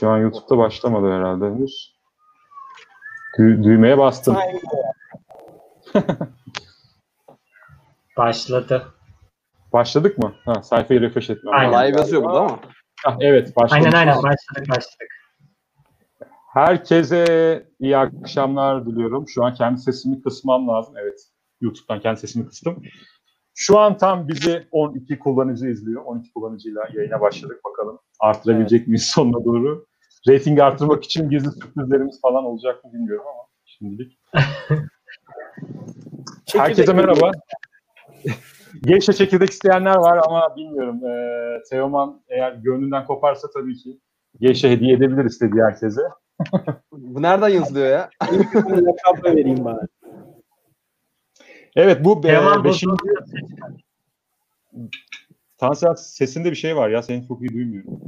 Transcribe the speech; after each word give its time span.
Şu 0.00 0.08
an 0.08 0.18
YouTube'da 0.18 0.58
başlamadı 0.58 1.12
herhalde 1.12 1.44
henüz. 1.44 1.94
Dü- 3.38 3.62
düğmeye 3.62 3.98
bastım. 3.98 4.36
Başladı. 8.16 8.86
Başladık 9.72 10.18
mı? 10.18 10.34
Ha, 10.44 10.62
sayfayı 10.62 11.00
refresh 11.00 11.30
etmem. 11.30 11.54
Aynen. 11.54 11.88
Live 11.88 11.98
yazıyor 11.98 12.22
burada 12.22 12.40
ama. 12.40 12.60
Ha, 13.04 13.16
evet 13.20 13.56
başladık. 13.56 13.84
Aynen 13.86 13.92
aynen 13.96 14.16
başladık 14.16 14.68
başladık. 14.68 15.08
Herkese 16.52 17.66
iyi 17.80 17.96
akşamlar 17.96 18.86
diliyorum. 18.86 19.28
Şu 19.28 19.44
an 19.44 19.54
kendi 19.54 19.80
sesimi 19.80 20.22
kısmam 20.22 20.68
lazım. 20.68 20.94
Evet, 20.96 21.20
YouTube'dan 21.60 22.00
kendi 22.00 22.20
sesimi 22.20 22.46
kıstım. 22.46 22.82
Şu 23.54 23.78
an 23.78 23.96
tam 23.96 24.28
bizi 24.28 24.68
12 24.70 25.18
kullanıcı 25.18 25.66
izliyor. 25.66 26.04
12 26.04 26.32
kullanıcıyla 26.32 26.82
yayına 26.94 27.20
başladık. 27.20 27.60
Bakalım 27.64 27.98
arttırabilecek 28.20 28.88
miyiz 28.88 29.06
sonuna 29.06 29.44
doğru. 29.44 29.89
Rating 30.28 30.60
arttırmak 30.60 31.04
için 31.04 31.30
gizli 31.30 31.50
sürprizlerimiz 31.50 32.20
falan 32.20 32.44
olacak 32.44 32.84
mı 32.84 32.92
bilmiyorum 32.92 33.26
ama 33.34 33.46
şimdilik. 33.64 34.18
Herkese 36.52 36.92
merhaba. 36.92 37.30
Gençle 38.82 39.12
çekirdek 39.12 39.50
isteyenler 39.50 39.96
var 39.96 40.20
ama 40.26 40.56
bilmiyorum. 40.56 41.04
Ee, 41.04 41.62
Teoman 41.70 42.22
eğer 42.28 42.52
gönlünden 42.52 43.06
koparsa 43.06 43.48
tabii 43.54 43.76
ki 43.76 44.00
Genç'e 44.40 44.70
hediye 44.70 44.96
edebilir 44.96 45.24
istediği 45.24 45.62
herkese. 45.62 46.00
Bu 46.92 47.22
nereden 47.22 47.48
yazılıyor 47.48 47.86
ya? 47.86 48.10
Lakabı 48.52 49.24
vereyim 49.36 49.64
bana. 49.64 49.80
Evet 51.76 52.04
bu 52.04 52.20
Teoman 52.20 52.60
e, 52.60 52.64
beşinci... 52.64 52.96
Tansel 55.58 55.94
sesinde 55.94 56.50
bir 56.50 56.56
şey 56.56 56.76
var 56.76 56.88
ya 56.88 57.02
seni 57.02 57.28
çok 57.28 57.40
iyi 57.40 57.52
duymuyorum. 57.52 58.00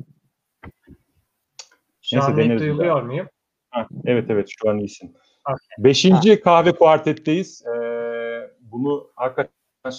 Şu 2.13 2.19
Neyse, 2.19 2.43
an 2.43 2.49
net 2.49 2.61
duyuluyor 2.61 3.03
muyum? 3.03 3.29
Ha, 3.71 3.87
evet 4.05 4.25
evet 4.31 4.49
şu 4.59 4.71
an 4.71 4.79
iyisin. 4.79 5.17
Okey. 5.49 5.85
Beşinci 5.85 6.41
kahve 6.41 6.73
kuartetteyiz. 6.73 7.65
Ee, 7.67 8.51
bunu 8.61 9.11
hakikaten 9.17 9.93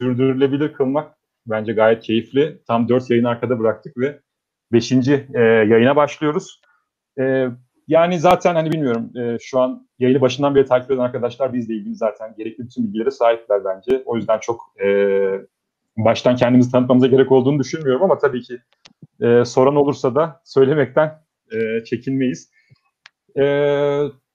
sürdürülebilir 0.00 0.72
kılmak 0.72 1.16
bence 1.46 1.72
gayet 1.72 2.02
keyifli. 2.02 2.58
Tam 2.66 2.88
dört 2.88 3.10
yayın 3.10 3.24
arkada 3.24 3.58
bıraktık 3.58 3.98
ve 3.98 4.20
beşinci 4.72 5.26
e, 5.34 5.40
yayına 5.40 5.96
başlıyoruz. 5.96 6.60
E, 7.20 7.48
yani 7.88 8.18
zaten 8.18 8.54
hani 8.54 8.72
bilmiyorum 8.72 9.10
e, 9.16 9.38
şu 9.40 9.60
an 9.60 9.88
yayını 9.98 10.20
başından 10.20 10.54
beri 10.54 10.66
takip 10.66 10.90
eden 10.90 11.02
arkadaşlar 11.02 11.52
bizle 11.52 11.74
ilgili 11.74 11.94
zaten 11.94 12.34
gerekli 12.38 12.64
bütün 12.64 12.84
bilgilere 12.84 13.10
sahipler 13.10 13.64
bence. 13.64 14.02
O 14.06 14.16
yüzden 14.16 14.38
çok 14.38 14.60
e, 14.84 14.88
baştan 15.96 16.36
kendimizi 16.36 16.72
tanıtmamıza 16.72 17.06
gerek 17.06 17.32
olduğunu 17.32 17.58
düşünmüyorum 17.58 18.02
ama 18.02 18.18
tabii 18.18 18.42
ki 18.42 18.58
e, 19.24 19.44
soran 19.44 19.76
olursa 19.76 20.14
da 20.14 20.40
söylemekten 20.44 21.22
e, 21.52 21.84
çekinmeyiz. 21.84 22.50
E, 23.36 23.44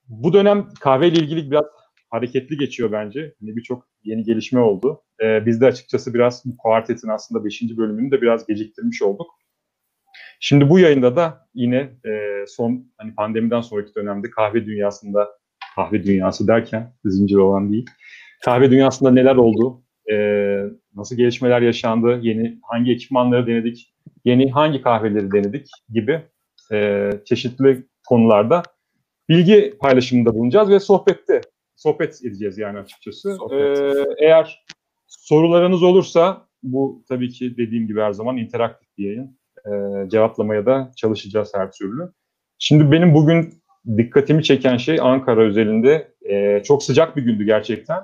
bu 0.07 0.33
dönem 0.33 0.67
kahveyle 0.79 1.19
ilgili 1.19 1.51
biraz 1.51 1.65
hareketli 2.09 2.57
geçiyor 2.57 2.91
bence. 2.91 3.35
Hani 3.39 3.55
Birçok 3.55 3.87
yeni 4.03 4.23
gelişme 4.23 4.59
oldu. 4.59 5.01
E, 5.23 5.45
biz 5.45 5.61
de 5.61 5.65
açıkçası 5.65 6.13
biraz 6.13 6.45
bu 6.45 6.57
kuartetin 6.57 7.07
aslında 7.07 7.45
5. 7.45 7.61
bölümünü 7.77 8.11
de 8.11 8.21
biraz 8.21 8.47
geciktirmiş 8.47 9.01
olduk. 9.01 9.27
Şimdi 10.39 10.69
bu 10.69 10.79
yayında 10.79 11.15
da 11.15 11.47
yine 11.53 11.77
e, 12.05 12.43
son 12.47 12.91
hani 12.97 13.15
pandemiden 13.15 13.61
sonraki 13.61 13.95
dönemde 13.95 14.29
kahve 14.29 14.65
dünyasında 14.65 15.29
kahve 15.75 16.03
dünyası 16.03 16.47
derken 16.47 16.93
zincir 17.05 17.35
olan 17.35 17.71
değil. 17.71 17.85
Kahve 18.45 18.71
dünyasında 18.71 19.11
neler 19.11 19.35
oldu? 19.35 19.83
E, 20.11 20.15
nasıl 20.95 21.15
gelişmeler 21.15 21.61
yaşandı? 21.61 22.19
Yeni 22.21 22.59
hangi 22.63 22.91
ekipmanları 22.91 23.47
denedik? 23.47 23.93
Yeni 24.25 24.51
hangi 24.51 24.81
kahveleri 24.81 25.31
denedik 25.31 25.67
gibi 25.89 26.21
e, 26.71 27.09
çeşitli 27.25 27.85
konularda 28.07 28.63
bilgi 29.29 29.77
paylaşımında 29.79 30.35
bulunacağız 30.35 30.69
ve 30.69 30.79
sohbette 30.79 31.41
sohbet 31.75 32.25
edeceğiz 32.25 32.57
yani 32.57 32.79
açıkçası. 32.79 33.35
Sohbet. 33.35 33.79
E, 33.79 34.05
eğer 34.17 34.65
sorularınız 35.07 35.83
olursa 35.83 36.47
bu 36.63 37.03
tabii 37.09 37.29
ki 37.29 37.57
dediğim 37.57 37.87
gibi 37.87 38.01
her 38.01 38.11
zaman 38.11 38.37
interaktif 38.37 38.97
bir 38.97 39.05
yayın 39.05 39.39
e, 39.65 40.09
cevaplamaya 40.09 40.65
da 40.65 40.91
çalışacağız 40.95 41.51
her 41.55 41.71
türlü. 41.71 42.11
Şimdi 42.59 42.91
benim 42.91 43.13
bugün 43.13 43.53
dikkatimi 43.97 44.43
çeken 44.43 44.77
şey 44.77 44.99
Ankara 45.01 45.41
özelinde 45.41 46.13
e, 46.29 46.63
çok 46.63 46.83
sıcak 46.83 47.17
bir 47.17 47.21
gündü 47.21 47.45
gerçekten. 47.45 48.03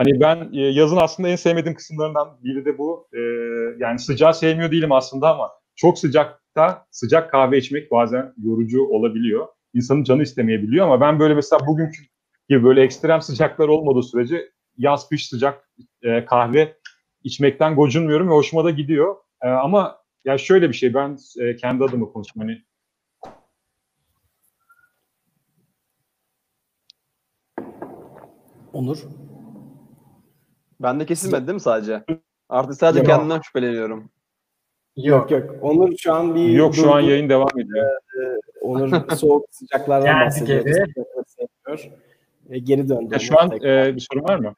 Hani 0.00 0.20
ben 0.20 0.50
e, 0.52 0.60
yazın 0.60 0.96
aslında 0.96 1.28
en 1.28 1.36
sevmediğim 1.36 1.76
kısımlarından 1.76 2.38
biri 2.44 2.64
de 2.64 2.78
bu. 2.78 3.08
E, 3.12 3.20
yani 3.78 3.98
sıcağı 3.98 4.34
sevmiyor 4.34 4.70
değilim 4.70 4.92
aslında 4.92 5.34
ama 5.34 5.50
çok 5.76 5.98
sıcakta 5.98 6.86
sıcak 6.90 7.30
kahve 7.30 7.58
içmek 7.58 7.90
bazen 7.90 8.34
yorucu 8.44 8.84
olabiliyor. 8.84 9.48
İnsanın 9.74 10.04
canı 10.04 10.22
istemeyebiliyor 10.22 10.86
ama 10.86 11.00
ben 11.00 11.18
böyle 11.18 11.34
mesela 11.34 11.66
bugünkü 11.66 12.02
gibi 12.48 12.64
böyle 12.64 12.82
ekstrem 12.82 13.22
sıcaklar 13.22 13.68
olmadığı 13.68 14.02
sürece 14.02 14.50
yaz 14.78 15.08
kış 15.08 15.28
sıcak 15.28 15.70
e, 16.02 16.24
kahve 16.24 16.76
içmekten 17.24 17.76
gocunmuyorum 17.76 18.28
ve 18.28 18.32
hoşuma 18.32 18.64
da 18.64 18.70
gidiyor. 18.70 19.16
E, 19.42 19.48
ama 19.48 19.96
ya 20.24 20.38
şöyle 20.38 20.68
bir 20.68 20.74
şey 20.74 20.94
ben 20.94 21.16
e, 21.40 21.56
kendi 21.56 21.84
adıma 21.84 22.06
konuşayım 22.12 22.48
hani 22.48 22.62
Onur. 28.72 29.29
Ben 30.80 31.00
de 31.00 31.06
kesilmedi 31.06 31.46
değil 31.46 31.54
mi 31.54 31.60
sadece? 31.60 32.04
Artık 32.48 32.74
sadece 32.74 32.98
Yok. 32.98 33.06
kendimden 33.06 33.40
şüpheleniyorum. 33.40 34.10
Yok 34.96 35.30
yok. 35.30 35.50
Onur 35.62 35.96
şu 35.98 36.12
an 36.14 36.34
bir 36.34 36.48
yok 36.48 36.74
şu 36.74 36.94
an 36.94 37.00
yayın 37.00 37.28
devam 37.28 37.58
ediyor. 37.60 37.90
Onur 38.60 39.10
soğuk 39.16 39.46
sıcaklardan 39.50 40.06
Geldi 40.06 40.26
bahsediyor. 40.26 40.64
geri. 40.64 40.84
E, 42.50 42.58
geri 42.58 42.88
döndü. 42.88 43.08
Ya 43.12 43.18
şu 43.18 43.40
an 43.40 43.50
tekrar. 43.50 43.86
e, 43.86 43.96
bir 43.96 44.06
sorun 44.10 44.24
var 44.24 44.36
mı? 44.38 44.54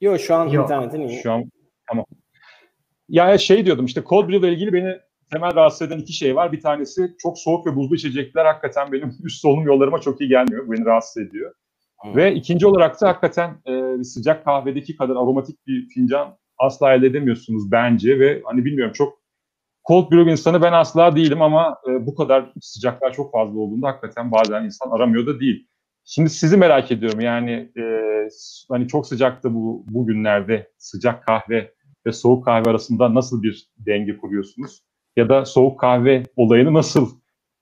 Yok 0.00 0.20
şu 0.20 0.34
an 0.34 0.48
Yok. 0.48 0.64
internetin 0.64 1.00
iyi. 1.00 1.22
Şu 1.22 1.32
an 1.32 1.44
tamam. 1.88 2.04
Ya 3.08 3.38
şey 3.38 3.66
diyordum 3.66 3.84
işte 3.86 4.02
cold 4.08 4.28
brew 4.28 4.48
ile 4.48 4.54
ilgili 4.54 4.72
beni 4.72 4.96
temel 5.32 5.54
rahatsız 5.54 5.82
eden 5.82 5.98
iki 5.98 6.12
şey 6.12 6.36
var. 6.36 6.52
Bir 6.52 6.60
tanesi 6.60 7.14
çok 7.18 7.38
soğuk 7.38 7.66
ve 7.66 7.76
buzlu 7.76 7.94
içecekler 7.94 8.44
hakikaten 8.44 8.92
benim 8.92 9.14
üst 9.24 9.40
solunum 9.40 9.66
yollarıma 9.66 10.00
çok 10.00 10.20
iyi 10.20 10.28
gelmiyor. 10.28 10.68
Bu 10.68 10.72
beni 10.72 10.84
rahatsız 10.84 11.22
ediyor. 11.22 11.54
Ve 12.04 12.34
ikinci 12.34 12.66
olarak 12.66 13.00
da 13.00 13.08
hakikaten 13.08 13.56
e, 13.66 14.04
sıcak 14.04 14.44
kahvedeki 14.44 14.96
kadar 14.96 15.12
aromatik 15.12 15.66
bir 15.66 15.88
fincan 15.88 16.36
asla 16.58 16.94
elde 16.94 17.06
edemiyorsunuz 17.06 17.72
bence 17.72 18.18
ve 18.18 18.42
hani 18.44 18.64
bilmiyorum 18.64 18.92
çok 18.92 19.22
cold 19.88 20.10
brew 20.10 20.30
insanı 20.30 20.62
ben 20.62 20.72
asla 20.72 21.16
değilim 21.16 21.42
ama 21.42 21.76
e, 21.88 22.06
bu 22.06 22.14
kadar 22.14 22.52
sıcaklar 22.60 23.12
çok 23.12 23.32
fazla 23.32 23.58
olduğunda 23.58 23.88
hakikaten 23.88 24.32
bazen 24.32 24.64
insan 24.64 24.90
aramıyor 24.90 25.26
da 25.26 25.40
değil. 25.40 25.68
Şimdi 26.04 26.30
sizi 26.30 26.56
merak 26.56 26.92
ediyorum 26.92 27.20
yani 27.20 27.50
e, 27.50 27.82
hani 28.70 28.88
çok 28.88 29.06
sıcakta 29.06 29.54
bu 29.54 29.84
bugünlerde 29.88 30.70
sıcak 30.78 31.26
kahve 31.26 31.72
ve 32.06 32.12
soğuk 32.12 32.44
kahve 32.44 32.70
arasında 32.70 33.14
nasıl 33.14 33.42
bir 33.42 33.66
denge 33.78 34.16
kuruyorsunuz? 34.16 34.82
Ya 35.16 35.28
da 35.28 35.44
soğuk 35.44 35.80
kahve 35.80 36.22
olayını 36.36 36.74
nasıl 36.74 37.08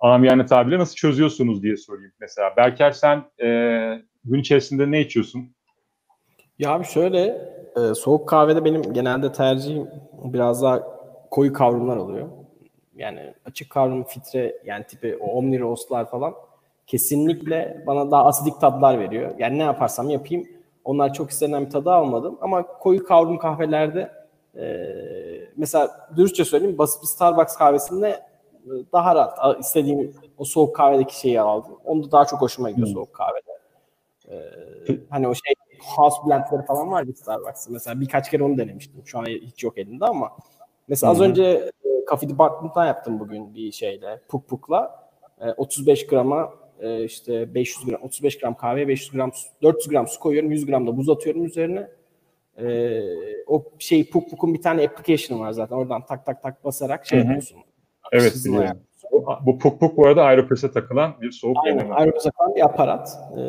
amiyane 0.00 0.46
tabirle 0.46 0.78
nasıl 0.78 0.94
çözüyorsunuz 0.94 1.62
diye 1.62 1.76
sorayım 1.76 2.12
mesela. 2.20 2.56
Berker 2.56 2.92
sen 2.92 3.24
e, 3.42 3.48
gün 4.24 4.40
içerisinde 4.40 4.90
ne 4.90 5.00
içiyorsun? 5.00 5.50
Ya 6.58 6.70
abi 6.70 6.84
şöyle 6.84 7.52
e, 7.76 7.94
soğuk 7.94 8.28
kahvede 8.28 8.64
benim 8.64 8.82
genelde 8.82 9.32
tercihim 9.32 9.88
biraz 10.24 10.62
daha 10.62 10.82
koyu 11.30 11.52
kavrumlar 11.52 11.96
oluyor. 11.96 12.28
Yani 12.96 13.34
açık 13.44 13.70
kavrum 13.70 14.04
filtre 14.04 14.56
yani 14.64 14.84
tipi 14.84 15.16
o 15.16 15.26
omni 15.26 15.60
roastlar 15.60 16.10
falan 16.10 16.34
kesinlikle 16.86 17.84
bana 17.86 18.10
daha 18.10 18.24
asidik 18.24 18.60
tatlar 18.60 18.98
veriyor. 18.98 19.34
Yani 19.38 19.58
ne 19.58 19.62
yaparsam 19.62 20.10
yapayım 20.10 20.48
onlar 20.84 21.14
çok 21.14 21.30
istenen 21.30 21.66
bir 21.66 21.70
tadı 21.70 21.90
almadım 21.90 22.38
ama 22.40 22.62
koyu 22.66 23.04
kavrum 23.04 23.38
kahvelerde 23.38 24.12
e, 24.56 24.86
mesela 25.56 26.08
dürüstçe 26.16 26.44
söyleyeyim 26.44 26.78
basit 26.78 27.02
bir 27.02 27.06
Starbucks 27.06 27.56
kahvesinde 27.56 28.08
e, 28.08 28.72
daha 28.92 29.14
rahat 29.14 29.60
istediğim 29.60 30.14
o 30.38 30.44
soğuk 30.44 30.76
kahvedeki 30.76 31.20
şeyi 31.20 31.40
aldım. 31.40 31.72
Onu 31.84 32.04
da 32.04 32.12
daha 32.12 32.24
çok 32.24 32.40
hoşuma 32.40 32.70
gidiyor 32.70 32.86
Hmm. 32.86 32.94
soğuk 32.94 33.12
kahvede. 33.12 33.49
E, 34.30 34.36
hani 35.10 35.28
o 35.28 35.34
şey 35.34 35.54
house 35.96 36.16
blendleri 36.26 36.66
falan 36.66 36.90
var 36.90 37.04
ya 37.06 37.12
Starbucks'ta. 37.12 37.72
Mesela 37.72 38.00
birkaç 38.00 38.30
kere 38.30 38.42
onu 38.44 38.58
denemiştim. 38.58 39.02
Şu 39.04 39.18
an 39.18 39.24
hiç 39.26 39.64
yok 39.64 39.78
elimde 39.78 40.04
ama 40.04 40.32
mesela 40.88 41.12
az 41.12 41.20
önce 41.20 41.42
e, 41.84 42.04
Coffee 42.10 42.28
Department'tan 42.28 42.86
yaptım 42.86 43.20
bugün 43.20 43.54
bir 43.54 43.72
şeyle 43.72 44.20
Puk 44.28 44.48
Puk'la. 44.48 45.10
E, 45.40 45.52
35 45.52 46.06
grama 46.06 46.54
e, 46.80 47.04
işte 47.04 47.54
500 47.54 47.86
gram 47.86 48.02
35 48.02 48.38
gram 48.38 48.56
kahve 48.56 48.88
500 48.88 49.10
gram 49.12 49.32
su- 49.32 49.48
400 49.62 49.88
gram 49.88 50.06
su 50.06 50.20
koyuyorum 50.20 50.50
100 50.50 50.66
gram 50.66 50.86
da 50.86 50.96
buz 50.96 51.08
atıyorum 51.08 51.44
üzerine. 51.44 51.90
E, 52.58 53.00
o 53.46 53.64
şey 53.78 54.10
Puk 54.10 54.30
Puk'un 54.30 54.54
bir 54.54 54.62
tane 54.62 54.84
application 54.84 55.40
var 55.40 55.52
zaten 55.52 55.76
oradan 55.76 56.06
tak 56.06 56.26
tak 56.26 56.42
tak 56.42 56.64
basarak 56.64 57.06
şey 57.06 57.18
Hı 57.18 57.22
hı. 57.22 57.26
yapıyorsun. 57.26 57.58
Evet 58.12 58.34
biliyorum. 58.34 58.60
ayarlıyorsun. 58.60 58.89
Bu, 59.12 59.26
bu 59.46 59.58
puk 59.58 59.80
puk 59.80 59.96
bu 59.96 60.06
arada 60.06 60.22
Aeropress'e 60.22 60.70
takılan 60.70 61.14
bir 61.20 61.30
soğuk 61.32 61.56
Aynen. 61.64 61.90
Aerobize 61.90 62.30
falan 62.38 62.54
bir 62.54 62.64
aparat. 62.64 63.18
E, 63.36 63.40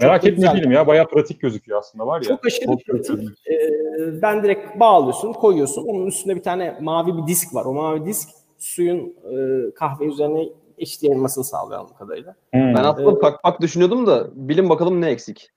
Merak 0.00 0.24
etme 0.24 0.54
değilim 0.54 0.72
ya 0.72 0.86
bayağı 0.86 1.08
pratik 1.08 1.40
gözüküyor 1.40 1.78
aslında 1.78 2.06
var 2.06 2.20
ya. 2.20 2.28
Çok 2.28 2.46
aşırı 2.46 2.66
Çok 2.66 2.84
pratik. 2.84 3.48
Ee, 3.50 4.22
ben 4.22 4.42
direkt 4.42 4.80
bağlıyorsun, 4.80 5.32
koyuyorsun. 5.32 5.86
Onun 5.86 6.06
üstünde 6.06 6.36
bir 6.36 6.42
tane 6.42 6.78
mavi 6.80 7.16
bir 7.16 7.26
disk 7.26 7.54
var. 7.54 7.64
O 7.64 7.72
mavi 7.72 8.06
disk 8.06 8.28
suyun 8.58 9.14
e, 9.24 9.74
kahve 9.74 10.04
üzerine 10.04 10.48
eşit 10.78 11.02
yayılmasını 11.02 11.44
sağlıyor 11.44 11.80
anladığım 11.80 11.96
kadarıyla. 11.96 12.34
Hmm. 12.52 12.74
Ben 12.74 12.84
aslında 12.84 13.18
pak 13.18 13.42
pak 13.42 13.60
düşünüyordum 13.60 14.06
da 14.06 14.28
bilin 14.34 14.68
bakalım 14.68 15.00
ne 15.00 15.10
eksik. 15.10 15.50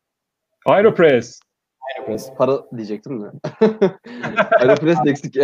Aeropress. 0.65 1.39
Aeropress. 1.95 2.33
Para 2.37 2.59
diyecektim 2.77 3.21
de. 3.21 3.31
Aeropress 4.59 4.97
eksik. 5.05 5.37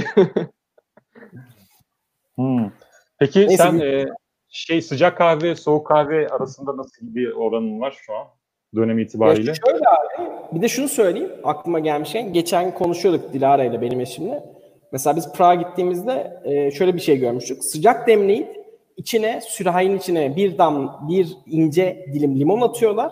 Hmm. 2.36 2.70
Peki 3.26 3.48
Neyse, 3.48 3.64
sen 3.64 3.80
e, 3.80 4.06
şey 4.50 4.82
sıcak 4.82 5.18
kahve, 5.18 5.56
soğuk 5.56 5.88
kahve 5.88 6.28
arasında 6.28 6.78
nasıl 6.78 7.16
bir 7.16 7.32
oranın 7.32 7.82
var 7.82 7.98
şu 8.06 8.16
an 8.16 8.28
dönem 8.76 9.00
itibariyle? 9.00 9.50
Ya 9.50 9.56
şöyle 9.68 9.84
abi, 9.90 10.32
bir 10.56 10.62
de 10.62 10.68
şunu 10.68 10.88
söyleyeyim 10.88 11.32
aklıma 11.44 11.80
gelmişken. 11.80 12.34
Geçen 12.34 12.74
konuşuyorduk 12.74 13.34
Dilara 13.34 13.64
ile 13.64 13.82
benim 13.82 14.00
eşimle. 14.00 14.44
Mesela 14.92 15.16
biz 15.16 15.34
Prag'a 15.34 15.56
gittiğimizde 15.56 16.42
e, 16.44 16.72
şöyle 16.72 16.96
bir 16.96 17.00
şey 17.00 17.20
görmüştük. 17.20 17.64
Sıcak 17.64 18.08
demleyip 18.08 18.66
içine, 18.98 19.42
sürahinin 19.42 19.98
içine 19.98 20.36
bir 20.36 20.58
dam, 20.58 21.06
bir 21.10 21.38
ince 21.46 22.06
dilim 22.14 22.40
limon 22.40 22.62
atıyorlar 22.62 23.12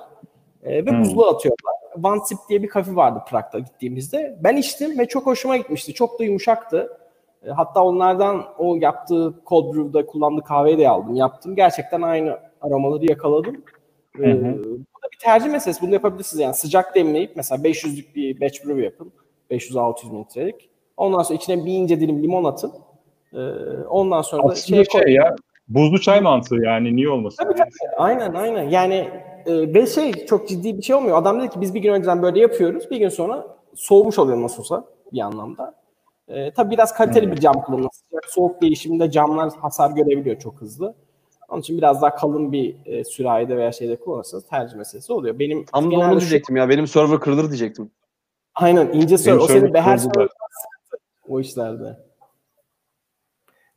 e, 0.64 0.86
ve 0.86 0.92
Hmm. 0.92 1.02
buzluğa 1.02 1.34
atıyorlar. 1.34 1.74
One 2.04 2.20
Sip 2.26 2.38
diye 2.50 2.64
bir 2.64 2.68
kafe 2.68 2.96
vardı 2.96 3.20
Prag'da 3.30 3.60
gittiğimizde. 3.60 4.38
Ben 4.44 4.56
içtim 4.56 5.00
ve 5.00 5.06
çok 5.06 5.26
hoşuma 5.26 5.58
gitmişti. 5.58 5.94
Çok 5.94 6.20
da 6.20 6.24
yumuşaktı. 6.24 6.98
E, 7.48 7.50
Hatta 7.50 7.84
onlardan 7.84 8.44
o 8.58 8.76
yaptığı 8.76 9.34
cold 9.48 9.76
brew'da 9.76 10.06
kullandığı 10.06 10.42
kahveyi 10.42 10.78
de 10.78 10.90
aldım. 10.90 11.16
Yaptım. 11.16 11.56
Gerçekten 11.56 12.02
aynı 12.02 12.38
aromaları 12.62 13.06
yakaladım. 13.06 13.64
E, 14.20 14.24
Hı 14.24 14.32
hı. 14.32 14.64
bu 14.64 14.74
da 15.04 15.08
bir 15.14 15.18
tercih 15.22 15.52
meselesi. 15.52 15.82
Bunu 15.82 15.94
yapabilirsiniz. 15.94 16.40
Yani 16.42 16.54
sıcak 16.54 16.96
demleyip 16.96 17.32
mesela 17.36 17.62
500'lük 17.64 18.16
bir 18.16 18.42
batch 18.42 18.66
brew 18.66 18.82
yapın. 18.84 19.12
500-600 19.52 20.12
mililitrelik. 20.12 20.70
Ondan 20.98 21.24
sonra 21.24 21.38
içine 21.38 21.66
bir 21.66 21.72
ince 21.74 22.00
dilim 22.00 22.24
limon 22.24 22.44
atın. 22.44 22.72
E, 23.34 23.40
ondan 23.90 24.22
sonra 24.22 24.44
da 24.44 24.48
Aslında 24.52 24.66
şeye 24.84 24.86
şey, 24.86 25.02
koyun. 25.02 25.16
ya 25.16 25.36
buzlu 25.68 26.02
çay 26.02 26.22
mantığı 26.22 26.56
yani 26.56 26.96
niye 26.96 27.10
olmasın? 27.10 27.44
Tabii 27.44 27.56
tabii. 27.56 27.70
Aynen 27.98 28.34
aynen. 28.34 28.70
Yani 28.70 29.10
e, 29.46 29.74
ve 29.74 29.88
şey 29.88 30.12
çok 30.12 30.48
ciddi 30.48 30.78
bir 30.78 30.82
şey 30.82 30.96
olmuyor. 30.96 31.18
Adam 31.18 31.40
dedi 31.40 31.50
ki 31.50 31.62
biz 31.62 31.74
bir 31.74 31.80
gün 31.80 31.94
önceden 31.94 32.22
böyle 32.22 32.40
yapıyoruz. 32.40 32.92
Bir 32.92 32.98
gün 32.98 33.10
sonra 33.10 33.48
soğumuş 33.76 34.20
oluyor 34.20 34.42
nasıl 34.42 34.60
olsa 34.60 34.86
bir 35.14 35.20
anlamda. 35.20 35.76
E, 36.28 36.52
tabii 36.54 36.72
biraz 36.74 36.94
kaliteli 36.94 37.32
bir 37.32 37.38
cam 37.38 37.62
kullanılması. 37.62 38.00
Sıcak 38.10 38.26
soğuk 38.32 38.62
değişiminde 38.62 39.12
camlar 39.12 39.54
hasar 39.62 39.92
görebiliyor 39.92 40.40
çok 40.40 40.62
hızlı. 40.62 40.96
Onun 41.50 41.62
için 41.62 41.78
biraz 41.78 42.02
daha 42.02 42.16
kalın 42.16 42.52
bir 42.52 42.76
e, 42.86 43.04
sürahide 43.04 43.58
veya 43.58 43.72
şeyde 43.72 43.96
kullanırsanız 43.96 44.48
tercih 44.48 44.78
meselesi 44.78 45.14
oluyor. 45.14 45.40
Benim 45.40 45.66
Tam 45.66 45.92
da 45.92 45.96
onu 45.96 46.14
şu- 46.14 46.20
diyecektim 46.20 46.56
ya. 46.56 46.70
Benim 46.70 46.88
server 46.88 47.20
kırılır 47.20 47.48
diyecektim. 47.48 47.92
Aynen 48.56 48.88
ince. 48.94 49.16
Benim 49.26 49.40
O 49.40 49.48
senin 49.48 49.74
be- 49.74 49.82
her 49.82 49.98
sör 49.98 50.28
o 51.28 51.40
işlerde. 51.40 52.00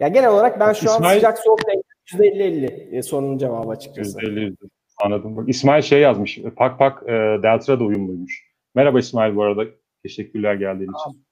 Ya 0.00 0.08
genel 0.08 0.30
olarak 0.30 0.60
ben 0.60 0.72
şu 0.72 0.90
an 0.90 0.96
İsmail- 0.96 1.14
sıcak 1.14 1.38
soğuk 1.38 1.60
denk 1.66 1.84
%50-50 2.14 2.96
e, 2.96 3.02
sorunun 3.02 3.38
cevabı 3.38 3.70
açıkçası. 3.70 4.18
%50 4.18 4.40
yüzde. 4.40 4.64
Anladım. 5.04 5.36
Bak, 5.36 5.48
İsmail 5.48 5.82
şey 5.82 6.00
yazmış. 6.00 6.38
Pak 6.56 6.78
pak 6.78 7.02
e, 7.02 7.12
Deltra 7.42 7.80
da 7.80 7.84
uyumluymuş. 7.84 8.46
Merhaba 8.74 8.98
İsmail 8.98 9.36
bu 9.36 9.42
arada. 9.42 9.64
Teşekkürler 10.02 10.54
geldiğin 10.54 10.90
için. 10.90 11.25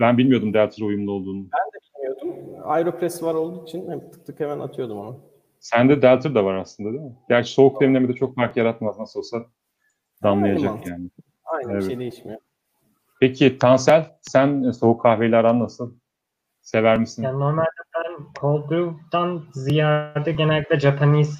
Ben 0.00 0.18
bilmiyordum 0.18 0.54
Deltra 0.54 0.84
uyumlu 0.84 1.12
olduğunu. 1.12 1.46
bilmiyordum. 1.96 2.62
Aeropress 2.64 3.22
var 3.22 3.34
olduğu 3.34 3.64
için 3.64 3.90
hem 3.90 4.10
tık 4.10 4.26
tık 4.26 4.40
hemen 4.40 4.58
atıyordum 4.60 4.98
onu. 4.98 5.18
Sende 5.60 6.02
Delta 6.02 6.34
da 6.34 6.44
var 6.44 6.54
aslında 6.54 6.92
değil 6.92 7.02
mi? 7.02 7.12
Gerçi 7.28 7.52
soğuk 7.52 7.80
demlemede 7.80 8.12
çok 8.12 8.34
fark 8.36 8.56
yaratmaz 8.56 8.98
nasıl 8.98 9.20
olsa 9.20 9.36
Aynı 9.36 9.46
damlayacak 10.22 10.70
mantık. 10.70 10.86
yani. 10.92 11.10
Aynı 11.44 11.72
Evet. 11.72 11.82
bir 11.82 11.86
şey 11.88 11.98
değişmiyor. 11.98 12.38
Peki 13.20 13.58
Tansel 13.58 14.06
sen 14.20 14.70
soğuk 14.70 15.00
kahveyle 15.02 15.36
aran 15.36 15.60
nasıl? 15.60 15.92
Sever 16.62 16.98
misin? 16.98 17.22
Yani 17.22 17.40
normalde 17.40 17.68
ben 17.96 18.16
cold 18.40 18.70
brew'dan 18.70 19.44
ziyade 19.52 20.32
genellikle 20.32 20.80
Japanese 20.80 21.32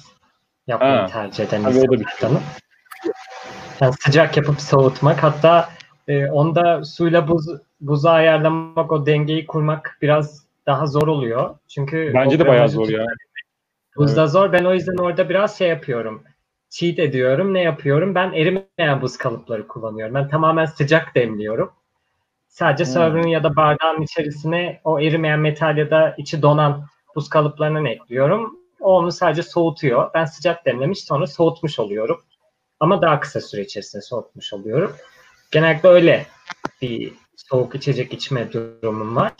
yapmayı 0.67 0.93
Ha. 0.93 1.07
tercih 1.07 1.43
eden 1.47 1.65
bir 1.65 1.71
şey. 1.71 1.81
insanlardanım. 1.83 2.43
Yani 3.81 3.93
sıcak 3.99 4.37
yapıp 4.37 4.61
soğutmak 4.61 5.23
hatta 5.23 5.69
e, 6.07 6.25
onda 6.25 6.83
suyla 6.83 7.27
buz 7.27 7.45
buzu 7.81 8.09
ayarlamak 8.09 8.91
o 8.91 9.05
dengeyi 9.05 9.45
kurmak 9.45 9.97
biraz 10.01 10.45
daha 10.65 10.85
zor 10.85 11.07
oluyor. 11.07 11.55
Çünkü 11.67 12.11
Bence 12.13 12.39
de 12.39 12.47
bayağı 12.47 12.69
zor 12.69 12.89
ya. 12.89 13.05
Buzda 13.97 14.27
zor. 14.27 14.51
Ben 14.51 14.65
o 14.65 14.73
yüzden 14.73 14.97
orada 14.97 15.29
biraz 15.29 15.57
şey 15.57 15.69
yapıyorum. 15.69 16.23
Cheat 16.69 16.99
ediyorum. 16.99 17.53
Ne 17.53 17.61
yapıyorum? 17.61 18.15
Ben 18.15 18.33
erimeyen 18.33 19.01
buz 19.01 19.17
kalıpları 19.17 19.67
kullanıyorum. 19.67 20.15
Ben 20.15 20.29
tamamen 20.29 20.65
sıcak 20.65 21.15
demliyorum. 21.15 21.71
Sadece 22.47 22.83
Hmm. 22.83 22.91
server'ın 22.91 23.27
ya 23.27 23.43
da 23.43 23.55
bardağın 23.55 24.01
içerisine 24.01 24.81
o 24.83 24.99
erimeyen 24.99 25.39
metal 25.39 25.77
ya 25.77 25.91
da 25.91 26.15
içi 26.17 26.41
donan 26.41 26.85
buz 27.15 27.29
kalıplarından 27.29 27.85
ekliyorum. 27.85 28.59
O 28.79 28.97
onu 28.97 29.11
sadece 29.11 29.43
soğutuyor. 29.43 30.09
Ben 30.13 30.25
sıcak 30.25 30.65
demlemiş 30.65 31.03
sonra 31.03 31.27
soğutmuş 31.27 31.79
oluyorum. 31.79 32.21
Ama 32.79 33.01
daha 33.01 33.19
kısa 33.19 33.41
süre 33.41 33.61
içerisinde 33.61 34.01
soğutmuş 34.01 34.53
oluyorum. 34.53 34.91
Genellikle 35.51 35.89
öyle 35.89 36.25
bir 36.81 37.13
soğuk 37.35 37.75
içecek 37.75 38.13
içme 38.13 38.51
durumum 38.53 39.15
var. 39.15 39.33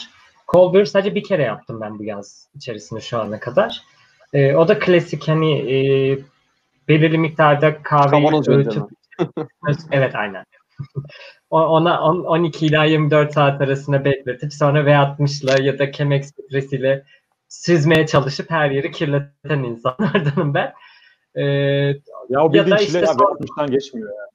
Cold 0.54 0.74
brew 0.74 0.86
sadece 0.86 1.16
bir 1.16 1.24
kere 1.24 1.44
yaptım 1.44 1.82
ben 1.82 2.00
bu 2.00 2.04
yaz 2.04 2.48
içerisinde 2.56 3.02
şu 3.02 3.20
ana 3.20 3.40
kadar. 3.40 3.82
Ee, 4.34 4.56
o 4.56 4.68
da 4.68 4.80
klasik 4.80 5.28
hani 5.28 5.60
e, 5.60 5.78
belirli 6.88 7.18
miktarda 7.18 7.84
Kavanoz 7.84 8.48
öğütüp 8.50 8.84
evet 9.92 10.16
aynen. 10.16 10.46
Ona 11.50 12.02
on- 12.02 12.24
12 12.24 12.66
ila 12.66 12.84
24 12.84 13.34
saat 13.34 13.62
arasında 13.62 14.06
bekletip 14.06 14.54
sonra 14.54 14.80
V60 14.80 15.44
ile 15.44 15.64
ya 15.64 15.80
da 15.80 15.92
Chemex 15.92 16.36
filtresiyle 16.36 17.04
süzmeye 17.50 18.08
çalışıp 18.08 18.52
her 18.52 18.72
yeri 18.72 18.92
kirleten 18.92 19.64
insanlardanım 19.64 20.54
ben. 20.54 20.74
Ee, 21.36 21.44
Ya 22.30 22.42
o 22.46 22.52
Ya 22.54 22.70
da 22.72 22.78
işte 22.78 23.00
ya 23.00 23.06
son- 23.08 23.68
geçmiyor. 23.72 24.10
ya. 24.10 24.26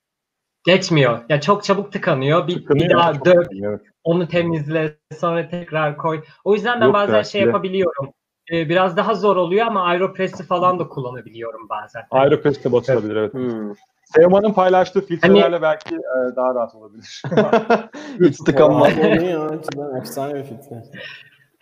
Geçmiyor. 0.64 1.20
Ya 1.28 1.40
çok 1.40 1.64
çabuk 1.64 1.92
tıkanıyor. 1.92 2.48
Bir, 2.48 2.54
Tıkanıyor 2.54 2.88
bir 2.88 2.94
daha 2.94 3.24
dök, 3.24 3.46
evet. 3.64 3.80
onu 4.04 4.28
temizle, 4.28 4.96
sonra 5.18 5.48
tekrar 5.48 5.96
koy. 5.96 6.22
O 6.44 6.54
yüzden 6.54 6.80
ben 6.80 6.86
Yok 6.86 6.94
bazen 6.94 7.22
şey 7.22 7.42
yapabiliyorum. 7.42 8.12
Ee, 8.52 8.68
biraz 8.68 8.96
daha 8.96 9.14
zor 9.14 9.36
oluyor 9.36 9.66
ama 9.66 9.82
Aeropress'i 9.82 10.46
falan 10.46 10.78
da 10.78 10.88
kullanabiliyorum 10.88 11.68
bazen. 11.68 12.02
Aeropress'te 12.10 12.72
batırabilir 12.72 13.16
evet. 13.16 13.34
Hmm. 13.34 13.72
Teoman'ın 14.14 14.52
paylaştığı 14.52 15.06
filtrelerle 15.06 15.42
Hani- 15.42 15.62
belki 15.62 15.94
e, 15.94 16.36
daha 16.36 16.54
rahat 16.54 16.74
olabilir. 16.74 17.22
Hiç 18.20 18.38
tıkanma. 18.38 18.84
Abi 18.84 19.00
o 19.00 19.04
ne 19.04 19.26
ya? 19.30 19.50
Cidden 19.62 20.00
efsane 20.00 20.34
bir 20.34 20.42
filtre. 20.44 20.82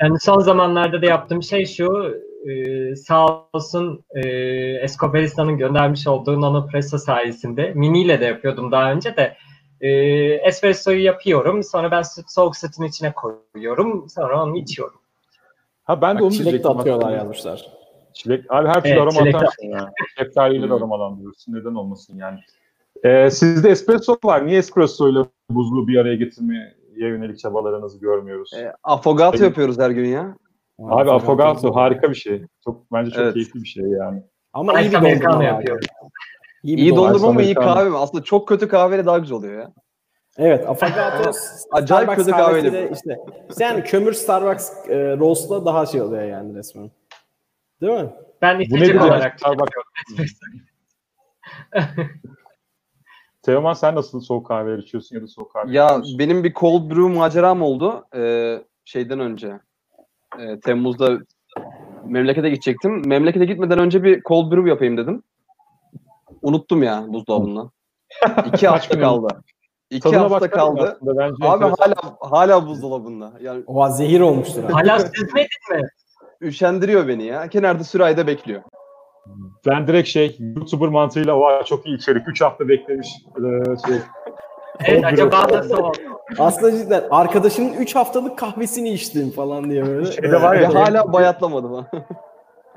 Yani 0.01 0.21
son 0.21 0.39
zamanlarda 0.39 1.03
da 1.03 1.07
yaptığım 1.07 1.43
şey 1.43 1.67
şu, 1.67 2.15
e, 2.47 2.97
sağ 2.97 3.45
olsun 3.53 4.05
e, 4.15 4.29
Escobaristan'ın 4.83 5.59
göndermiş 5.59 6.07
olduğu 6.07 6.41
nanopresso 6.41 6.99
sayesinde, 6.99 7.73
miniyle 7.75 8.21
de 8.21 8.25
yapıyordum 8.25 8.73
daha 8.73 8.93
önce 8.93 9.17
de, 9.17 9.37
e, 9.81 9.91
espressoyu 10.49 11.05
yapıyorum, 11.05 11.63
sonra 11.63 11.91
ben 11.91 12.03
süt, 12.03 12.31
soğuk 12.31 12.57
sütün 12.57 12.85
içine 12.85 13.13
koyuyorum, 13.13 14.09
sonra 14.09 14.43
onu 14.43 14.57
içiyorum. 14.57 15.01
ha 15.85 16.03
ben 16.03 16.19
de 16.19 16.23
onu 16.23 16.31
Bak, 16.31 16.37
çilek 16.37 16.65
de 16.65 16.69
atıyorlar 16.69 17.13
yazmışlar. 17.13 17.69
Çilek, 18.13 18.45
abi 18.49 18.69
her 18.69 18.83
türlü 18.83 18.93
Evet, 18.93 19.03
aroma 19.03 19.19
çilek 19.19 19.35
atarsın 19.35 19.67
ya. 19.67 19.93
Şeftaliyle 20.19 20.69
de 20.69 20.75
aromalandırırsın. 20.75 21.55
Neden 21.55 21.75
olmasın 21.75 22.17
yani. 22.17 22.39
Ee, 23.05 23.31
sizde 23.31 23.69
espresso 23.69 24.19
var. 24.25 24.47
Niye 24.47 24.59
espresso 24.59 25.09
ile 25.09 25.19
buzlu 25.51 25.89
bir 25.89 25.99
araya 25.99 26.17
getirmeye 26.17 26.75
yönelik 26.97 27.39
çabalarınızı 27.39 27.99
görmüyoruz? 27.99 28.53
E, 28.55 28.73
affogato 28.83 29.45
yapıyoruz 29.45 29.79
her 29.79 29.91
gün 29.91 30.05
ya. 30.05 30.37
Abi 30.79 31.11
affogato 31.11 31.75
harika 31.75 32.11
bir 32.11 32.15
şey. 32.15 32.43
Çok 32.65 32.93
bence 32.93 33.11
çok 33.11 33.21
Evet. 33.21 33.35
keyifli 33.35 33.63
bir 33.63 33.69
şey 33.69 33.85
yani. 33.85 34.23
Ama 34.53 34.81
iyi 34.81 34.83
Ice 34.83 34.91
bir 34.91 34.97
Americano 34.97 35.33
dondurma 35.33 35.45
yapıyorum. 35.45 35.81
İyi, 36.63 36.77
bir 36.77 36.83
İyi 36.83 36.91
dondurma. 36.91 37.09
dondurma 37.15 37.33
mı 37.33 37.43
iyi 37.43 37.55
Americano. 37.57 37.75
kahve 37.75 37.91
mi? 37.91 37.99
Aslında 37.99 38.25
çok 38.25 38.49
kötü 38.49 38.69
kahveyle 38.69 39.07
daha 39.07 39.19
güzel 39.19 39.37
oluyor 39.39 39.63
ya. 39.63 39.73
Evet, 40.39 40.69
affogato 40.69 41.31
Acayip 41.73 42.11
Starbucks 42.11 42.17
kötü 42.17 42.31
kahvesiyle 42.31 42.71
kahveli 42.71 42.91
bu. 42.91 42.95
işte, 42.95 43.17
işte 43.51 43.65
yani 43.65 43.85
kömür 43.85 44.13
Starbucks 44.13 44.71
e, 44.89 45.17
roast'la 45.17 45.65
daha 45.65 45.87
şey 45.87 46.01
oluyor 46.03 46.23
yani 46.23 46.55
resmen. 46.55 46.91
Değil 47.81 47.93
mi? 47.93 48.11
Ben 48.43 48.59
Bu 48.59 48.63
içecek 48.63 48.81
nedir 48.95 49.01
olarak 49.01 49.41
Starbucks. 49.41 49.71
Teoman 53.43 53.73
sen 53.75 53.95
nasıl 53.95 54.21
soğuk 54.21 54.47
kahveler 54.47 54.79
içiyorsun 54.79 55.17
ya 55.17 55.23
da 55.23 55.27
soğuk 55.27 55.53
kahve 55.53 55.73
Ya 55.73 56.01
benim 56.19 56.45
bir 56.45 56.55
cold 56.55 56.91
brew 56.91 57.19
maceram 57.19 57.63
oldu. 57.63 58.05
Ee, 58.17 58.59
şeyden 58.85 59.21
önce. 59.21 59.61
Ee, 60.41 60.61
Temmuz'da 60.61 61.19
memlekete 62.05 62.51
gidecektim. 62.51 63.03
Memlekete 63.09 63.45
gitmeden 63.45 63.79
önce 63.79 64.03
bir 64.03 64.23
cold 64.23 64.53
brew 64.53 64.69
yapayım 64.71 64.97
dedim. 64.97 65.23
Unuttum 66.43 66.83
ya 66.83 67.05
buzdolabından. 67.09 67.71
İki 68.47 68.69
hafta 68.69 69.01
kaldı. 69.01 69.43
İki 69.91 70.01
Tadına 70.01 70.21
hafta 70.31 70.51
kaldı. 70.51 70.99
bence 71.03 71.21
Abi 71.21 71.65
enteresan. 71.65 71.75
hala 71.79 72.17
hala 72.21 72.67
buzdolabında. 72.67 73.33
Yani 73.41 73.63
O 73.67 73.89
zehir 73.89 74.21
olmuştur. 74.21 74.65
abi. 74.65 74.73
hala 74.73 74.99
süzmedin 75.01 75.49
mi? 75.73 75.83
üşendiriyor 76.43 77.09
beni 77.09 77.25
ya. 77.25 77.49
Kenarda 77.49 77.85
sürahide 77.85 78.27
bekliyor. 78.27 78.63
Ben 79.67 79.87
direkt 79.87 80.09
şey 80.09 80.37
YouTuber 80.57 80.89
mantığıyla 80.89 81.35
o 81.35 81.65
çok 81.65 81.87
iyi 81.87 81.97
içerik. 81.97 82.29
3 82.29 82.41
hafta 82.41 82.69
beklemiş. 82.69 83.09
Ee, 83.37 83.43
şey, 83.87 83.97
Evet 84.85 85.05
acaba 85.05 85.47
nasıl 85.53 85.79
oldu? 85.79 85.99
Aslında 86.39 86.73
cidden 86.73 87.05
arkadaşının 87.11 87.73
3 87.73 87.95
haftalık 87.95 88.39
kahvesini 88.39 88.91
içtim 88.91 89.31
falan 89.31 89.71
diye 89.71 89.87
böyle. 89.87 90.13
Şeyde 90.13 90.43
var 90.43 90.59
Ve 90.59 90.63
ya, 90.63 90.75
hala 90.75 91.13
bayatlamadım 91.13 91.75
ha. 91.75 91.87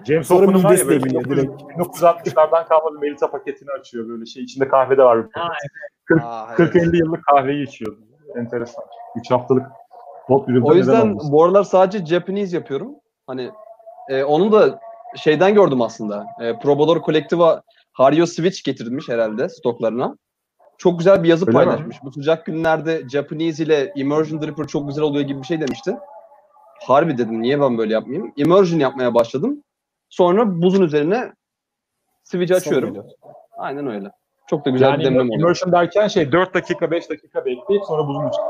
James 0.08 0.28
Sonra 0.28 0.48
Hoffman'ın 0.48 0.64
var 0.64 0.78
ya 0.78 0.88
böyle 0.88 1.04
deliniyor 1.04 1.26
1900 1.26 1.48
1960'lardan 1.78 2.68
kalma 2.68 2.94
bir 2.94 3.08
melita 3.08 3.32
paketini 3.32 3.70
açıyor 3.80 4.10
böyle 4.10 4.26
şey. 4.26 4.44
içinde 4.44 4.68
kahve 4.68 4.98
de 4.98 5.04
var. 5.04 5.18
bir 5.26 5.32
paket. 5.32 6.24
Ha, 6.24 6.28
Aa, 6.28 6.56
evet. 6.60 6.76
40-50 6.76 6.98
yıllık 6.98 7.26
kahveyi 7.26 7.68
içiyor. 7.68 7.98
Enteresan. 8.36 8.84
3 9.16 9.32
haftalık 9.32 9.66
hop 10.26 10.50
üründe 10.50 10.70
O 10.70 10.74
yüzden 10.74 11.18
bu 11.32 11.44
aralar 11.44 11.64
sadece 11.64 12.06
Japanese 12.06 12.58
yapıyorum. 12.58 12.96
Hani 13.28 13.52
e, 14.10 14.24
onu 14.24 14.52
da 14.52 14.80
şeyden 15.16 15.54
gördüm 15.54 15.82
aslında. 15.82 16.26
E, 16.42 16.60
Probador 16.60 17.02
Collectiva 17.02 17.62
Hario 17.94 18.26
Switch 18.26 18.64
getirmiş 18.64 19.10
herhalde 19.10 19.50
stoklarına. 19.50 20.16
Çok 20.82 20.98
güzel 21.00 21.24
bir 21.24 21.30
yazı 21.30 21.46
Öyle 21.48 21.58
mi? 21.60 21.66
paylaşmış. 21.66 21.98
Bu 22.04 22.12
sıcak 22.12 22.46
günlerde 22.46 23.10
Japanese 23.10 23.64
ile 23.64 23.92
Immersion 23.96 24.42
Dripper 24.42 24.68
çok 24.68 24.88
güzel 24.88 25.04
oluyor 25.04 25.26
gibi 25.26 25.42
bir 25.42 25.48
şey 25.48 25.62
demişti. 25.62 25.98
Harbi 26.88 27.18
dedim 27.18 27.42
niye 27.42 27.62
ben 27.62 27.78
böyle 27.78 27.94
yapmayayım? 27.94 28.34
Immersion 28.36 28.80
yapmaya 28.80 29.14
başladım. 29.14 29.64
Sonra 30.10 30.62
buzun 30.62 30.84
üzerine 30.84 31.34
switch 32.24 32.54
açıyorum. 32.54 32.98
Aynen 33.58 33.88
öyle. 33.88 34.12
Çok 34.48 34.66
da 34.66 34.70
güzel 34.70 34.86
yani 34.90 35.00
bir 35.00 35.06
demleme 35.06 35.24
oluyor. 35.24 35.40
immersion 35.40 35.72
derken 35.72 36.08
şey 36.08 36.32
4 36.32 36.54
dakika 36.54 36.92
5 36.92 37.10
dakika 37.10 37.46
bekleyip 37.46 37.84
sonra 37.88 38.08
buzun 38.08 38.28
içine. 38.30 38.44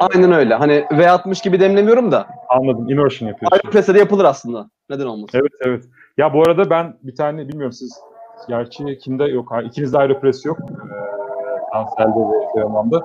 Aynen 0.00 0.32
öyle. 0.32 0.54
Hani 0.54 0.72
V60 0.90 1.44
gibi 1.44 1.60
demlemiyorum 1.60 2.12
da. 2.12 2.26
Anladım. 2.48 2.90
Immersion 2.90 3.28
yapıyorsun. 3.28 3.56
Aeropress'e 3.56 3.94
de 3.94 3.98
yapılır 3.98 4.24
aslında. 4.24 4.70
Neden 4.90 5.06
olmasın? 5.06 5.38
Evet 5.38 5.52
evet. 5.60 5.84
Ya 6.18 6.34
bu 6.34 6.42
arada 6.42 6.70
ben 6.70 6.96
bir 7.02 7.14
tane 7.14 7.48
bilmiyorum 7.48 7.72
siz 7.72 8.00
gerçi 8.48 8.98
kimde 8.98 9.24
yok. 9.24 9.50
ha, 9.50 9.62
İkinizde 9.62 9.98
Aeropress 9.98 10.44
yok. 10.44 10.58
Ee, 10.60 11.33
Ansel'de 11.74 12.18
ve 12.20 12.52
Teoman'da. 12.54 13.00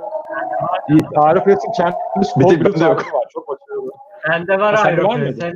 Bir 0.90 1.06
Aeropress'in 1.16 1.72
kendi 1.72 1.96
Bir 2.38 2.44
kol 2.44 2.52
bende 2.52 2.84
yok. 2.84 3.14
var. 3.14 3.24
Çok 3.34 3.48
başarılı. 3.48 3.92
Bende 4.30 4.60
var 4.60 4.76
Ha, 4.76 4.84
sende 4.84 5.04
var 5.04 5.10
ayrı. 5.10 5.20
mıydı? 5.24 5.38
Sende 5.42 5.56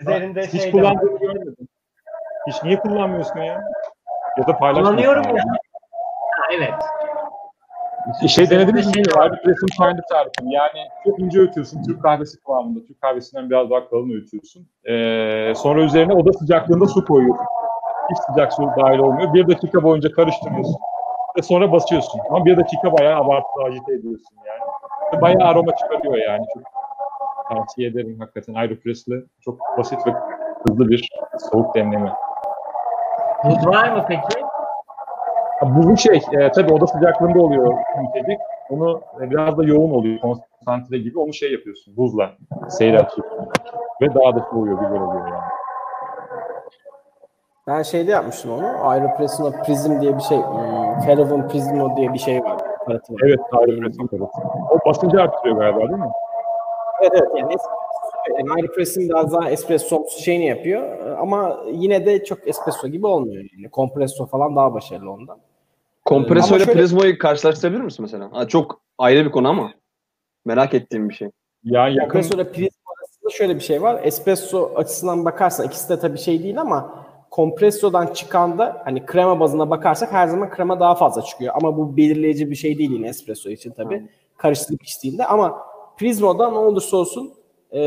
üzerinde 0.00 0.42
Hiç 0.42 0.62
şey 0.62 0.72
de 0.72 0.76
var. 0.82 0.94
kullandığını 0.94 1.18
görmedim. 1.18 1.56
Hiç 2.48 2.62
niye 2.62 2.80
kullanmıyorsun 2.80 3.38
ya? 3.40 3.62
Ya 4.38 4.46
da 4.46 4.58
paylaşmıyorsun. 4.58 4.96
Kullanıyorum 4.96 5.36
ya. 5.36 5.42
Ha, 6.36 6.44
evet. 6.58 6.74
Şey 8.28 8.50
denediniz 8.50 8.86
mi? 8.86 8.92
Şey 8.94 9.02
var. 9.16 9.22
Aeropress'in 9.22 9.66
kendi 9.66 10.00
tarifini. 10.10 10.54
Yani 10.54 10.80
çok 11.04 11.20
ince 11.20 11.40
öğütüyorsun. 11.40 11.82
Türk 11.82 12.02
kahvesi 12.02 12.42
kıvamında. 12.42 12.84
Türk 12.86 13.00
kahvesinden 13.00 13.50
biraz 13.50 13.70
daha 13.70 13.88
kalın 13.88 14.10
öğütüyorsun. 14.10 14.66
Ee, 14.84 15.52
sonra 15.56 15.80
üzerine 15.82 16.14
oda 16.14 16.32
sıcaklığında 16.32 16.86
su 16.86 17.04
koyuyorsun. 17.04 17.46
Hiç 18.10 18.18
sıcak 18.18 18.52
su 18.52 18.62
dahil 18.82 18.98
olmuyor. 18.98 19.34
Bir 19.34 19.48
dakika 19.48 19.82
boyunca 19.82 20.12
karıştırıyorsun. 20.12 20.76
Ve 21.38 21.42
sonra 21.42 21.72
basıyorsun. 21.72 22.20
Ama 22.30 22.44
bir 22.44 22.56
dakika 22.56 22.92
bayağı 22.92 23.20
abartılı 23.20 23.64
agite 23.64 23.94
ediyorsun 23.94 24.36
yani. 24.46 25.22
Bayağı 25.22 25.48
aroma 25.50 25.76
çıkarıyor 25.76 26.16
yani. 26.16 26.44
Çok 26.54 26.62
tavsiye 27.48 27.88
ederim 27.88 28.16
hakikaten. 28.20 28.54
Aeropress'le 28.54 29.24
çok 29.44 29.58
basit 29.78 30.06
ve 30.06 30.14
hızlı 30.68 30.88
bir 30.88 31.08
soğuk 31.38 31.74
demleme. 31.74 32.12
Buz 33.44 33.66
var 33.66 33.92
mı 33.92 34.04
peki? 34.08 34.40
Ha, 35.60 35.66
Bu 35.76 35.96
şey, 35.96 36.20
e, 36.32 36.52
tabii 36.52 36.72
oda 36.72 36.86
sıcaklığında 36.86 37.40
oluyor 37.40 37.74
içecek. 38.10 38.38
Onu 38.70 39.00
e, 39.20 39.30
biraz 39.30 39.58
da 39.58 39.64
yoğun 39.64 39.90
oluyor, 39.90 40.20
konsantre 40.20 40.98
gibi. 40.98 41.18
Onu 41.18 41.32
şey 41.32 41.52
yapıyorsun, 41.52 41.96
buzla 41.96 42.30
seyreltiyorsun. 42.68 43.48
Ve 44.02 44.14
daha 44.14 44.36
da 44.36 44.46
soğuyor, 44.50 44.78
güzel 44.78 45.00
oluyor 45.02 45.28
yani. 45.28 45.55
Ben 47.66 47.82
şeyde 47.82 48.10
yapmıştım 48.10 48.50
onu. 48.50 48.88
Aeropress'in 48.88 49.44
o 49.44 49.52
Prism 49.66 50.00
diye 50.00 50.16
bir 50.16 50.22
şey. 50.22 50.38
Hmm, 50.38 51.06
Caravan 51.06 51.48
Prismo 51.48 51.96
diye 51.96 52.12
bir 52.12 52.18
şey 52.18 52.40
var. 52.44 52.52
aparatı 52.80 53.12
var. 53.14 53.20
Evet, 53.26 53.40
Aeropress'in 53.52 54.08
evet. 54.12 54.28
O 54.70 54.78
basıncı 54.88 55.20
arttırıyor 55.20 55.56
galiba 55.56 55.78
değil 55.78 55.90
mi? 55.90 56.10
Evet 57.02 57.12
evet 57.14 57.28
yani, 57.36 57.56
yani 58.38 58.50
Aeropress'in 58.56 59.08
biraz 59.08 59.32
daha 59.32 59.50
espresso 59.50 60.04
şeyini 60.18 60.46
yapıyor 60.46 61.08
ama 61.18 61.60
yine 61.72 62.06
de 62.06 62.24
çok 62.24 62.48
espresso 62.48 62.88
gibi 62.88 63.06
olmuyor 63.06 63.44
yani. 63.56 63.70
Kompresso 63.70 64.26
falan 64.26 64.56
daha 64.56 64.74
başarılı 64.74 65.10
ondan. 65.10 65.38
Kompresör 66.04 66.48
Ama 66.48 66.56
ile 66.56 66.64
şöyle- 66.64 66.80
prizmayı 66.80 67.18
karşılaştırabilir 67.18 67.80
misin 67.80 68.02
mesela? 68.02 68.28
Ha, 68.32 68.48
çok 68.48 68.80
ayrı 68.98 69.24
bir 69.26 69.30
konu 69.30 69.48
ama. 69.48 69.70
Merak 70.44 70.74
ettiğim 70.74 71.08
bir 71.08 71.14
şey. 71.14 71.30
Yani 71.64 71.94
yakın, 71.94 72.08
Kompresörle 72.10 72.52
Prismo 72.52 72.92
arasında 73.00 73.30
şöyle 73.30 73.54
bir 73.54 73.60
şey 73.60 73.82
var. 73.82 74.00
Espresso 74.02 74.72
açısından 74.76 75.24
bakarsan 75.24 75.66
ikisi 75.66 75.88
de 75.88 75.98
tabii 75.98 76.18
şey 76.18 76.42
değil 76.42 76.60
ama 76.60 77.05
kompressodan 77.30 78.06
çıkan 78.06 78.58
da 78.58 78.82
hani 78.84 79.06
krema 79.06 79.40
bazına 79.40 79.70
bakarsak 79.70 80.12
her 80.12 80.28
zaman 80.28 80.50
krema 80.50 80.80
daha 80.80 80.94
fazla 80.94 81.22
çıkıyor. 81.22 81.54
Ama 81.56 81.76
bu 81.76 81.96
belirleyici 81.96 82.50
bir 82.50 82.56
şey 82.56 82.78
değil 82.78 82.90
yine 82.90 83.08
espresso 83.08 83.50
için 83.50 83.70
tabii. 83.70 84.08
Karıştırıp 84.36 84.82
içtiğinde 84.82 85.26
ama 85.26 85.58
Prismo'da 85.98 86.50
ne 86.50 86.58
olursa 86.58 86.96
olsun 86.96 87.34
e, 87.72 87.78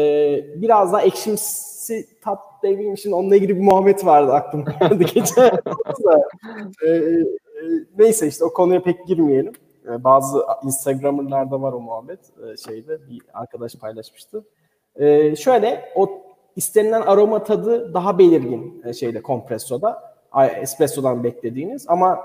biraz 0.55 0.93
daha 0.93 1.01
ekşimsi 1.01 2.07
tat 2.21 2.39
devrim 2.63 2.93
için 2.93 3.11
onunla 3.11 3.35
ilgili 3.35 3.55
bir 3.55 3.61
muhabbet 3.61 4.05
vardı 4.05 4.33
aklımda 4.33 4.71
geçen 5.13 5.49
hafta. 5.65 6.21
E, 6.85 6.89
e, 6.89 7.23
neyse 7.97 8.27
işte 8.27 8.45
o 8.45 8.53
konuya 8.53 8.83
pek 8.83 9.07
girmeyelim. 9.07 9.53
E, 9.85 10.03
bazı 10.03 10.45
Instagram'larda 10.63 11.61
var 11.61 11.73
o 11.73 11.79
muhabbet 11.79 12.19
e, 12.19 12.57
şeyde 12.57 13.09
bir 13.09 13.21
arkadaş 13.33 13.75
paylaşmıştı. 13.75 14.45
E, 14.95 15.35
şöyle 15.35 15.91
o 15.95 16.09
istenilen 16.55 17.01
aroma 17.01 17.43
tadı 17.43 17.93
daha 17.93 18.17
belirgin 18.19 18.81
e, 18.85 18.93
şeyde 18.93 19.21
kompressoda. 19.21 20.09
Espresso'dan 20.61 21.23
beklediğiniz 21.23 21.85
ama 21.87 22.19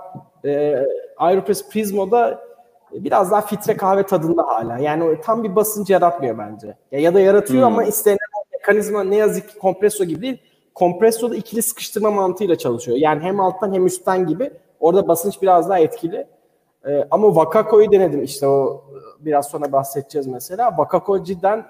e, 0.45 0.85
Aeropress 1.17 1.69
Prismo'da 1.69 2.45
biraz 2.93 3.31
daha 3.31 3.41
filtre 3.41 3.77
kahve 3.77 4.03
tadında 4.03 4.43
hala. 4.43 4.79
Yani 4.79 5.21
tam 5.21 5.45
bir 5.45 5.57
basınç 5.57 5.91
yaratmıyor 5.91 6.39
bence. 6.39 6.77
Ya, 6.93 7.01
ya 7.01 7.15
da 7.15 7.21
yaratıyor 7.21 7.63
Hmm. 7.67 7.73
ama 7.73 7.85
istenilen 7.85 8.19
mekanizma 8.53 9.05
ne 9.05 9.17
yazık 9.17 9.49
ki 9.49 9.59
kompresso 9.59 10.05
gibi 10.05 10.23
değil. 10.23 10.39
Kompressoda 10.75 11.37
ikili 11.37 11.63
sıkıştırma 11.63 12.11
mantığıyla 12.11 12.59
çalışıyor. 12.59 12.99
Yani 12.99 13.23
hem 13.23 13.41
alttan 13.41 13.73
hem 13.75 13.87
üstten 13.87 14.27
gibi. 14.27 14.51
Orada 14.81 15.09
basınç 15.09 15.43
biraz 15.43 15.69
daha 15.69 15.79
etkili. 15.79 16.27
Ee, 16.87 17.07
ama 17.11 17.27
Wakako'yu 17.29 17.93
denedim 17.93 18.23
işte 18.23 18.47
o 18.47 18.85
e, 19.21 19.25
biraz 19.25 19.49
sonra 19.49 19.73
bahsedeceğiz 19.73 20.27
mesela. 20.27 20.69
Wakako 20.69 21.25
cidden 21.25 21.67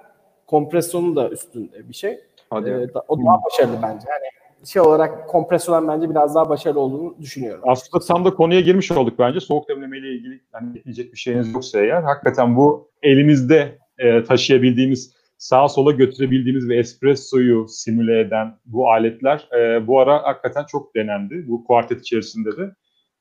kompresyonun 0.46 1.16
da 1.16 1.28
üstünde 1.28 1.88
bir 1.88 1.94
şey. 1.94 2.20
Hadi. 2.54 2.70
Ee, 2.70 2.94
da- 2.94 3.04
o 3.08 3.18
daha 3.18 3.38
başarılı 3.44 3.76
bence. 3.82 4.06
Yani 4.10 4.24
şey 4.66 4.82
olarak 4.82 5.28
kompresörden 5.28 5.88
bence 5.88 6.10
biraz 6.10 6.34
daha 6.34 6.48
başarılı 6.48 6.80
olduğunu 6.80 7.14
düşünüyorum. 7.20 7.62
aslında 7.66 8.04
tam 8.04 8.24
da 8.24 8.34
konuya 8.34 8.60
girmiş 8.60 8.90
olduk 8.90 9.18
bence. 9.18 9.40
Soğuk 9.40 9.68
demleme 9.68 9.98
ile 9.98 10.08
ilgili 10.08 10.40
yani 10.54 10.78
ekleyecek 10.78 11.12
bir 11.12 11.18
şeyiniz 11.18 11.54
yoksa 11.54 11.80
eğer. 11.80 12.02
Hakikaten 12.02 12.56
bu 12.56 12.90
elimizde 13.02 13.78
e, 13.98 14.24
taşıyabildiğimiz, 14.24 15.14
sağa 15.38 15.68
sola 15.68 15.92
götürebildiğimiz 15.92 16.68
ve 16.68 16.76
espressoyu 16.78 17.66
simüle 17.68 18.20
eden 18.20 18.58
bu 18.64 18.90
aletler 18.90 19.48
e, 19.58 19.86
bu 19.86 20.00
ara 20.00 20.22
hakikaten 20.22 20.64
çok 20.64 20.94
denendi. 20.94 21.44
Bu 21.48 21.64
kuartet 21.64 22.00
içerisinde 22.00 22.56
de. 22.56 22.70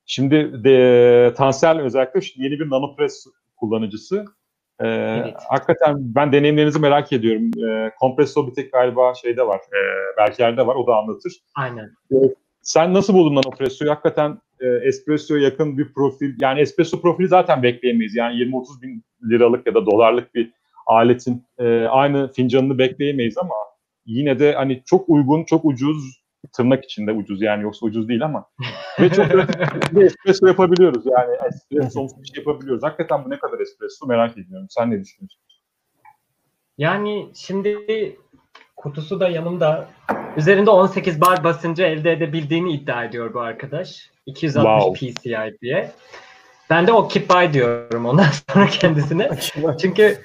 Şimdi 0.06 0.64
de 0.64 1.34
Tansel 1.36 1.80
özellikle 1.80 2.20
yeni 2.36 2.60
bir 2.60 2.70
nanopress 2.70 3.26
kullanıcısı. 3.56 4.24
E, 4.82 4.86
Hakikaten 5.48 5.96
ben 5.98 6.32
deneyimlerinizi 6.32 6.78
merak 6.78 7.12
ediyorum. 7.12 7.50
E, 7.68 7.90
kompresso 7.98 8.46
bir 8.46 8.54
tek 8.54 8.72
galiba 8.72 9.14
şeyde 9.14 9.46
var, 9.46 9.58
e, 9.58 9.80
Berker'de 10.16 10.66
var, 10.66 10.76
o 10.76 10.86
da 10.86 10.96
anlatır. 10.96 11.32
Aynen. 11.56 11.90
Sen 12.62 12.94
nasıl 12.94 13.14
buldun 13.14 13.34
Nanopresso'yu? 13.34 13.90
Hakikaten 13.90 14.38
e, 14.60 14.66
espresso'ya 14.66 15.42
yakın 15.42 15.78
bir 15.78 15.92
profil. 15.92 16.34
Yani 16.40 16.60
espresso 16.60 17.00
profili 17.00 17.28
zaten 17.28 17.62
bekleyemeyiz. 17.62 18.14
Yani 18.14 18.34
20-30 18.34 18.82
bin 18.82 19.04
liralık 19.30 19.66
ya 19.66 19.74
da 19.74 19.86
dolarlık 19.86 20.34
bir 20.34 20.52
aletin 20.86 21.44
e, 21.58 21.84
aynı 21.84 22.32
fincanını 22.32 22.78
bekleyemeyiz 22.78 23.38
ama 23.38 23.54
yine 24.06 24.38
de 24.38 24.52
hani 24.52 24.82
çok 24.86 25.08
uygun, 25.08 25.44
çok 25.44 25.64
ucuz 25.64 26.23
tırnak 26.52 26.84
içinde 26.84 27.12
ucuz 27.12 27.42
yani 27.42 27.62
yoksa 27.62 27.86
ucuz 27.86 28.08
değil 28.08 28.24
ama 28.24 28.46
ve 29.00 29.08
çok 29.08 29.26
bir 29.92 30.02
espresso 30.04 30.46
yapabiliyoruz 30.46 31.04
yani 31.06 31.36
espresso 31.48 32.06
bir 32.22 32.28
şey 32.28 32.44
yapabiliyoruz. 32.44 32.82
Hakikaten 32.82 33.24
bu 33.24 33.30
ne 33.30 33.38
kadar 33.38 33.58
espresso 33.60 34.06
merak 34.06 34.38
ediyorum. 34.38 34.66
Sen 34.70 34.90
ne 34.90 35.00
düşünüyorsun? 35.00 35.40
Yani 36.78 37.28
şimdi 37.34 37.78
kutusu 38.76 39.20
da 39.20 39.28
yanımda. 39.28 39.88
Üzerinde 40.36 40.70
18 40.70 41.20
bar 41.20 41.44
basıncı 41.44 41.82
elde 41.82 42.12
edebildiğini 42.12 42.72
iddia 42.72 43.04
ediyor 43.04 43.34
bu 43.34 43.40
arkadaş. 43.40 44.10
260 44.26 44.84
Wow. 44.84 45.12
PCI 45.12 45.58
diye. 45.62 45.90
Ben 46.70 46.86
de 46.86 46.92
o 46.92 47.08
buy 47.10 47.52
diyorum 47.52 48.06
ondan 48.06 48.26
sonra 48.52 48.66
kendisine. 48.66 49.28
Çünkü 49.80 50.18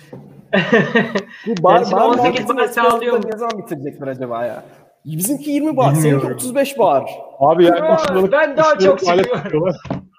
Bu 1.47 1.63
bar, 1.63 1.81
Yani 1.81 1.91
bar 1.91 2.05
18 2.05 2.17
muhabbetini 2.17 2.57
bar 2.57 2.67
sağlıyor. 2.67 3.25
ne 3.25 3.37
zaman 3.37 3.57
bitirecekler 3.57 4.07
acaba 4.07 4.45
ya? 4.45 4.63
Bizimki 5.05 5.51
20 5.51 5.77
bar, 5.77 5.95
Bilmiyorum. 5.95 6.21
seninki 6.21 6.35
35 6.35 6.79
bar. 6.79 7.09
Abi 7.39 7.65
yani 7.65 7.81
Aa, 7.81 8.03
3 8.03 8.11
liralık, 8.11 8.31
ben 8.31 8.57
daha 8.57 8.79
çok 8.79 8.99
seviyorum. 8.99 9.31
yapıyorlar. 9.35 9.75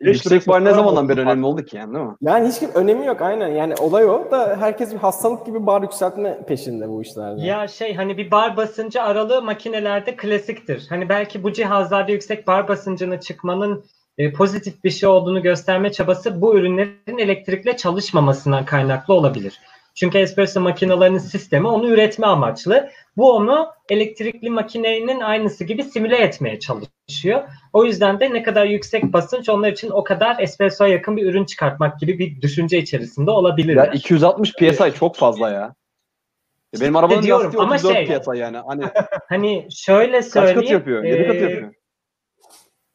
Yüksek 0.00 0.48
bar 0.48 0.64
ne 0.64 0.74
zamandan 0.74 1.08
beri 1.08 1.20
önemli 1.20 1.46
oldu 1.46 1.64
ki 1.64 1.76
yani 1.76 1.94
değil 1.94 2.04
mi? 2.04 2.14
Yani 2.20 2.48
hiç 2.48 2.62
önemi 2.74 3.06
yok 3.06 3.22
aynen. 3.22 3.48
Yani 3.48 3.74
olay 3.74 4.04
o 4.04 4.30
da 4.30 4.56
herkes 4.60 4.92
bir 4.92 4.98
hastalık 4.98 5.46
gibi 5.46 5.66
bar 5.66 5.82
yükseltme 5.82 6.38
peşinde 6.48 6.88
bu 6.88 7.02
işlerde. 7.02 7.42
ya 7.46 7.68
şey 7.68 7.94
hani 7.94 8.16
bir 8.18 8.30
bar 8.30 8.56
basıncı 8.56 9.02
aralığı 9.02 9.42
makinelerde 9.42 10.16
klasiktir. 10.16 10.86
Hani 10.88 11.08
belki 11.08 11.42
bu 11.42 11.52
cihazlarda 11.52 12.12
yüksek 12.12 12.46
bar 12.46 12.68
basıncını 12.68 13.20
çıkmanın 13.20 13.84
e, 14.18 14.32
pozitif 14.32 14.84
bir 14.84 14.90
şey 14.90 15.08
olduğunu 15.08 15.42
gösterme 15.42 15.92
çabası 15.92 16.40
bu 16.40 16.56
ürünlerin 16.56 17.18
elektrikle 17.18 17.76
çalışmamasından 17.76 18.64
kaynaklı 18.64 19.14
olabilir. 19.14 19.60
Çünkü 19.96 20.18
espresso 20.18 20.60
makinelerinin 20.60 21.18
sistemi 21.18 21.66
onu 21.68 21.88
üretme 21.88 22.26
amaçlı. 22.26 22.90
Bu 23.16 23.32
onu 23.32 23.68
elektrikli 23.88 24.50
makinenin 24.50 25.20
aynısı 25.20 25.64
gibi 25.64 25.82
simüle 25.82 26.16
etmeye 26.16 26.58
çalışıyor. 26.58 27.42
O 27.72 27.84
yüzden 27.84 28.20
de 28.20 28.32
ne 28.32 28.42
kadar 28.42 28.66
yüksek 28.66 29.04
basınç 29.12 29.48
onlar 29.48 29.72
için 29.72 29.90
o 29.90 30.04
kadar 30.04 30.36
espressoya 30.38 30.92
yakın 30.92 31.16
bir 31.16 31.26
ürün 31.26 31.44
çıkartmak 31.44 32.00
gibi 32.00 32.18
bir 32.18 32.40
düşünce 32.40 32.78
içerisinde 32.78 33.30
olabilirler. 33.30 33.86
Ya 33.86 33.92
260 33.92 34.52
PSI 34.52 34.92
çok 34.98 35.16
fazla 35.16 35.50
ya. 35.50 35.74
Ya 36.72 36.80
Benim 36.80 36.96
arabanın 36.96 37.22
diyorum 37.22 37.44
lastiği 37.44 37.62
ama 37.62 37.74
34 37.74 37.94
şey- 38.08 38.18
PSI 38.18 38.38
yani. 38.38 38.58
Hani 38.66 38.84
Hani 39.28 39.68
şöyle 39.70 40.20
kaç 40.20 40.24
söyleyeyim. 40.32 40.60
katı 40.60 40.72
yapıyor? 40.72 41.04
7 41.04 41.26
katı 41.26 41.38
e, 41.38 41.40
yapıyor. 41.40 41.74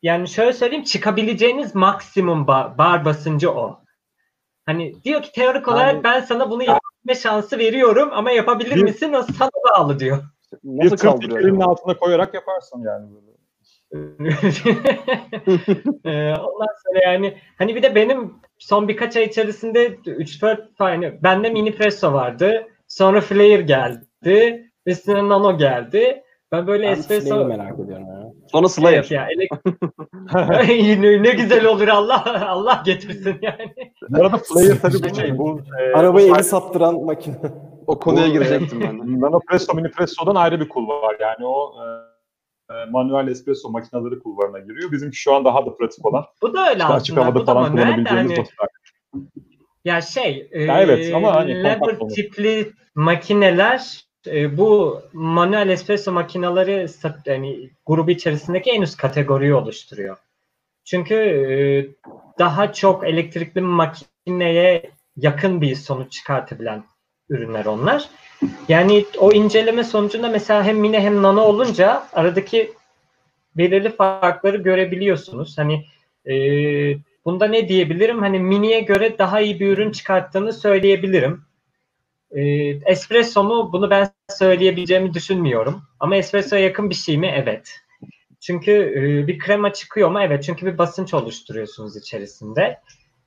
Yani 0.01 0.27
şöyle 0.27 0.53
söyleyeyim 0.53 0.84
çıkabileceğiniz 0.84 1.75
maksimum 1.75 2.41
ba- 2.46 2.77
bar 2.77 3.05
basıncı 3.05 3.51
o. 3.51 3.81
Hani 4.65 5.03
diyor 5.03 5.22
ki 5.22 5.31
teorik 5.31 5.67
olarak 5.67 5.93
Yani- 5.93 6.03
ben 6.03 6.22
sana 6.22 6.50
bunu 6.50 6.63
yapma 7.08 7.13
şansı 7.22 7.58
veriyorum 7.58 8.10
ama 8.13 8.31
yapabilir 8.31 8.75
Bir- 8.75 8.84
misin? 8.84 9.13
O 9.13 9.24
sana 9.38 9.50
bağlı 9.77 10.00
diyor. 10.00 10.17
Bir 10.63 10.86
Nasıl 10.86 10.98
tır 10.98 11.08
kaldırıyor? 11.08 11.39
acaba? 11.39 11.65
altına 11.65 11.98
koyarak 11.98 12.34
yaparsın 12.34 12.84
yani. 12.84 13.08
Böyle. 13.12 13.31
Ee, 16.05 16.34
ondan 16.36 16.67
sonra 16.86 17.00
yani 17.05 17.38
hani 17.58 17.75
bir 17.75 17.84
de 17.84 17.96
benim 17.96 18.34
son 18.58 18.88
birkaç 18.88 19.17
ay 19.17 19.24
içerisinde 19.24 19.88
3-4 19.96 20.75
tane 20.77 21.24
bende 21.24 21.50
mini 21.50 21.75
presso 21.75 22.13
vardı. 22.13 22.67
Sonra 22.88 23.22
Flare 23.22 23.62
geldi. 23.62 24.72
Üstüne 24.86 25.29
Nano 25.29 25.58
geldi. 25.58 26.24
Ben 26.51 26.67
böyle 26.67 26.84
Ben 26.84 26.91
espresso 26.91 27.46
merak 27.46 27.79
ediyorum 27.79 28.08
ya. 28.08 28.21
Sonra 28.51 28.70
Slayer. 28.70 28.98
Evet 28.98 29.12
ya 29.12 29.27
elek- 29.27 29.50
ne, 31.24 31.31
güzel 31.31 31.65
olur 31.65 31.88
Allah 31.88 32.50
Allah 32.50 32.81
getirsin 32.86 33.38
yani. 33.41 33.74
Bu 34.10 34.22
arada 34.22 34.38
player 34.38 34.81
tabii 34.81 35.10
bu 35.12 35.15
şey. 35.15 35.38
Bu, 35.38 35.62
e, 35.79 35.93
Arabayı 35.98 36.36
eli 36.36 36.43
sattıran 36.43 37.03
makine. 37.03 37.36
O 37.88 38.00
konuya 38.00 38.27
Bu, 38.27 38.31
girecektim 38.31 38.81
ben 38.81 39.00
de. 39.00 39.22
Nano 39.22 39.39
Presso, 39.39 39.74
Mini 39.74 39.91
Presso'dan 39.91 40.36
ayrı 40.36 40.60
bir 40.60 40.70
kul 40.70 40.88
var. 40.88 41.15
Yani 41.20 41.46
o 41.46 41.74
e, 41.79 41.86
e, 42.74 42.86
manuel 42.86 43.27
espresso 43.27 43.70
makineleri 43.70 44.20
kulvarına 44.20 44.60
giriyor. 44.60 44.91
Bizimki 44.91 45.17
şu 45.17 45.34
an 45.34 45.46
daha 45.46 45.65
da 45.65 45.75
pratik 45.75 46.05
olan. 46.05 46.25
Bu 46.41 46.53
da 46.53 46.70
öyle 46.70 46.79
İşte 46.79 46.93
açık 46.93 47.17
havada 47.17 47.36
Bu 47.36 47.39
da 47.39 47.46
falan 47.46 47.62
manuel 47.62 47.77
de 47.77 47.86
kullanabileceğimiz 47.86 48.31
hani 48.31 48.39
basit 48.39 48.55
Ya 49.86 50.01
şey, 50.01 50.50
Ya 50.53 50.81
evet, 50.81 51.15
ama 51.15 51.36
hani 51.36 51.79
tipli 52.15 52.72
makineler 52.96 54.11
e, 54.28 54.58
bu 54.58 55.01
manuel 55.13 55.70
espresso 55.70 56.12
makineleri 56.12 56.88
yani 57.25 57.70
grubu 57.86 58.12
içerisindeki 58.12 58.72
en 58.72 58.82
üst 58.82 58.98
kategoriyi 58.98 59.54
oluşturuyor. 59.54 60.18
Çünkü 60.86 61.16
e, 61.16 61.56
daha 62.40 62.74
çok 62.74 63.08
elektrikli 63.08 63.62
makineye 63.62 64.92
yakın 65.18 65.62
bir 65.62 65.75
sonuç 65.75 66.12
çıkartabilen 66.12 66.84
ürünler 67.30 67.66
onlar. 67.66 68.10
Yani 68.68 69.06
o 69.18 69.32
inceleme 69.32 69.84
sonucunda 69.84 70.30
mesela 70.30 70.63
hem 70.63 70.78
mini 70.78 71.00
hem 71.00 71.22
nano 71.22 71.42
olunca 71.42 72.08
aradaki 72.13 72.74
belirli 73.58 73.90
farkları 73.96 74.58
görebiliyorsunuz. 74.58 75.58
Hani 75.58 75.86
e, 76.25 76.34
bunda 77.25 77.48
ne 77.48 77.68
diyebilirim? 77.68 78.20
Hani 78.20 78.40
miniye 78.40 78.80
göre 78.80 79.18
daha 79.18 79.42
iyi 79.42 79.60
bir 79.60 79.68
ürün 79.68 79.92
çıkarttığını 79.92 80.54
söyleyebilirim. 80.54 81.46
E, 82.32 82.42
espresso 82.86 83.44
mu? 83.44 83.70
Bunu 83.74 83.90
ben 83.90 84.10
söyleyebileceğimi 84.30 85.14
düşünmüyorum. 85.14 85.82
Ama 86.00 86.16
espressoya 86.16 86.62
yakın 86.62 86.90
bir 86.90 86.96
şey 86.96 87.18
mi? 87.18 87.34
Evet. 87.36 87.76
Çünkü 88.40 88.72
e, 88.72 89.28
bir 89.28 89.40
krema 89.40 89.74
çıkıyor 89.74 90.12
mu? 90.12 90.22
Evet. 90.22 90.44
Çünkü 90.44 90.65
bir 90.65 90.78
basınç 90.78 91.13
oluşturuyorsunuz 91.13 91.98
içerisinde. 91.98 92.80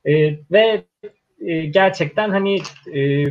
E, 0.05 0.12
ve 0.51 0.85
e, 1.40 1.64
gerçekten 1.67 2.31
hani 2.31 2.59
e, 2.95 3.25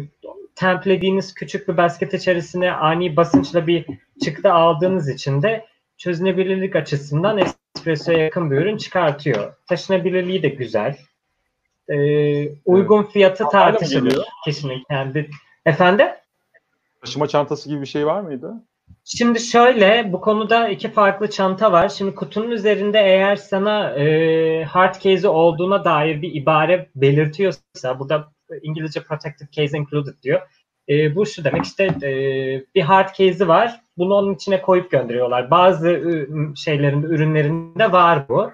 templediğiniz 0.56 1.34
küçük 1.34 1.68
bir 1.68 1.78
basket 1.78 2.14
içerisine 2.14 2.72
ani 2.72 3.16
basınçla 3.16 3.68
bir 3.68 3.86
çıktı 4.24 4.54
aldığınız 4.54 5.10
için 5.10 5.42
de 5.42 5.66
çözünebilirlik 5.98 6.76
açısından 6.76 7.40
espressoya 7.78 8.18
yakın 8.18 8.52
bir 8.52 8.56
ürün 8.56 8.78
çıkartıyor. 8.78 9.54
Taşınabilirliği 9.70 10.44
de 10.44 10.50
güzel. 10.50 10.98
Ee, 11.90 12.50
uygun 12.66 13.04
fiyatı 13.04 13.50
tartışılır 13.52 14.26
kişinin 14.46 14.84
kendi. 14.90 15.30
Efendim? 15.66 16.08
Taşıma 17.02 17.28
çantası 17.28 17.70
gibi 17.70 17.82
bir 17.82 17.86
şey 17.86 18.06
var 18.06 18.22
mıydı? 18.22 18.54
Şimdi 19.06 19.40
şöyle 19.40 20.10
bu 20.14 20.22
konuda 20.22 20.70
iki 20.70 20.92
farklı 20.92 21.30
çanta 21.30 21.72
var. 21.72 21.90
Şimdi 21.90 22.16
kutunun 22.16 22.52
üzerinde 22.52 23.00
eğer 23.00 23.36
sana 23.36 23.90
e, 23.90 24.64
hard 24.64 25.00
case 25.00 25.28
olduğuna 25.28 25.86
dair 25.86 26.22
bir 26.22 26.36
ibare 26.36 26.90
belirtiyorsa 26.96 28.00
burada 28.00 28.32
İngilizce 28.62 29.04
protected 29.04 29.48
case 29.52 29.78
included 29.78 30.24
diyor. 30.24 30.42
E, 30.90 31.16
bu 31.16 31.26
şu 31.26 31.44
demek 31.44 31.66
işte 31.66 31.84
e, 31.84 32.12
bir 32.76 32.82
hard 32.82 33.10
case'i 33.16 33.48
var. 33.48 33.82
Bunu 33.98 34.14
onun 34.14 34.36
içine 34.36 34.62
koyup 34.62 34.92
gönderiyorlar. 34.92 35.52
Bazı 35.52 35.90
e, 35.90 36.28
şeylerin 36.56 37.04
ürünlerinde 37.04 37.92
var 37.92 38.30
bu. 38.30 38.52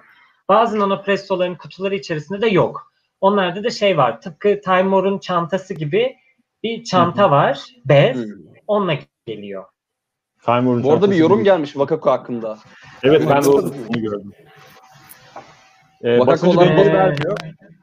Bazı 0.48 0.78
nanopressoların 0.78 1.54
kutuları 1.54 1.94
içerisinde 1.94 2.40
de 2.40 2.48
yok. 2.48 2.92
Onlarda 3.20 3.64
da 3.64 3.70
şey 3.70 3.96
var. 3.96 4.20
Tıpkı 4.20 4.60
Timor'un 4.64 5.18
çantası 5.18 5.74
gibi 5.74 6.16
bir 6.62 6.84
çanta 6.84 7.30
var. 7.30 7.64
Bez. 7.84 8.16
Hmm. 8.16 8.24
Onunla 8.66 8.94
geliyor. 9.26 9.64
Timer'ın 10.44 10.82
Bu 10.82 10.92
arada 10.92 11.10
bir 11.10 11.16
yorum 11.16 11.44
gelmiş 11.44 11.76
Vakako 11.76 12.10
hakkında. 12.10 12.58
Evet 13.02 13.22
ben 13.30 13.44
de 13.44 13.48
onu 13.48 13.72
gördüm. 13.92 14.32
Ee, 16.04 16.18
basıncı 16.26 16.58
olan- 16.60 16.68
Ee, 16.68 16.92
vermiyor. 16.94 17.36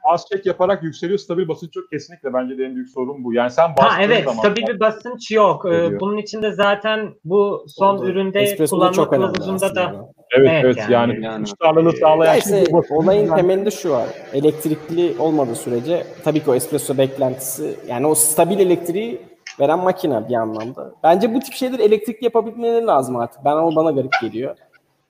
Az 0.08 0.26
çek 0.32 0.46
yaparak 0.46 0.82
yükseliyor. 0.82 1.18
Stabil 1.18 1.48
basınç 1.48 1.76
yok. 1.76 1.84
Kesinlikle 1.90 2.34
bence 2.34 2.58
de 2.58 2.64
en 2.64 2.74
büyük 2.74 2.88
sorun 2.90 3.24
bu. 3.24 3.34
Yani 3.34 3.50
sen 3.50 3.70
bastığın 3.70 3.96
Ha 3.96 4.02
evet 4.02 4.24
zaman 4.24 4.38
stabil 4.38 4.66
bir 4.66 4.80
basınç 4.80 5.30
yok. 5.30 5.66
Ee, 5.66 5.70
Veriyor. 5.70 6.00
bunun 6.00 6.16
içinde 6.16 6.52
zaten 6.52 7.14
bu 7.24 7.64
son 7.68 7.96
Orada 7.98 8.10
üründe 8.10 8.40
espresso'da 8.40 8.78
kullanma 8.80 8.92
çok 8.92 9.12
önemli 9.12 9.32
kılavuzunda 9.32 9.74
da. 9.74 9.94
Evet 10.30 10.48
Evet, 10.50 10.64
evet, 10.64 10.76
yani. 10.76 11.12
yani, 11.12 11.24
Yani. 11.24 11.44
tutarlılığı 11.44 11.92
sağlayan 11.92 12.34
Ya 12.34 12.40
şey 12.40 12.64
bu 12.72 12.84
olayın 12.90 13.34
temelinde 13.34 13.70
şu 13.70 13.90
var. 13.90 14.06
Elektrikli 14.32 15.14
olmadığı 15.18 15.54
sürece 15.54 16.04
tabii 16.24 16.40
ki 16.40 16.50
o 16.50 16.54
espresso 16.54 16.98
beklentisi 16.98 17.76
yani 17.88 18.06
o 18.06 18.14
stabil 18.14 18.58
elektriği 18.58 19.20
veren 19.60 19.78
makine 19.78 20.28
bir 20.28 20.34
anlamda. 20.34 20.92
Bence 21.02 21.34
bu 21.34 21.40
tip 21.40 21.54
şeyler 21.54 21.78
elektrikli 21.78 22.24
yapabilmeleri 22.24 22.86
lazım 22.86 23.16
artık. 23.16 23.44
Ben 23.44 23.52
o 23.56 23.76
bana 23.76 23.90
garip 23.90 24.12
geliyor. 24.22 24.56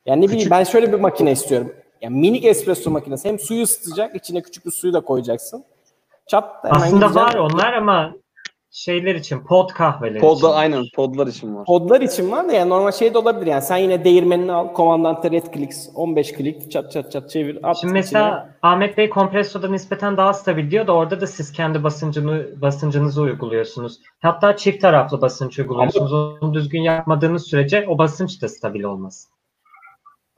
Yani 0.06 0.26
ne 0.26 0.28
bileyim 0.28 0.50
ben 0.50 0.64
şöyle 0.64 0.92
bir 0.92 1.00
makine 1.00 1.32
istiyorum. 1.32 1.72
Yani 2.02 2.20
minik 2.20 2.44
espresso 2.44 2.90
makinesi 2.90 3.28
hem 3.28 3.38
suyu 3.38 3.62
ısıtacak, 3.62 4.16
içine 4.16 4.42
küçük 4.42 4.66
bir 4.66 4.70
suyu 4.70 4.92
da 4.92 5.00
koyacaksın. 5.00 5.64
Çat 6.26 6.44
aslında 6.64 7.06
güzel- 7.06 7.22
var 7.22 7.34
onlar 7.34 7.72
ama 7.72 8.12
şeyler 8.70 9.14
için 9.14 9.40
pod 9.40 9.70
kahveleri 9.70 10.18
için. 10.18 10.26
Podda 10.26 10.54
aynen 10.54 10.84
podlar 10.94 11.26
için 11.26 11.56
var. 11.56 11.64
Podlar 11.64 12.00
için 12.00 12.30
var 12.30 12.48
da 12.48 12.52
yani 12.52 12.70
normal 12.70 12.92
şey 12.92 13.14
de 13.14 13.18
olabilir 13.18 13.46
yani 13.46 13.62
sen 13.62 13.76
yine 13.76 14.04
değirmenini 14.04 14.52
al, 14.52 14.72
komandante 14.72 15.30
red 15.30 15.54
clicks, 15.54 15.88
15 15.94 16.32
klik, 16.32 16.70
çat 16.70 16.92
çat 16.92 17.12
çat 17.12 17.30
çevir, 17.30 17.58
at 17.70 17.76
Şimdi 17.76 17.92
mesela 17.92 18.48
Ahmet 18.62 18.96
Bey 18.98 19.10
kompressoda 19.10 19.68
nispeten 19.68 20.16
daha 20.16 20.32
stabil 20.32 20.70
diyor 20.70 20.86
da 20.86 20.92
orada 20.92 21.20
da 21.20 21.26
siz 21.26 21.52
kendi 21.52 21.84
basıncını 21.84 22.46
basıncınızı 22.62 23.22
uyguluyorsunuz. 23.22 23.98
Hatta 24.22 24.56
çift 24.56 24.82
taraflı 24.82 25.20
basınç 25.20 25.58
uyguluyorsunuz. 25.58 26.12
Onu 26.12 26.54
düzgün 26.54 26.82
yapmadığınız 26.82 27.46
sürece 27.46 27.86
o 27.88 27.98
basınç 27.98 28.42
da 28.42 28.48
stabil 28.48 28.82
olmaz. 28.82 29.28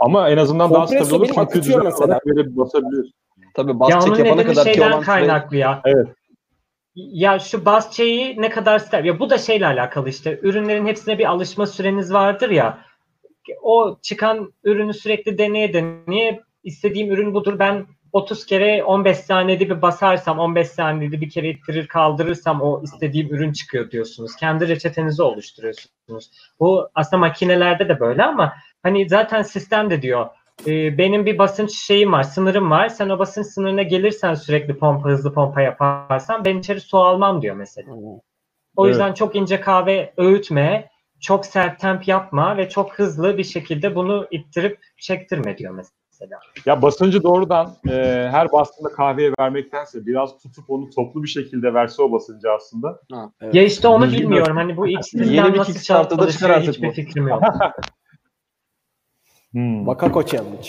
Ama 0.01 0.31
en 0.31 0.37
azından 0.37 0.75
daha 0.75 0.87
stabil 0.87 1.11
olur 1.11 1.27
çünkü 1.27 1.59
mesela. 1.59 1.91
olarak 1.91 2.27
verip 2.27 2.57
basabiliyorsun. 2.57 3.13
Tabii 3.55 3.81
bas 3.81 3.91
ya 3.91 4.01
çek 4.01 4.19
yapana 4.19 4.45
kadar 4.45 4.73
ki 4.73 4.83
olan 4.83 5.03
kaynaklı 5.03 5.57
ya. 5.57 5.83
Evet. 5.85 6.09
Ya 6.95 7.39
şu 7.39 7.65
bas 7.65 7.97
şeyi 7.97 8.43
ne 8.43 8.51
kadar 8.51 8.79
stabil. 8.79 9.09
Ya 9.09 9.19
bu 9.19 9.31
da 9.31 9.39
şeyle 9.39 9.67
alakalı 9.67 10.09
işte. 10.09 10.39
Ürünlerin 10.43 10.87
hepsine 10.87 11.19
bir 11.19 11.25
alışma 11.25 11.67
süreniz 11.67 12.13
vardır 12.13 12.51
ya. 12.51 12.79
O 13.63 13.99
çıkan 14.03 14.53
ürünü 14.65 14.95
sürekli 14.95 15.39
deneye 15.39 15.73
deneye 15.73 16.41
istediğim 16.65 17.11
ürün 17.11 17.35
budur. 17.35 17.59
Ben 17.59 17.87
30 18.13 18.47
kere 18.47 18.85
15 18.85 19.19
saniyede 19.19 19.71
bir 19.71 19.83
basarsam 19.83 20.39
15 20.39 20.69
saniyede 20.69 21.21
bir 21.21 21.31
kere 21.31 21.51
ittirir 21.51 21.87
kaldırırsam 21.87 22.63
o 22.63 22.83
istediğim 22.83 23.35
ürün 23.35 23.53
çıkıyor 23.53 23.91
diyorsunuz. 23.91 24.37
Kendi 24.37 24.69
reçetenizi 24.69 25.23
oluşturuyorsunuz. 25.23 26.31
Bu 26.61 26.89
aslında 26.95 27.21
makinelerde 27.21 27.89
de 27.89 28.01
böyle 28.01 28.25
ama 28.25 28.55
hani 28.83 29.09
zaten 29.09 29.43
sistem 29.43 29.91
de 29.91 30.03
diyor 30.03 30.27
e, 30.67 30.99
benim 30.99 31.27
bir 31.27 31.39
basınç 31.39 31.73
şeyim 31.73 32.13
var, 32.13 32.23
sınırım 32.23 32.71
var. 32.71 32.89
Sen 32.89 33.09
o 33.09 33.19
basınç 33.19 33.47
sınırına 33.47 33.83
gelirsen 33.83 34.35
sürekli 34.35 34.79
pompa, 34.79 35.09
hızlı 35.09 35.35
pompa 35.35 35.61
yaparsan 35.61 36.45
ben 36.45 36.59
içeri 36.59 36.81
su 36.81 36.99
almam 36.99 37.43
diyor 37.43 37.57
mesela. 37.57 37.93
O 38.77 38.87
Evet. 38.87 38.95
yüzden 38.95 39.15
çok 39.15 39.37
ince 39.37 39.61
kahve 39.61 40.13
öğütme, 40.17 40.91
çok 41.21 41.47
sert 41.47 41.81
temp 41.81 42.09
yapma 42.09 42.57
ve 42.57 42.69
çok 42.69 42.99
hızlı 42.99 43.39
bir 43.39 43.45
şekilde 43.45 43.95
bunu 43.95 44.27
ittirip 44.31 44.79
çektirme 44.97 45.59
diyor 45.59 45.75
mesela. 45.75 46.41
Ya 46.67 46.83
basıncı 46.83 47.23
doğrudan 47.23 47.73
e, 47.89 48.29
her 48.33 48.53
bastığında 48.53 48.89
kahveye 48.89 49.33
vermektense 49.41 50.07
biraz 50.07 50.39
tutup 50.39 50.71
onu 50.71 50.91
toplu 50.91 51.23
bir 51.23 51.29
şekilde 51.29 51.75
verse 51.75 52.03
o 52.03 52.13
basıncı 52.13 52.53
aslında. 52.53 53.01
Evet. 53.41 53.55
Ya 53.55 53.63
işte 53.63 53.89
onu 53.89 54.05
Düzgün 54.05 54.21
bilmiyorum. 54.21 54.57
Hani 54.57 54.77
bu 54.77 54.87
bir 55.55 55.59
nasıl 55.59 56.33
çıkar 56.33 56.51
artık 56.51 56.69
hiçbir 56.75 56.89
bu. 56.89 56.93
fikrim 56.93 57.29
yok. 57.29 57.43
Hmm. 59.53 59.87
Vakako 59.87 60.23
challenge. 60.27 60.69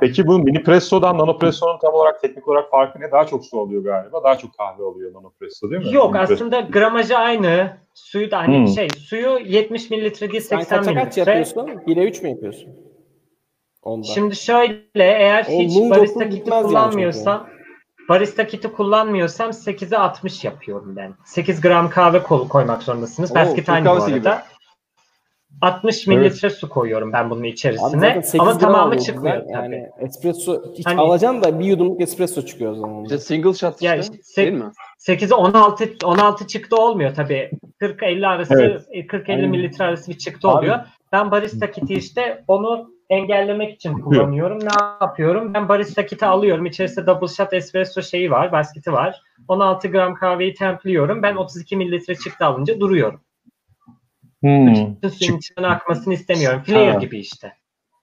Peki 0.00 0.26
bu 0.26 0.38
mini 0.38 0.62
presso'dan 0.62 1.18
nano 1.18 1.38
presso'nun 1.38 1.78
tam 1.78 1.94
olarak 1.94 2.20
teknik 2.22 2.48
olarak 2.48 2.70
farkı 2.70 3.00
ne? 3.00 3.12
Daha 3.12 3.26
çok 3.26 3.44
su 3.44 3.60
alıyor 3.60 3.84
galiba. 3.84 4.24
Daha 4.24 4.38
çok 4.38 4.54
kahve 4.58 4.82
alıyor 4.84 5.14
nano 5.14 5.30
presso 5.40 5.70
değil 5.70 5.82
mi? 5.86 5.94
Yok 5.94 6.12
Mini 6.12 6.18
presso. 6.26 6.34
aslında 6.34 6.60
gramajı 6.60 7.16
aynı. 7.18 7.76
Suyu 7.94 8.30
da 8.30 8.38
hani 8.38 8.58
Hmm. 8.58 8.68
şey 8.68 8.88
suyu 8.98 9.38
70 9.44 9.90
mililitre 9.90 10.32
değil 10.32 10.42
Sen 10.42 10.58
80 10.58 10.76
kaça 10.78 10.94
kaç 10.94 11.16
mililitre. 11.16 11.20
yapıyorsun? 11.20 11.82
1'e 11.86 12.04
3 12.04 12.22
mü 12.22 12.28
yapıyorsun? 12.28 12.68
Onda. 13.82 14.06
Şimdi 14.06 14.36
şöyle 14.36 14.80
eğer 14.96 15.46
O 15.50 15.60
hiç 15.60 15.90
barista 15.90 16.24
kiti 16.24 16.36
gitmez 16.36 16.54
yani 16.56 16.66
kullanmıyorsam 16.66 17.46
barista 18.08 18.46
kiti 18.46 18.72
kullanmıyorsam 18.72 19.50
8'e 19.50 19.96
60 19.98 20.44
yapıyorum 20.44 20.96
ben. 20.96 21.14
8 21.24 21.60
gram 21.60 21.90
kahve 21.90 22.22
kolu 22.22 22.48
koymak 22.48 22.82
zorundasınız. 22.82 23.34
Basket 23.34 23.68
aynı 23.68 23.86
bu 23.86 23.90
arada. 23.90 24.08
gibi. 24.10 24.28
60 25.60 26.06
mililitre 26.06 26.50
su 26.50 26.68
koyuyorum 26.68 27.12
ben 27.12 27.30
bunun 27.30 27.42
içerisine. 27.44 27.88
zaten 27.90 28.20
8 28.20 28.40
Ama 28.40 28.58
tamamı 28.58 28.98
çıkmıyor 28.98 29.36
güzel. 29.36 29.54
tabii. 29.54 29.74
Yani 29.74 29.88
espresso 29.98 30.62
hiç 30.74 30.86
Hani- 30.86 31.00
alacaksın 31.00 31.42
da 31.42 31.58
bir 31.60 31.64
yudumluk 31.64 32.00
espresso 32.00 32.42
çıkıyor 32.42 32.72
o 32.72 32.74
zaman. 32.74 33.02
İşte 33.02 33.18
single 33.18 33.54
shot 33.54 33.74
işte. 33.74 33.86
Ya 33.86 33.96
işte 33.96 34.12
değil 34.12 34.22
sek- 34.24 34.52
mi? 34.54 34.64
8'e 34.98 35.34
16 35.34 35.88
16 36.04 36.46
çıktı 36.46 36.76
olmuyor 36.76 37.14
tabii. 37.14 37.50
40 37.80 38.02
50 38.02 38.26
arası 38.26 38.54
Evet. 38.60 39.08
40 39.08 39.28
50 39.28 39.36
Aynen. 39.36 39.50
mililitre 39.50 39.84
arası 39.84 40.10
bir 40.10 40.18
çıktı 40.18 40.48
Abi- 40.48 40.56
oluyor. 40.58 40.78
Ben 41.12 41.30
barista 41.30 41.70
kiti 41.70 41.94
işte 41.94 42.44
onu 42.48 42.90
engellemek 43.10 43.74
için 43.74 43.92
kullanıyorum. 43.98 44.58
Ne 44.60 44.84
yapıyorum? 45.02 45.54
Ben 45.54 45.68
barista 45.68 46.06
kiti 46.06 46.26
alıyorum. 46.26 46.66
İçerisinde 46.66 47.06
double 47.06 47.28
shot 47.28 47.52
espresso 47.52 48.02
şeyi 48.02 48.30
var, 48.30 48.52
basketi 48.52 48.92
var. 48.92 49.22
16 49.48 49.88
gram 49.88 50.14
kahveyi 50.14 50.54
templiyorum. 50.54 51.22
Ben 51.22 51.36
32 51.36 51.76
mililitre 51.76 52.14
çıktı 52.14 52.44
alınca 52.46 52.80
duruyorum. 52.80 53.20
Hmm. 54.40 54.74
Suyun 55.10 55.68
akmasını 55.68 56.14
istemiyorum. 56.14 56.62
Ha. 56.66 56.94
gibi 56.94 57.18
işte. 57.18 57.52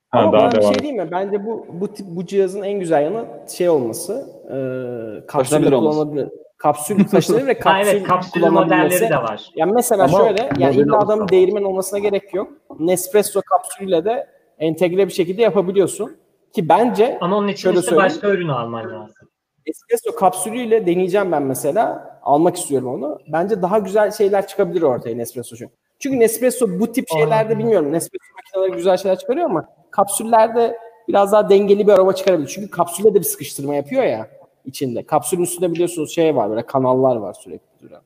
Ha, 0.10 0.20
Ama 0.20 0.34
daha 0.34 0.52
devam. 0.52 0.74
şey 0.74 0.84
değil 0.84 0.94
mi? 0.94 1.08
Bence 1.12 1.46
bu 1.46 1.66
bu 1.70 1.94
tip 1.94 2.06
bu 2.10 2.26
cihazın 2.26 2.62
en 2.62 2.80
güzel 2.80 3.04
yanı 3.04 3.26
şey 3.50 3.70
olması. 3.70 4.28
E, 4.50 5.28
kapsül 5.28 5.66
kullanabilir. 5.72 6.30
Kapsül 6.58 7.06
taşınabilir 7.12 7.48
ve 7.48 7.58
kapsül 7.60 7.92
evet, 7.92 8.08
kullanabilmesi. 8.34 8.84
modelleri 8.84 9.10
de 9.10 9.18
var. 9.18 9.50
Yani 9.56 9.72
mesela 9.72 10.04
Ama 10.04 10.18
şöyle 10.18 10.50
yani 10.60 10.76
illa 10.76 11.00
adamın 11.00 11.28
değirmen 11.28 11.64
olmasına 11.64 12.00
gerek 12.00 12.34
yok. 12.34 12.52
Nespresso 12.80 13.42
kapsülüyle 13.42 14.06
de 14.06 14.28
entegre 14.60 15.08
bir 15.08 15.14
şekilde 15.14 15.42
yapabiliyorsun. 15.42 16.18
Ki 16.56 16.70
bence 16.70 17.18
Ama 17.22 17.38
onun 17.38 17.48
için 17.48 17.62
Şöyle 17.62 17.80
işte 17.80 17.90
söyleyeyim. 17.90 18.12
başka 18.14 18.28
ürün 18.30 18.48
alman 18.48 18.92
lazım. 18.92 19.30
espresso 19.66 20.16
kapsülüyle 20.16 20.86
deneyeceğim 20.86 21.32
ben 21.32 21.44
mesela. 21.44 22.14
Almak 22.24 22.56
istiyorum 22.58 22.88
onu. 22.94 23.20
Bence 23.28 23.62
daha 23.62 23.80
güzel 23.80 24.12
şeyler 24.12 24.48
çıkabilir 24.48 24.82
ortaya 24.82 25.16
Nespresso 25.16 25.56
için. 25.56 25.70
Çünkü 26.04 26.20
Nespresso 26.20 26.80
bu 26.80 26.92
tip 26.92 27.06
şeylerde 27.10 27.34
Aynen. 27.36 27.60
bilmiyorum. 27.60 27.92
Nespresso 27.92 28.26
makineleri 28.36 28.78
güzel 28.78 28.98
şeyler 28.98 29.20
çıkarıyor 29.20 29.46
ama 29.46 29.66
kapsüllerde 29.92 30.78
biraz 31.08 31.32
daha 31.32 31.50
dengeli 31.50 31.88
bir 31.88 31.92
aroma 31.92 32.16
çıkarabilir. 32.16 32.48
Çünkü 32.48 32.70
kapsülle 32.72 33.14
de 33.14 33.20
bir 33.20 33.24
sıkıştırma 33.24 33.76
yapıyor 33.76 34.04
ya 34.04 34.28
içinde. 34.66 35.04
Kapsülün 35.06 35.42
üstünde 35.42 35.72
biliyorsunuz 35.72 36.16
şey 36.16 36.36
var 36.36 36.50
böyle 36.50 36.66
kanallar 36.66 37.16
var 37.16 37.34
sürekli 37.34 37.82
duran. 37.82 38.02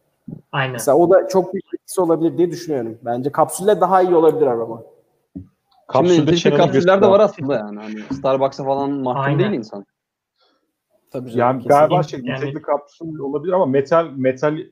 Aynen. 0.52 0.72
Mesela 0.72 0.98
o 0.98 1.10
da 1.10 1.28
çok 1.28 1.54
büyük 1.54 1.66
etkisi 1.74 2.02
olabilir 2.02 2.38
diye 2.38 2.52
düşünüyorum. 2.52 2.98
Bence 3.06 3.32
kapsülle 3.32 3.82
daha 3.82 4.02
iyi 4.02 4.16
olabilir 4.16 4.48
aroma. 4.48 4.84
Şimdi 5.34 5.48
Kapsülde 5.88 6.38
Shannon'ın 6.38 6.62
kapsüller 6.66 7.02
de 7.02 7.08
var 7.08 7.20
aslında 7.20 7.54
yani. 7.56 7.80
Hani 7.80 8.00
Starbucks'a 8.20 8.64
falan 8.64 8.92
mahkum 8.92 9.22
Aynen. 9.22 9.40
değil 9.40 9.52
insan. 9.52 9.86
Tabii 11.12 11.32
canım, 11.32 11.40
Yani 11.40 11.58
kesinlikle. 11.64 11.76
galiba 11.80 12.04
şey 12.04 12.20
Yani- 12.24 12.62
kapsül 12.62 13.20
olabilir 13.20 13.54
ama 13.54 13.66
metal 13.66 14.08
metal 14.16 14.58
e, 14.60 14.68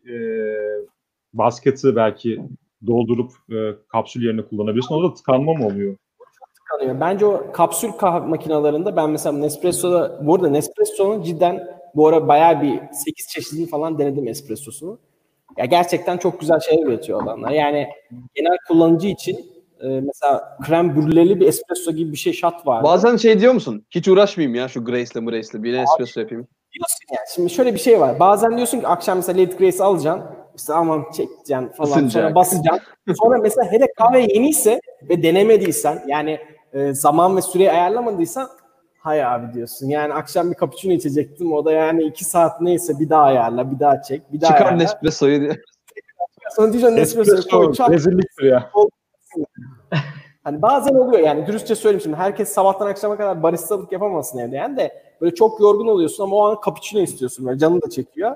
basketi 1.33 1.95
belki 1.95 2.41
doldurup 2.87 3.31
e, 3.51 3.57
kapsül 3.87 4.25
yerine 4.25 4.41
kullanabilirsin. 4.41 4.95
O 4.95 5.03
da 5.03 5.13
tıkanma 5.13 5.53
mı 5.53 5.67
oluyor? 5.67 5.97
kalıyor. 6.65 6.99
Bence 6.99 7.25
o 7.25 7.51
kapsül 7.51 7.91
kahve 7.91 8.25
makinelerinde 8.27 8.95
ben 8.95 9.09
mesela 9.09 9.37
Nespresso'da 9.37 10.19
bu 10.27 10.35
arada 10.35 10.49
Nespresso'nun 10.49 11.21
cidden 11.21 11.67
bu 11.95 12.07
ara 12.07 12.27
bayağı 12.27 12.61
bir 12.61 12.79
8 12.91 13.27
çeşidini 13.27 13.67
falan 13.67 13.99
denedim 13.99 14.27
espressosunu. 14.27 14.99
Ya 15.57 15.65
gerçekten 15.65 16.17
çok 16.17 16.39
güzel 16.39 16.59
şeyler 16.59 16.87
üretiyor 16.87 17.23
adamlar. 17.23 17.51
Yani 17.51 17.87
genel 18.35 18.57
kullanıcı 18.67 19.07
için 19.07 19.35
e, 19.81 19.87
mesela 19.87 20.57
krem 20.65 20.95
brüleli 20.95 21.39
bir 21.39 21.47
espresso 21.47 21.91
gibi 21.91 22.11
bir 22.11 22.17
şey 22.17 22.33
shot 22.33 22.67
var. 22.67 22.83
Bazen 22.83 23.17
şey 23.17 23.39
diyor 23.39 23.53
musun? 23.53 23.85
Hiç 23.91 24.07
uğraşmayayım 24.07 24.55
ya 24.55 24.67
şu 24.67 24.85
Grace'le 24.85 25.25
Grace'le. 25.25 25.63
Bir 25.63 25.73
espresso 25.73 26.19
yapayım. 26.19 26.47
diyorsun 26.73 27.05
yani. 27.09 27.25
Şimdi 27.35 27.49
şöyle 27.49 27.73
bir 27.73 27.79
şey 27.79 27.99
var. 27.99 28.19
Bazen 28.19 28.57
diyorsun 28.57 28.79
ki 28.79 28.87
akşam 28.87 29.17
mesela 29.17 29.41
Lady 29.41 29.55
Grace 29.57 29.83
alacaksın. 29.83 30.44
İşte 30.57 30.73
aman 30.73 31.05
çekeceksin 31.11 31.67
falan. 31.67 31.89
Isınacak. 31.89 32.11
Sonra 32.23 32.35
basacaksın. 32.35 32.83
Sonra 33.23 33.37
mesela 33.37 33.71
hele 33.71 33.87
kahve 33.97 34.21
yeniyse 34.21 34.79
ve 35.09 35.23
denemediysen 35.23 36.03
yani 36.07 36.39
e, 36.73 36.93
zaman 36.93 37.37
ve 37.37 37.41
süreyi 37.41 37.71
ayarlamadıysan 37.71 38.49
hay 38.99 39.25
abi 39.25 39.53
diyorsun. 39.53 39.87
Yani 39.87 40.13
akşam 40.13 40.51
bir 40.51 40.55
cappuccino 40.57 40.93
içecektim. 40.93 41.53
O 41.53 41.65
da 41.65 41.71
yani 41.71 42.03
iki 42.03 42.25
saat 42.25 42.61
neyse 42.61 42.99
bir 42.99 43.09
daha 43.09 43.23
ayarla, 43.23 43.71
bir 43.71 43.79
daha 43.79 44.01
çek, 44.01 44.33
bir 44.33 44.41
daha 44.41 44.51
Çıkar 44.51 44.65
ayarla. 44.65 44.83
Nespresso'yu 44.83 45.41
diye. 45.41 45.51
Sonra 46.55 46.73
diyeceksin 46.73 46.97
Nespresso'yu 46.97 47.73
koy. 47.75 47.93
rezilliktir 47.93 48.43
ya. 48.51 48.71
Hani 50.43 50.61
bazen 50.61 50.95
oluyor 50.95 51.19
yani 51.23 51.47
dürüstçe 51.47 51.75
söyleyeyim 51.75 52.01
şimdi 52.01 52.15
herkes 52.15 52.49
sabahtan 52.49 52.87
akşama 52.87 53.17
kadar 53.17 53.43
baristalık 53.43 53.91
yapamazsın 53.91 54.39
evde 54.39 54.55
yani 54.55 54.77
de 54.77 55.03
böyle 55.21 55.35
çok 55.35 55.59
yorgun 55.59 55.87
oluyorsun 55.87 56.23
ama 56.23 56.35
o 56.35 56.47
an 56.47 56.57
cappuccino 56.65 57.01
istiyorsun 57.01 57.45
böyle 57.45 57.59
canın 57.59 57.81
da 57.81 57.89
çekiyor. 57.89 58.35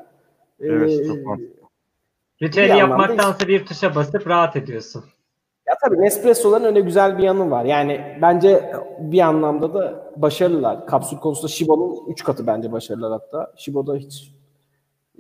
Evet, 0.60 0.90
Ee, 0.90 1.08
çok 1.08 1.26
mantıklı. 1.26 1.59
Ritüeli 2.41 2.69
Bir 2.69 2.75
yapmaktansa 2.75 3.47
bir 3.47 3.65
tuşa 3.65 3.95
basıp 3.95 4.28
rahat 4.28 4.56
ediyorsun. 4.56 5.06
Ya 5.67 5.73
tabii 5.84 6.02
Nespresso'ların 6.02 6.63
öyle 6.63 6.82
güzel 6.82 7.17
bir 7.17 7.23
yanı 7.23 7.52
var. 7.52 7.65
Yani 7.65 8.17
bence 8.21 8.73
bir 8.99 9.19
anlamda 9.19 9.73
da 9.73 10.12
başarılılar. 10.15 10.88
Kapsül 10.88 11.17
konusunda 11.17 11.47
Shibo'nun 11.47 12.12
3 12.12 12.23
katı 12.23 12.47
bence 12.47 12.71
başarılılar 12.71 13.12
hatta. 13.12 13.54
Shibo'da 13.58 13.95
hiç 13.95 14.34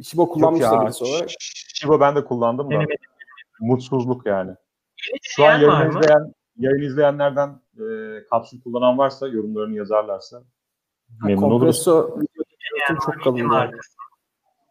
Shibo 0.03 0.29
kullanmış 0.29 0.61
da 0.61 0.65
ya, 0.65 0.81
birisi 0.81 1.03
olarak. 1.03 1.29
Shiba 1.73 1.99
ben 1.99 2.15
de 2.15 2.25
kullandım 2.25 2.71
da. 2.71 2.79
Mutsuzluk 3.59 4.25
yani. 4.25 4.51
Şu 5.21 5.45
an 5.45 5.49
var 5.49 5.59
yayın 5.59 5.89
izleyen, 5.89 6.33
yayın 6.57 6.81
izleyenlerden 6.81 7.49
e, 7.77 7.83
kapsül 8.29 8.61
kullanan 8.61 8.97
varsa 8.97 9.27
yorumlarını 9.27 9.75
yazarlarsa 9.75 10.41
memnun 11.23 11.41
oluruz. 11.41 11.59
Kompresso 11.59 12.19
videosu 12.19 13.11
çok 13.11 13.23
kalın. 13.23 13.37
yani. 13.37 13.71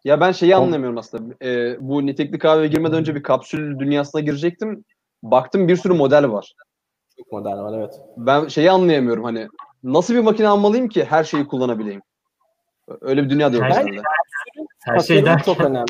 Ya 0.04 0.20
ben 0.20 0.32
şeyi 0.32 0.56
anlamıyorum 0.56 0.98
aslında. 0.98 1.34
Ee, 1.42 1.76
bu 1.80 2.06
nitekli 2.06 2.38
kahveye 2.38 2.68
girmeden 2.68 2.98
önce 2.98 3.14
bir 3.14 3.22
kapsül 3.22 3.78
dünyasına 3.78 4.20
girecektim. 4.20 4.84
Baktım 5.22 5.68
bir 5.68 5.76
sürü 5.76 5.94
model 5.94 6.30
var. 6.32 6.54
Çok 7.18 7.32
modern 7.32 7.58
var 7.58 7.78
evet. 7.78 8.00
Ben 8.16 8.48
şeyi 8.48 8.70
anlayamıyorum 8.70 9.24
hani 9.24 9.48
nasıl 9.84 10.14
bir 10.14 10.20
makine 10.20 10.48
almalıyım 10.48 10.88
ki 10.88 11.04
her 11.04 11.24
şeyi 11.24 11.46
kullanabileyim. 11.46 12.02
Öyle 13.00 13.24
bir 13.24 13.30
dünya 13.30 13.52
da 13.52 13.56
yok 13.56 13.64
Her-. 13.64 13.70
Her 13.70 14.94
Tasarım 14.94 15.02
şeyden 15.02 15.38
çok 15.38 15.60
önemli. 15.60 15.88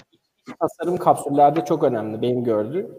Tasarım 0.60 0.96
kapsüllerde 0.96 1.64
çok 1.64 1.84
önemli 1.84 2.22
benim 2.22 2.44
gördüğüm. 2.44 2.94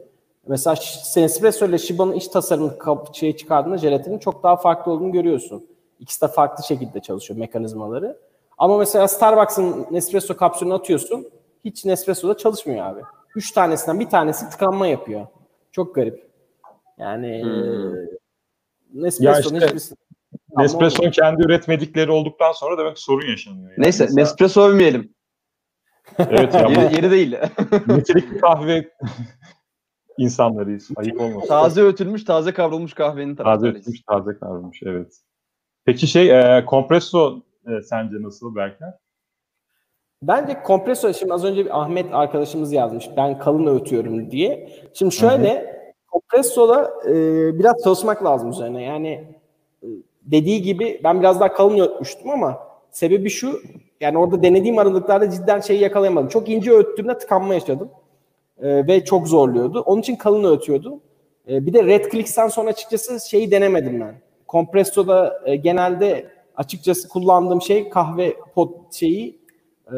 Mesela 0.48 0.76
Nespresso 1.18 1.66
ile 1.66 1.78
Shiba'nın 1.78 2.14
iç 2.14 2.28
tasarımı 2.28 2.78
kap- 2.78 3.16
şeyi 3.16 3.38
çıkardığında 3.38 3.78
jelatinin 3.78 4.20
çok 4.20 4.44
daha 4.44 4.58
farklı 4.58 4.92
olduğunu 4.92 5.12
görüyorsun. 5.12 5.68
İkisi 6.00 6.22
de 6.22 6.28
farklı 6.28 6.64
şekilde 6.64 7.00
çalışıyor 7.00 7.40
mekanizmaları. 7.40 8.18
Ama 8.60 8.78
mesela 8.78 9.08
Starbucks'ın 9.08 9.88
Nespresso 9.92 10.36
kapsülünü 10.38 10.74
atıyorsun. 10.74 11.28
Hiç 11.66 11.86
Nespresso'da 11.86 12.38
çalışmıyor 12.38 12.86
abi. 12.86 13.02
Üç 13.36 13.52
tanesinden 13.52 14.00
bir 14.00 14.10
tanesi 14.10 14.50
tıkanma 14.50 14.88
yapıyor. 14.88 15.28
Çok 15.72 15.96
garip. 15.96 16.30
Yani 16.98 17.44
Hmm. 17.44 17.96
eee, 17.96 18.10
Nespresso'nun 18.94 19.60
Ya 19.60 19.66
işte 19.68 19.78
hiçbir 19.78 19.96
tıkanma 20.50 20.62
Nespresso'nun 20.62 21.12
kendi 21.12 21.44
üretmedikleri 21.44 22.12
olduktan 22.12 22.52
sonra 22.52 22.78
demek 22.78 22.96
ki 22.96 23.04
sorun 23.04 23.28
yaşanıyor. 23.28 23.72
Yani. 23.72 23.74
Neyse 23.84 24.04
Mesela- 24.04 24.22
Nespresso 24.22 24.62
övmeyelim. 24.70 25.14
Evet 26.20 26.54
ya 26.54 26.60
Yeri, 26.70 26.96
yeri 26.96 27.12
değil. 27.12 27.38
nitelikli 27.88 28.38
kahve 28.38 28.90
insanlarıyız. 30.18 30.90
Ayıp 30.96 31.22
olmasın. 31.22 31.48
taze 31.48 31.82
ötülmüş, 31.82 32.24
taze 32.24 32.54
kavrulmuş 32.54 32.94
kahvenin 32.94 33.36
Taze 33.36 33.44
taraftarıyız. 33.44 33.78
etmiş, 33.88 34.02
taze 34.02 34.40
kavrulmuş. 34.40 34.80
Evet. 34.84 35.14
Peki 35.86 36.08
şey, 36.08 36.58
e, 36.58 36.66
kompresso 36.66 37.42
e, 37.78 37.82
sence 37.82 38.16
nasıl 38.22 38.56
Berker? 38.56 38.94
Bence 40.22 40.64
kompresör 40.64 41.14
şimdi 41.14 41.34
az 41.34 41.46
önce 41.46 41.66
bir 41.66 41.82
Ahmet 41.82 42.14
arkadaşımız 42.14 42.74
yazmış 42.74 43.10
ben 43.18 43.40
kalın 43.40 43.66
öğütüyorum 43.66 44.32
diye. 44.32 44.70
Şimdi 44.94 45.16
şöyle 45.16 45.80
kompresörla 46.08 46.92
e, 47.06 47.14
biraz 47.60 47.84
çalışmak 47.84 48.24
lazım 48.24 48.50
üzerine. 48.50 48.84
Yani 48.84 49.28
e, 49.84 49.88
dediği 50.22 50.62
gibi 50.62 51.02
ben 51.04 51.20
biraz 51.20 51.40
daha 51.40 51.54
kalın 51.54 51.80
öğütmüştüm 51.80 52.30
ama 52.30 52.60
sebebi 52.92 53.30
şu 53.30 53.62
yani 54.02 54.18
orada 54.18 54.44
denediğim 54.44 54.78
aralıklarda 54.78 55.30
cidden 55.30 55.60
şeyi 55.60 55.82
yakalayamadım. 55.82 56.30
Çok 56.30 56.50
ince 56.50 56.72
öğüttüğümde 56.72 57.18
tıkanma 57.18 57.54
yaşadım. 57.54 57.90
E, 58.62 58.88
ve 58.88 59.06
çok 59.06 59.28
zorluyordu. 59.28 59.82
Onun 59.86 60.02
için 60.02 60.16
kalın 60.16 60.44
öğütüyordum. 60.44 61.02
E, 61.50 61.66
bir 61.66 61.74
de 61.74 61.84
Red 61.84 62.12
Clicks'ten 62.12 62.48
sonra 62.48 62.70
açıkçası 62.70 63.30
şeyi 63.30 63.52
denemedim 63.52 64.02
ben. 64.02 64.16
Kompressoda 64.48 65.42
e, 65.46 65.56
genelde 65.56 66.26
açıkçası 66.60 67.10
kullandığım 67.10 67.62
şey 67.62 67.90
kahve 67.90 68.36
pot 68.56 68.94
şeyi 68.94 69.40
e, 69.88 69.96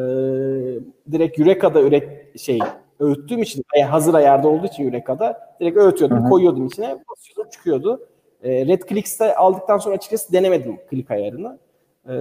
direkt 1.12 1.38
Eureka'da 1.38 1.82
üret 1.82 2.38
şey 2.40 2.58
öğüttüğüm 3.00 3.42
için 3.42 3.62
e, 3.74 3.82
hazır 3.82 4.14
ayarda 4.14 4.48
olduğu 4.48 4.66
için 4.66 4.84
Eureka'da 4.84 5.56
direkt 5.60 5.76
öğütüyordum, 5.76 6.18
Hı 6.18 6.24
hı. 6.24 6.28
koyuyordum 6.28 6.66
içine, 6.66 6.98
basıyordum, 7.10 7.50
çıkıyordu. 7.52 8.08
E, 8.42 8.66
Red 8.66 8.82
Clicks'te 8.88 9.36
aldıktan 9.36 9.78
sonra 9.78 9.94
açıkçası 9.94 10.32
denemedim 10.32 10.76
klik 10.90 11.10
ayarını. 11.10 11.58
Ee, 12.08 12.12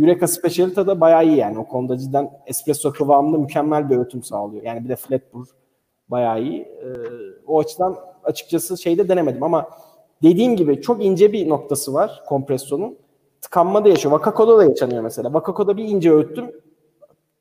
Eureka 0.00 0.28
Specialita 0.28 0.86
da 0.86 1.00
bayağı 1.00 1.26
iyi 1.26 1.36
yani. 1.36 1.58
O 1.58 1.68
konuda 1.68 1.98
cidden 1.98 2.30
espresso 2.46 2.92
kıvamında 2.92 3.38
mükemmel 3.38 3.90
bir 3.90 3.96
öğütüm 3.96 4.22
sağlıyor. 4.22 4.62
Yani 4.62 4.84
bir 4.84 4.88
de 4.88 4.96
flat 4.96 5.34
brew 5.34 5.52
bayağı 6.08 6.42
iyi. 6.42 6.60
Ee, 6.60 6.88
o 7.46 7.60
açıdan 7.60 7.96
açıkçası 8.24 8.82
şeyde 8.82 9.08
denemedim 9.08 9.42
ama 9.42 9.70
dediğim 10.22 10.56
gibi 10.56 10.80
çok 10.80 11.04
ince 11.04 11.32
bir 11.32 11.48
noktası 11.48 11.94
var 11.94 12.22
kompresyonun. 12.26 12.98
Tıkanma 13.42 13.84
da 13.84 13.88
yaşıyor. 13.88 14.14
Wakako'da 14.14 14.58
da 14.58 14.64
yaşanıyor 14.64 15.02
mesela. 15.02 15.28
Wakako'da 15.28 15.76
bir 15.76 15.84
ince 15.84 16.12
öğüttüm 16.12 16.52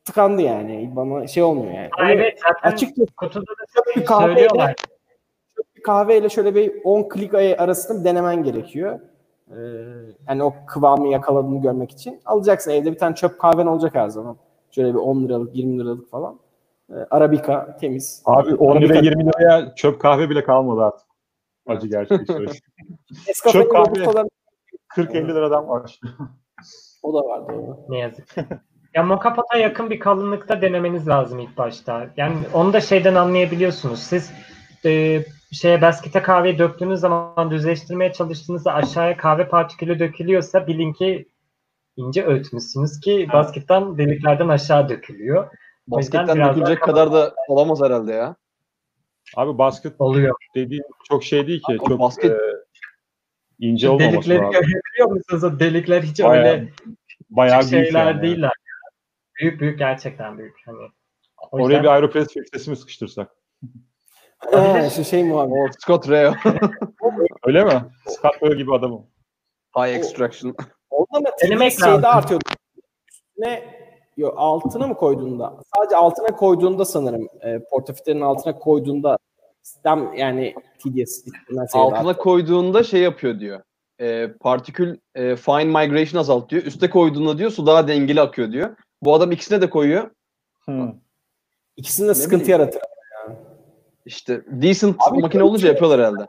tıkandı 0.05 0.41
yani. 0.41 0.91
Bana 0.95 1.27
şey 1.27 1.43
olmuyor 1.43 1.73
yani. 1.73 1.89
Ha, 1.91 2.11
evet 2.11 2.39
zaten 2.47 2.71
Açıkçası 2.71 3.15
kutuda 3.17 3.45
da 3.45 3.95
bir 3.95 4.05
kahveyle 4.05 4.33
söylüyorlar. 4.39 4.75
bir 5.75 5.83
kahveyle 5.83 6.29
şöyle 6.29 6.55
bir 6.55 6.73
10 6.83 7.09
klik 7.09 7.33
arasında 7.33 7.99
bir 7.99 8.05
denemen 8.05 8.43
gerekiyor. 8.43 8.99
Ee, 9.51 9.55
yani 10.29 10.43
o 10.43 10.53
kıvamı 10.67 11.07
yakaladığını 11.07 11.61
görmek 11.61 11.91
için. 11.91 12.21
Alacaksın 12.25 12.71
evde 12.71 12.91
bir 12.91 12.97
tane 12.97 13.15
çöp 13.15 13.39
kahven 13.39 13.65
olacak 13.67 13.95
her 13.95 14.09
zaman. 14.09 14.37
Şöyle 14.71 14.89
bir 14.93 14.99
10 14.99 15.23
liralık 15.23 15.55
20 15.55 15.79
liralık 15.79 16.09
falan. 16.09 16.39
Ee, 16.89 16.93
Arabica 17.11 17.77
temiz. 17.79 18.21
Abi 18.25 18.55
10 18.55 18.81
lira 18.81 18.93
Arabica- 18.93 19.03
20 19.05 19.25
liraya 19.25 19.75
çöp 19.75 20.01
kahve 20.01 20.29
bile 20.29 20.43
kalmadı 20.43 20.81
artık. 20.83 21.07
Acı. 21.67 21.87
Nescafe'nin 21.87 22.25
çöp 23.51 23.71
kahve. 23.71 24.05
Robustaları 24.97 25.25
40-50 25.25 25.27
liradan 25.27 25.69
başlıyor. 25.69 26.15
o 27.03 27.13
da 27.13 27.27
var 27.27 27.49
doğru. 27.49 27.77
Ne 27.89 27.97
yazık. 27.99 28.35
Ya 28.93 29.03
moka 29.03 29.33
pota 29.33 29.57
yakın 29.57 29.89
bir 29.89 29.99
kalınlıkta 29.99 30.61
denemeniz 30.61 31.07
lazım 31.07 31.39
ilk 31.39 31.57
başta. 31.57 32.09
Yani 32.17 32.35
onu 32.53 32.73
da 32.73 32.81
şeyden 32.81 33.15
anlayabiliyorsunuz. 33.15 33.99
Siz 33.99 34.31
e, 34.85 35.23
şeye 35.51 35.81
baskete 35.81 36.21
kahveyi 36.21 36.59
döktüğünüz 36.59 36.99
zaman 36.99 37.51
düzleştirmeye 37.51 38.13
çalıştığınızda 38.13 38.73
aşağıya 38.73 39.17
kahve 39.17 39.47
partikülü 39.47 39.99
dökülüyorsa 39.99 40.67
bilin 40.67 40.93
ki 40.93 41.29
ince 41.95 42.25
öğütmüşsünüz 42.25 42.99
ki 42.99 43.27
basketten 43.33 43.97
deliklerden 43.97 44.47
aşağı 44.47 44.89
dökülüyor. 44.89 45.49
Basketten 45.87 46.37
dökülecek 46.49 46.81
kadar 46.81 47.11
da 47.13 47.33
olamaz 47.47 47.81
herhalde 47.81 48.13
ya. 48.13 48.35
Abi 49.35 49.57
basket 49.57 50.01
oluyor. 50.01 50.35
dediğin 50.55 50.83
çok 51.09 51.23
şey 51.23 51.47
değil 51.47 51.61
ki. 51.61 51.77
Abi 51.79 51.89
Çok 51.89 51.99
basket- 51.99 52.31
e, 52.31 52.60
ince 53.61 53.89
olmaması 53.89 54.13
Delikleri 54.13 54.37
lazım. 54.39 54.51
görebiliyor 54.51 55.07
musunuz? 55.11 55.43
O 55.43 55.59
delikler 55.59 56.01
hiç 56.01 56.23
Bayağı, 56.23 56.45
öyle 56.45 56.69
bayağı 57.29 57.63
şeyler 57.63 58.05
yani. 58.05 58.21
değiller. 58.21 58.51
Büyük 59.39 59.61
büyük 59.61 59.79
gerçekten 59.79 60.37
büyük. 60.37 60.55
Hani 60.65 60.77
Oraya 61.51 61.63
yüzden- 61.63 61.83
bir 61.83 61.87
aeropress 61.87 62.27
filtresi 62.33 62.69
mi 62.69 62.75
sıkıştırsak? 62.75 63.31
Ha, 64.37 64.89
şu 64.89 65.03
şey 65.03 65.23
muhabbet. 65.23 65.53
O 65.53 65.67
Scott 65.79 66.09
Reo. 66.09 66.33
Öyle 67.45 67.63
mi? 67.63 67.81
Scott 68.07 68.41
Böll 68.41 68.55
gibi 68.57 68.73
adamım. 68.73 69.05
High 69.77 69.95
extraction. 69.95 70.55
Onda 70.89 71.19
mı 71.19 71.25
Denemek 71.43 71.71
şeyde 71.71 71.85
lazım. 71.91 72.05
artıyor. 72.05 72.41
Üstüne 73.29 73.63
yo, 74.17 74.33
altına 74.35 74.87
mı 74.87 74.95
koyduğunda? 74.95 75.53
Sadece 75.75 75.95
altına 75.95 76.27
koyduğunda 76.27 76.85
sanırım 76.85 77.27
e, 77.41 77.59
portafiltrenin 77.71 78.21
altına 78.21 78.55
koyduğunda 78.59 79.17
sistem 79.61 80.13
yani 80.13 80.55
TDS 80.79 81.25
Altına 81.73 82.17
koyduğunda 82.17 82.83
şey 82.83 83.01
yapıyor 83.01 83.39
diyor. 83.39 83.61
E, 83.99 84.33
partikül 84.33 84.97
e, 85.15 85.35
fine 85.35 85.63
migration 85.63 86.19
azalt 86.21 86.49
diyor. 86.49 86.63
Üste 86.63 86.89
koyduğunda 86.89 87.37
diyor 87.37 87.51
su 87.51 87.65
daha 87.65 87.87
dengeli 87.87 88.21
akıyor 88.21 88.51
diyor. 88.51 88.75
Bu 89.03 89.13
adam 89.13 89.31
ikisine 89.31 89.61
de 89.61 89.69
koyuyor. 89.69 90.11
Hmm. 90.65 90.91
İkisinde 91.77 92.13
sıkıntı 92.13 92.43
bileyim. 92.43 92.59
yaratır. 92.61 92.81
İşte 94.05 94.41
decent 94.47 94.95
Abi 94.99 95.21
makine 95.21 95.43
olunca 95.43 95.67
ölçü- 95.67 95.73
yapıyorlar 95.73 95.99
herhalde. 95.99 96.27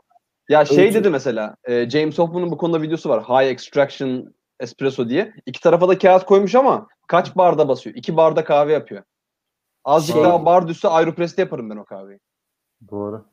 Ya 0.49 0.65
şey 0.65 0.85
Ölçü- 0.87 0.93
dedi 0.93 1.09
mesela 1.09 1.55
e, 1.63 1.89
James 1.89 2.19
Hoffman'ın 2.19 2.51
bu 2.51 2.57
konuda 2.57 2.81
videosu 2.81 3.09
var. 3.09 3.23
High 3.23 3.51
extraction 3.51 4.33
espresso 4.59 5.09
diye. 5.09 5.33
İki 5.45 5.61
tarafa 5.61 5.87
da 5.87 5.97
kağıt 5.97 6.25
koymuş 6.25 6.55
ama 6.55 6.87
kaç 7.07 7.35
barda 7.35 7.67
basıyor? 7.67 7.95
İki 7.95 8.17
barda 8.17 8.43
kahve 8.43 8.73
yapıyor. 8.73 9.03
Azıcık 9.85 10.15
Şey- 10.15 10.23
daha 10.23 10.45
bar 10.45 10.67
düşse 10.67 10.87
Aeropress'te 10.87 11.41
yaparım 11.41 11.69
ben 11.69 11.77
o 11.77 11.85
kahveyi. 11.85 12.19
Doğru. 12.91 13.25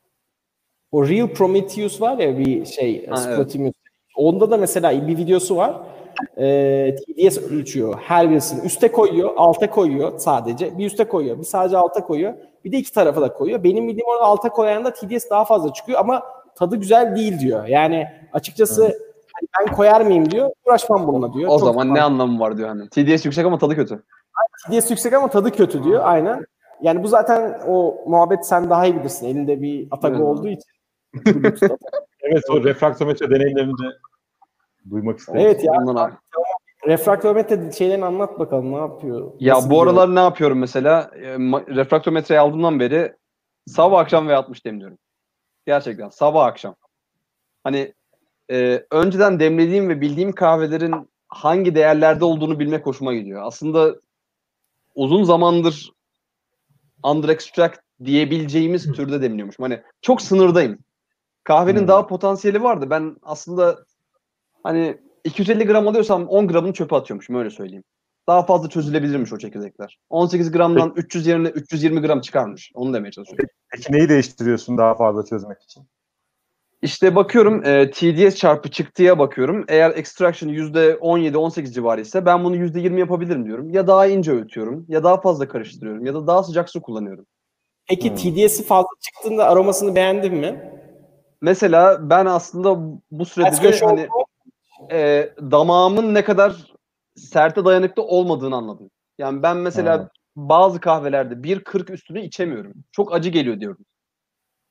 O 0.92 1.08
Real 1.08 1.28
Prometheus 1.28 2.00
var 2.00 2.18
ya 2.18 2.38
bir 2.38 2.64
şey 2.64 3.06
Ha, 3.06 3.16
Splatoon. 3.16 3.72
Onda 4.16 4.50
da 4.50 4.56
mesela 4.56 5.08
bir 5.08 5.16
videosu 5.16 5.56
var. 5.56 5.76
Ee, 6.38 6.96
TDS 6.96 7.38
ölçüyor. 7.38 7.94
Her 8.00 8.30
birisini 8.30 8.66
üste 8.66 8.92
koyuyor, 8.92 9.30
alta 9.36 9.70
koyuyor 9.70 10.18
sadece. 10.18 10.78
Bir 10.78 10.86
üste 10.86 11.04
koyuyor, 11.04 11.38
bir 11.38 11.44
sadece 11.44 11.76
alta 11.76 12.04
koyuyor. 12.04 12.34
Bir 12.64 12.72
de 12.72 12.76
iki 12.76 12.92
tarafa 12.92 13.20
da 13.20 13.32
koyuyor. 13.32 13.64
Benim 13.64 13.88
bildiğim 13.88 14.06
orada 14.08 14.24
alta 14.24 14.48
koyan 14.48 14.84
da 14.84 14.92
TDS 14.92 15.30
daha 15.30 15.44
fazla 15.44 15.72
çıkıyor 15.72 16.00
ama 16.00 16.22
tadı 16.54 16.76
güzel 16.76 17.16
değil 17.16 17.40
diyor. 17.40 17.66
Yani 17.66 18.08
açıkçası 18.32 18.82
hani 18.82 19.48
ben 19.60 19.76
koyar 19.76 20.00
mıyım 20.00 20.30
diyor. 20.30 20.50
Uğraşmam 20.66 21.06
bununla 21.06 21.32
diyor. 21.32 21.50
O 21.50 21.58
Çok 21.58 21.68
zaman 21.68 21.94
ne 21.94 22.02
anlamı 22.02 22.40
var 22.40 22.56
diyor 22.56 22.68
hani. 22.68 22.88
TDS 22.88 23.24
yüksek 23.24 23.46
ama 23.46 23.58
tadı 23.58 23.74
kötü. 23.74 24.02
TDS 24.70 24.90
yüksek 24.90 25.12
ama 25.12 25.28
tadı 25.28 25.50
kötü 25.50 25.84
diyor. 25.84 26.00
Aynen. 26.04 26.46
Yani 26.82 27.02
bu 27.02 27.08
zaten 27.08 27.60
o 27.66 28.04
muhabbet 28.06 28.46
sen 28.46 28.70
daha 28.70 28.86
iyi 28.86 28.96
bilirsin. 28.96 29.26
Elinde 29.26 29.62
bir 29.62 29.88
Atago 29.90 30.14
Evet. 30.16 30.24
olduğu 30.24 30.48
için. 30.48 30.70
Evet 32.22 32.42
o 32.50 32.64
refraktometre 32.64 33.30
deneyimlerini 33.30 33.72
de 33.72 33.96
duymak 34.90 35.18
istedim. 35.18 35.40
Evet 35.40 35.64
ya. 35.64 35.72
Ondan 35.72 35.96
abi. 35.96 36.12
Refraktometre 36.86 37.72
şeylerini 37.72 38.04
anlat 38.04 38.38
bakalım 38.38 38.72
ne 38.72 38.76
yapıyor? 38.76 39.32
Ya 39.40 39.54
Nasıl 39.54 39.70
bu 39.70 39.74
gidiyor? 39.74 39.86
aralar 39.86 40.14
ne 40.14 40.20
yapıyorum 40.20 40.58
mesela? 40.58 41.10
E, 41.16 41.38
refraktometreyi 41.76 42.40
aldığımdan 42.40 42.80
beri 42.80 43.12
sabah 43.66 43.98
akşam 44.00 44.28
ve 44.28 44.36
60 44.36 44.64
demliyorum. 44.66 44.98
Gerçekten 45.66 46.08
sabah 46.08 46.44
akşam. 46.46 46.74
Hani 47.64 47.94
e, 48.50 48.84
önceden 48.90 49.40
demlediğim 49.40 49.88
ve 49.88 50.00
bildiğim 50.00 50.32
kahvelerin 50.32 51.10
hangi 51.28 51.74
değerlerde 51.74 52.24
olduğunu 52.24 52.58
bilmek 52.58 52.86
hoşuma 52.86 53.14
gidiyor. 53.14 53.42
Aslında 53.44 53.94
uzun 54.94 55.22
zamandır 55.22 55.92
under 57.04 57.28
extract 57.28 57.78
diyebileceğimiz 58.04 58.92
türde 58.92 59.22
demliyormuşum. 59.22 59.62
Hani 59.62 59.82
çok 60.02 60.22
sınırdayım. 60.22 60.78
Kahvenin 61.44 61.88
daha 61.88 62.06
potansiyeli 62.06 62.62
vardı. 62.62 62.90
Ben 62.90 63.16
aslında 63.22 63.78
hani 64.62 64.98
250 65.24 65.66
gram 65.66 65.88
alıyorsam 65.88 66.28
10 66.28 66.48
gramını 66.48 66.72
çöpe 66.72 66.96
atıyormuşum 66.96 67.36
öyle 67.36 67.50
söyleyeyim. 67.50 67.84
Daha 68.28 68.42
fazla 68.42 68.68
çözülebilirmiş 68.68 69.32
o 69.32 69.38
çekirdekler. 69.38 69.98
18 70.10 70.52
gramdan 70.52 70.92
300 70.96 71.26
yerine 71.26 71.48
320 71.48 72.00
gram 72.00 72.20
çıkarmış. 72.20 72.72
Onu 72.74 72.94
demeye 72.94 73.10
çalışıyorum. 73.10 73.46
Peki 73.72 73.92
neyi 73.92 74.08
değiştiriyorsun 74.08 74.78
daha 74.78 74.94
fazla 74.94 75.24
çözmek 75.24 75.62
için? 75.62 75.88
İşte 76.82 77.14
bakıyorum 77.14 77.64
e, 77.64 77.90
TDS 77.90 78.36
çarpı 78.36 78.70
çıktıya 78.70 79.18
bakıyorum. 79.18 79.64
Eğer 79.68 79.90
extraction 79.90 80.48
%17-18 80.48 81.74
civarı 81.74 82.00
ise 82.00 82.26
ben 82.26 82.44
bunu 82.44 82.56
%20 82.56 83.00
yapabilirim 83.00 83.44
diyorum. 83.46 83.70
Ya 83.70 83.86
daha 83.86 84.06
ince 84.06 84.32
öğütüyorum 84.32 84.86
ya 84.88 85.04
daha 85.04 85.20
fazla 85.20 85.48
karıştırıyorum 85.48 86.06
ya 86.06 86.14
da 86.14 86.26
daha 86.26 86.42
sıcak 86.42 86.70
su 86.70 86.82
kullanıyorum. 86.82 87.26
Peki 87.88 88.08
Hmm. 88.08 88.16
TDS'i 88.16 88.64
fazla 88.64 88.88
çıktığında 89.00 89.48
aromasını 89.48 89.94
beğendin 89.94 90.34
mi? 90.34 90.60
Mesela 91.42 92.10
ben 92.10 92.26
aslında 92.26 92.78
bu 93.10 93.24
sürede 93.24 93.62
de 93.62 93.80
hani 93.84 94.08
e, 94.92 95.30
damağımın 95.38 96.14
ne 96.14 96.24
kadar 96.24 96.72
serte 97.16 97.64
dayanıklı 97.64 98.02
olmadığını 98.02 98.56
anladım. 98.56 98.90
Yani 99.18 99.42
ben 99.42 99.56
mesela 99.56 99.98
Hmm. 99.98 100.08
bazı 100.36 100.80
kahvelerde 100.80 101.34
1.40 101.42 101.90
üstünü 101.90 102.20
içemiyorum. 102.20 102.72
Çok 102.92 103.14
acı 103.14 103.30
geliyor 103.30 103.60
diyorum. 103.60 103.84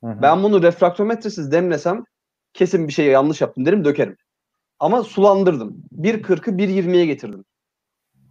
Hı 0.04 0.08
hı. 0.08 0.22
Ben 0.22 0.44
bunu 0.44 0.64
refraktometresiz 0.64 1.52
demlesem 1.52 2.04
kesin 2.54 2.88
bir 2.88 2.94
şey 2.94 3.06
yanlış 3.06 3.42
yaptım 3.42 3.66
derim 3.66 3.86
dökerim. 3.86 4.18
Ama 4.80 5.04
sulandırdım. 5.04 5.84
1.40'ı 5.92 6.58
1.20'ye 6.58 7.06
getirdim. 7.06 7.46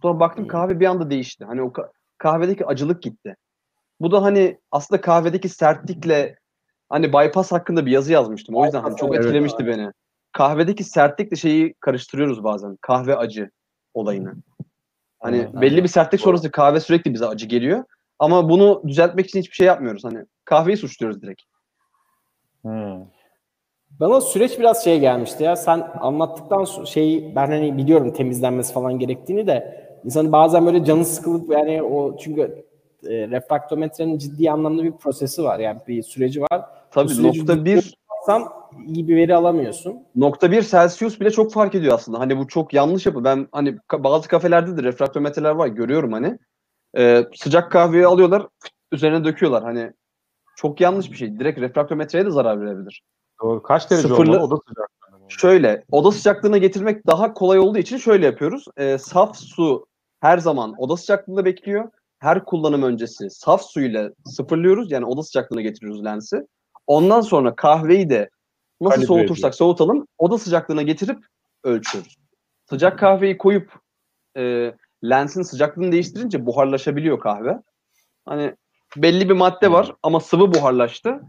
Sonra 0.01 0.19
baktım 0.19 0.47
kahve 0.47 0.79
bir 0.79 0.85
anda 0.85 1.09
değişti. 1.09 1.45
Hani 1.45 1.61
o 1.61 1.67
ka- 1.67 1.91
kahvedeki 2.17 2.65
acılık 2.65 3.03
gitti. 3.03 3.35
Bu 3.99 4.11
da 4.11 4.23
hani 4.23 4.59
aslında 4.71 5.01
kahvedeki 5.01 5.49
sertlikle 5.49 6.39
hani 6.89 7.13
bypass 7.13 7.51
hakkında 7.51 7.85
bir 7.85 7.91
yazı 7.91 8.13
yazmıştım. 8.13 8.55
O 8.55 8.65
yüzden 8.65 8.81
hani 8.81 8.95
çok 8.95 9.15
evet. 9.15 9.25
etkilemişti 9.25 9.67
beni. 9.67 9.91
Kahvedeki 10.31 10.83
sertlikle 10.83 11.37
şeyi 11.37 11.73
karıştırıyoruz 11.79 12.43
bazen. 12.43 12.77
Kahve 12.81 13.15
acı 13.15 13.49
olayını. 13.93 14.33
Hani 15.19 15.37
Evet, 15.37 15.61
belli 15.61 15.83
bir 15.83 15.87
sertlik 15.87 16.21
sonrası 16.21 16.51
kahve 16.51 16.79
sürekli 16.79 17.13
bize 17.13 17.25
acı 17.25 17.45
geliyor. 17.45 17.83
Ama 18.19 18.49
bunu 18.49 18.83
düzeltmek 18.87 19.27
için 19.27 19.39
hiçbir 19.39 19.55
şey 19.55 19.67
yapmıyoruz. 19.67 20.03
Hani 20.03 20.25
kahveyi 20.45 20.77
suçluyoruz 20.77 21.21
direkt. 21.21 21.41
Hmm. 22.61 23.05
Bana 23.99 24.21
süreç 24.21 24.59
biraz 24.59 24.83
şey 24.83 24.99
gelmişti 24.99 25.43
ya. 25.43 25.55
Sen 25.55 25.87
anlattıktan 25.99 26.63
so- 26.63 26.87
şeyi 26.87 27.35
ben 27.35 27.47
hani 27.47 27.77
biliyorum 27.77 28.13
temizlenmesi 28.13 28.73
falan 28.73 28.99
gerektiğini 28.99 29.47
de 29.47 29.85
insanın 30.05 30.31
bazen 30.31 30.65
böyle 30.65 30.85
canı 30.85 31.05
sıkılıp 31.05 31.51
yani 31.51 31.83
o 31.83 32.17
çünkü 32.17 32.65
e, 33.03 33.27
refraktometrenin 33.27 34.17
ciddi 34.17 34.51
anlamda 34.51 34.83
bir 34.83 34.91
prosesi 34.91 35.43
var. 35.43 35.59
Yani 35.59 35.79
bir 35.87 36.03
süreci 36.03 36.41
var. 36.41 36.65
Tabii 36.91 37.09
süreci 37.09 37.39
nokta 37.39 37.65
bir 37.65 37.99
iyi 38.87 39.07
bir 39.07 39.15
veri 39.15 39.35
alamıyorsun. 39.35 39.99
nokta 40.15 40.51
bir 40.51 40.61
Celsius 40.61 41.19
bile 41.19 41.31
çok 41.31 41.53
fark 41.53 41.75
ediyor 41.75 41.93
aslında. 41.93 42.19
Hani 42.19 42.37
bu 42.37 42.47
çok 42.47 42.73
yanlış 42.73 43.05
yapı. 43.05 43.23
Ben 43.23 43.47
hani 43.51 43.77
bazı 43.93 44.27
kafelerde 44.27 44.77
de 44.77 44.83
refraktometreler 44.83 45.51
var 45.51 45.67
görüyorum 45.67 46.13
hani. 46.13 46.37
Ee, 46.97 47.23
sıcak 47.35 47.71
kahveyi 47.71 48.05
alıyorlar 48.05 48.47
üzerine 48.91 49.23
döküyorlar. 49.23 49.63
Hani 49.63 49.91
çok 50.59 50.81
yanlış 50.81 51.11
bir 51.11 51.15
şey. 51.15 51.39
Direkt 51.39 51.59
refraktometreye 51.59 52.25
de 52.25 52.31
zarar 52.31 52.61
verebilir. 52.61 53.01
Doğru. 53.41 53.63
Kaç 53.63 53.91
derece 53.91 54.07
Sıfırlı- 54.07 54.31
olmalı? 54.31 54.43
O 54.43 54.51
da 54.51 54.57
sıcak. 54.67 54.89
Şöyle 55.27 55.85
oda 55.91 56.11
sıcaklığına 56.11 56.57
getirmek 56.57 57.07
daha 57.07 57.33
kolay 57.33 57.59
olduğu 57.59 57.77
için 57.77 57.97
şöyle 57.97 58.25
yapıyoruz. 58.25 58.65
Ee, 58.77 58.97
saf 58.97 59.37
su 59.37 59.85
her 60.19 60.37
zaman 60.37 60.75
oda 60.77 60.97
sıcaklığında 60.97 61.45
bekliyor. 61.45 61.89
Her 62.19 62.45
kullanım 62.45 62.83
öncesi 62.83 63.29
saf 63.29 63.61
suyla 63.61 64.11
sıfırlıyoruz. 64.25 64.91
Yani 64.91 65.05
oda 65.05 65.23
sıcaklığına 65.23 65.61
getiriyoruz 65.61 66.05
lensi. 66.05 66.47
Ondan 66.87 67.21
sonra 67.21 67.55
kahveyi 67.55 68.09
de 68.09 68.29
nasıl 68.81 68.95
Kalibre 68.95 69.07
soğutursak 69.07 69.55
soğutalım 69.55 70.07
oda 70.17 70.37
sıcaklığına 70.37 70.81
getirip 70.81 71.25
ölçüyoruz. 71.63 72.17
Sıcak 72.69 72.99
kahveyi 72.99 73.37
koyup 73.37 73.73
e, 74.37 74.73
lensin 75.03 75.41
sıcaklığını 75.41 75.91
değiştirince 75.91 76.45
buharlaşabiliyor 76.45 77.19
kahve. 77.19 77.59
Hani 78.25 78.55
belli 78.97 79.29
bir 79.29 79.33
madde 79.33 79.71
var 79.71 79.95
ama 80.03 80.19
sıvı 80.19 80.53
buharlaştı. 80.53 81.21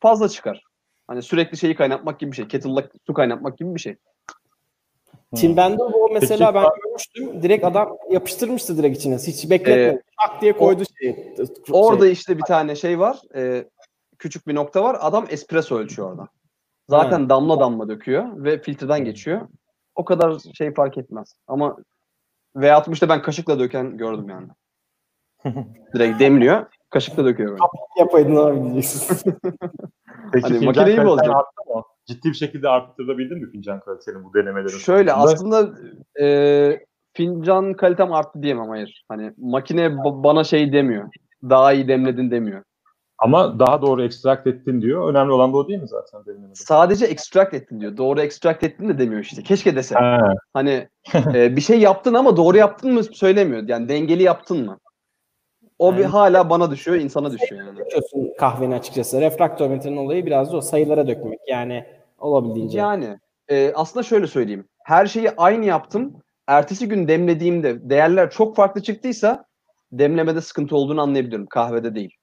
Fazla 0.00 0.28
çıkar. 0.28 0.62
Hani 1.06 1.22
sürekli 1.22 1.56
şeyi 1.56 1.74
kaynatmak 1.74 2.20
gibi 2.20 2.30
bir 2.30 2.36
şey. 2.36 2.48
Kettle'da 2.48 2.88
su 3.06 3.14
kaynatmak 3.14 3.58
gibi 3.58 3.74
bir 3.74 3.80
şey. 3.80 3.96
Tim 5.34 5.56
Bender 5.56 5.92
bu 5.92 6.10
mesela 6.12 6.52
Peki, 6.52 6.64
ben 6.64 6.80
görmüştüm. 6.84 7.42
Direkt 7.42 7.64
adam 7.64 7.96
yapıştırmıştı 8.10 8.78
direkt 8.78 8.98
içine. 8.98 9.16
Hiç 9.16 9.50
bekletmedi. 9.50 10.02
Şak 10.20 10.42
diye 10.42 10.52
koydu 10.52 10.82
şeyi. 11.00 11.34
Orada 11.70 12.04
Şey, 12.04 12.12
işte 12.12 12.38
bir 12.38 12.42
tane 12.42 12.76
şey 12.76 12.98
var. 12.98 13.18
e, 13.34 13.68
küçük 14.18 14.46
bir 14.46 14.54
nokta 14.54 14.84
var. 14.84 14.96
Adam 15.00 15.26
espresso 15.30 15.78
ölçüyor 15.78 16.10
orada. 16.10 16.28
Zaten 16.88 17.28
damla 17.28 17.60
damla 17.60 17.88
döküyor 17.88 18.44
ve 18.44 18.62
filtreden 18.62 19.04
geçiyor. 19.04 19.48
O 19.94 20.04
kadar 20.04 20.38
şey 20.38 20.74
fark 20.74 20.98
etmez. 20.98 21.36
Ama 21.46 21.76
V60'da 22.56 23.08
ben 23.08 23.22
kaşıkla 23.22 23.58
döken 23.58 23.96
gördüm 23.96 24.28
yani. 24.28 24.48
Direkt 25.94 26.20
demliyor. 26.20 26.66
Kaşıkla 26.96 27.24
döküyor 27.24 27.50
böyle. 27.50 27.60
yapaydın 27.98 28.36
abi 28.36 28.62
diyeceksin. 28.62 29.34
Peki 30.32 30.42
Hani 30.42 30.58
fincan 30.58 30.64
makineyi 30.64 31.04
bozacak. 31.06 31.36
arttı 31.36 31.74
mı? 31.74 31.82
Ciddi 32.06 32.28
bir 32.28 32.34
şekilde 32.34 32.68
arttırabildin 32.68 33.38
mi 33.38 33.50
fincan 33.50 33.80
kaliteni 33.80 34.24
bu 34.24 34.34
denemelerin 34.34 34.78
Şöyle 34.78 35.10
sonucunda? 35.10 35.56
aslında 35.56 35.78
e, 36.22 36.26
fincan 37.12 37.74
kalitem 37.74 38.12
arttı 38.12 38.42
diyemem 38.42 38.68
hayır. 38.68 39.04
Hani 39.08 39.32
makine 39.38 39.80
ba- 39.86 40.24
bana 40.24 40.44
şey 40.44 40.72
demiyor. 40.72 41.08
Daha 41.42 41.72
iyi 41.72 41.88
demledin 41.88 42.30
demiyor. 42.30 42.62
Ama 43.18 43.58
daha 43.58 43.82
doğru 43.82 44.02
ekstrakt 44.02 44.46
ettin 44.46 44.82
diyor. 44.82 45.10
Önemli 45.10 45.32
olan 45.32 45.52
da 45.52 45.56
o 45.56 45.68
değil 45.68 45.80
mi 45.82 45.88
zaten 45.88 46.26
denemede? 46.26 46.54
Sadece 46.54 47.06
extract 47.06 47.54
ettin 47.54 47.80
diyor. 47.80 47.96
Doğru 47.96 48.20
extract 48.20 48.62
ettin 48.64 48.88
de 48.88 48.98
demiyor 48.98 49.22
işte. 49.22 49.42
Keşke 49.42 49.76
dese. 49.76 49.94
Ha, 49.94 50.34
Hani 50.54 50.88
e, 51.34 51.56
bir 51.56 51.60
şey 51.60 51.80
yaptın 51.80 52.14
ama 52.14 52.36
doğru 52.36 52.56
yaptın 52.56 52.92
mı 52.94 53.04
söylemiyor. 53.04 53.62
Yani 53.68 53.88
dengeli 53.88 54.22
yaptın 54.22 54.64
mı? 54.66 54.78
O 55.78 55.92
bir 55.92 55.98
Yani- 56.00 56.10
hala 56.10 56.50
bana 56.50 56.70
düşüyor, 56.70 56.96
insana 56.96 57.32
düşüyor 57.32 57.64
yani. 57.66 57.78
Döküyorsun 57.78 58.32
kahveni 58.38 58.74
açıkçası. 58.74 59.20
Refraktometrenin 59.20 59.96
olayı 59.96 60.26
biraz 60.26 60.52
da 60.52 60.56
o 60.56 60.60
sayılara 60.60 61.06
dökmek. 61.06 61.38
Yani 61.48 61.84
olabildiğince. 62.18 62.78
Yani 62.78 63.18
e, 63.48 63.72
aslında 63.74 64.02
şöyle 64.02 64.26
söyleyeyim. 64.26 64.68
Her 64.84 65.06
şeyi 65.06 65.30
aynı 65.36 65.64
yaptım. 65.64 66.22
Ertesi 66.46 66.88
gün 66.88 67.08
demlediğimde 67.08 67.90
değerler 67.90 68.30
çok 68.30 68.56
farklı 68.56 68.82
çıktıysa 68.82 69.44
demlemede 69.92 70.40
sıkıntı 70.40 70.76
olduğunu 70.76 71.00
anlayabilirim. 71.00 71.46
Kahvede 71.46 71.94
değil. 71.94 72.14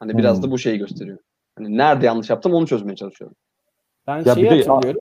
Hani 0.00 0.18
biraz 0.18 0.36
Hmm. 0.36 0.42
da 0.42 0.50
bu 0.50 0.58
şeyi 0.58 0.78
gösteriyor. 0.78 1.18
Hani 1.58 1.76
nerede 1.76 2.06
yanlış 2.06 2.30
yaptım 2.30 2.54
onu 2.54 2.66
çözmeye 2.66 2.96
çalışıyorum. 2.96 3.36
Ben 4.06 4.16
Ya 4.24 4.34
şeyi 4.34 4.44
bir 4.50 4.66
hatırlıyorum. 4.66 5.00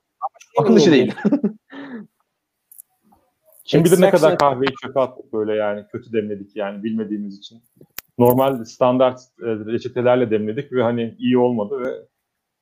Akıl 0.59 0.77
işi 0.77 0.91
değil. 0.91 1.13
Kim 3.67 3.83
bilir 3.83 4.01
ne 4.01 4.05
Extraction- 4.05 4.11
kadar 4.11 4.37
kahveyi 4.37 4.71
çöpe 4.81 4.99
attık 4.99 5.33
böyle 5.33 5.53
yani 5.55 5.85
kötü 5.91 6.13
demledik 6.13 6.55
yani 6.55 6.83
bilmediğimiz 6.83 7.37
için. 7.37 7.61
Normal 8.17 8.63
standart 8.65 9.19
e, 9.41 9.45
reçetelerle 9.45 10.31
demledik 10.31 10.71
ve 10.71 10.83
hani 10.83 11.15
iyi 11.17 11.37
olmadı 11.37 11.79
ve 11.79 11.93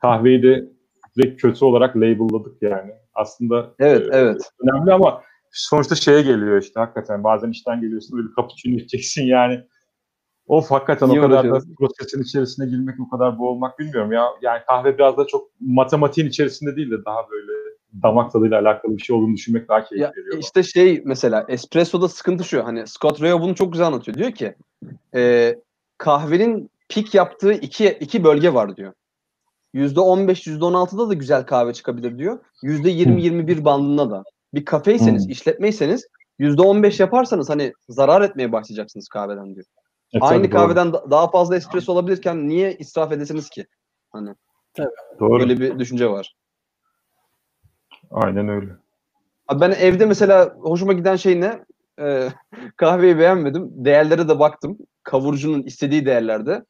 kahveyi 0.01 0.43
de 0.43 0.69
direkt 1.17 1.41
kötü 1.41 1.65
olarak 1.65 1.95
label'ladık 1.95 2.61
yani. 2.61 2.91
Aslında 3.13 3.73
Evet, 3.79 4.01
e, 4.13 4.17
evet. 4.17 4.51
önemli 4.63 4.93
ama 4.93 5.21
sonuçta 5.51 5.95
şeye 5.95 6.21
geliyor 6.21 6.61
işte 6.61 6.79
hakikaten 6.79 7.23
bazen 7.23 7.49
işten 7.51 7.81
geliyorsun 7.81 8.17
böyle 8.17 8.27
bir 8.29 8.35
cappuccino 8.35 8.75
içeceksin 8.75 9.23
yani. 9.23 9.59
Of 10.47 10.71
hakikaten 10.71 11.07
İyi 11.09 11.19
o 11.19 11.21
kadar 11.21 11.31
da 11.31 11.39
uğraşıyorsun. 11.39 11.75
prosesin 11.79 12.23
içerisine 12.23 12.65
girmek 12.65 12.95
o 12.99 13.09
kadar 13.09 13.39
boğulmak 13.39 13.79
bilmiyorum 13.79 14.11
ya. 14.11 14.25
Yani 14.41 14.61
kahve 14.67 14.97
biraz 14.97 15.17
da 15.17 15.27
çok 15.27 15.49
matematiğin 15.59 16.27
içerisinde 16.27 16.75
değil 16.75 16.91
de 16.91 17.05
daha 17.05 17.29
böyle 17.29 17.51
damak 18.03 18.31
tadıyla 18.31 18.59
alakalı 18.61 18.97
bir 18.97 19.01
şey 19.03 19.15
olduğunu 19.15 19.33
düşünmek 19.33 19.69
daha 19.69 19.83
keyif 19.83 20.01
Ya 20.01 20.11
veriyor. 20.17 20.37
işte 20.39 20.63
şey 20.63 21.01
mesela 21.05 21.45
espressoda 21.49 22.07
sıkıntı 22.09 22.43
şu 22.43 22.65
hani 22.65 22.87
Scott 22.87 23.21
Rao 23.21 23.41
bunu 23.41 23.55
çok 23.55 23.71
güzel 23.73 23.87
anlatıyor. 23.87 24.17
Diyor 24.17 24.31
ki 24.31 24.55
e, 25.15 25.55
kahvenin 25.97 26.69
pik 26.89 27.13
yaptığı 27.15 27.53
iki, 27.53 27.87
iki 27.99 28.23
bölge 28.23 28.53
var 28.53 28.77
diyor. 28.77 28.93
%15, 29.73 30.47
%16'da 30.47 31.09
da 31.09 31.13
güzel 31.13 31.45
kahve 31.45 31.73
çıkabilir 31.73 32.17
diyor. 32.17 32.39
%20-21 32.63 33.65
bandında 33.65 34.09
da. 34.11 34.23
Bir 34.53 34.65
kafeyseniz, 34.65 35.23
Hmm. 35.25 35.31
işletmeyseniz 35.31 36.07
%15 36.39 36.99
yaparsanız 36.99 37.49
hani 37.49 37.73
zarar 37.89 38.21
etmeye 38.21 38.51
başlayacaksınız 38.51 39.07
kahveden 39.07 39.55
diyor. 39.55 39.65
E, 40.13 40.19
tabii, 40.19 40.29
Aynı 40.29 40.43
doğru. 40.43 40.51
kahveden 40.51 40.93
da- 40.93 41.11
daha 41.11 41.31
fazla 41.31 41.55
espresso 41.55 41.93
olabilirken 41.93 42.47
niye 42.47 42.73
israf 42.75 43.11
edesiniz 43.11 43.49
ki? 43.49 43.65
Doğru. 45.19 45.39
Böyle 45.39 45.59
bir 45.59 45.79
düşünce 45.79 46.09
var. 46.09 46.35
Aynen 48.11 48.49
öyle. 48.49 48.71
Abi 49.47 49.61
ben 49.61 49.71
evde 49.71 50.05
mesela 50.05 50.55
hoşuma 50.59 50.93
giden 50.93 51.15
şey 51.15 51.41
ne? 51.41 51.59
Ee, 51.99 52.29
kahveyi 52.77 53.19
beğenmedim. 53.19 53.85
Değerlere 53.85 54.27
de 54.29 54.39
baktım. 54.39 54.77
Kavurucunun 55.03 55.61
istediği 55.63 56.05
değerlerde. 56.05 56.63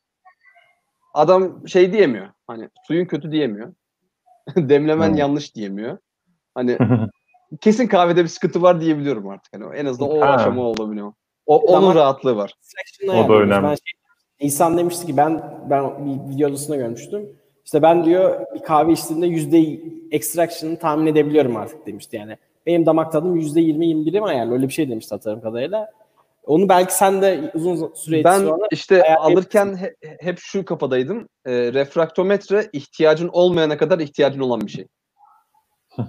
Adam 1.14 1.68
şey 1.68 1.94
diyemiyor. 1.94 2.28
Hani 2.48 2.70
suyun 2.88 3.06
kötü 3.06 3.32
diyemiyor. 3.32 3.74
Demlemen 4.56 5.10
Hmm. 5.10 5.16
yanlış 5.18 5.56
diyemiyor. 5.56 5.98
Hani 6.56 6.78
kesin 7.62 7.88
kahvede 7.88 8.24
bir 8.24 8.28
sıkıntı 8.30 8.62
var 8.62 8.82
diyebiliyorum 8.82 9.30
artık. 9.30 9.54
Hani 9.54 9.76
en 9.78 9.86
azından 9.86 10.10
o 10.10 10.22
Ha. 10.22 10.26
aşama 10.34 10.62
olabiliyor. 10.62 11.14
O, 11.46 11.58
onun 11.60 11.82
Damak- 11.88 11.96
rahatlığı 11.96 12.36
var. 12.36 12.54
O 13.10 13.30
da 13.30 13.34
önemli. 13.34 13.64
Ben 13.64 13.70
şey, 13.70 13.94
İnsan 14.40 14.78
demişti 14.78 15.06
ki 15.06 15.18
ben 15.18 15.42
ben 15.70 16.06
bir 16.06 16.36
videosunda 16.36 16.78
görmüştüm. 16.78 17.30
İşte 17.66 17.82
ben 17.82 18.06
diyor 18.06 18.46
bir 18.56 18.60
kahve 18.60 18.92
içtiğimde 18.92 19.28
yüzde 19.28 19.80
extraction'ı 20.12 20.80
tahmin 20.80 21.06
edebiliyorum 21.06 21.56
artık 21.58 21.86
demişti 21.86 22.16
yani. 22.16 22.38
Benim 22.66 22.86
damak 22.86 23.12
tadım 23.12 23.36
yüzde 23.36 23.62
yirmi 23.62 23.88
yirmi 23.88 24.06
biri 24.06 24.22
mi 24.22 24.28
ayarlı 24.28 24.54
öyle 24.54 24.68
bir 24.68 24.74
şey 24.74 24.90
demişti 24.90 25.16
hatırladığım 25.16 25.42
kadarıyla. 25.42 25.92
Onu 26.46 26.70
belki 26.70 26.96
sen 26.96 27.22
de 27.22 27.52
uzun 27.54 27.94
süre 27.96 28.24
Ben 28.24 28.40
sonra 28.40 28.68
işte 28.72 29.16
alırken 29.16 29.78
he- 29.78 29.96
hep 30.20 30.40
şu 30.40 30.66
kafadaydım. 30.66 31.30
Ee, 31.46 31.74
refraktometre 31.74 32.70
ihtiyacın 32.74 33.30
olmayana 33.34 33.78
kadar 33.78 34.00
ihtiyacın 34.00 34.40
olan 34.42 34.62
bir 34.62 34.72
şey. 34.72 34.88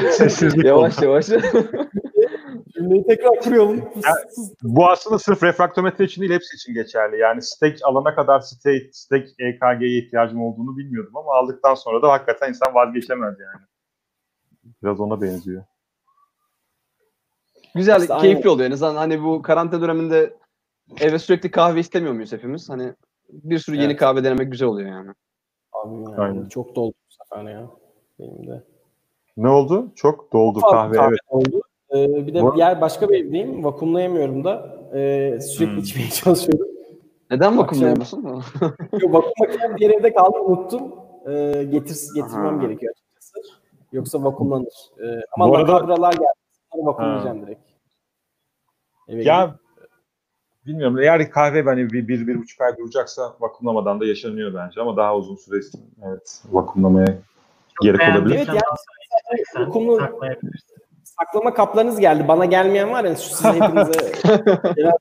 Sessizlik 0.10 0.64
yavaş 0.64 1.02
yavaş. 1.02 1.26
cümleyi 2.80 3.04
tekrar 3.06 3.40
kuruyorum. 3.40 3.84
Bu 4.62 4.88
aslında 4.88 5.18
sırf 5.18 5.42
refraktometre 5.42 6.04
için 6.04 6.20
değil 6.20 6.32
hepsi 6.32 6.56
için 6.56 6.74
geçerli. 6.74 7.18
Yani 7.18 7.42
stek 7.42 7.78
alana 7.84 8.14
kadar 8.14 8.40
state, 8.40 8.88
stek 8.92 9.28
EKG'ye 9.38 9.98
ihtiyacım 9.98 10.42
olduğunu 10.42 10.76
bilmiyordum 10.76 11.16
ama 11.16 11.34
aldıktan 11.34 11.74
sonra 11.74 12.02
da 12.02 12.12
hakikaten 12.12 12.48
insan 12.48 12.74
vazgeçemez 12.74 13.34
yani. 13.40 13.64
Biraz 14.82 15.00
ona 15.00 15.20
benziyor. 15.20 15.64
Güzel, 17.74 18.00
İşte 18.00 18.16
keyifli 18.18 18.40
aynı- 18.40 18.52
oluyor. 18.52 18.68
En 18.68 18.72
azından 18.74 18.96
hani 18.96 19.22
bu 19.22 19.42
karantina 19.42 19.80
döneminde 19.80 20.34
eve 21.00 21.18
sürekli 21.18 21.50
kahve 21.50 21.80
istemiyor 21.80 22.14
muyuz 22.14 22.32
hepimiz? 22.32 22.70
Hani 22.70 22.94
bir 23.28 23.58
sürü 23.58 23.76
yeni 23.76 23.86
Evet. 23.86 23.96
kahve 24.00 24.24
denemek 24.24 24.52
güzel 24.52 24.68
oluyor 24.68 24.88
yani. 24.88 25.10
Abi 25.72 25.94
yani 25.94 26.16
Aynen. 26.16 26.48
çok 26.48 26.74
doldu 26.76 26.94
bu 27.10 27.12
sefer 27.24 27.50
ya. 27.52 27.66
Benim 28.18 28.46
de. 28.46 28.62
Ne 29.36 29.48
oldu? 29.48 29.92
Çok 29.94 30.32
doldu 30.32 30.60
Fazla 30.60 30.76
kahve, 30.76 30.96
evet. 31.08 31.18
oldu. 31.28 31.60
Ee, 31.94 32.26
bir 32.26 32.34
de 32.34 32.42
Bu- 32.42 32.56
diğer 32.56 32.80
başka 32.80 33.08
bir 33.08 33.24
evdeyim. 33.24 33.64
Vakumlayamıyorum 33.64 34.44
da. 34.44 34.78
Ee, 34.94 35.38
sürekli 35.40 35.72
Hmm. 35.72 35.78
içmeye 35.82 36.08
çalışıyorum. 36.24 36.66
Neden? 37.30 37.52
Yo, 37.52 39.12
vakum 39.12 39.32
makinem 39.40 39.76
bir 39.76 39.90
evde 39.90 40.14
kaldı 40.14 40.38
unuttum. 40.38 40.82
Ee, 41.28 41.64
getir, 41.70 41.98
getirmem 42.14 42.54
Aha. 42.58 42.62
gerekiyor 42.66 42.92
açıkçası. 42.92 43.38
Yoksa 43.92 44.24
vakumlanır. 44.24 44.72
Ee, 44.98 45.20
ama 45.36 45.48
Bu 45.48 45.56
arada- 45.56 45.72
lakabralar 45.74 46.12
geldi. 46.12 46.24
Vakumlayacağım 46.74 47.42
direkt. 47.46 47.60
Eve 49.08 49.16
gidip- 49.16 49.26
Ya 49.26 49.54
bilmiyorum 50.66 50.98
eğer 50.98 51.30
kahve 51.30 51.62
hani 51.62 51.90
bir, 51.90 52.08
bir, 52.08 52.26
bir 52.26 52.38
buçuk 52.38 52.60
ay 52.60 52.76
duracaksa 52.78 53.34
vakumlamadan 53.40 54.00
da 54.00 54.06
yaşanıyor 54.06 54.54
bence 54.54 54.80
ama 54.80 54.96
daha 54.96 55.16
uzun 55.16 55.36
süre 55.36 55.60
evet 56.06 56.42
vakumlamaya 56.50 57.18
gerek 57.82 58.00
Beğendiğin 58.00 58.22
olabilir. 58.24 58.36
Evet, 58.36 58.48
yani- 58.48 59.66
Vakumlu-. 59.66 59.98
Saklama 61.20 61.54
kaplarınız 61.54 62.00
geldi. 62.00 62.28
Bana 62.28 62.44
gelmeyen 62.44 62.90
var 62.92 63.04
ya 63.04 63.14
şu 63.14 63.22
size 63.22 63.48
hepinize 63.52 63.92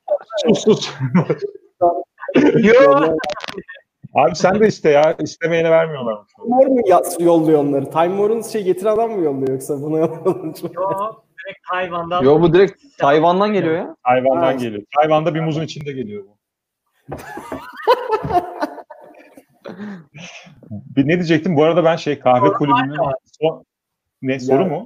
Sus 0.47 0.59
sus. 0.63 0.89
Yok. 2.63 3.03
Abi 4.15 4.35
sen 4.35 4.59
de 4.59 4.67
iste 4.67 4.89
ya. 4.89 5.15
İstemeyene 5.19 5.71
vermiyorlarmış. 5.71 6.31
Time 6.33 6.49
War 6.59 6.67
mu 6.67 7.25
yolluyor 7.25 7.59
onları? 7.59 7.89
Time 7.91 8.09
War'un 8.17 8.41
şey 8.41 8.63
getiren 8.63 8.91
adam 8.91 9.11
mı 9.11 9.23
yolluyor 9.23 9.49
yoksa 9.49 9.81
bunu 9.81 9.97
yolluyor? 9.97 10.25
Yok. 10.75 11.25
Direkt 11.45 11.59
hayvandan. 11.67 12.23
Yo 12.23 12.41
bu 12.41 12.53
direkt 12.53 12.81
Tayvan'dan 12.97 13.53
geliyor 13.53 13.75
ya. 13.75 13.95
Hayvandan 14.03 14.43
Ha. 14.43 14.51
geliyor. 14.53 14.83
Hayvanda 14.95 15.35
bir 15.35 15.39
muzun 15.39 15.61
içinde 15.63 15.91
geliyor 15.91 16.23
bu. 16.25 16.37
Bir 20.69 21.07
ne 21.07 21.13
diyecektim? 21.13 21.55
Bu 21.55 21.63
arada 21.63 21.83
ben 21.83 21.95
şey 21.95 22.19
kahve 22.19 22.53
kulübünün 22.53 22.97
son... 23.41 23.65
Ne 24.21 24.39
soru 24.39 24.61
Ya, 24.61 24.67
mu? 24.67 24.85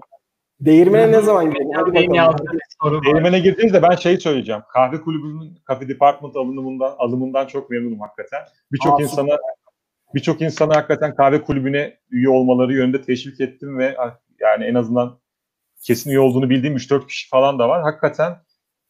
Değirmene 0.66 1.12
ne 1.12 1.22
zaman 1.22 1.50
gidelim? 1.50 1.70
Hadi 1.76 2.10
bakalım. 2.10 3.04
Değirmene 3.06 3.40
girdiğinizde 3.40 3.82
ben 3.82 3.96
şeyi 3.96 4.20
söyleyeceğim. 4.20 4.62
Kahve 4.70 5.02
kulübünün 5.02 5.60
Cafe 5.70 5.88
Department 5.88 6.36
alımından, 6.36 6.96
alımından 6.98 7.48
çok 7.48 7.70
memnunum 7.70 8.00
hakikaten. 8.00 8.42
Birçok 8.72 9.02
insana 9.02 9.38
birçok 10.16 10.42
insana 10.42 10.76
hakikaten 10.76 11.16
kahve 11.16 11.42
kulübüne 11.42 11.98
üye 12.10 12.30
olmaları 12.30 12.74
yönünde 12.74 13.02
teşvik 13.02 13.42
ettim 13.42 13.78
ve 13.78 13.96
yani 14.40 14.66
en 14.66 14.76
azından 14.76 15.20
kesin 15.82 16.10
üye 16.10 16.20
olduğunu 16.20 16.50
bildiğim 16.50 16.78
3-4 16.78 17.08
kişi 17.08 17.30
falan 17.30 17.60
da 17.60 17.70
var. 17.70 17.82
Hakikaten 17.82 18.36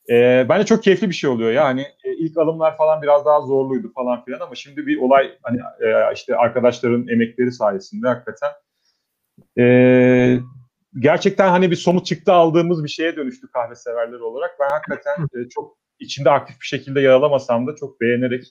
e, 0.09 0.45
bence 0.49 0.65
çok 0.65 0.84
keyifli 0.84 1.09
bir 1.09 1.15
şey 1.15 1.30
oluyor. 1.30 1.51
Yani 1.51 1.82
e, 1.82 2.13
ilk 2.13 2.38
alımlar 2.38 2.78
falan 2.78 3.01
biraz 3.01 3.26
daha 3.26 3.41
zorluydu 3.41 3.91
falan 3.95 4.26
filan 4.26 4.39
ama 4.39 4.55
şimdi 4.55 4.88
bir 4.88 4.97
olay 4.97 5.32
hani 5.41 5.59
e, 5.59 6.13
işte 6.13 6.36
arkadaşların 6.36 7.07
emekleri 7.07 7.51
sayesinde 7.51 8.07
hakikaten 8.07 8.51
e, 9.59 9.63
gerçekten 10.99 11.49
hani 11.49 11.71
bir 11.71 11.75
somut 11.75 12.05
çıktı 12.05 12.33
aldığımız 12.33 12.83
bir 12.83 12.89
şeye 12.89 13.15
dönüştü 13.15 13.47
kahve 13.51 13.75
severleri 13.75 14.23
olarak. 14.23 14.51
Ben 14.59 14.69
hakikaten 14.69 15.23
e, 15.23 15.49
çok 15.49 15.77
içinde 15.99 16.29
aktif 16.29 16.61
bir 16.61 16.65
şekilde 16.65 17.01
yer 17.01 17.09
alamasam 17.09 17.67
da 17.67 17.75
çok 17.75 18.01
beğenerek 18.01 18.43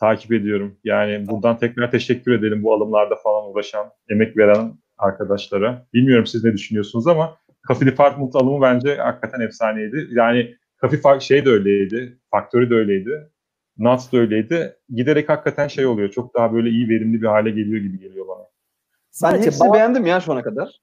takip 0.00 0.32
ediyorum. 0.32 0.78
Yani 0.84 1.28
buradan 1.28 1.58
tekrar 1.58 1.90
teşekkür 1.90 2.32
edelim 2.32 2.62
bu 2.62 2.72
alımlarda 2.74 3.16
falan 3.16 3.50
uğraşan, 3.50 3.90
emek 4.10 4.36
veren 4.36 4.74
arkadaşlara. 4.98 5.86
Bilmiyorum 5.92 6.26
siz 6.26 6.44
ne 6.44 6.52
düşünüyorsunuz 6.52 7.06
ama 7.06 7.36
Coffee 7.68 7.88
Department 7.88 8.36
alımı 8.36 8.62
bence 8.62 8.96
hakikaten 8.96 9.40
efsaneydi. 9.40 10.08
Yani 10.10 10.56
Coffee 10.80 11.20
şey 11.20 11.44
de 11.44 11.50
öyleydi, 11.50 12.18
Factory 12.30 12.70
de 12.70 12.74
öyleydi, 12.74 13.30
Nuts 13.78 14.12
da 14.12 14.18
öyleydi. 14.18 14.76
Giderek 14.88 15.28
hakikaten 15.28 15.68
şey 15.68 15.86
oluyor, 15.86 16.10
çok 16.10 16.34
daha 16.34 16.52
böyle 16.52 16.70
iyi, 16.70 16.88
verimli 16.88 17.22
bir 17.22 17.26
hale 17.26 17.50
geliyor 17.50 17.80
gibi 17.82 17.98
geliyor 17.98 18.28
bana. 18.28 18.42
Ben 18.42 18.48
Sadece 19.10 19.46
hepsini 19.46 19.60
bazı- 19.60 19.74
beğendim 19.74 20.06
ya 20.06 20.20
şu 20.20 20.32
ana 20.32 20.42
kadar. 20.42 20.80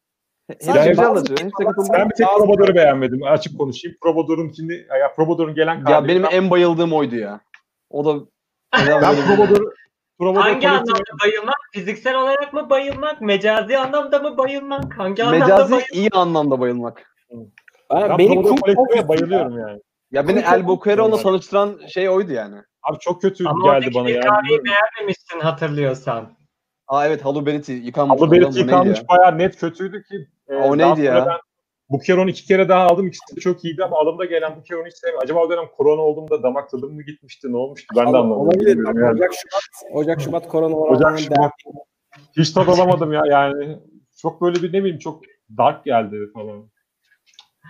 Sadece 0.62 0.90
güzel. 0.90 1.16
Hepsine 1.16 1.50
katıldım. 1.50 1.94
Ben 1.94 2.10
bir 2.10 2.16
tek 2.16 2.28
Probador'u 2.28 2.76
beğenmedim. 2.76 3.24
Açık 3.24 3.58
konuşayım. 3.58 3.98
Probador'un 4.02 4.52
şimdi 4.56 4.88
ya 5.02 5.14
Probador'un 5.16 5.56
gelen. 5.56 5.84
Ya 5.90 6.08
benim 6.08 6.26
en 6.32 6.50
bayıldığım 6.50 6.94
oydu 6.94 7.16
ya. 7.16 7.40
O 7.90 8.06
da 8.06 8.26
ben 8.88 9.16
Probador'u 9.28 9.74
Probador 10.20 10.42
Hangi 10.42 10.54
kolektif- 10.68 10.70
anlamda 10.70 11.24
bayılmak? 11.24 11.56
Fiziksel 11.74 12.16
olarak 12.16 12.54
mı 12.54 12.70
bayılmak? 12.70 13.22
Mecazi 13.22 13.78
anlamda 13.78 14.20
mı 14.20 14.38
bayılmak? 14.38 14.98
Hangi 15.00 15.24
anlamda 15.24 15.46
mecazi 15.46 15.72
bayılmak? 15.72 15.94
iyi 15.94 16.10
anlamda 16.14 16.60
bayılmak. 16.60 17.04
Ben, 17.92 18.10
Ben 18.10 18.18
beni 18.18 18.44
Probador 18.44 19.08
bayılıyorum 19.08 19.60
yani. 19.60 19.80
Ya 20.12 20.28
beni 20.28 20.40
El 20.40 20.68
Boquero'la 20.68 21.18
tanıştıran 21.18 21.80
şey 21.88 22.10
oydu 22.10 22.32
yani. 22.34 22.56
Abi 22.84 23.00
çok 23.00 23.22
kötü 23.22 23.48
Ama 23.48 23.80
geldi 23.80 23.92
bana 23.96 24.10
yani. 24.10 24.26
kahveyi 24.26 24.60
beğenmemişsin 24.66 25.40
hatırlıyorsan. 25.40 26.30
Aa 26.90 27.08
evet 27.08 27.26
Halu 27.26 27.46
Beriti 27.46 27.72
yıkanmış. 27.72 28.16
Hocam, 28.22 28.32
Berit 28.32 28.54
bu 28.54 28.58
yıkanmış 28.58 28.98
ya? 29.00 29.08
bayağı 29.08 29.38
net 29.38 29.60
kötüydü 29.60 30.04
ki. 30.04 30.28
e, 30.50 30.56
O 30.56 30.78
neydi 30.78 31.02
ya? 31.02 31.26
Ben 31.26 31.38
Bukeron 31.90 32.28
iki 32.28 32.46
kere 32.46 32.70
daha 32.70 32.84
aldım. 32.88 33.08
İkisi 33.08 33.36
de 33.36 33.40
çok 33.42 33.66
iyiydi 33.66 33.84
ama 33.84 33.98
alımda 34.00 34.26
gelen 34.26 34.56
Bukeron'u 34.56 34.88
hiç 34.88 34.94
sevmiyorum. 34.94 35.24
Acaba 35.24 35.40
o 35.40 35.50
dönem 35.50 35.66
korona 35.78 36.02
olduğumda 36.02 36.44
damak 36.44 36.70
tadım 36.70 36.94
mı 36.96 37.04
gitmişti? 37.04 37.52
Ne 37.52 37.58
olmuştu? 37.58 37.88
Ben 37.98 38.06
de 38.06 38.10
anlamadım. 38.10 38.42
Olabilir. 38.42 38.78
yani. 38.78 39.10
Ocak, 39.10 39.34
Şubat, 39.34 39.94
Ocak, 39.94 40.22
Şubat 40.22 40.48
korona 40.48 40.76
Ocak, 40.76 41.02
oranlarının 41.02 41.18
Şubat. 41.18 41.52
Hiç 42.38 42.52
tad 42.52 42.68
alamadım 42.68 43.14
ya 43.14 43.24
yani. 43.28 43.78
Çok 44.22 44.42
böyle 44.42 44.64
bir 44.64 44.74
ne 44.74 44.80
bileyim 44.80 45.00
çok 45.00 45.24
dark 45.58 45.86
geldi 45.86 46.16
falan. 46.34 46.70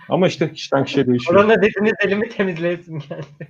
Ama 0.08 0.26
işte 0.28 0.52
kişiden 0.52 0.84
kişiye 0.84 1.06
değişiyor. 1.06 1.36
Korona 1.40 1.62
dediniz 1.62 1.92
elimi 2.04 2.28
temizleyesim 2.28 2.98
geldi. 2.98 3.48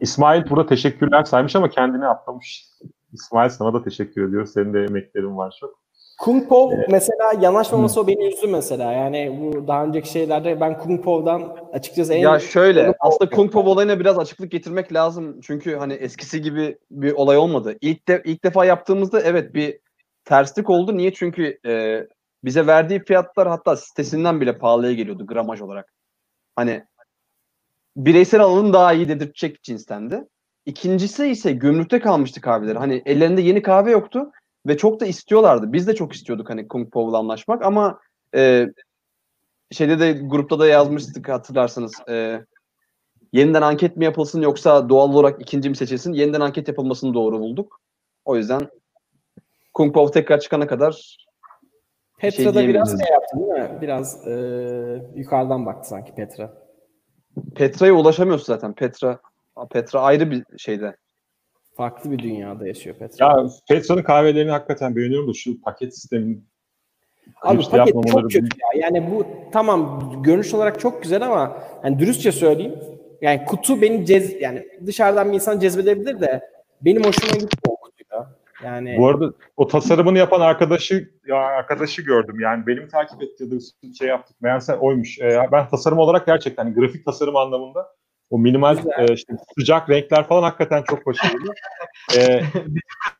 İsmail 0.00 0.50
burada 0.50 0.66
teşekkürler 0.66 1.24
saymış 1.24 1.56
ama 1.56 1.70
kendini 1.70 2.06
atlamış. 2.06 2.66
İsmail 3.12 3.48
sana 3.50 3.74
da 3.74 3.82
teşekkür 3.82 4.28
ediyoruz. 4.28 4.52
Senin 4.52 4.74
de 4.74 4.84
emeklerin 4.84 5.36
var 5.36 5.56
çok. 5.60 5.80
Kung 6.20 6.48
Po 6.48 6.72
mesela 6.88 7.32
yanaşmaması 7.40 8.00
o 8.00 8.06
beni 8.06 8.32
üzdü 8.32 8.46
mesela. 8.46 8.92
Yani 8.92 9.38
bu 9.40 9.68
daha 9.68 9.84
önceki 9.84 10.10
şeylerde 10.10 10.60
ben 10.60 10.78
Kung 10.78 11.04
Po'dan 11.04 11.56
açıkçası 11.72 12.14
en 12.14 12.18
Ya 12.18 12.38
şöyle 12.38 12.84
Kung 12.84 12.96
aslında 13.00 13.30
Kung 13.30 13.52
Po 13.52 13.60
olayına 13.60 14.00
biraz 14.00 14.18
açıklık 14.18 14.50
getirmek 14.50 14.92
lazım. 14.92 15.40
Çünkü 15.40 15.76
hani 15.76 15.92
eskisi 15.92 16.42
gibi 16.42 16.78
bir 16.90 17.12
olay 17.12 17.36
olmadı. 17.36 17.76
İlk 17.80 18.08
de 18.08 18.22
ilk 18.24 18.44
defa 18.44 18.64
yaptığımızda 18.64 19.20
evet 19.20 19.54
bir 19.54 19.78
terslik 20.24 20.70
oldu. 20.70 20.96
Niye? 20.96 21.12
Çünkü 21.12 21.58
e, 21.66 22.06
bize 22.44 22.66
verdiği 22.66 23.04
fiyatlar 23.04 23.48
hatta 23.48 23.76
sitesinden 23.76 24.40
bile 24.40 24.58
pahalıya 24.58 24.92
geliyordu 24.92 25.26
gramaj 25.26 25.60
olarak. 25.60 25.94
Hani 26.56 26.84
bireysel 28.04 28.40
alım 28.40 28.72
daha 28.72 28.92
iyi 28.92 29.08
dedirtecek 29.08 29.62
cinstendi. 29.62 30.28
İkincisi 30.66 31.26
ise 31.26 31.52
gümrükte 31.52 32.00
kalmıştı 32.00 32.40
kahveleri. 32.40 32.78
Hani 32.78 33.02
ellerinde 33.06 33.40
yeni 33.42 33.62
kahve 33.62 33.90
yoktu 33.90 34.32
ve 34.66 34.76
çok 34.76 35.00
da 35.00 35.06
istiyorlardı. 35.06 35.72
Biz 35.72 35.86
de 35.86 35.94
çok 35.94 36.12
istiyorduk 36.12 36.50
hani 36.50 36.68
Kung 36.68 36.92
Po'la 36.92 37.18
anlaşmak 37.18 37.64
ama 37.64 38.00
e, 38.34 38.66
şeyde 39.70 40.00
de 40.00 40.12
grupta 40.12 40.58
da 40.58 40.66
yazmıştık 40.66 41.28
hatırlarsanız. 41.28 41.92
E, 42.08 42.44
yeniden 43.32 43.62
anket 43.62 43.96
mi 43.96 44.04
yapılsın 44.04 44.42
yoksa 44.42 44.88
doğal 44.88 45.12
olarak 45.14 45.42
ikinci 45.42 45.70
mi 45.70 45.76
seçilsin? 45.76 46.12
Yeniden 46.12 46.40
anket 46.40 46.68
yapılmasını 46.68 47.14
doğru 47.14 47.40
bulduk. 47.40 47.80
O 48.24 48.36
yüzden 48.36 48.60
Kung 49.74 49.94
Po 49.94 50.10
tekrar 50.10 50.40
çıkana 50.40 50.66
kadar 50.66 50.92
şey 52.20 52.30
Petra'da 52.30 52.68
biraz 52.68 52.88
diyemeyiz. 52.88 53.00
şey 53.00 53.12
yaptı 53.12 53.36
değil 53.38 53.70
mi? 53.70 53.78
Biraz 53.80 54.26
e, 54.26 54.32
yukarıdan 55.14 55.66
baktı 55.66 55.88
sanki 55.88 56.14
Petra. 56.14 56.69
Petra'ya 57.54 57.92
ulaşamıyorsun 57.92 58.46
zaten. 58.46 58.72
Petra 58.72 59.20
Petra 59.70 60.00
ayrı 60.00 60.30
bir 60.30 60.44
şeyde. 60.58 60.96
Farklı 61.76 62.10
bir 62.10 62.18
dünyada 62.18 62.66
yaşıyor 62.66 62.96
Petra. 62.96 63.26
Ya 63.26 63.48
Petra'nın 63.68 64.02
kahvelerini 64.02 64.50
hakikaten 64.50 64.96
beğeniyorum 64.96 65.28
da 65.28 65.32
şu 65.34 65.60
paket 65.60 65.94
sistemini 65.94 66.38
Abi 67.42 67.56
Hepsi 67.56 67.70
paket 67.70 67.86
yapmamaları 67.86 68.28
çok 68.28 68.42
kötü 68.42 68.56
ya. 68.60 68.82
Yani 68.82 69.10
bu 69.10 69.26
tamam 69.52 70.12
görünüş 70.22 70.54
olarak 70.54 70.80
çok 70.80 71.02
güzel 71.02 71.26
ama 71.26 71.58
hani 71.82 71.98
dürüstçe 71.98 72.32
söyleyeyim. 72.32 72.78
Yani 73.22 73.44
kutu 73.44 73.82
beni 73.82 74.06
cez 74.06 74.40
yani 74.40 74.68
dışarıdan 74.86 75.28
bir 75.28 75.34
insan 75.34 75.60
cezbedebilir 75.60 76.20
de 76.20 76.50
benim 76.82 77.04
hoşuma 77.04 77.32
gitmiyor. 77.32 77.76
Yani 78.64 78.96
Bu 78.98 79.08
arada 79.08 79.32
o 79.56 79.66
tasarımını 79.68 80.18
yapan 80.18 80.40
arkadaşı 80.40 81.10
ya 81.26 81.36
arkadaşı 81.36 82.02
gördüm. 82.02 82.40
Yani 82.40 82.66
benim 82.66 82.88
takip 82.88 83.22
ettiğim 83.22 83.58
şey 83.98 84.08
yaptık. 84.08 84.36
Meğerse 84.40 84.74
oymuş. 84.74 85.18
Ee, 85.20 85.48
ben 85.52 85.68
tasarım 85.68 85.98
olarak 85.98 86.26
gerçekten 86.26 86.64
hani 86.64 86.74
grafik 86.74 87.04
tasarım 87.04 87.36
anlamında 87.36 87.88
o 88.30 88.38
minimal 88.38 88.76
e, 88.98 89.12
işte 89.14 89.32
sıcak 89.58 89.90
renkler 89.90 90.24
falan 90.28 90.42
hakikaten 90.42 90.82
çok 90.82 91.06
başarılı. 91.06 91.52
ee, 92.16 92.40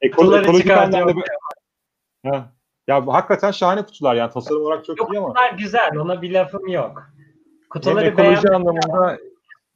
ekolo- 0.03 0.43
ekolojik 0.43 0.71
anlamda 0.71 1.17
bir- 1.17 1.25
Ha. 2.31 2.53
Ya 2.89 3.07
bu 3.07 3.15
hakikaten 3.15 3.51
şahane 3.51 3.83
kutular 3.83 4.15
yani 4.15 4.31
tasarım 4.33 4.63
olarak 4.63 4.85
çok 4.85 4.99
Yok 4.99 5.15
iyi 5.15 5.19
ama 5.19 5.27
kutular 5.29 5.53
güzel. 5.59 5.97
Ona 5.99 6.23
bir 6.23 6.31
lafım 6.35 6.69
yok. 6.69 6.93
hem 7.17 7.69
Kutuları 7.71 8.07
ekoloji 8.07 8.43
beğen. 8.45 8.55
anlamında 8.55 9.19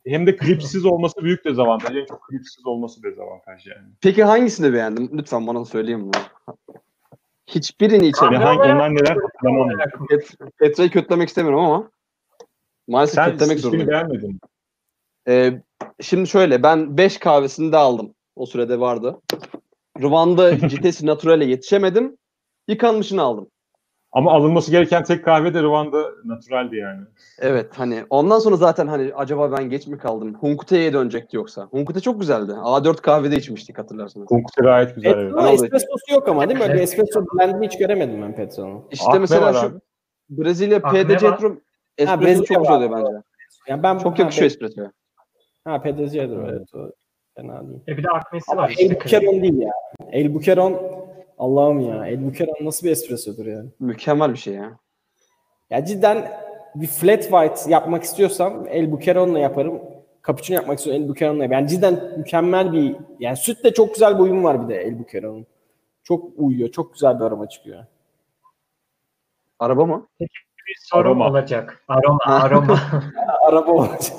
hem 0.07 0.27
de 0.27 0.37
klipsiz 0.37 0.85
olması 0.85 1.23
büyük 1.23 1.45
dezavantaj. 1.45 1.97
En 1.97 2.07
çok 2.07 2.23
klipsiz 2.29 2.67
olması 2.67 3.03
dezavantaj 3.03 3.67
yani. 3.67 3.89
Peki 4.01 4.25
hangisini 4.25 4.73
beğendin? 4.73 5.11
Lütfen 5.19 5.47
bana 5.47 5.65
söyleyin 5.65 6.01
bunu. 6.03 6.23
Hiçbirini 7.47 8.07
içemedim. 8.07 8.43
hangi 8.43 8.61
onlar 8.61 8.95
neler 8.95 9.17
hatırlamam. 9.23 9.69
Pet- 10.11 10.51
Petra'yı 10.59 10.91
kötülemek 10.91 11.29
istemiyorum 11.29 11.61
ama 11.61 11.91
maalesef 12.89 13.15
Sen 13.15 13.31
kötülemek 13.33 13.59
zorundayım. 13.61 13.89
beğenmedin. 13.91 14.31
mi? 14.33 14.39
Ee, 15.29 15.63
şimdi 16.01 16.29
şöyle 16.29 16.63
ben 16.63 16.97
5 16.99 17.19
kahvesini 17.19 17.73
de 17.73 17.77
aldım. 17.77 18.15
O 18.37 18.47
sürede 18.47 18.81
vardı. 18.81 19.21
Rwanda 20.01 20.69
Citesi 20.69 21.07
Natural'e 21.07 21.45
yetişemedim. 21.45 22.17
Yıkanmışını 22.69 23.23
aldım. 23.23 23.47
Ama 24.15 24.33
alınması 24.33 24.71
gereken 24.71 25.05
tek 25.05 25.25
kahve 25.25 25.55
de 25.55 25.63
Rwanda 25.63 26.03
Natural'di 26.25 26.77
yani. 26.77 27.01
Evet 27.39 27.71
hani 27.77 28.05
ondan 28.11 28.39
sonra 28.39 28.57
zaten 28.57 28.87
hani 28.87 29.13
acaba 29.15 29.53
ben 29.53 29.71
geç 29.71 29.87
mi 29.87 29.99
kaldım? 29.99 30.35
Hunkute'ye 30.35 30.93
dönecekti 30.93 31.37
yoksa. 31.37 31.63
Hunkute 31.71 32.01
çok 32.01 32.21
güzeldi. 32.21 32.53
A4 32.53 32.97
kahvede 32.97 33.37
içmiştik 33.37 33.79
hatırlarsanız. 33.79 34.27
Kokusu 34.27 34.63
gayet 34.63 34.95
güzel. 34.95 35.11
Evet. 35.11 35.33
Petra'nın 35.35 35.53
espressosu 35.53 36.13
yok 36.13 36.29
ama 36.29 36.49
değil 36.49 36.59
mi? 36.61 36.65
Öyle 36.65 36.83
espresso 36.83 37.25
blendini 37.35 37.67
hiç 37.67 37.79
göremedim 37.79 38.23
ben 38.23 38.35
Petra'nın. 38.35 38.81
İşte 38.91 39.07
Ah, 39.09 39.13
ne 39.13 39.19
mesela 39.19 39.53
şu 39.53 39.59
abi? 39.59 39.75
Brezilya 40.31 40.81
Ah, 40.83 40.93
PDC 40.93 41.31
var? 41.31 41.41
Drum 41.41 41.61
espresso 41.99 42.45
çok 42.45 42.59
güzel 42.59 42.77
oluyor 42.77 42.91
bence. 42.93 43.13
Yani 43.69 43.83
ben 43.83 43.99
Çok 43.99 44.19
yakışıyor 44.19 44.47
espressoya. 44.47 44.93
Ha 45.65 45.83
PDC'dir 45.83 46.39
evet. 46.49 46.75
O 46.75 46.91
fena 47.37 47.69
değil. 47.69 47.81
E 47.89 47.97
bir 47.97 48.05
de 48.05 48.09
akmesi 48.09 48.53
Ama 48.53 48.63
var. 48.63 48.75
El. 48.79 48.91
Bukeron 48.95 49.43
değil 49.43 49.59
ya. 49.61 49.73
El 50.13 50.35
Bukeron 50.35 50.81
Allah'ım 51.39 51.81
ya. 51.81 52.07
El 52.07 52.27
Bukeron 52.27 52.57
nasıl 52.67 52.87
bir 52.87 52.93
espressodur 52.93 53.47
yani. 53.47 53.69
Mükemmel 53.81 54.33
bir 54.33 54.39
şey 54.39 54.55
ya. 54.55 54.79
Ya 55.71 55.85
cidden 55.85 56.31
bir 56.75 56.87
flat 56.87 57.23
white 57.23 57.71
yapmak 57.71 58.03
istiyorsam 58.03 58.67
El 58.69 58.93
Bukeron'la 58.93 59.39
yaparım. 59.39 59.81
Cappuccino 60.27 60.57
yapmak 60.57 60.79
istiyorsam 60.79 61.03
El 61.05 61.09
Bukeron'la 61.09 61.43
yaparım. 61.43 61.61
Yani 61.63 61.69
cidden 61.71 62.13
mükemmel 62.19 62.73
bir 62.73 62.97
yani 63.21 63.37
sütle 63.37 63.73
çok 63.75 63.95
güzel 63.95 64.15
bir 64.15 64.21
uyum 64.23 64.45
var 64.45 64.65
bir 64.69 64.75
de 64.75 64.81
El 64.83 64.99
Bukeron'un. 64.99 65.47
Çok 66.03 66.25
uyuyor. 66.37 66.69
Çok 66.73 66.93
güzel 66.93 67.21
bir 67.21 67.25
aroma 67.25 67.49
çıkıyor. 67.49 67.85
Araba 69.59 69.87
mı? 69.87 70.07
Bir 70.21 70.77
sorum 70.81 71.07
Aroma. 71.23 71.29
olacak. 71.29 71.85
Aroma, 71.89 72.19
aroma. 72.27 72.81
Araba 73.49 73.73
olacak. 73.73 74.13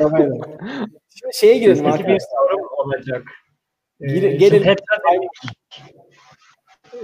Arabayla. 0.00 0.34
Şimdi 1.08 1.34
şeye 1.34 1.58
girelim 1.58 1.74
Peki 1.84 1.86
bir 1.88 1.92
arkadaşlar. 1.92 2.18
sorum 2.38 2.66
olacak. 2.76 3.22
Gir- 4.00 4.22
Ee, 4.22 4.36
gelin- 4.36 4.48
şimdi 4.48 4.62
Petra 4.64 4.96
dedik. 5.12 5.30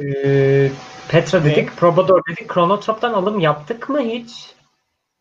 Ee, 0.00 0.70
Petra 1.08 1.44
dedik, 1.44 1.76
Probador 1.76 2.22
dedik. 2.30 2.48
Kronotrop'tan 2.48 3.12
alım 3.12 3.40
yaptık 3.40 3.88
mı 3.88 4.00
hiç? 4.00 4.54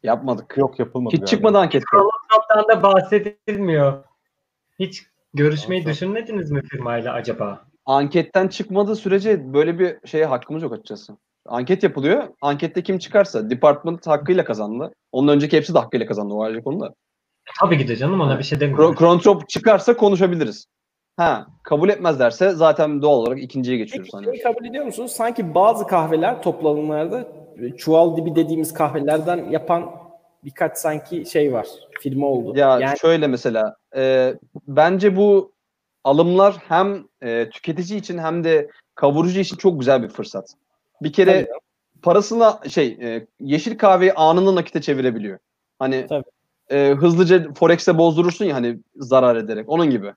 Yapmadık. 0.03 0.53
Yok 0.57 0.79
yapılmadı. 0.79 1.13
Hiç 1.13 1.19
galiba. 1.19 1.29
çıkmadı 1.29 1.57
anket. 1.57 1.83
Kronotrop'tan 1.85 2.67
da 2.67 2.83
bahsedilmiyor. 2.83 4.03
Hiç 4.79 5.03
görüşmeyi 5.33 5.85
düşünmediniz 5.85 6.51
mi 6.51 6.61
firmayla 6.61 7.13
acaba? 7.13 7.61
Anketten 7.85 8.47
çıkmadığı 8.47 8.95
sürece 8.95 9.53
böyle 9.53 9.79
bir 9.79 10.07
şeye 10.07 10.25
hakkımız 10.25 10.63
yok 10.63 10.73
açıkçası. 10.73 11.17
Anket 11.45 11.83
yapılıyor. 11.83 12.27
Ankette 12.41 12.83
kim 12.83 12.99
çıkarsa 12.99 13.49
department 13.49 14.07
hakkıyla 14.07 14.43
kazandı. 14.45 14.91
Onun 15.11 15.27
önceki 15.27 15.57
hepsi 15.57 15.73
de 15.73 15.79
hakkıyla 15.79 16.05
kazandı 16.05 16.33
o 16.33 16.43
ayrı 16.43 16.63
konu 16.63 16.79
da. 16.79 16.93
Tabii 17.59 17.77
ki 17.77 17.87
de 17.87 17.95
canım 17.95 18.21
ona 18.21 18.39
bir 18.39 18.43
şey 18.43 18.59
demiyorum. 18.59 18.95
Krontrop 18.95 19.49
çıkarsa 19.49 19.97
konuşabiliriz. 19.97 20.65
Ha, 21.17 21.47
kabul 21.63 21.89
etmezlerse 21.89 22.49
zaten 22.49 23.01
doğal 23.01 23.17
olarak 23.17 23.43
ikinciye 23.43 23.77
geçiyoruz. 23.77 24.11
Peki 24.13 24.25
Hani. 24.25 24.55
kabul 24.55 24.65
ediyor 24.65 24.85
musunuz? 24.85 25.11
Sanki 25.11 25.55
bazı 25.55 25.87
kahveler 25.87 26.41
toplanımlarda 26.41 27.27
e, 27.61 27.71
çuval 27.77 28.17
dibi 28.17 28.35
dediğimiz 28.35 28.73
kahvelerden 28.73 29.49
yapan 29.51 29.91
birkaç 30.43 30.77
sanki 30.77 31.25
şey 31.25 31.53
var. 31.53 31.67
Firma 31.99 32.27
oldu. 32.27 32.57
Ya 32.57 32.79
yani 32.79 32.99
şöyle 32.99 33.27
mesela 33.27 33.75
e, 33.95 34.33
bence 34.67 35.15
bu 35.15 35.51
alımlar 36.03 36.55
hem 36.67 37.05
e, 37.21 37.49
tüketici 37.49 37.99
için 37.99 38.17
hem 38.17 38.43
de 38.43 38.69
kavurucu 38.95 39.39
için 39.39 39.57
çok 39.57 39.79
güzel 39.79 40.03
bir 40.03 40.09
fırsat. 40.09 40.45
Bir 41.01 41.13
kere 41.13 41.45
Tabii. 41.45 41.59
parasına 42.01 42.59
şey 42.69 42.87
e, 42.87 43.27
yeşil 43.39 43.77
kahveyi 43.77 44.13
anında 44.13 44.55
nakite 44.55 44.81
çevirebiliyor. 44.81 45.39
Hani 45.79 46.05
Tabii. 46.09 46.25
e, 46.69 46.93
hızlıca 46.93 47.53
Forex'e 47.53 47.97
bozdurursun 47.97 48.45
ya 48.45 48.55
hani 48.55 48.79
zarar 48.95 49.35
ederek 49.35 49.69
onun 49.69 49.89
gibi. 49.89 50.13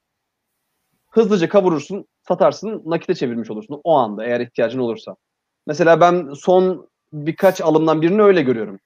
Hızlıca 1.10 1.48
kavurursun, 1.48 2.06
satarsın, 2.28 2.82
nakite 2.86 3.14
çevirmiş 3.14 3.50
olursun 3.50 3.80
o 3.84 3.96
anda 3.96 4.24
eğer 4.24 4.40
ihtiyacın 4.40 4.78
olursa. 4.78 5.16
Mesela 5.66 6.00
ben 6.00 6.32
son 6.34 6.88
birkaç 7.12 7.60
alımdan 7.60 8.02
birini 8.02 8.22
öyle 8.22 8.42
görüyorum. 8.42 8.78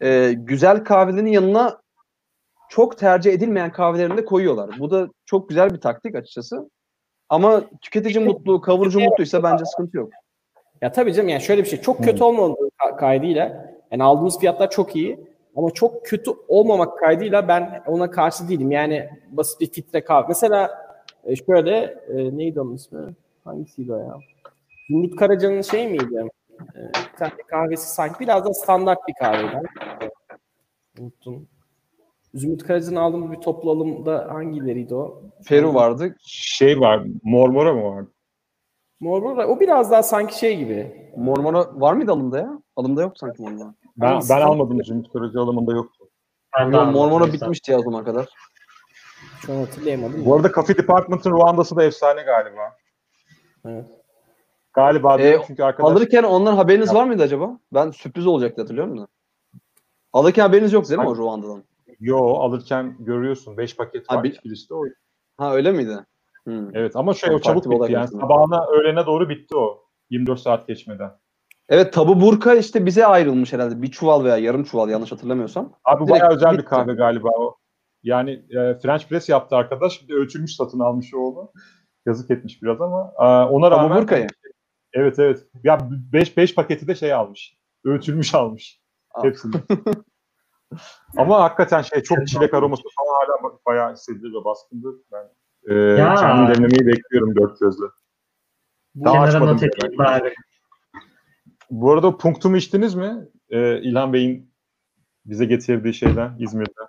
E, 0.00 0.32
güzel 0.32 0.84
kahvelerin 0.84 1.26
yanına 1.26 1.80
çok 2.68 2.98
tercih 2.98 3.32
edilmeyen 3.32 3.72
kahvelerini 3.72 4.16
de 4.16 4.24
koyuyorlar. 4.24 4.70
Bu 4.78 4.90
da 4.90 5.08
çok 5.26 5.48
güzel 5.48 5.70
bir 5.70 5.80
taktik 5.80 6.14
açıkçası. 6.14 6.70
Ama 7.28 7.64
tüketici 7.80 8.24
mutlu, 8.24 8.60
kavurucu 8.60 9.00
mutluysa 9.00 9.42
bence 9.42 9.64
sıkıntı 9.64 9.96
yok. 9.96 10.10
ya 10.82 10.92
tabii 10.92 11.14
canım 11.14 11.28
yani 11.28 11.42
şöyle 11.42 11.62
bir 11.64 11.68
şey 11.68 11.80
çok 11.80 12.04
kötü 12.04 12.24
olmadığı 12.24 12.68
ka- 12.78 12.96
kaydıyla 12.96 13.74
yani 13.90 14.02
aldığımız 14.02 14.38
fiyatlar 14.38 14.70
çok 14.70 14.96
iyi 14.96 15.20
ama 15.56 15.70
çok 15.70 16.06
kötü 16.06 16.30
olmamak 16.48 16.98
kaydıyla 16.98 17.48
ben 17.48 17.82
ona 17.86 18.10
karşı 18.10 18.48
değilim. 18.48 18.70
Yani 18.70 19.10
basit 19.30 19.60
bir 19.60 19.72
filtre 19.72 20.04
kahve. 20.04 20.28
Mesela 20.28 20.87
e, 21.28 21.36
şöyle 21.36 21.76
e, 22.08 22.36
neydi 22.36 22.60
onun 22.60 22.74
ismi? 22.74 23.14
Hangisiydi 23.44 23.92
o 23.92 23.96
ya? 23.96 24.18
Zümrüt 24.90 25.16
Karaca'nın 25.16 25.62
şey 25.62 25.88
miydi? 25.88 26.28
E, 26.76 26.78
bir 26.78 27.18
tane 27.18 27.32
kahvesi 27.50 27.94
sanki 27.94 28.20
biraz 28.20 28.44
da 28.44 28.54
standart 28.54 28.98
bir 29.08 29.14
kahveydi. 29.14 29.68
Unuttum. 31.00 31.48
Zümrüt 32.34 32.62
Karaca'nın 32.62 32.96
aldığımız 32.96 33.32
bir 33.32 33.40
toplu 33.40 33.70
alımda 33.70 34.28
hangileriydi 34.30 34.94
o? 34.94 35.22
Peru 35.48 35.74
vardı. 35.74 36.16
Şey 36.26 36.80
var. 36.80 37.02
Mormora 37.22 37.74
mı 37.74 37.84
vardı? 37.84 38.10
Mormora. 39.00 39.46
O 39.46 39.60
biraz 39.60 39.90
daha 39.90 40.02
sanki 40.02 40.38
şey 40.38 40.58
gibi. 40.58 41.10
Mormora 41.16 41.80
var 41.80 41.92
mıydı 41.92 42.12
alımda 42.12 42.38
ya? 42.38 42.62
Alımda 42.76 43.02
yok 43.02 43.18
sanki 43.18 43.42
Mormora. 43.42 43.74
Ben, 43.96 44.20
ben 44.30 44.40
almadım. 44.40 44.84
Zümrüt 44.84 45.12
Karaca 45.12 45.40
alımında 45.40 45.72
yoktu. 45.72 46.08
Ben 46.58 46.70
Yo, 46.70 46.86
Mormora 46.86 47.32
bitmişti 47.32 47.72
ya 47.72 47.78
o 47.78 47.82
zaman 47.82 48.04
kadar. 48.04 48.28
Şu 49.46 49.52
an 49.52 49.56
hatırlayamadım. 49.56 50.24
Bu 50.24 50.34
arada 50.36 50.52
Coffee 50.52 50.78
Department'ın 50.78 51.30
Ruanda'sı 51.30 51.76
da 51.76 51.84
efsane 51.84 52.22
galiba. 52.22 52.76
Evet. 53.66 53.84
Galiba 54.72 55.20
Ee, 55.20 55.38
çünkü 55.46 55.62
arkadaş 55.62 55.90
Alırken 55.92 56.22
onların 56.22 56.56
haberiniz 56.56 56.88
Ya- 56.88 56.94
var 56.94 57.04
mıydı 57.06 57.22
acaba? 57.22 57.58
Ben 57.72 57.90
sürpriz 57.90 58.26
olacaktı 58.26 58.62
hatırlıyor 58.62 58.86
musun? 58.86 59.08
Alırken 60.12 60.42
haberiniz 60.42 60.72
yok 60.72 60.88
değil 60.88 61.00
mi 61.00 61.08
o 61.08 61.16
Ruanda'dan? 61.16 61.64
yo 62.00 62.18
alırken 62.34 62.96
görüyorsun 63.00 63.56
5 63.56 63.76
paket 63.76 64.10
var. 64.12 64.22
bir- 64.24 64.32
hiçbir 64.32 64.50
liste 64.50 64.74
o. 64.74 64.84
Ha 65.36 65.54
öyle 65.54 65.72
miydi? 65.72 65.96
Hmm. 66.44 66.76
Evet 66.76 66.96
ama 66.96 67.14
şey 67.14 67.34
o 67.34 67.38
çabuk 67.38 67.64
bir 67.70 67.70
bitti 67.80 67.92
yani. 67.92 68.04
aslında. 68.04 68.20
Sabahına 68.22 68.66
öğlene 68.66 69.06
doğru 69.06 69.28
bitti 69.28 69.56
o. 69.56 69.84
24 70.10 70.40
saat 70.40 70.66
geçmeden. 70.68 71.10
Evet 71.68 71.92
tabu 71.92 72.20
burka 72.20 72.54
işte 72.54 72.86
bize 72.86 73.06
ayrılmış 73.06 73.52
herhalde. 73.52 73.82
Bir 73.82 73.90
çuval 73.90 74.24
veya 74.24 74.36
yarım 74.36 74.64
çuval 74.64 74.88
yanlış 74.88 75.12
hatırlamıyorsam. 75.12 75.72
Abi 75.84 76.00
bu 76.00 76.06
Direkt 76.08 76.20
bayağı 76.22 76.34
özel 76.36 76.52
bir 76.52 76.58
bitti. 76.58 76.68
kahve 76.68 76.94
galiba 76.94 77.28
o. 77.38 77.56
Yani 78.02 78.30
e, 78.30 78.78
French 78.78 79.08
press 79.08 79.28
yaptı 79.28 79.56
arkadaş. 79.56 80.02
Bir 80.02 80.08
de 80.08 80.14
ölçülmüş 80.14 80.56
satın 80.56 80.80
almış 80.80 81.14
o 81.14 81.18
onu. 81.18 81.52
Yazık 82.06 82.30
etmiş 82.30 82.62
biraz 82.62 82.80
ama. 82.80 83.12
e, 83.20 83.24
ona 83.50 83.70
rağmen 83.70 84.02
burkayı. 84.02 84.26
Evet 84.92 85.18
evet. 85.18 85.46
Ya 85.64 85.78
5 86.12 86.36
5 86.36 86.54
paketi 86.54 86.88
de 86.88 86.94
şey 86.94 87.12
almış. 87.12 87.58
Ölçülmüş 87.84 88.34
almış. 88.34 88.80
Aa. 89.14 89.24
Hepsini. 89.24 89.52
Ama 91.16 91.42
hakikaten 91.42 91.82
şey 91.82 92.02
çok 92.02 92.26
çilek 92.28 92.54
aroması 92.54 92.82
falan 92.82 93.14
hala 93.14 93.48
ba- 93.48 93.58
bayağı 93.66 93.92
hissedilir 93.92 94.30
ve 94.30 94.44
baskındır. 94.44 94.94
Ben 95.12 95.24
e, 95.68 95.74
Ya. 95.74 96.14
kendim 96.14 96.54
demlemeyi 96.54 96.86
bekliyorum 96.86 97.36
dört 97.36 97.60
gözle. 97.60 97.84
Daha 99.04 99.12
Kenara 99.12 99.28
açmadım 99.28 99.54
not 99.54 99.62
edeyim 99.62 99.98
bari. 99.98 100.34
Bu 101.70 101.92
arada 101.92 102.16
punktumu 102.16 102.56
içtiniz 102.56 102.94
mi? 102.94 103.28
E, 103.50 103.80
İlhan 103.82 104.12
Bey'in 104.12 104.54
bize 105.26 105.44
getirdiği 105.44 105.94
şeyden 105.94 106.36
İzmir'de. 106.38 106.80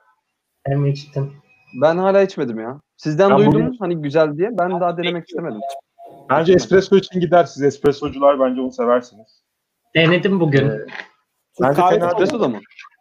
Ben 0.68 0.86
içtim. 0.86 1.34
Ben 1.82 1.97
hala 1.97 2.22
içmedim 2.22 2.60
ya. 2.60 2.82
Sizden 2.97 3.30
Ben 3.30 3.38
duydum 3.38 3.53
bugün- 3.53 3.78
hani 3.80 4.01
güzel 4.01 4.38
diye. 4.38 4.49
Ben 4.57 4.80
daha 4.80 4.97
denemek 4.97 5.28
istemedim. 5.30 5.60
Bence 6.30 6.53
espresso 6.53 6.95
için 6.97 7.20
gider. 7.20 7.43
Siz 7.43 7.64
espressocular 7.64 8.39
bence 8.39 8.62
onu 8.62 8.72
seversiniz. 8.72 9.43
Denedim 9.95 10.39
bugün. 10.39 10.70
Ee, 10.70 10.78
Türk 10.78 10.89
Bence 11.62 11.82
kahvesi, 11.82 11.99
fena. 11.99 12.12
Espresso 12.12 12.39
da 12.39 12.47
mı? 12.47 12.60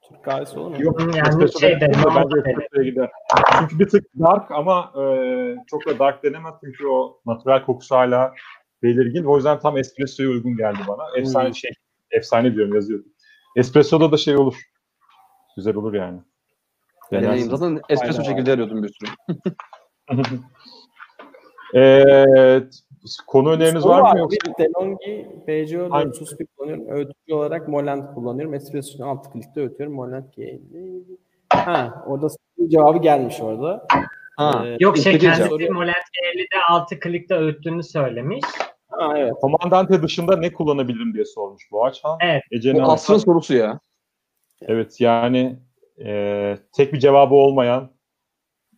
Türk 0.08 0.24
kahvesi 0.24 0.58
olur 0.58 0.70
mu? 0.70 0.82
Yok, 0.82 1.00
Yani 1.00 1.28
espresso 1.28 1.58
şey 1.60 1.80
de, 1.80 1.90
bence 2.16 2.90
gider. 2.90 3.10
Çünkü 3.58 3.78
bir 3.78 3.88
tık 3.88 4.04
dark 4.20 4.50
ama 4.50 4.92
e, 5.02 5.02
çok 5.70 5.86
da 5.86 5.98
dark 5.98 6.22
denemez 6.24 6.54
çünkü 6.64 6.86
o 6.86 7.20
natural 7.26 7.64
kokusu 7.64 7.94
hala 7.96 8.34
belirgin. 8.82 9.24
O 9.24 9.36
yüzden 9.36 9.60
tam 9.60 9.78
espressoya 9.78 10.28
uygun 10.28 10.56
geldi 10.56 10.78
bana. 10.88 11.02
Efsane 11.16 11.48
Hmm. 11.48 11.54
şey, 11.54 11.70
efsane 12.10 12.54
diyorum 12.54 12.74
yazıyordum. 12.74 13.12
Espressoda 13.56 14.12
da 14.12 14.16
şey 14.16 14.36
olur. 14.36 14.56
Güzel 15.56 15.74
olur 15.76 15.94
yani. 15.94 16.20
Deneyim. 17.12 17.50
Zaten 17.50 17.80
espresso 17.88 18.22
Aynen. 18.22 18.30
şekilde 18.30 18.52
arıyordum 18.52 18.82
bir 18.82 18.88
sürü. 18.92 19.10
Evet. 21.74 22.74
Konu 23.26 23.50
öneriniz 23.50 23.82
Soru 23.82 23.92
var 23.92 24.12
mı 24.12 24.18
yoksa? 24.18 24.36
Bir 24.46 24.64
DeLonghi 24.64 25.26
BCO 25.48 25.90
Hangi? 25.90 26.06
431 26.06 26.46
kullanıyorum. 26.56 26.86
Öğütücü 26.88 27.34
olarak 27.34 27.68
Moland 27.68 28.14
kullanıyorum. 28.14 28.54
Espresso'nun 28.54 29.08
alt 29.08 29.32
klikte 29.32 29.60
öğütüyorum. 29.60 29.96
Moland 29.96 30.24
G50. 30.36 31.02
Ha 31.48 32.04
orada 32.06 32.28
cevabı 32.68 32.98
gelmiş 32.98 33.40
orada. 33.40 33.86
Ha. 34.36 34.64
Ee, 34.66 34.76
Yok 34.80 34.96
şey 34.98 35.18
kendisi 35.18 35.58
cevap. 35.58 35.70
Molent 35.70 35.96
50'de 36.34 36.62
6 36.68 37.00
klikte 37.00 37.34
öğüttüğünü 37.34 37.82
söylemiş. 37.82 38.44
ha 38.88 39.18
evet. 39.18 39.32
Komandante 39.40 40.02
dışında 40.02 40.36
ne 40.36 40.52
kullanabilirim 40.52 41.14
diye 41.14 41.24
sormuş 41.24 41.62
Boğaç 41.72 42.04
Han. 42.04 42.18
Evet. 42.20 42.42
Ece'nin 42.50 42.84
Bu 42.84 42.92
asrın 42.92 43.18
sorusu 43.18 43.54
ya. 43.54 43.80
Evet 44.62 45.00
yani 45.00 45.58
e, 46.04 46.58
tek 46.72 46.92
bir 46.92 46.98
cevabı 46.98 47.34
olmayan 47.34 47.90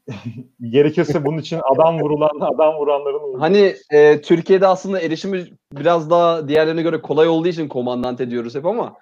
gerekirse 0.60 1.24
bunun 1.24 1.38
için 1.38 1.60
adam 1.74 2.00
vurulan 2.00 2.40
adam 2.40 2.74
vuranların 2.74 3.20
olduğu. 3.20 3.40
Hani 3.40 3.74
e, 3.92 4.20
Türkiye'de 4.20 4.66
aslında 4.66 5.00
erişimi 5.00 5.44
biraz 5.72 6.10
daha 6.10 6.48
diğerlerine 6.48 6.82
göre 6.82 7.00
kolay 7.02 7.28
olduğu 7.28 7.48
için 7.48 7.68
komandante 7.68 8.30
diyoruz 8.30 8.54
hep 8.54 8.66
ama 8.66 8.94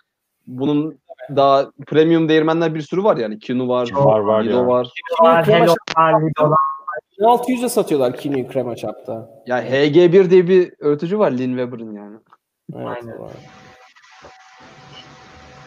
bunun 0.46 0.98
daha 1.36 1.70
premium 1.86 2.28
değirmenler 2.28 2.74
bir 2.74 2.80
sürü 2.80 3.04
var 3.04 3.16
yani. 3.16 3.38
Kinu 3.38 3.68
var, 3.68 3.90
Var, 3.92 4.20
var 4.20 4.44
Lido 4.44 4.56
ya. 4.56 4.66
var. 4.66 4.88
Hello 5.46 5.74
var, 5.96 6.22
Lido 6.22 6.50
var. 6.50 6.58
1600'e 7.20 7.68
satıyorlar 7.68 8.16
Kinu'yu 8.16 8.48
krema 8.48 8.76
çapta. 8.76 9.30
Ya 9.46 9.64
HG1 9.64 10.30
diye 10.30 10.48
bir 10.48 10.72
öğütücü 10.80 11.18
var 11.18 11.30
Lin 11.30 11.56
Weber'ın 11.56 11.92
yani. 11.94 12.16
Evet, 12.76 12.86
Aynen. 12.86 13.18
var. 13.20 13.30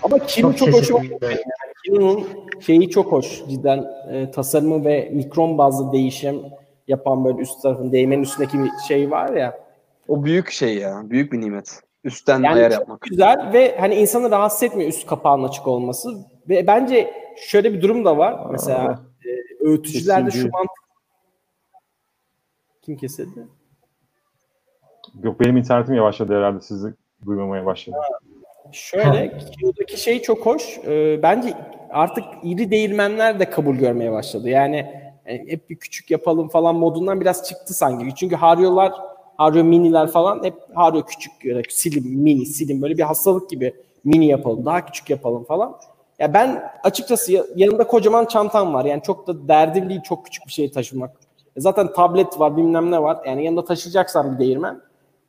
Ama 0.04 0.20
Kinu 0.20 0.56
Çok 0.56 0.58
çok, 0.58 0.82
hoşuma 0.82 1.00
gitti. 1.00 1.44
Kinu'nun 1.86 2.28
şeyi 2.60 2.90
çok 2.90 3.12
hoş. 3.12 3.46
Cidden 3.50 3.86
e, 4.12 4.32
tasarımı 4.32 4.86
ve 4.86 5.10
mikron 5.14 5.58
bazlı 5.58 5.92
değişim 5.92 6.42
yapan 6.88 7.26
böyle 7.26 7.38
üst 7.38 7.62
tarafın 7.62 7.92
değmenin 7.92 8.24
üstündeki 8.24 8.60
bir 8.60 8.70
şey 8.88 9.12
var 9.12 9.34
ya. 9.34 9.60
O 10.08 10.24
büyük 10.24 10.52
şey 10.52 10.78
ya. 10.78 11.02
Büyük 11.04 11.34
bir 11.34 11.42
nimet. 11.42 11.80
Üstten 12.04 12.44
Yani 12.44 12.56
ayar 12.56 12.72
çok 12.72 12.80
yapmak. 12.80 13.02
güzel 13.02 13.54
ve 13.54 13.78
hani 13.80 13.96
insanı 13.96 14.32
rahatsız 14.32 14.64
etmiyor 14.64 14.90
üst 14.90 15.08
kapağının 15.08 15.48
açık 15.48 15.68
olması. 15.68 16.10
Ve 16.50 16.68
bence 16.68 17.14
şöyle 17.38 17.74
bir 17.74 17.82
durum 17.82 18.06
da 18.06 18.18
var. 18.18 18.48
Mesela 18.52 19.00
e, 19.26 19.66
öğütücülerde 19.66 20.32
şu 20.32 20.50
mantık 20.50 20.82
kim 22.82 22.98
kesildi? 22.98 23.48
Yok 25.24 25.40
benim 25.40 25.58
internetim 25.58 25.96
yavaşladı 25.96 26.38
herhalde 26.38 26.62
sizi 26.62 26.94
duymamaya 27.26 27.66
başladı. 27.66 27.98
Şöyle 28.72 29.38
Kinu'daki 29.38 30.02
şey 30.02 30.22
çok 30.22 30.46
hoş. 30.46 30.80
Ee, 30.86 31.20
bence 31.24 31.54
artık 31.92 32.24
iri 32.44 32.72
değirmenler 32.72 33.40
de 33.40 33.50
kabul 33.50 33.76
görmeye 33.76 34.12
başladı. 34.12 34.50
Yani 34.50 34.86
Yani 35.28 35.46
hep 35.48 35.70
bir 35.70 35.76
küçük 35.76 36.12
yapalım 36.12 36.50
falan 36.50 36.76
modundan 36.76 37.22
biraz 37.22 37.48
çıktı 37.50 37.74
sanki. 37.74 38.16
Çünkü 38.16 38.36
Hario'lar, 38.36 38.92
Hario 39.38 39.64
miniler 39.64 40.08
falan 40.08 40.44
hep 40.44 40.54
Hario 40.76 41.06
küçük, 41.06 41.32
böyle 41.46 41.62
silim, 41.70 42.04
mini, 42.24 42.46
silim 42.46 42.82
böyle 42.82 42.98
bir 42.98 43.04
hastalık 43.04 43.50
gibi 43.50 43.74
mini 44.04 44.26
yapalım, 44.28 44.66
daha 44.66 44.86
küçük 44.86 45.10
yapalım 45.10 45.44
falan. 45.44 45.76
Ya 46.20 46.34
ben 46.34 46.64
açıkçası 46.84 47.32
ya- 47.34 47.44
yanımda 47.56 47.88
kocaman 47.88 48.26
çantam 48.26 48.74
var. 48.74 48.86
Yani 48.86 49.02
çok 49.04 49.28
da 49.28 49.48
derdim 49.48 49.90
değil 49.90 50.02
çok 50.02 50.26
küçük 50.26 50.48
bir 50.48 50.52
şey 50.52 50.72
taşımak. 50.72 51.12
E 51.56 51.62
Zaten 51.62 51.94
tablet 51.94 52.40
var, 52.40 52.58
bilmem 52.58 52.92
ne 52.92 53.02
var. 53.02 53.18
Yani 53.28 53.46
yanında 53.46 53.66
taşıyacaksan 53.66 54.34
bir 54.34 54.40
değirmen 54.40 54.82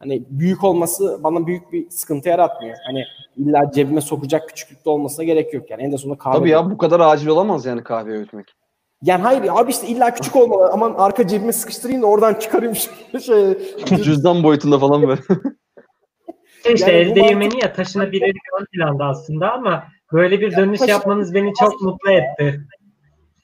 hani 0.03 0.22
büyük 0.30 0.64
olması 0.64 1.20
bana 1.22 1.46
büyük 1.46 1.72
bir 1.72 1.90
sıkıntı 1.90 2.28
yaratmıyor. 2.28 2.76
Hani 2.86 3.05
illa 3.36 3.70
cebime 3.74 4.00
sokacak 4.00 4.48
küçüklükte 4.48 4.90
olmasına 4.90 5.24
gerek 5.24 5.55
yok 5.55 5.70
yani. 5.70 5.82
En 5.82 5.92
de 5.92 5.98
sonunda 5.98 6.18
kahve. 6.18 6.38
Tabii 6.38 6.50
ya 6.50 6.70
bu 6.70 6.78
kadar 6.78 7.00
acil 7.00 7.28
olamaz 7.28 7.66
yani 7.66 7.82
kahve 7.82 8.11
öğütmek. 8.11 8.55
Yani 9.03 9.22
hayır 9.22 9.42
abi 9.48 9.70
işte 9.70 9.86
illa 9.86 10.14
küçük 10.14 10.36
olmalı. 10.36 10.70
Aman 10.72 10.94
arka 10.98 11.26
cebime 11.26 11.53
sıkıştırayım 11.53 12.03
da 12.03 12.07
oradan 12.07 12.34
çıkarayım 12.34 12.74
şey. 13.26 13.59
Cüzdan 14.03 14.42
boyutunda 14.42 14.78
falan 14.78 15.03
böyle. 15.03 15.20
İşte 16.74 16.92
Yani 16.92 17.07
bu 17.07 17.11
el 17.11 17.14
değirmeni 17.16 17.62
ya 17.62 17.72
taşınabilir 17.72 18.34
ön 18.61 18.66
planda 18.72 19.05
aslında 19.05 19.53
ama 19.53 19.84
böyle 20.12 20.40
bir 20.40 20.57
dönüş 20.57 20.80
yapmanız 20.80 21.34
beni 21.34 21.53
çok 21.61 21.82
mutlu 21.82 22.11
etti. 22.11 22.61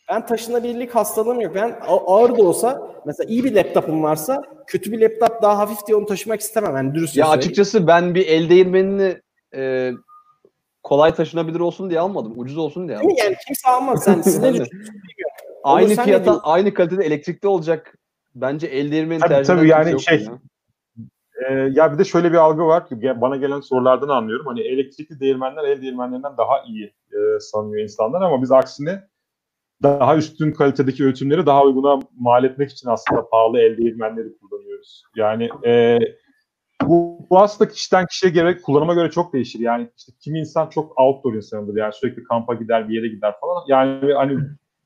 Ben 0.09 0.26
taşınabilirlik 0.26 0.94
hastalığım 0.94 1.40
yok. 1.40 1.54
Ben 1.54 1.78
ağır 1.86 2.38
da 2.38 2.42
olsa 2.42 2.92
mesela 3.06 3.30
iyi 3.30 3.44
bir 3.44 3.54
laptopum 3.54 4.02
varsa 4.02 4.42
kötü 4.66 4.92
bir 4.92 5.00
laptop 5.00 5.42
daha 5.42 5.59
hafif 5.59 5.86
diye 5.86 5.96
onu 5.96 6.06
taşımak 6.06 6.40
istemem. 6.40 6.76
Yani 6.76 6.94
dürüst 6.94 7.16
ya 7.16 7.24
söyleyeyim. 7.24 7.38
açıkçası 7.38 7.86
ben 7.86 8.14
bir 8.14 8.26
el 8.26 8.50
değirmenini 8.50 9.20
e, 9.54 9.92
kolay 10.82 11.14
taşınabilir 11.14 11.61
olsun 11.61 11.90
diye 11.90 12.00
almadım. 12.00 12.32
Ucuz 12.36 12.59
olsun 12.59 12.88
diye 12.88 12.98
mi? 12.98 13.14
Yani 13.18 13.36
kimse 13.46 13.68
almaz. 13.68 14.04
Sen, 14.04 14.20
siz 14.20 14.38
ne 14.42 14.46
Yani. 14.46 14.66
Aynı 15.64 15.96
fiyata, 15.96 16.40
aynı 16.42 16.74
kalitede 16.74 17.04
elektrikli 17.04 17.46
olacak. 17.46 17.98
Bence 18.34 18.66
el 18.66 18.92
değirmeni 18.92 19.20
Tabii, 19.20 19.28
tercih 19.28 19.54
tabii, 19.54 19.68
yani 19.68 20.00
şey- 20.00 20.24
ya. 20.24 20.38
Ee, 21.48 21.54
ya 21.72 21.92
bir 21.92 21.98
de 21.98 22.04
şöyle 22.04 22.32
bir 22.32 22.36
algı 22.36 22.66
var. 22.66 22.82
Ge- 22.90 23.20
Bana 23.20 23.36
gelen 23.36 23.61
sorulardan 23.61 24.09
anlıyorum. 24.09 24.46
Hani 24.46 24.61
elektrikli 24.61 25.20
değirmenler 25.20 25.64
el 25.64 25.82
değirmenlerinden 25.82 26.36
daha 26.36 26.62
iyi 26.62 26.94
e, 27.12 27.40
sanıyor 27.40 27.82
insanlar 27.82 28.22
ama 28.22 28.42
biz 28.42 28.52
aksine 28.52 29.09
daha 29.83 30.16
üstün 30.16 30.53
kalitedeki 30.53 31.05
öğütümleri 31.05 31.47
daha 31.47 31.64
uyguna 31.64 32.01
mal 32.18 32.45
etmek 32.45 32.70
için 32.70 32.89
aslında 32.89 33.29
pahalı 33.29 33.61
el 33.61 33.76
değirmenleri 33.76 34.39
kullanıyoruz. 34.39 35.03
Yani 35.16 35.49
e, 35.66 35.99
bu, 36.83 37.26
bu 37.31 37.39
aslında 37.39 37.70
kişiden 37.70 38.07
kişiye 38.07 38.33
göre, 38.33 38.61
kullanıma 38.61 38.95
göre 38.95 39.11
çok 39.11 39.33
değişir. 39.33 39.61
Yani 39.61 39.91
işte 39.97 40.12
kimi 40.20 40.39
insan 40.39 40.68
çok 40.68 41.01
outdoor 41.01 41.35
insanıdır. 41.35 41.76
Yani 41.76 41.93
sürekli 41.93 42.24
kampa 42.24 42.55
gider, 42.55 42.89
bir 42.89 42.95
yere 42.95 43.09
gider 43.09 43.35
falan. 43.41 43.64
Yani 43.68 44.14
hani 44.14 44.39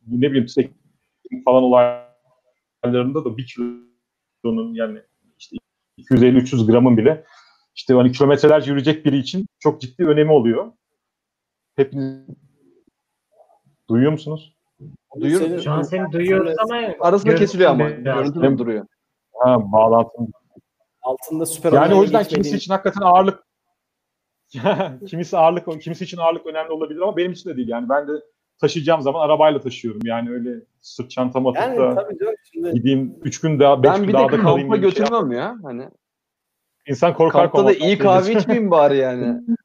ne 0.07 0.31
bileyim 0.31 0.47
trekking 0.47 1.45
falan 1.45 1.63
olaylarında 1.63 3.25
da 3.25 3.37
bir 3.37 3.47
kilonun 3.47 4.75
yani 4.75 4.99
işte 5.39 5.57
250-300 5.99 6.71
gramın 6.71 6.97
bile 6.97 7.25
işte 7.75 7.95
hani 7.95 8.13
kilometrelerce 8.13 8.71
yürüyecek 8.71 9.07
biri 9.07 9.19
için 9.19 9.47
çok 9.59 9.81
ciddi 9.81 10.05
önemi 10.05 10.33
oluyor. 10.33 10.73
Hepiniz 11.77 12.27
duyuyor 13.89 14.13
musunuz? 14.13 14.57
Duyuyorum. 15.21 15.47
Senin- 15.49 15.61
Şu 15.61 15.71
an 15.71 15.83
seni 15.83 16.13
duyuyoruz 16.13 16.55
ama 16.59 16.77
Arasında 17.01 17.35
kesiliyor 17.35 17.71
ama. 17.71 17.91
Görüntü 17.91 18.43
de 18.43 18.59
duruyor. 18.59 18.87
Ha 19.33 19.73
bağlantım. 19.73 20.29
altında 21.03 21.47
süper 21.47 21.73
Yani 21.73 21.95
o 21.95 22.03
yüzden 22.03 22.25
kimisi 22.25 22.57
için 22.57 22.73
hakikaten 22.73 23.01
ağırlık 23.07 23.43
kimisi 25.09 25.37
ağırlık 25.39 25.81
kimisi 25.83 26.05
için 26.05 26.19
ağırlık 26.19 26.47
önemli 26.47 26.73
olabilir 26.73 27.01
ama 27.01 27.17
benim 27.17 27.33
için 27.33 27.51
de 27.51 27.57
değil. 27.57 27.69
Yani 27.69 27.89
ben 27.89 28.09
de 28.09 28.13
taşıyacağım 28.61 29.03
zaman 29.03 29.21
arabayla 29.21 29.61
taşıyorum. 29.61 30.01
Yani 30.05 30.31
öyle 30.31 30.51
sırt 30.81 31.11
çantama 31.11 31.51
atıp 31.51 31.63
Yani 31.63 31.79
da 31.79 31.95
tabii 31.95 32.19
canım 32.19 32.35
şimdi 32.53 32.71
gideyim 32.73 33.15
3 33.23 33.41
gün 33.41 33.61
daha 33.61 33.83
5 33.83 33.91
Ben 33.91 33.99
gün 33.99 34.09
bir 34.09 34.13
de 34.13 34.19
daha 34.19 34.33
da 34.33 34.37
kalayım. 34.41 34.69
gibi 34.73 34.77
bir 34.87 34.91
şey 34.93 35.05
götürmem 35.05 35.33
ya. 35.33 35.57
Hani 35.63 35.89
İnsan 36.89 37.15
korkar 37.15 37.43
kampta 37.43 37.65
da 37.67 37.73
iyi 37.73 37.79
şey 37.81 37.99
kahve 37.99 38.33
içmeyeyim 38.33 38.71
bari 38.71 38.97
yani. 38.97 39.41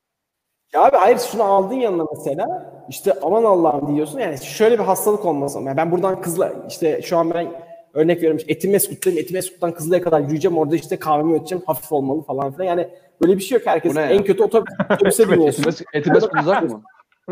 Ya 0.73 0.83
abi 0.83 0.97
hayır 0.97 1.17
şunu 1.17 1.43
aldın 1.43 1.75
yanına 1.75 2.05
mesela 2.15 2.73
işte 2.89 3.13
aman 3.21 3.43
Allah'ım 3.43 3.95
diyorsun 3.95 4.19
yani 4.19 4.37
şöyle 4.37 4.79
bir 4.79 4.83
hastalık 4.83 5.25
olmasın. 5.25 5.65
Yani 5.65 5.77
ben 5.77 5.91
buradan 5.91 6.21
kızla 6.21 6.53
işte 6.67 7.01
şu 7.01 7.17
an 7.17 7.33
ben 7.33 7.47
örnek 7.93 8.17
veriyorum 8.17 8.37
işte 8.37 8.51
Etimeskut'tayım 8.51 9.19
Etimeskut'tan 9.19 9.73
Kızılay'a 9.73 10.03
kadar 10.03 10.19
yürüyeceğim 10.19 10.57
orada 10.57 10.75
işte 10.75 10.99
kahvemi 10.99 11.33
ödeyeceğim 11.33 11.63
hafif 11.67 11.91
olmalı 11.91 12.21
falan 12.21 12.51
filan 12.51 12.65
yani 12.65 12.87
böyle 13.21 13.37
bir 13.37 13.43
şey 13.43 13.57
yok 13.57 13.67
herkes 13.67 13.95
ya? 13.95 14.05
en 14.05 14.23
kötü 14.23 14.43
otobüs, 14.43 14.73
otobüse 14.91 15.31
biniyorsun. 15.31 15.63
Etibes, 15.63 15.81
etibes 15.93 16.23
uzak 16.41 16.63
mı? 16.63 16.81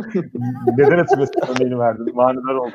Neden 0.77 0.99
etimesi 0.99 1.31
örneğini 1.49 1.79
verdin? 1.79 2.15
Manidar 2.15 2.55
oldu. 2.55 2.71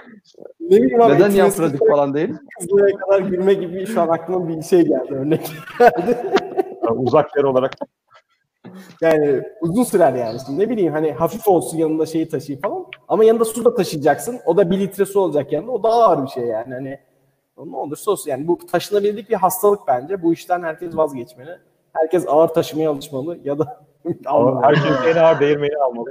ne 0.61 0.77
bileyim 0.77 1.03
abi 1.03 1.15
Neden 1.15 1.31
yapmadık 1.31 1.89
falan 1.89 2.15
değil? 2.15 2.35
Kızılay'a 2.61 2.97
kadar 2.97 3.21
yürüme 3.23 3.55
gibi 3.55 3.87
şu 3.87 4.01
an 4.01 4.09
aklıma 4.09 4.49
bir 4.49 4.63
şey 4.63 4.83
geldi 4.83 5.15
örnek. 5.15 5.53
Yani 6.85 6.99
uzak 6.99 7.37
yer 7.37 7.45
olarak 7.45 7.73
Yani 9.01 9.43
uzun 9.61 9.85
sürer 9.85 10.15
yani. 10.15 10.39
Şimdi 10.47 10.59
ne 10.59 10.71
bileyim 10.71 10.93
hani 10.93 11.13
hafif 11.13 11.49
olsun 11.49 11.79
yanında 11.79 12.07
şeyi 12.07 12.29
taşıyayım 12.29 12.63
falan. 12.63 12.87
Ama 13.09 13.25
yanında 13.25 13.45
su 13.45 13.65
da 13.65 13.75
taşıyacaksın. 13.75 14.41
O 14.47 14.57
da 14.57 14.71
bir 14.71 14.81
litre 14.81 15.07
su 15.07 15.21
olacak 15.21 15.53
yanında. 15.53 15.71
O 15.73 15.83
daha 15.83 16.05
ağır 16.05 16.23
bir 16.23 16.29
şey 16.29 16.45
yani. 16.45 16.75
Hani 16.75 16.99
ne 17.65 17.77
olursa 17.77 18.11
olsun 18.11 18.31
yani 18.31 18.49
bu 18.49 18.59
taşınabildik 18.59 19.31
bir 19.31 19.35
hastalık 19.35 19.81
bence. 19.87 20.23
Bu 20.23 20.33
işten 20.33 20.63
herkes 20.63 20.97
vazgeçmeli. 20.97 21.59
Herkes 21.93 22.25
ağır 22.29 22.49
taşımaya 22.49 22.91
alışmalı 22.91 23.39
ya 23.45 23.59
da 23.59 23.87
herkes 24.63 25.17
en 25.17 25.17
ağır 25.17 25.41
değirmeni 25.41 25.77
almalı. 25.77 26.11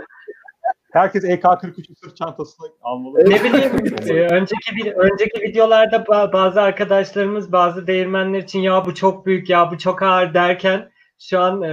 Herkes 0.92 1.24
E 1.24 1.28
EK43 1.28 1.96
sırt 2.04 2.18
çantasını 2.18 2.68
almalı. 2.82 3.20
Ne 3.20 3.44
bileyim 3.44 3.72
e, 4.08 4.34
önceki 4.34 4.76
bir 4.76 4.92
önceki 4.94 5.42
videolarda 5.42 5.96
ba- 5.96 6.34
bazı 6.34 6.62
arkadaşlarımız 6.62 7.52
bazı 7.52 7.88
değirmenler 7.88 8.40
için 8.40 8.60
ya 8.60 8.86
bu 8.86 8.96
çok 8.96 9.26
büyük 9.26 9.50
ya 9.50 9.72
bu 9.72 9.78
çok 9.78 10.02
ağır 10.04 10.34
derken 10.34 10.90
şu 11.20 11.40
an 11.40 11.62
e, 11.62 11.72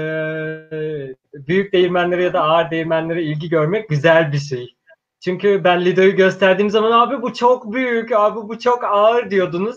büyük 1.35 1.73
değirmenlere 1.73 2.23
ya 2.23 2.33
da 2.33 2.41
ağır 2.41 2.71
değirmenlere 2.71 3.23
ilgi 3.23 3.49
görmek 3.49 3.89
güzel 3.89 4.33
bir 4.33 4.39
şey. 4.39 4.77
Çünkü 5.25 5.65
ben 5.65 5.85
Lido'yu 5.85 6.17
gösterdiğim 6.17 6.71
zaman 6.71 6.93
abi 6.93 7.23
bu 7.23 7.35
çok 7.35 7.73
büyük, 7.73 8.13
abi 8.13 8.49
bu 8.49 8.59
çok 8.59 8.85
ağır 8.85 9.31
diyordunuz. 9.31 9.77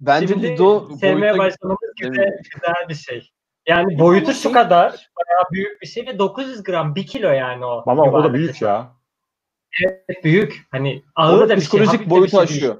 Bence 0.00 0.26
Şimdi 0.26 0.48
Lido 0.48 0.96
sevmeye 1.00 1.38
başlamamız 1.38 1.92
güzel, 2.00 2.38
güzel 2.54 2.88
bir 2.88 2.94
şey. 2.94 3.30
Yani 3.66 3.98
boyutu 3.98 4.32
şu 4.32 4.40
şey- 4.40 4.52
kadar, 4.52 4.90
bayağı 4.90 5.42
büyük 5.52 5.82
bir 5.82 5.86
şey 5.86 6.06
ve 6.06 6.18
900 6.18 6.62
gram, 6.62 6.94
1 6.94 7.06
kilo 7.06 7.28
yani 7.28 7.64
o. 7.64 7.84
Ama 7.86 8.02
o 8.02 8.24
da 8.24 8.34
büyük 8.34 8.48
hesap. 8.48 8.62
ya. 8.62 8.92
Evet, 9.84 10.24
büyük. 10.24 10.66
Hani 10.70 11.02
ağır 11.14 11.40
da 11.40 11.48
da 11.48 11.56
bir 11.56 11.60
şey, 11.60 11.68
psikolojik 11.68 12.00
bir 12.00 12.10
boyutu 12.10 12.30
şey 12.30 12.38
değil. 12.38 12.50
aşıyor. 12.50 12.76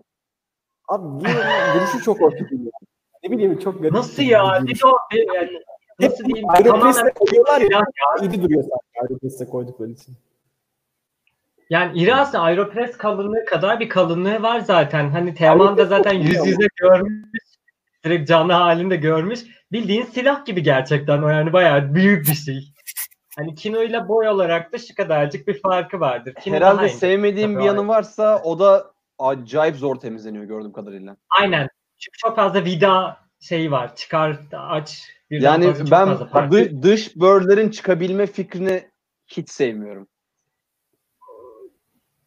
Abi 0.89 1.25
bir 1.25 1.31
duruşu 1.75 2.05
çok 2.05 2.21
değil. 2.33 2.71
Ne 3.25 3.31
bileyim 3.31 3.59
çok 3.59 3.79
garip. 3.79 3.93
Nasıl 3.93 4.23
ya? 4.23 4.55
Lido, 4.55 4.97
yani, 5.35 5.63
nasıl 6.01 6.25
diyeyim? 6.25 6.51
Aeropress'e 6.51 6.93
Tamamen 6.93 7.15
koyuyorlar 7.15 7.61
ya. 7.61 7.83
İyi 8.23 8.43
duruyor 8.43 8.63
sanki 8.63 9.01
Aeropress'e 9.03 9.47
koydukları 9.47 9.91
için. 9.91 10.17
Yani 11.71 12.15
aslında 12.15 12.45
Aeropress 12.45 12.97
kalınlığı 12.97 13.45
kadar 13.45 13.81
bir 13.81 13.89
kalınlığı 13.89 14.43
var 14.43 14.61
zaten. 14.61 15.11
Hani 15.11 15.35
Teoman 15.35 15.77
da 15.77 15.87
zaten 15.87 16.13
yüz 16.13 16.47
yüze 16.47 16.67
görmüş. 16.77 17.23
Direkt 18.05 18.29
canlı 18.29 18.53
halinde 18.53 18.97
görmüş. 18.97 19.41
Bildiğin 19.73 20.03
silah 20.03 20.45
gibi 20.45 20.63
gerçekten 20.63 21.23
o 21.23 21.29
yani 21.29 21.53
bayağı 21.53 21.95
büyük 21.95 22.27
bir 22.29 22.35
şey. 22.35 22.73
Hani 23.37 23.55
Kino 23.55 23.83
ile 23.83 24.09
boy 24.09 24.29
olarak 24.29 24.73
da 24.73 24.79
şu 24.79 24.95
kadarcık 24.95 25.49
bir 25.49 25.61
farkı 25.61 26.01
vardır. 26.01 26.35
Kino 26.35 26.57
Herhalde 26.57 26.89
sevmediğim 26.89 27.53
Tabii 27.53 27.63
bir 27.63 27.67
yanı 27.67 27.89
varsa 27.89 28.43
o 28.45 28.59
da 28.59 28.93
acayip 29.19 29.77
zor 29.77 29.97
temizleniyor 29.97 30.45
gördüğüm 30.45 30.73
kadarıyla. 30.73 31.17
Aynen. 31.41 31.69
Çünkü 31.99 32.19
çok 32.19 32.37
fazla 32.37 32.65
vida 32.65 33.17
şeyi 33.41 33.71
var. 33.71 33.97
Çıkar, 33.97 34.39
aç. 34.53 35.09
Yani 35.31 35.67
ben 35.91 36.09
dı- 36.09 36.83
dış 36.83 37.17
börlerin 37.17 37.71
çıkabilme 37.71 38.27
fikrini 38.27 38.89
hiç 39.27 39.51
sevmiyorum. 39.51 40.07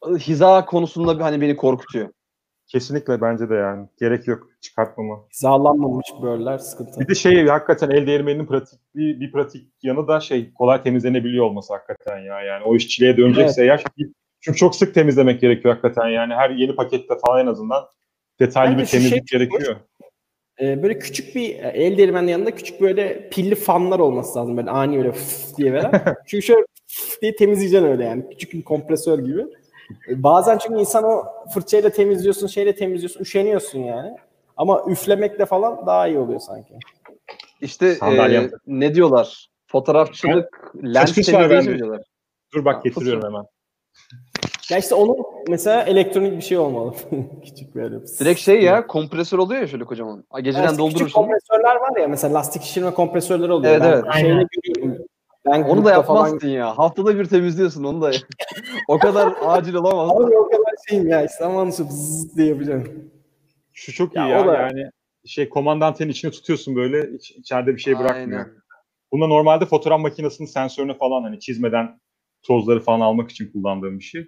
Hiza 0.05 0.65
konusunda 0.65 1.15
bir 1.15 1.23
hani 1.23 1.41
beni 1.41 1.55
korkutuyor. 1.55 2.09
Kesinlikle 2.67 3.21
bence 3.21 3.49
de 3.49 3.55
yani. 3.55 3.87
Gerek 3.99 4.27
yok 4.27 4.47
çıkartmama. 4.61 5.19
Hizalanmamış 5.33 6.07
böller 6.21 6.57
sıkıntı. 6.57 6.99
Bir 6.99 7.07
de 7.07 7.15
şey 7.15 7.47
hakikaten 7.47 7.89
el 7.89 8.07
değirmeninin 8.07 8.45
pratik 8.45 8.79
bir, 8.95 9.19
bir 9.19 9.31
pratik 9.31 9.67
yanı 9.83 10.07
da 10.07 10.19
şey 10.19 10.53
kolay 10.53 10.83
temizlenebiliyor 10.83 11.45
olması 11.45 11.73
hakikaten 11.73 12.19
ya. 12.19 12.41
Yani 12.41 12.63
o 12.63 12.75
işçiliğe 12.75 13.17
dönecekse 13.17 13.63
eğer 13.63 13.83
çünkü 14.41 14.57
çok 14.57 14.75
sık 14.75 14.93
temizlemek 14.93 15.41
gerekiyor 15.41 15.73
hakikaten 15.73 16.09
yani. 16.09 16.33
Her 16.33 16.49
yeni 16.49 16.75
pakette 16.75 17.17
falan 17.25 17.39
en 17.41 17.47
azından 17.47 17.85
detaylı 18.39 18.71
Bence 18.71 18.81
bir 18.81 18.87
şey 18.87 18.99
temizlik 18.99 19.27
çok 19.27 19.39
gerekiyor. 19.39 19.75
Ee, 20.59 20.83
böyle 20.83 20.99
küçük 20.99 21.35
bir 21.35 21.49
e, 21.63 21.67
el 21.67 21.97
değirmenin 21.97 22.27
yanında 22.27 22.55
küçük 22.55 22.81
böyle 22.81 23.29
pilli 23.29 23.55
fanlar 23.55 23.99
olması 23.99 24.39
lazım 24.39 24.57
böyle 24.57 24.69
ani 24.71 24.97
böyle 24.97 25.11
fıf 25.11 25.57
diye 25.57 25.73
veren. 25.73 25.91
çünkü 26.27 26.45
şöyle 26.45 26.65
fıf 26.87 27.21
diye 27.21 27.35
temizleyeceksin 27.35 27.87
öyle 27.87 28.03
yani 28.03 28.29
küçük 28.29 28.53
bir 28.53 28.61
kompresör 28.63 29.19
gibi. 29.19 29.41
Ee, 30.09 30.23
Bazen 30.23 30.57
çünkü 30.57 30.79
insan 30.79 31.03
o 31.03 31.23
fırçayla 31.53 31.89
temizliyorsun, 31.89 32.47
şeyle 32.47 32.75
temizliyorsun, 32.75 33.19
üşeniyorsun 33.19 33.79
yani. 33.79 34.17
Ama 34.57 34.83
üflemekle 34.89 35.45
falan 35.45 35.85
daha 35.87 36.07
iyi 36.07 36.17
oluyor 36.17 36.39
sanki. 36.39 36.73
İşte 37.61 37.97
e, 38.11 38.49
ne 38.67 38.95
diyorlar? 38.95 39.47
Fotoğrafçılık 39.67 40.71
lens 40.83 41.13
temizleyici 41.15 41.49
bende. 41.49 41.69
mi 41.71 41.77
diyorlar? 41.77 42.01
Dur 42.53 42.65
bak 42.65 42.75
Ha, 42.75 42.81
getiriyorum 42.83 43.21
fıs- 43.21 43.27
hemen. 43.27 43.45
Ya 44.69 44.77
işte 44.77 44.95
onun 44.95 45.17
mesela 45.49 45.83
elektronik 45.83 46.37
bir 46.37 46.41
şey 46.41 46.57
olmalı. 46.57 46.93
Küçük 47.45 47.75
böyle. 47.75 47.95
Direkt 48.19 48.39
şey 48.39 48.61
ya 48.63 48.87
kompresör 48.87 49.37
oluyor 49.37 49.61
ya 49.61 49.67
şöyle 49.67 49.83
kocaman. 49.85 50.23
Geceden 50.41 50.63
Küçük 50.65 50.79
doldurursun. 50.79 51.21
kompresörler 51.21 51.75
var 51.75 52.01
ya 52.01 52.07
mesela 52.07 52.33
lastik 52.33 52.61
şişirme 52.63 52.93
kompresörleri 52.93 53.51
oluyor. 53.51 53.73
Evet, 53.73 53.81
ben 53.83 53.89
evet. 53.93 54.05
şeyini 54.13 54.33
Aynen. 54.83 54.97
Ben 55.45 55.61
Onu 55.63 55.69
da 55.69 55.73
grupta 55.91 56.03
falan- 56.03 56.25
yapmazsın 56.25 56.47
ya. 56.47 56.77
Haftada 56.77 57.19
bir 57.19 57.25
temizliyorsun 57.25 57.83
onu 57.83 58.01
da. 58.01 58.11
o 58.87 58.99
kadar 58.99 59.33
acil 59.45 59.73
olamaz. 59.73 60.09
Abi 60.11 60.37
o 60.37 60.45
kadar 60.49 60.73
şeyim 60.89 61.07
ya 61.09 61.25
işte 61.25 61.45
aman 61.45 61.65
şu 61.71 61.83
zzz 61.83 62.37
diye 62.37 62.47
yapacağım. 62.47 63.11
Şu 63.73 63.93
çok 63.93 64.15
iyi 64.15 64.17
Ya 64.19 64.27
ya. 64.27 64.43
o 64.43 64.47
da- 64.47 64.55
Yani 64.57 64.83
şey 65.25 65.49
komandantenin 65.49 66.09
içine 66.11 66.31
tutuyorsun 66.31 66.75
böyle 66.75 67.15
iç, 67.15 67.31
içeride 67.31 67.75
bir 67.75 67.81
şey 67.81 67.99
bırakmıyor. 67.99 68.39
Aynen. 68.39 68.51
Bunda 69.11 69.27
normalde 69.27 69.65
fotoğraf 69.65 69.99
makinesinin 69.99 70.47
sensörünü 70.47 70.97
falan 70.97 71.23
hani 71.23 71.39
çizmeden 71.39 71.99
tozları 72.43 72.79
falan 72.79 72.99
almak 72.99 73.31
için 73.31 73.51
kullandığım 73.51 73.99
bir 73.99 74.03
şey. 74.03 74.25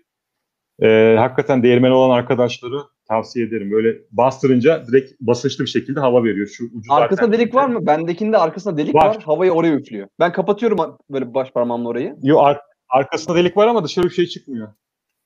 Ee, 0.81 1.15
hakikaten 1.19 1.63
değirmeni 1.63 1.93
olan 1.93 2.17
arkadaşları 2.17 2.77
tavsiye 3.07 3.45
ederim. 3.45 3.71
Böyle 3.71 3.97
bastırınca 4.11 4.85
direkt 4.87 5.21
basınçlı 5.21 5.63
bir 5.63 5.69
şekilde 5.69 5.99
hava 5.99 6.23
veriyor. 6.23 6.47
Şu 6.47 6.65
ucu 6.65 6.93
Arkasında 6.93 7.25
zaten- 7.25 7.39
delik 7.39 7.55
var 7.55 7.67
mı? 7.67 7.85
Bendekinde 7.85 8.37
arkasında 8.37 8.77
delik 8.77 8.95
Var. 8.95 9.05
var. 9.05 9.23
Havayı 9.23 9.51
oraya 9.51 9.73
üflüyor. 9.75 10.07
Ben 10.19 10.31
kapatıyorum 10.31 10.97
böyle 11.09 11.33
baş 11.33 11.51
parmağımla 11.51 11.89
orayı. 11.89 12.15
Yo, 12.23 12.39
ar- 12.39 12.61
arkasında 12.89 13.35
delik 13.37 13.57
var 13.57 13.67
ama 13.67 13.83
dışarı 13.83 14.05
bir 14.05 14.09
şey 14.13 14.25
çıkmıyor. 14.25 14.67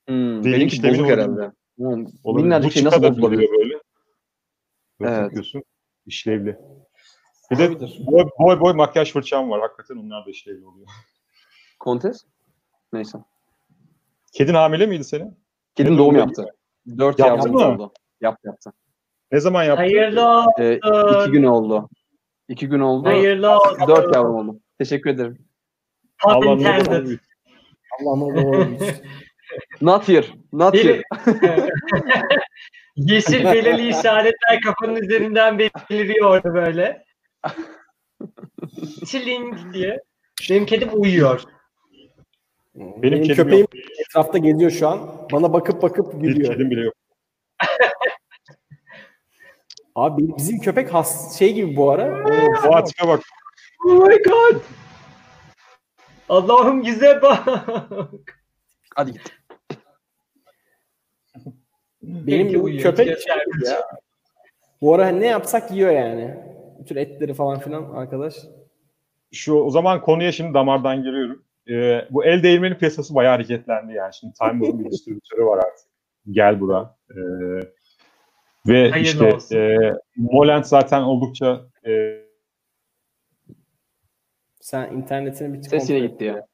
Hmm, 0.07 0.43
Delik 0.43 0.55
benimki 0.57 0.83
bozuk 0.89 1.07
herhalde. 1.09 1.51
Hmm, 1.77 2.05
Bu 2.23 2.71
şey 2.71 2.83
nasıl 2.83 3.03
duruyor 3.03 3.31
böyle. 3.59 3.79
Böyle 4.99 5.11
Evet. 5.11 5.19
takıyorsun. 5.23 5.63
İşlevli. 6.05 6.57
Bir 7.51 7.57
de 7.57 7.79
boy, 8.07 8.25
boy 8.39 8.59
boy 8.59 8.73
makyaj 8.73 9.13
fırçam 9.13 9.49
var. 9.49 9.61
Hakikaten 9.61 9.95
onlar 9.95 10.25
da 10.25 10.29
işlevli 10.29 10.65
oluyor. 10.65 10.87
Kontes? 11.79 12.25
Neyse. 12.93 13.17
Kedin 14.33 14.53
hamile 14.53 14.85
miydi 14.85 15.03
senin? 15.03 15.39
Kedim 15.75 15.93
Ne 15.93 15.97
doğum 15.97 16.09
oldu? 16.09 16.17
yaptı. 16.17 16.45
Dört 16.97 17.19
Yaptı 17.19 17.49
yavrum 17.49 17.53
mı? 17.53 17.67
oldu. 17.83 17.93
Yaptı 18.21 18.47
yaptı. 18.47 18.71
Ne 19.31 19.39
zaman 19.39 19.63
yaptın? 19.63 19.83
Hayırlı 19.83 20.45
Ee, 20.59 20.73
iki 20.75 20.87
olsun. 20.89 21.31
gün 21.31 21.43
oldu. 21.43 21.89
İki 22.49 22.67
gün 22.69 22.79
oldu. 22.79 23.07
Hayırlı 23.09 23.51
olsun. 23.57 23.87
Dört 23.87 24.15
yavrum 24.15 24.35
oldu. 24.35 24.59
Teşekkür 24.79 25.09
ederim. 25.09 25.37
Allah 26.23 26.45
intended. 26.45 27.19
Allah'ım 28.01 28.21
olmuş. 28.21 28.83
Not 29.81 30.07
here. 30.07 30.25
Not 30.53 30.75
here. 30.75 31.01
Yeşil 32.95 33.45
belirli 33.45 33.87
işaretler 33.89 34.61
kafanın 34.63 34.95
üzerinden 34.95 35.59
beliriyordu 35.59 36.53
böyle. 36.53 37.03
Çiling 39.05 39.73
diye. 39.73 39.99
Benim 40.49 40.65
kedim 40.65 40.89
uyuyor. 40.93 41.43
Benim, 42.77 43.23
kedim 43.23 43.35
köpeğim 43.35 43.67
etrafta 43.99 44.37
geziyor 44.37 44.71
şu 44.71 44.87
an. 44.87 45.27
Bana 45.31 45.53
bakıp 45.53 45.81
bakıp 45.81 46.13
Bir 46.13 46.19
gülüyor. 46.19 46.53
kedim 46.53 46.71
bile 46.71 46.81
yok. 46.81 46.93
Abi 49.95 50.37
bizim 50.37 50.59
köpek 50.59 50.93
has 50.93 51.39
şey 51.39 51.53
gibi 51.53 51.75
bu 51.75 51.91
ara. 51.91 52.25
Bu 52.67 52.75
atife 52.75 53.07
bak. 53.07 53.21
Oh 53.87 54.07
my 54.07 54.23
god. 54.23 54.61
Allah'ım 56.29 56.81
yüze 56.83 57.21
bak. 57.21 57.47
Hadi 58.95 59.11
git. 59.11 59.37
Benim 62.01 62.59
bu 62.59 62.63
uyuyor, 62.63 62.83
köpek 62.83 63.07
şey 63.07 63.35
ya. 63.65 63.81
Bu 64.81 64.95
ara 64.95 65.07
ne 65.07 65.27
yapsak 65.27 65.71
yiyor 65.71 65.91
yani. 65.91 66.37
Bütün 66.79 66.95
etleri 66.95 67.33
falan 67.33 67.59
filan 67.59 67.83
arkadaş. 67.93 68.35
Şu 69.31 69.53
o 69.53 69.69
zaman 69.69 70.01
konuya 70.01 70.31
şimdi 70.31 70.53
damardan 70.53 70.97
giriyorum. 71.03 71.46
Ee, 71.69 72.07
bu 72.09 72.25
el 72.25 72.43
değirmeni 72.43 72.77
piyasası 72.77 73.15
bayağı 73.15 73.33
hareketlendi 73.33 73.93
yani. 73.93 74.13
Şimdi 74.13 74.33
Time 74.33 74.51
Warner'ın 74.51 74.85
bir 74.85 74.91
distribütörü 74.91 75.45
var 75.45 75.57
artık. 75.57 75.87
Gel 76.31 76.59
bura. 76.61 76.95
Ee, 77.11 77.15
ve 78.67 78.89
Hayırlı 78.89 79.01
işte 79.01 79.33
olsun. 79.35 79.55
e, 79.55 79.77
Molent 80.15 80.67
zaten 80.67 81.01
oldukça 81.01 81.61
e, 81.87 82.17
Sen 84.61 84.91
internetini 84.91 85.53
bir 85.53 85.61
Ses 85.63 85.71
kontrol 85.71 85.95
yine 85.95 86.05
et. 86.05 86.11
gitti 86.11 86.23
ya. 86.25 86.47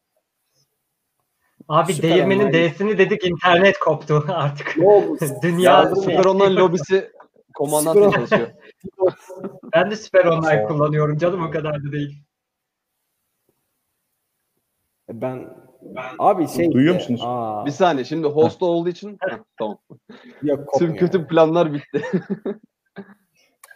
Abi 1.67 1.93
Süper 1.93 2.09
değirmenin. 2.09 2.53
D'sini 2.53 2.97
dedik 2.97 3.25
internet 3.25 3.79
koptu 3.79 4.25
artık. 4.29 4.77
Ne 4.77 4.85
oldu? 4.87 5.17
Dünya 5.43 5.71
Ya 5.71 5.95
şey- 5.95 6.03
Süper 6.03 6.25
Online 6.25 6.55
lobisi 6.55 7.11
komandant 7.53 7.97
Süper- 7.97 8.11
çalışıyor. 8.15 8.47
Ben 9.73 9.91
de 9.91 9.95
süper 9.95 10.25
online 10.25 10.63
kullanıyorum 10.63 11.17
canım 11.17 11.43
o 11.47 11.51
kadar 11.51 11.83
da 11.83 11.91
değil. 11.91 12.23
Ben 15.09 15.49
abi 16.19 16.47
şey 16.47 16.71
Duyuyor 16.71 16.95
musunuz? 16.95 17.21
Aa, 17.23 17.65
Bir 17.65 17.71
saniye 17.71 18.05
şimdi 18.05 18.27
host 18.27 18.63
olduğu 18.63 18.89
için 18.89 19.17
tamam. 19.57 19.77
yok, 20.43 20.73
Tüm 20.79 20.95
kötü 20.95 21.27
planlar 21.27 21.73
bitti. 21.73 22.01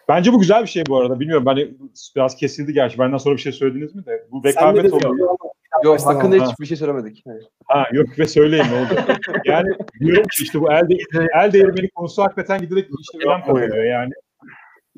Bence 0.08 0.34
bu 0.34 0.40
güzel 0.40 0.62
bir 0.62 0.68
şey 0.68 0.84
bu 0.88 0.98
arada. 0.98 1.20
Bilmiyorum 1.20 1.46
ben 1.46 1.78
biraz 2.16 2.36
kesildi 2.36 2.74
gerçi. 2.74 3.00
Benden 3.00 3.18
sonra 3.18 3.36
bir 3.36 3.42
şey 3.42 3.52
söylediniz 3.52 3.96
mi 3.96 4.06
de. 4.06 4.28
Bu 4.32 4.44
rekabet 4.44 4.84
diyorsun, 4.84 5.10
oluyor. 5.10 5.38
Yok 5.84 6.00
hakkında 6.06 6.36
al, 6.36 6.40
ha. 6.40 6.52
hiçbir 6.52 6.66
şey 6.66 6.78
söylemedik. 6.78 7.24
Ha 7.66 7.88
yok 7.94 8.20
ve 8.20 8.28
söyleyin 8.28 8.64
ne 8.64 8.82
oldu. 8.82 9.18
yani 9.46 9.70
diyorum 10.00 10.24
ki 10.24 10.44
işte 10.44 10.62
bu 10.62 10.72
el, 10.72 10.90
de, 10.90 10.98
el 11.36 11.54
değirmeni 11.54 11.90
konusu 11.90 12.24
hakikaten 12.24 12.62
giderek 12.62 12.90
işte 13.02 13.28
önem 13.28 13.42
koyuyor 13.42 13.84
yani. 13.84 14.12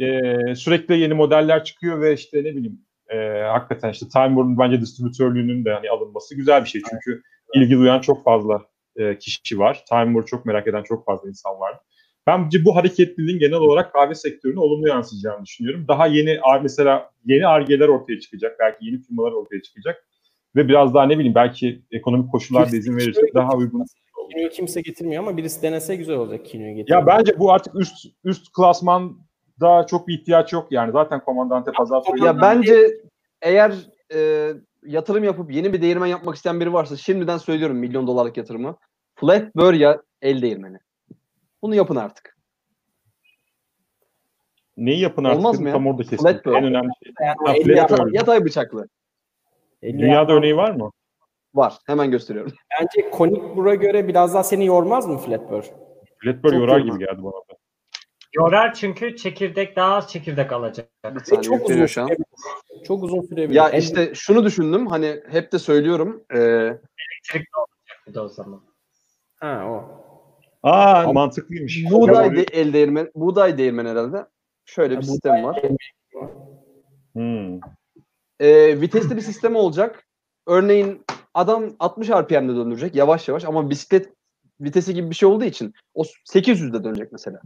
Ee, 0.02 0.56
sürekli 0.56 1.00
yeni 1.00 1.14
modeller 1.14 1.64
çıkıyor 1.64 2.02
ve 2.02 2.14
işte 2.14 2.40
ne 2.40 2.56
bileyim 2.56 2.82
e, 3.10 3.18
hakikaten 3.42 3.90
işte 3.90 4.06
Time 4.08 4.28
Warner'ın 4.28 4.60
bence 4.60 4.82
distribütörlüğünün 4.82 5.66
de 5.66 5.74
hani 5.74 5.90
alınması 5.90 6.36
güzel 6.36 6.64
bir 6.64 6.70
şey. 6.70 6.82
Çünkü 6.90 7.22
ilgi 7.56 7.78
duyan 7.78 8.02
çok 8.02 8.24
fazla 8.24 8.62
e, 8.96 9.18
kişi 9.18 9.60
var. 9.60 9.84
Time 9.90 10.26
çok 10.26 10.46
merak 10.46 10.68
eden 10.68 10.84
çok 10.84 11.06
fazla 11.06 11.30
insan 11.30 11.60
var. 11.60 11.80
Bence 12.28 12.66
bu 12.66 12.76
hareketliliğin 12.76 13.40
genel 13.40 13.58
olarak 13.58 13.94
kahve 13.94 14.16
sektörüne 14.16 14.60
olumlu 14.60 14.88
yansıyacağını 14.88 15.46
düşünüyorum. 15.46 15.86
Daha 15.88 16.08
yeni 16.08 16.40
mesela 16.64 17.12
yeni 17.26 17.48
argeler 17.48 17.88
ortaya 17.88 18.20
çıkacak. 18.20 18.60
Belki 18.60 18.86
yeni 18.86 19.02
firmalar 19.02 19.32
ortaya 19.32 19.62
çıkacak. 19.62 20.06
Ve 20.56 20.68
biraz 20.68 20.94
daha 20.94 21.06
ne 21.06 21.18
bileyim 21.18 21.36
belki 21.36 21.82
ekonomik 21.92 22.32
koşullar 22.32 22.72
da 22.72 22.76
izin 22.76 22.98
verirse 22.98 23.22
daha 23.34 23.56
uygun. 23.56 23.86
Kino'yu 24.32 24.50
kimse 24.50 24.82
getirmiyor 24.82 25.24
ama 25.24 25.38
birisi 25.38 25.62
denese 25.62 25.96
güzel 25.96 26.16
olacak 26.16 26.46
Kino'yu 26.46 26.76
getirmek. 26.76 27.02
Ya 27.02 27.08
bence 27.08 27.40
bu 27.40 27.52
artık 27.52 27.76
üst 27.76 28.06
üst 28.24 28.50
klasmanda 29.60 29.88
çok 29.88 30.08
bir 30.08 30.20
ihtiyaç 30.20 30.54
yok 30.54 30.72
yani. 30.72 30.92
Zaten 30.92 31.20
komandante 31.20 31.72
pazar 31.72 32.02
soyu. 32.02 32.26
Ya 32.26 32.42
bence 32.42 32.88
eğer 33.42 33.74
e, 34.14 34.52
yatırım 34.84 35.24
yapıp 35.24 35.52
yeni 35.52 35.74
bir 35.74 35.82
değirmen 35.82 36.08
yapmak 36.08 36.36
isteyen 36.36 36.60
biri 36.60 36.74
varsa 36.74 36.98
şimdiden 36.98 37.38
söylüyorum 37.38 37.78
milyon 37.78 38.08
dolarlık 38.08 38.38
yatırımı. 38.38 38.76
Flatbird 39.16 39.80
ya 39.80 40.02
el 40.22 40.42
değirmeni. 40.42 40.78
Bunu 41.62 41.76
yapın 41.76 41.96
artık. 41.96 42.38
Neyi 44.78 45.00
yapın 45.00 45.24
artık 45.24 45.40
Olmaz 45.40 45.60
mı 45.60 45.68
ya? 45.68 45.74
tam 45.74 45.88
orada 45.88 46.02
kestim. 46.02 46.18
Flatbird. 46.20 46.54
En 46.54 46.64
önemli 46.64 46.90
şey. 47.04 47.14
Yani 47.22 47.36
Ha, 47.46 47.54
elli 47.54 47.64
Flatbird. 47.64 47.78
yapma- 47.78 47.98
Yata- 47.98 48.18
yatay 48.18 48.46
bıçaklı. 48.46 48.88
Dünyada 49.84 50.34
örneği 50.34 50.58
var 50.58 50.72
mı? 50.72 50.92
Var. 51.54 51.74
Hemen 51.86 52.12
gösteriyorum. 52.12 52.52
Bence 52.80 53.10
konik 53.10 53.56
bura 53.56 53.76
göre 53.76 54.08
biraz 54.08 54.34
daha 54.34 54.44
seni 54.44 54.66
yormaz 54.66 55.08
mı? 55.08 55.18
Flatbird 55.18 55.64
Çok 56.44 56.54
yorar 56.54 56.80
gibi 56.80 57.00
geldi 57.00 57.24
bana 57.24 57.34
da. 57.34 57.58
Yorar 58.34 58.74
çünkü 58.74 59.16
çekirdek 59.16 59.76
daha 59.76 59.96
az 59.96 60.12
çekirdek 60.12 60.52
alacak. 60.52 60.90
Ve 61.06 61.42
çok 61.42 61.70
uzun 61.70 61.86
şu 61.86 62.02
an. 62.04 62.10
Çok 62.88 63.04
uzun 63.04 63.22
sürebilir. 63.22 63.56
Ya 63.56 63.70
El- 63.70 63.80
işte 63.80 64.16
şunu 64.16 64.46
düşündüm. 64.46 64.88
Hani 64.88 65.22
hep 65.30 65.52
de 65.52 65.60
söylüyorum. 65.60 66.24
E, 66.34 66.38
Elektrik 66.38 67.42
de 67.42 67.60
olacak 67.60 68.04
bir 68.08 68.14
de 68.14 68.20
o 68.20 68.28
zaman. 68.28 68.62
Ha 69.36 69.64
o. 69.68 70.06
Aa 70.64 71.14
mantıklıymış. 71.14 71.86
buğday 71.92 72.36
de, 72.36 72.44
el 72.44 72.74
değirmen, 72.74 73.12
buğday 73.16 73.58
değirmen 73.58 73.86
herhalde. 73.86 74.26
Şöyle 74.66 74.92
bir 74.92 74.96
Ha, 74.96 75.02
sistem 75.02 75.44
var. 75.44 75.62
Hmm. 77.14 77.60
E, 78.40 78.82
vitesli 78.82 79.16
bir 79.16 79.22
sistem 79.22 79.56
olacak. 79.56 80.06
Örneğin 80.48 81.06
adam 81.34 81.76
60 81.80 82.10
RPM'de 82.10 82.56
döndürecek 82.56 82.96
yavaş 82.96 83.28
yavaş 83.28 83.46
ama 83.46 83.70
bisiklet 83.70 84.14
vitesi 84.62 84.94
gibi 84.94 85.10
bir 85.10 85.16
şey 85.16 85.30
olduğu 85.30 85.44
için 85.44 85.74
o 85.94 86.04
800'de 86.34 86.84
dönecek 86.84 87.12
mesela. 87.12 87.42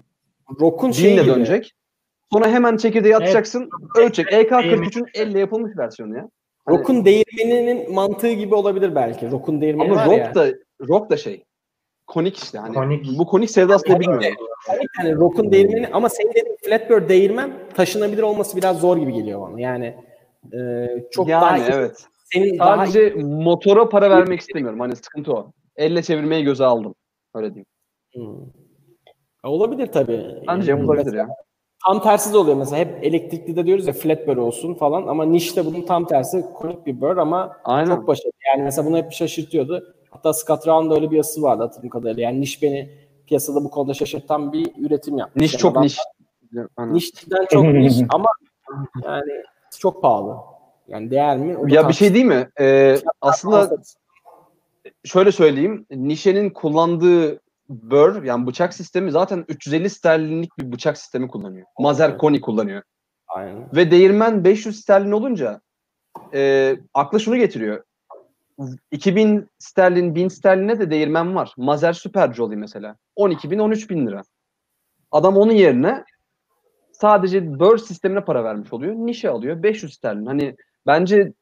Rock'un 0.61 0.91
şeyi 0.91 1.13
Binle 1.13 1.23
gibi. 1.23 1.35
dönecek. 1.35 1.71
Sonra 2.33 2.47
hemen 2.49 2.77
çekirdeği 2.77 3.15
atacaksın. 3.17 3.69
Ölçecek. 3.97 4.33
EK43'ün 4.33 5.05
Değirmen. 5.05 5.11
elle 5.31 5.39
yapılmış 5.39 5.77
versiyonu 5.77 6.15
ya. 6.17 6.29
Hani- 6.65 6.77
Rock'un 6.77 7.05
değirmeninin 7.05 7.93
mantığı 7.93 8.31
gibi 8.31 8.55
olabilir 8.55 8.95
belki. 8.95 9.31
Rock'un 9.31 9.61
değirmeni 9.61 9.91
Ama 9.91 9.95
var 10.01 10.05
rock 10.07 10.17
ya. 10.17 10.35
da 10.35 10.47
rock 10.89 11.09
da 11.09 11.17
şey. 11.17 11.43
Konik 12.07 12.37
işte 12.37 12.57
hani. 12.57 12.73
Konik. 12.73 13.05
Bu 13.19 13.25
konik 13.25 13.51
sevdası 13.51 13.87
da 13.89 13.99
bilmiyorum. 13.99 14.37
Yani 14.99 15.15
Rock'un 15.15 15.51
değirmeni 15.51 15.87
ama 15.87 16.09
senin 16.09 16.29
dediğin 16.31 16.57
Flatbird 16.65 17.09
değirmen 17.09 17.51
taşınabilir 17.75 18.21
olması 18.21 18.57
biraz 18.57 18.79
zor 18.79 18.97
gibi 18.97 19.13
geliyor 19.13 19.41
bana. 19.41 19.59
Yani 19.61 19.95
e, 20.53 20.87
çok 21.11 21.29
daha 21.29 21.57
yani 21.57 21.67
iyi. 21.69 21.73
evet. 21.73 22.05
Senin 22.33 22.59
daha 22.59 22.77
Sadece 22.85 23.09
motora 23.23 23.89
para 23.89 24.09
vermek 24.09 24.39
istemiyorum. 24.39 24.79
Hani 24.79 24.95
sıkıntı 24.95 25.33
o. 25.33 25.51
Elle 25.75 26.03
çevirmeyi 26.03 26.43
göze 26.43 26.65
aldım. 26.65 26.95
Öyle 27.35 27.47
diyeyim. 27.53 27.65
Hmm. 28.13 28.62
Olabilir 29.43 29.87
tabii. 29.87 30.25
Bence 30.47 30.71
Yani 30.71 30.79
yapılabilir 30.81 31.13
ya. 31.17 31.27
Tam 31.87 32.01
tersi 32.01 32.33
de 32.33 32.37
oluyor 32.37 32.57
mesela 32.57 32.77
hep 32.77 33.03
elektrikli 33.03 33.55
de 33.55 33.65
diyoruz 33.65 33.87
ya 33.87 33.93
Flatbird 33.93 34.37
olsun 34.37 34.73
falan 34.73 35.07
ama 35.07 35.25
nişte 35.25 35.65
bunun 35.65 35.81
tam 35.81 36.07
tersi 36.07 36.45
konik 36.53 36.85
bir 36.85 37.01
bird 37.01 37.17
ama 37.17 37.57
Aynen. 37.63 37.95
çok 37.95 38.07
başarılı. 38.07 38.31
Yani 38.47 38.63
mesela 38.63 38.87
bunu 38.87 38.97
hep 38.97 39.11
şaşırtıyordu. 39.11 39.95
Hatta 40.09 40.33
Scott 40.33 40.65
Brown'da 40.65 40.95
öyle 40.95 41.11
bir 41.11 41.15
yazısı 41.17 41.41
vardı 41.41 41.63
hatırladığım 41.63 41.89
kadarıyla. 41.89 42.23
Yani 42.23 42.41
niş 42.41 42.61
beni 42.61 42.89
piyasada 43.27 43.63
bu 43.63 43.71
konuda 43.71 43.93
şaşırtan 43.93 44.53
bir 44.53 44.71
üretim 44.79 45.17
yapmış. 45.17 45.41
Niş 45.41 45.53
Yani 45.53 45.59
çok 45.61 45.71
adam- 45.71 45.83
niş. 45.83 45.97
Nişten 46.91 47.45
çok 47.51 47.63
niş 47.73 47.93
ama 48.09 48.29
yani 49.03 49.31
çok 49.79 50.01
pahalı. 50.01 50.35
Yani 50.87 51.11
değer 51.11 51.37
mi? 51.37 51.57
O 51.57 51.67
Ya 51.67 51.87
bir 51.89 51.93
şey 51.93 52.13
değil 52.13 52.25
mi? 52.25 52.49
Ee, 52.59 52.97
aslında 53.21 53.69
şöyle 55.03 55.31
söyleyeyim. 55.31 55.85
Nişe'nin 55.91 56.49
kullandığı 56.49 57.39
bör 57.69 58.23
yani 58.23 58.47
bıçak 58.47 58.73
sistemi 58.73 59.11
zaten 59.11 59.45
350 59.47 59.89
sterlinlik 59.89 60.57
bir 60.57 60.71
bıçak 60.71 60.97
sistemi 60.97 61.27
kullanıyor. 61.27 61.67
Mazer 61.79 62.17
Koni 62.17 62.41
kullanıyor. 62.41 62.83
Aynen. 63.27 63.69
Ve 63.75 63.91
değirmen 63.91 64.43
500 64.43 64.79
sterlin 64.79 65.11
olunca 65.11 65.61
e, 66.33 66.75
akla 66.93 67.19
şunu 67.19 67.37
getiriyor. 67.37 67.83
2000 68.91 69.49
sterlin, 69.59 70.15
1000 70.15 70.27
sterline 70.27 70.79
de 70.79 70.91
değirmen 70.91 71.35
var. 71.35 71.53
Mazer 71.57 71.93
Super 71.93 72.33
Jolly 72.33 72.55
mesela. 72.55 72.95
12 73.15 73.51
bin, 73.51 73.59
13 73.59 73.89
bin 73.89 74.07
lira. 74.07 74.21
Adam 75.11 75.37
onun 75.37 75.51
yerine 75.51 76.03
sadece 76.91 77.59
bör 77.59 77.77
sistemine 77.77 78.25
para 78.25 78.43
vermiş 78.43 78.73
oluyor. 78.73 78.95
Nişe 78.95 79.29
alıyor. 79.29 79.63
500 79.63 79.93
sterlin. 79.93 80.25
Hani 80.25 80.55
bence 80.87 81.33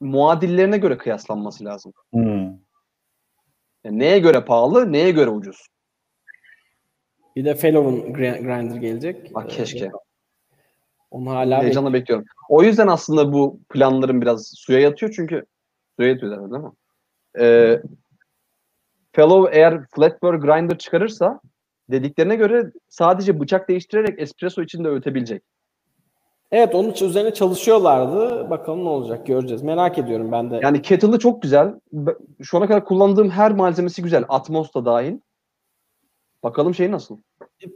muadillerine 0.00 0.78
göre 0.78 0.98
kıyaslanması 0.98 1.64
lazım. 1.64 1.92
Hmm. 2.12 2.63
Yani 3.84 3.98
neye 3.98 4.18
göre 4.18 4.44
pahalı, 4.44 4.92
neye 4.92 5.10
göre 5.10 5.30
ucuz? 5.30 5.66
Bir 7.36 7.44
de 7.44 7.54
Fellow'un 7.54 8.12
grinder 8.12 8.76
gelecek. 8.76 9.34
Bak 9.34 9.52
Ee, 9.52 9.56
keşke. 9.56 9.90
Onu 11.10 11.30
hala 11.30 11.62
Heyecanla 11.62 11.92
bekliyorum. 11.92 12.26
O 12.48 12.62
yüzden 12.62 12.86
aslında 12.86 13.32
bu 13.32 13.60
planların 13.70 14.20
biraz 14.20 14.52
suya 14.56 14.80
yatıyor 14.80 15.12
çünkü 15.16 15.44
suya 15.96 16.08
yatıyor 16.08 16.36
zaten 16.36 16.52
değil 16.52 16.62
mi? 16.62 16.70
Ee, 17.38 17.82
Fellow 19.12 19.58
eğer 19.58 19.86
Flatbur 19.94 20.34
Grinder 20.34 20.78
çıkarırsa 20.78 21.40
dediklerine 21.90 22.36
göre 22.36 22.72
sadece 22.88 23.40
bıçak 23.40 23.68
değiştirerek 23.68 24.20
espresso 24.20 24.62
için 24.62 24.84
de 24.84 24.88
öğütebilecek. 24.88 25.42
Evet 26.56 26.74
onun 26.74 26.90
için 26.90 27.08
üzerine 27.08 27.34
çalışıyorlardı. 27.34 28.50
Bakalım 28.50 28.84
ne 28.84 28.88
olacak 28.88 29.26
göreceğiz. 29.26 29.62
Merak 29.62 29.98
ediyorum 29.98 30.32
ben 30.32 30.50
de. 30.50 30.60
Yani 30.62 30.82
kettle'ı 30.82 31.18
çok 31.18 31.42
güzel. 31.42 31.74
Şu 32.42 32.58
ana 32.58 32.66
kadar 32.66 32.84
kullandığım 32.84 33.30
her 33.30 33.52
malzemesi 33.52 34.02
güzel. 34.02 34.24
Atmos 34.28 34.74
da 34.74 34.84
dahil. 34.84 35.18
Bakalım 36.42 36.74
şey 36.74 36.90
nasıl? 36.90 37.18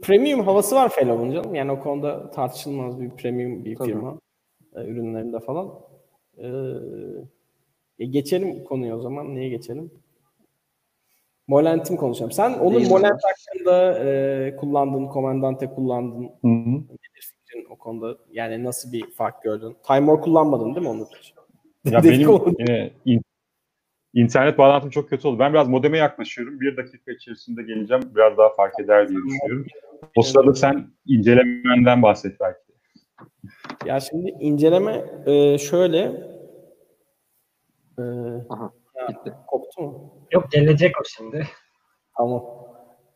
Premium 0.01 0.41
havası 0.41 0.75
var 0.75 0.89
Fellow'un 0.89 1.31
canım. 1.31 1.55
Yani 1.55 1.71
o 1.71 1.79
konuda 1.79 2.31
tartışılmaz 2.31 3.01
bir 3.01 3.09
premium 3.09 3.65
bir 3.65 3.75
Tabii. 3.75 3.87
firma. 3.87 4.19
E, 4.75 4.83
ürünlerinde 4.85 5.39
falan. 5.39 5.69
Ee, 6.37 6.47
e, 7.99 8.05
geçelim 8.05 8.63
konuya 8.63 8.97
o 8.97 9.01
zaman. 9.01 9.35
Neye 9.35 9.49
geçelim? 9.49 9.91
Molent'im 11.47 11.97
konuşalım. 11.97 12.31
Sen 12.31 12.53
onun? 12.53 12.87
Molent 12.87 13.21
hakkında 13.23 13.99
e, 13.99 14.55
kullandın, 14.55 15.07
Komandante 15.07 15.69
kullandın. 15.69 16.29
Hı 16.41 16.47
hı. 16.47 16.83
Fikrin 17.59 17.73
o 17.73 17.75
konuda? 17.75 18.17
Yani 18.31 18.63
nasıl 18.63 18.91
bir 18.91 19.11
fark 19.11 19.43
gördün? 19.43 19.77
Time 19.87 19.99
War 20.05 20.21
kullanmadın 20.21 20.75
değil 20.75 20.87
mi 20.87 20.89
onun 20.89 21.05
için? 21.05 21.35
Ya 21.85 22.03
benim 22.03 22.29
e, 22.69 22.91
in- 23.05 23.21
internet 24.13 24.57
bağlantım 24.57 24.89
çok 24.89 25.09
kötü 25.09 25.27
oldu. 25.27 25.39
Ben 25.39 25.53
biraz 25.53 25.67
modeme 25.67 25.97
yaklaşıyorum. 25.97 26.59
Bir 26.59 26.77
dakika 26.77 27.11
içerisinde 27.11 27.63
geleceğim. 27.63 28.03
Biraz 28.15 28.37
daha 28.37 28.49
fark 28.55 28.79
eder 28.79 29.09
diye 29.09 29.19
düşünüyorum. 29.25 29.65
O 30.15 30.21
sırada 30.21 30.53
sen 30.53 30.87
incelemenden 31.05 32.01
bahset 32.01 32.39
belki. 32.39 32.59
Ya 33.85 33.99
şimdi 33.99 34.29
inceleme 34.39 35.05
e, 35.25 35.57
şöyle 35.57 35.97
e, 37.99 38.03
Aha, 38.49 38.71
ya, 38.95 39.07
koptu 39.47 39.81
mu? 39.81 40.13
Yok 40.31 40.51
gelecek 40.51 41.01
o 41.01 41.03
şimdi. 41.05 41.47
Tamam. 42.17 42.43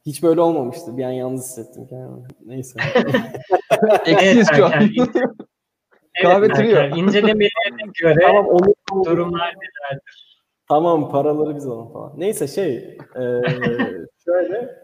Hiç 0.05 0.23
böyle 0.23 0.41
olmamıştı. 0.41 0.97
Bir 0.97 1.03
an 1.03 1.11
yalnız 1.11 1.43
hissettim 1.43 1.87
kendimi. 1.89 2.27
Neyse. 2.45 2.79
Eksiyiz 4.05 4.47
şu 4.55 4.65
an. 4.65 4.71
Kahve. 6.21 6.49
Berker, 6.49 6.89
incelemelerine 6.89 7.91
göre 8.01 8.19
tamam 8.21 8.47
onu 8.47 8.75
durumlar 9.05 9.47
nelerdir? 9.47 10.43
Tamam 10.67 11.11
paraları 11.11 11.55
biz 11.55 11.67
alalım 11.67 11.93
falan. 11.93 12.13
Neyse 12.17 12.47
şey 12.47 12.97
e, 13.15 13.41
şöyle 14.25 14.83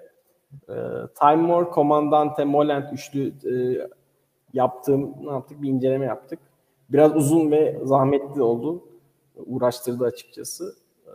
e, 0.70 0.76
Time 1.20 1.47
War, 1.47 1.74
Comandante, 1.74 2.45
Molent 2.45 2.93
üçlü 2.93 3.28
e, 3.28 3.53
yaptığım 4.53 5.26
ne 5.26 5.32
yaptık? 5.32 5.61
Bir 5.61 5.70
inceleme 5.70 6.05
yaptık. 6.05 6.39
Biraz 6.89 7.15
uzun 7.15 7.51
ve 7.51 7.80
zahmetli 7.84 8.41
oldu. 8.41 8.84
Uğraştırdı 9.36 10.05
açıkçası. 10.05 10.76
E, 11.05 11.13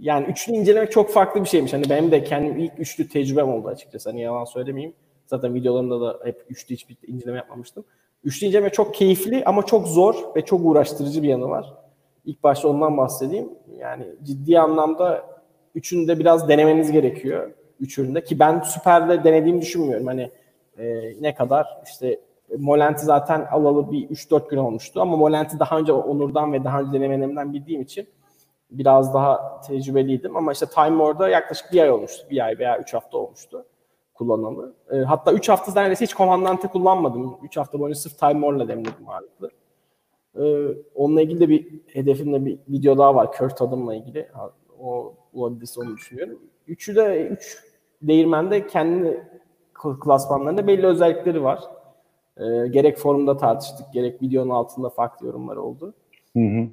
yani 0.00 0.26
üçlü 0.26 0.52
incelemek 0.52 0.92
çok 0.92 1.10
farklı 1.10 1.40
bir 1.44 1.48
şeymiş. 1.48 1.72
Hani 1.72 1.90
benim 1.90 2.10
de 2.10 2.24
kendim 2.24 2.58
ilk 2.58 2.72
üçlü 2.78 3.08
tecrübem 3.08 3.48
oldu 3.48 3.68
açıkçası. 3.68 4.10
Hani 4.10 4.20
yalan 4.20 4.44
söylemeyeyim. 4.44 4.94
Zaten 5.26 5.54
videolarımda 5.54 6.00
da 6.00 6.20
hep 6.24 6.44
üçlü 6.48 6.74
hiçbir 6.74 6.96
inceleme 7.06 7.36
yapmamıştım. 7.36 7.84
Üçlü 8.24 8.46
inceleme 8.46 8.70
çok 8.70 8.94
keyifli 8.94 9.44
ama 9.44 9.66
çok 9.66 9.88
zor 9.88 10.14
ve 10.36 10.44
çok 10.44 10.60
uğraştırıcı 10.64 11.22
bir 11.22 11.28
yanı 11.28 11.48
var. 11.48 11.74
İlk 12.24 12.42
başta 12.42 12.68
ondan 12.68 12.96
bahsedeyim. 12.96 13.48
Yani 13.78 14.04
ciddi 14.22 14.60
anlamda 14.60 15.24
üçünü 15.74 16.08
de 16.08 16.18
biraz 16.18 16.48
denemeniz 16.48 16.92
gerekiyor. 16.92 17.50
Üç 17.80 17.98
üründe 17.98 18.24
ki 18.24 18.38
ben 18.38 18.60
süperle 18.60 19.24
denediğimi 19.24 19.60
düşünmüyorum. 19.60 20.06
Hani 20.06 20.30
e, 20.78 20.84
ne 21.20 21.34
kadar 21.34 21.66
işte 21.84 22.20
Molent'i 22.58 23.04
zaten 23.04 23.46
alalı 23.50 23.92
bir 23.92 24.08
3-4 24.08 24.48
gün 24.48 24.56
olmuştu 24.56 25.00
ama 25.00 25.16
Molent'i 25.16 25.58
daha 25.58 25.78
önce 25.78 25.92
Onur'dan 25.92 26.52
ve 26.52 26.64
daha 26.64 26.80
önce 26.80 26.92
denemelerimden 26.92 27.52
bildiğim 27.52 27.82
için 27.82 28.06
biraz 28.70 29.14
daha 29.14 29.60
tecrübeliydim. 29.60 30.36
Ama 30.36 30.52
işte 30.52 30.66
Time 30.66 30.98
War'da 30.98 31.28
yaklaşık 31.28 31.72
bir 31.72 31.80
ay 31.80 31.90
olmuştu. 31.90 32.26
Bir 32.30 32.44
ay 32.44 32.58
veya 32.58 32.78
3 32.78 32.94
hafta 32.94 33.18
olmuştu 33.18 33.64
kullanalı. 34.14 34.74
E, 34.92 34.96
hatta 34.96 35.32
3 35.32 35.48
hafta 35.48 35.80
neredeyse 35.80 36.04
hiç 36.04 36.14
Comandante 36.14 36.68
kullanmadım. 36.68 37.36
3 37.42 37.56
hafta 37.56 37.80
boyunca 37.80 38.00
sırf 38.00 38.18
Time 38.18 38.32
War'la 38.32 38.68
demledim 38.68 39.08
ağırlıklı. 39.08 39.50
Ee, 40.36 40.74
onunla 40.94 41.22
ilgili 41.22 41.40
de 41.40 41.48
bir 41.48 41.66
hedefimde 41.86 42.44
bir 42.44 42.58
video 42.68 42.98
daha 42.98 43.14
var. 43.14 43.32
Kurt 43.32 43.62
adımla 43.62 43.94
ilgili. 43.94 44.28
O 44.80 45.14
olabilirse 45.34 45.80
onu 45.80 45.96
düşünüyorum. 45.96 46.38
Üçü 46.66 46.96
de 46.96 47.26
üç 47.26 47.64
değirmende 48.02 48.66
kendi 48.66 49.26
klasmanlarında 50.00 50.66
belli 50.66 50.86
özellikleri 50.86 51.42
var. 51.42 51.60
Ee, 52.36 52.68
gerek 52.68 52.98
forumda 52.98 53.36
tartıştık, 53.36 53.92
gerek 53.92 54.22
videonun 54.22 54.50
altında 54.50 54.88
farklı 54.88 55.26
yorumlar 55.26 55.56
oldu. 55.56 55.94
Hı 56.36 56.40
hı. 56.40 56.68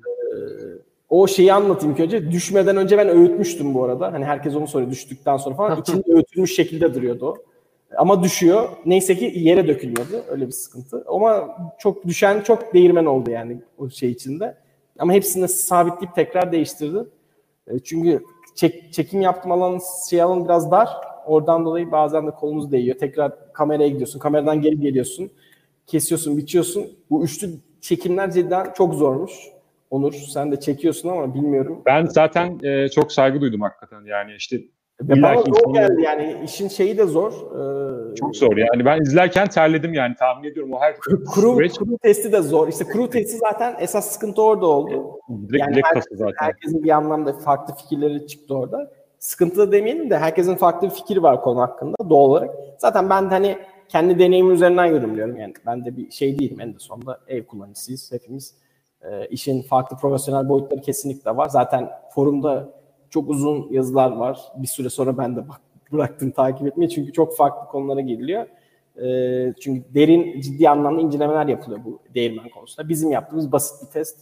O 1.09 1.27
şeyi 1.27 1.53
anlatayım 1.53 1.95
ilk 1.95 1.99
önce. 2.01 2.31
Düşmeden 2.31 2.77
önce 2.77 2.97
ben 2.97 3.09
öğütmüştüm 3.09 3.73
bu 3.73 3.83
arada. 3.83 4.13
Hani 4.13 4.25
herkes 4.25 4.55
onu 4.55 4.67
soruyor 4.67 4.91
düştükten 4.91 5.37
sonra 5.37 5.55
falan. 5.55 5.79
İçinde 5.81 6.13
öğütülmüş 6.13 6.55
şekilde 6.55 6.93
duruyordu 6.93 7.25
o. 7.25 7.35
Ama 7.97 8.23
düşüyor. 8.23 8.69
Neyse 8.85 9.15
ki 9.15 9.33
yere 9.35 9.67
dökülmedi. 9.67 10.23
Öyle 10.29 10.47
bir 10.47 10.51
sıkıntı. 10.51 11.03
Ama 11.07 11.57
çok 11.79 12.05
düşen 12.07 12.41
çok 12.41 12.73
değirmen 12.73 13.05
oldu 13.05 13.31
yani 13.31 13.61
o 13.77 13.89
şey 13.89 14.11
içinde. 14.11 14.57
Ama 14.99 15.13
hepsini 15.13 15.47
sabitleyip 15.47 16.15
tekrar 16.15 16.51
değiştirdi. 16.51 16.99
E, 17.67 17.79
Çünkü 17.79 18.23
çek, 18.55 18.93
çekim 18.93 19.21
yaptığım 19.21 19.51
alan 19.51 19.79
şey 20.09 20.21
alan 20.21 20.45
biraz 20.45 20.71
dar. 20.71 20.89
Oradan 21.25 21.65
dolayı 21.65 21.91
bazen 21.91 22.27
de 22.27 22.31
kolunuz 22.31 22.71
değiyor. 22.71 22.97
Tekrar 22.97 23.53
kameraya 23.53 23.89
gidiyorsun. 23.89 24.19
Kameradan 24.19 24.61
geri 24.61 24.79
geliyorsun. 24.79 25.31
Kesiyorsun, 25.85 26.37
biçiyorsun. 26.37 26.87
Bu 27.09 27.23
üçlü 27.23 27.49
çekimler 27.81 28.31
cidden 28.31 28.73
çok 28.77 28.93
zormuş. 28.93 29.33
Onur 29.89 30.13
sen 30.13 30.51
de 30.51 30.59
çekiyorsun 30.59 31.09
ama 31.09 31.33
bilmiyorum. 31.33 31.81
Ben 31.85 32.05
zaten 32.05 32.59
e, 32.63 32.89
çok 32.89 33.11
saygı 33.11 33.41
duydum 33.41 33.61
hakikaten. 33.61 34.05
Yani 34.05 34.33
işte 34.37 34.57
Ve 35.01 35.13
İlla 35.13 35.23
bana 35.23 35.41
zor 35.41 35.73
geldi 35.73 36.01
yani 36.01 36.35
işin 36.45 36.67
şeyi 36.67 36.97
de 36.97 37.05
zor. 37.05 37.31
Ee, 37.31 38.15
çok 38.15 38.35
zor. 38.35 38.57
Yani 38.57 38.85
ben 38.85 39.01
izlerken 39.01 39.47
terledim 39.47 39.93
yani 39.93 40.15
tahmin 40.15 40.49
ediyorum 40.49 40.73
o 40.73 40.79
her 40.79 40.97
Kuru, 40.97 41.55
süreç 41.55 41.73
kuru 41.77 41.97
testi 41.97 42.31
de 42.31 42.41
zor. 42.41 42.67
İşte 42.67 42.85
kuru 42.85 43.09
testi 43.09 43.37
zaten 43.37 43.75
esas 43.79 44.11
sıkıntı 44.11 44.41
orada 44.41 44.65
oldu. 44.65 45.19
direkt 45.49 45.61
Yani 45.61 45.71
bilek 45.71 45.85
her- 45.85 45.93
kası 45.93 46.09
zaten. 46.11 46.33
Herkesin 46.37 46.83
bir 46.83 46.89
anlamda 46.89 47.33
farklı 47.33 47.75
fikirleri 47.75 48.27
çıktı 48.27 48.55
orada. 48.57 48.91
Sıkıntı 49.19 49.57
da 49.57 49.71
demeyelim 49.71 50.09
de 50.09 50.17
herkesin 50.17 50.55
farklı 50.55 50.89
bir 50.89 50.93
fikri 50.93 51.23
var 51.23 51.41
konu 51.41 51.61
hakkında 51.61 51.95
doğal 52.09 52.29
olarak. 52.29 52.49
Zaten 52.77 53.09
ben 53.09 53.25
de 53.25 53.29
hani 53.29 53.57
kendi 53.89 54.19
deneyimim 54.19 54.53
üzerinden 54.53 54.85
yorumluyorum. 54.85 55.37
Yani 55.37 55.53
ben 55.65 55.85
de 55.85 55.97
bir 55.97 56.11
şey 56.11 56.39
değilim 56.39 56.57
en 56.61 56.73
de 56.73 56.79
sonunda 56.79 57.19
ev 57.27 57.43
kullanıcısıyız 57.43 58.11
hepimiz. 58.11 58.55
Ee, 59.03 59.27
işin 59.27 59.61
farklı 59.61 59.97
profesyonel 59.97 60.49
boyutları 60.49 60.81
kesinlikle 60.81 61.37
var. 61.37 61.49
Zaten 61.49 61.89
forumda 62.15 62.69
çok 63.09 63.29
uzun 63.29 63.67
yazılar 63.71 64.11
var. 64.11 64.39
Bir 64.55 64.67
süre 64.67 64.89
sonra 64.89 65.17
ben 65.17 65.35
de 65.35 65.49
bak, 65.49 65.61
bıraktım 65.91 66.31
takip 66.31 66.67
etmeyi 66.67 66.89
çünkü 66.89 67.13
çok 67.13 67.37
farklı 67.37 67.67
konulara 67.67 68.01
giriliyor. 68.01 68.47
Ee, 69.01 69.53
çünkü 69.61 69.93
derin 69.93 70.41
ciddi 70.41 70.69
anlamda 70.69 71.01
incelemeler 71.01 71.47
yapılıyor 71.47 71.81
bu 71.85 71.99
değirmen 72.15 72.49
konusunda. 72.49 72.89
Bizim 72.89 73.11
yaptığımız 73.11 73.51
basit 73.51 73.87
bir 73.87 73.91
test. 73.91 74.17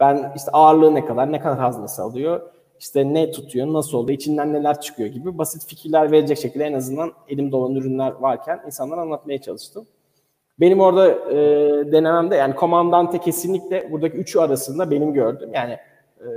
Ben 0.00 0.32
işte 0.36 0.50
ağırlığı 0.50 0.94
ne 0.94 1.04
kadar, 1.04 1.32
ne 1.32 1.40
kadar 1.40 1.58
haznesi 1.58 2.02
alıyor, 2.02 2.40
işte 2.80 3.14
ne 3.14 3.30
tutuyor, 3.30 3.72
nasıl 3.72 3.98
oldu, 3.98 4.12
içinden 4.12 4.52
neler 4.52 4.80
çıkıyor 4.80 5.08
gibi 5.08 5.38
basit 5.38 5.66
fikirler 5.66 6.12
verecek 6.12 6.38
şekilde 6.38 6.64
en 6.64 6.72
azından 6.72 7.12
elimde 7.28 7.56
olan 7.56 7.74
ürünler 7.74 8.12
varken 8.12 8.60
insanlara 8.66 9.00
anlatmaya 9.00 9.38
çalıştım. 9.38 9.86
Benim 10.60 10.80
orada 10.80 11.08
e, 11.08 11.36
denememde 11.92 12.36
yani 12.36 12.54
komandante 12.54 13.18
kesinlikle 13.18 13.92
buradaki 13.92 14.16
üçü 14.16 14.38
arasında 14.38 14.90
benim 14.90 15.12
gördüm. 15.12 15.50
Yani 15.54 15.72
e, 16.20 16.28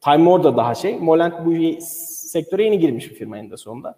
Time 0.00 0.16
More 0.16 0.44
da 0.44 0.56
daha 0.56 0.74
şey. 0.74 0.98
Molent 0.98 1.34
bu 1.46 1.80
sektöre 2.28 2.64
yeni 2.64 2.78
girmiş 2.78 3.10
bir 3.10 3.14
firma 3.14 3.38
eninde 3.38 3.56
sonunda. 3.56 3.94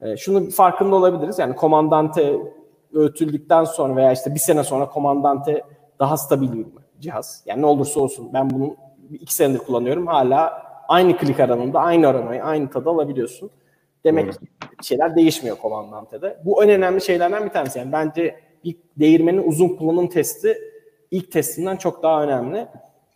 E, 0.00 0.16
şunu 0.16 0.50
farkında 0.50 0.96
olabiliriz. 0.96 1.38
Yani 1.38 1.56
Komandante 1.56 2.36
öğütüldükten 2.94 3.64
sonra 3.64 3.96
veya 3.96 4.12
işte 4.12 4.34
bir 4.34 4.38
sene 4.38 4.64
sonra 4.64 4.88
Komandante 4.88 5.62
daha 5.98 6.16
stabil 6.16 6.52
bir 6.52 6.66
cihaz. 7.00 7.42
Yani 7.46 7.62
ne 7.62 7.66
olursa 7.66 8.00
olsun 8.00 8.30
ben 8.32 8.50
bunu 8.50 8.76
iki 9.10 9.34
senedir 9.34 9.58
kullanıyorum. 9.58 10.06
Hala 10.06 10.62
aynı 10.88 11.16
klik 11.16 11.40
aranında 11.40 11.80
aynı 11.80 12.08
aramayı 12.08 12.44
aynı 12.44 12.70
tadı 12.70 12.90
alabiliyorsun. 12.90 13.50
Demek 14.04 14.26
Doğru. 14.26 14.32
ki 14.32 14.46
şeyler 14.82 15.16
değişmiyor 15.16 15.56
Komandante'de. 15.56 16.38
Bu 16.44 16.64
en 16.64 16.70
önemli 16.70 17.00
şeylerden 17.00 17.44
bir 17.44 17.50
tanesi. 17.50 17.78
Yani 17.78 17.92
bence 17.92 18.40
bir 18.64 18.76
değirmenin 18.96 19.42
uzun 19.48 19.68
kullanım 19.68 20.08
testi 20.08 20.58
ilk 21.10 21.32
testinden 21.32 21.76
çok 21.76 22.02
daha 22.02 22.22
önemli. 22.24 22.58
Ee, 22.58 22.68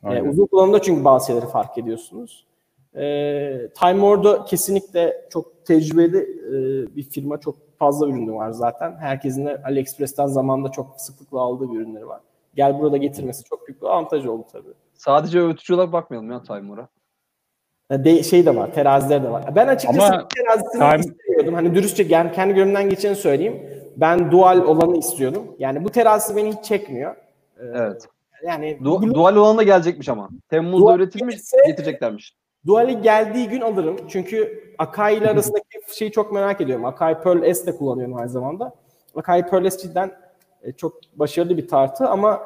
Aynen. 0.02 0.28
uzun 0.28 0.46
kullanımda 0.46 0.82
çünkü 0.82 1.04
bazı 1.04 1.26
şeyleri 1.26 1.46
fark 1.46 1.78
ediyorsunuz. 1.78 2.46
Ee, 2.94 3.68
Time 3.80 4.00
War'da 4.00 4.44
kesinlikle 4.44 5.26
çok 5.30 5.64
tecrübeli 5.66 6.18
e, 6.18 6.52
bir 6.96 7.02
firma. 7.02 7.40
Çok 7.40 7.78
fazla 7.78 8.08
ürünü 8.08 8.32
var 8.32 8.50
zaten. 8.50 8.96
Herkesin 9.00 9.46
de 9.46 9.62
AliExpress'ten 9.64 10.26
zamanında 10.26 10.68
çok 10.68 10.94
sıklıkla 11.00 11.40
aldığı 11.40 11.72
bir 11.72 11.76
ürünleri 11.78 12.08
var. 12.08 12.20
Gel 12.54 12.80
burada 12.80 12.96
getirmesi 12.96 13.44
çok 13.44 13.68
büyük 13.68 13.82
bir 13.82 13.86
avantaj 13.86 14.26
oldu 14.26 14.44
tabii. 14.52 14.68
Sadece 14.94 15.40
öğütücü 15.40 15.74
olarak 15.74 15.92
bakmayalım 15.92 16.30
ya 16.30 16.42
Timer'a. 16.42 16.88
Ya 17.90 18.04
De, 18.04 18.22
şey 18.22 18.46
de 18.46 18.56
var, 18.56 18.74
teraziler 18.74 19.24
de 19.24 19.30
var. 19.30 19.56
Ben 19.56 19.68
açıkçası 19.68 20.06
Ama 20.14 20.28
terazisini 20.28 20.80
time- 20.82 21.00
istemiyordum. 21.00 21.54
Hani 21.54 21.74
dürüstçe 21.74 22.08
kendi 22.08 22.54
gönlümden 22.54 22.90
geçeni 22.90 23.16
söyleyeyim. 23.16 23.62
Ben 23.96 24.30
dual 24.30 24.58
olanı 24.62 24.96
istiyordum. 24.98 25.56
Yani 25.58 25.84
bu 25.84 25.90
terazisi 25.90 26.36
beni 26.36 26.52
hiç 26.56 26.64
çekmiyor. 26.64 27.16
Ee, 27.16 27.62
Evet. 27.74 28.08
Yani 28.46 28.78
Du- 28.82 29.02
Blue- 29.06 29.14
dual 29.14 29.36
olan 29.36 29.58
da 29.58 29.62
gelecekmiş 29.62 30.08
ama. 30.08 30.28
Temmuz'da 30.48 30.86
Dual 30.86 30.96
üretilmiş, 31.00 31.34
gelirse- 31.34 31.66
getireceklermiş. 31.66 32.36
Dual'i 32.66 33.02
geldiği 33.02 33.48
gün 33.48 33.60
alırım. 33.60 33.96
Çünkü 34.08 34.64
Akai 34.78 35.16
ile 35.16 35.30
arasındaki 35.30 35.64
şeyi 35.92 36.12
çok 36.12 36.32
merak 36.32 36.60
ediyorum. 36.60 36.84
Akai 36.84 37.20
Pearl 37.22 37.52
S 37.54 37.66
de 37.66 37.76
kullanıyorum 37.76 38.16
aynı 38.16 38.28
zamanda. 38.28 38.74
Akai 39.14 39.46
Pearl 39.46 39.70
S 39.70 39.78
cidden 39.78 40.12
e, 40.62 40.72
çok 40.72 40.94
başarılı 41.14 41.56
bir 41.56 41.68
tartı 41.68 42.08
ama 42.08 42.42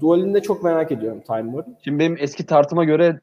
Dual'ini 0.00 0.34
de 0.34 0.42
çok 0.42 0.62
merak 0.64 0.92
ediyorum 0.92 1.20
Time 1.20 1.52
War'ın. 1.52 1.76
Şimdi 1.84 1.98
benim 1.98 2.16
eski 2.20 2.46
tartıma 2.46 2.84
göre 2.84 3.20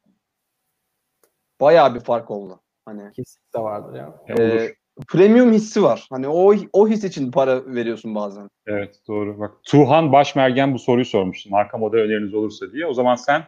bayağı 1.62 1.96
bir 1.96 2.00
fark 2.00 2.32
oldu. 2.32 2.60
Hani 2.86 3.12
Kesinlikle 3.12 3.60
vardır 3.60 3.96
ya. 3.98 4.14
E, 4.28 4.34
e, 4.44 4.52
olur. 4.56 4.74
Premium 5.08 5.54
hissi 5.54 5.84
var. 5.84 6.08
Hani 6.10 6.28
o 6.28 6.54
o 6.74 6.88
his 6.88 7.04
için 7.04 7.32
para 7.32 7.66
veriyorsun 7.66 8.16
bazen. 8.16 8.50
Evet 8.68 9.00
doğru. 9.08 9.40
Bak 9.40 9.52
Tuhan 9.64 10.12
Başmergen 10.12 10.74
bu 10.74 10.80
soruyu 10.80 11.06
sormuştu. 11.06 11.50
Marka 11.50 11.78
model 11.78 12.00
öneriniz 12.00 12.34
olursa 12.34 12.72
diye. 12.72 12.86
O 12.86 12.94
zaman 12.94 13.16
sen 13.16 13.44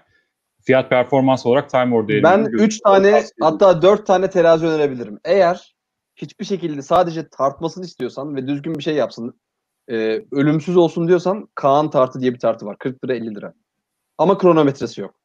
fiyat 0.62 0.90
performans 0.90 1.46
olarak 1.46 1.70
Time 1.70 1.86
War'da 1.86 2.24
Ben 2.24 2.40
elini 2.40 2.62
3 2.62 2.80
tane 2.80 3.24
hatta 3.42 3.82
4 3.82 4.06
tane 4.06 4.30
terazi 4.30 4.66
önerebilirim. 4.66 5.20
Eğer 5.26 5.76
hiçbir 6.16 6.46
şekilde 6.46 6.82
sadece 6.82 7.28
tartmasını 7.30 7.86
istiyorsan 7.86 8.36
ve 8.36 8.48
düzgün 8.48 8.76
bir 8.76 8.84
şey 8.84 8.96
yapsın, 8.96 9.40
e, 9.88 9.96
ölümsüz 10.32 10.78
olsun 10.78 11.08
diyorsan 11.08 11.50
Kaan 11.56 11.90
tartı 11.90 12.22
diye 12.22 12.34
bir 12.34 12.40
tartı 12.40 12.66
var. 12.66 12.78
40 12.78 13.06
lira 13.06 13.14
50 13.14 13.36
lira. 13.36 13.54
Ama 14.18 14.38
kronometresi 14.38 15.02
yok. 15.02 15.16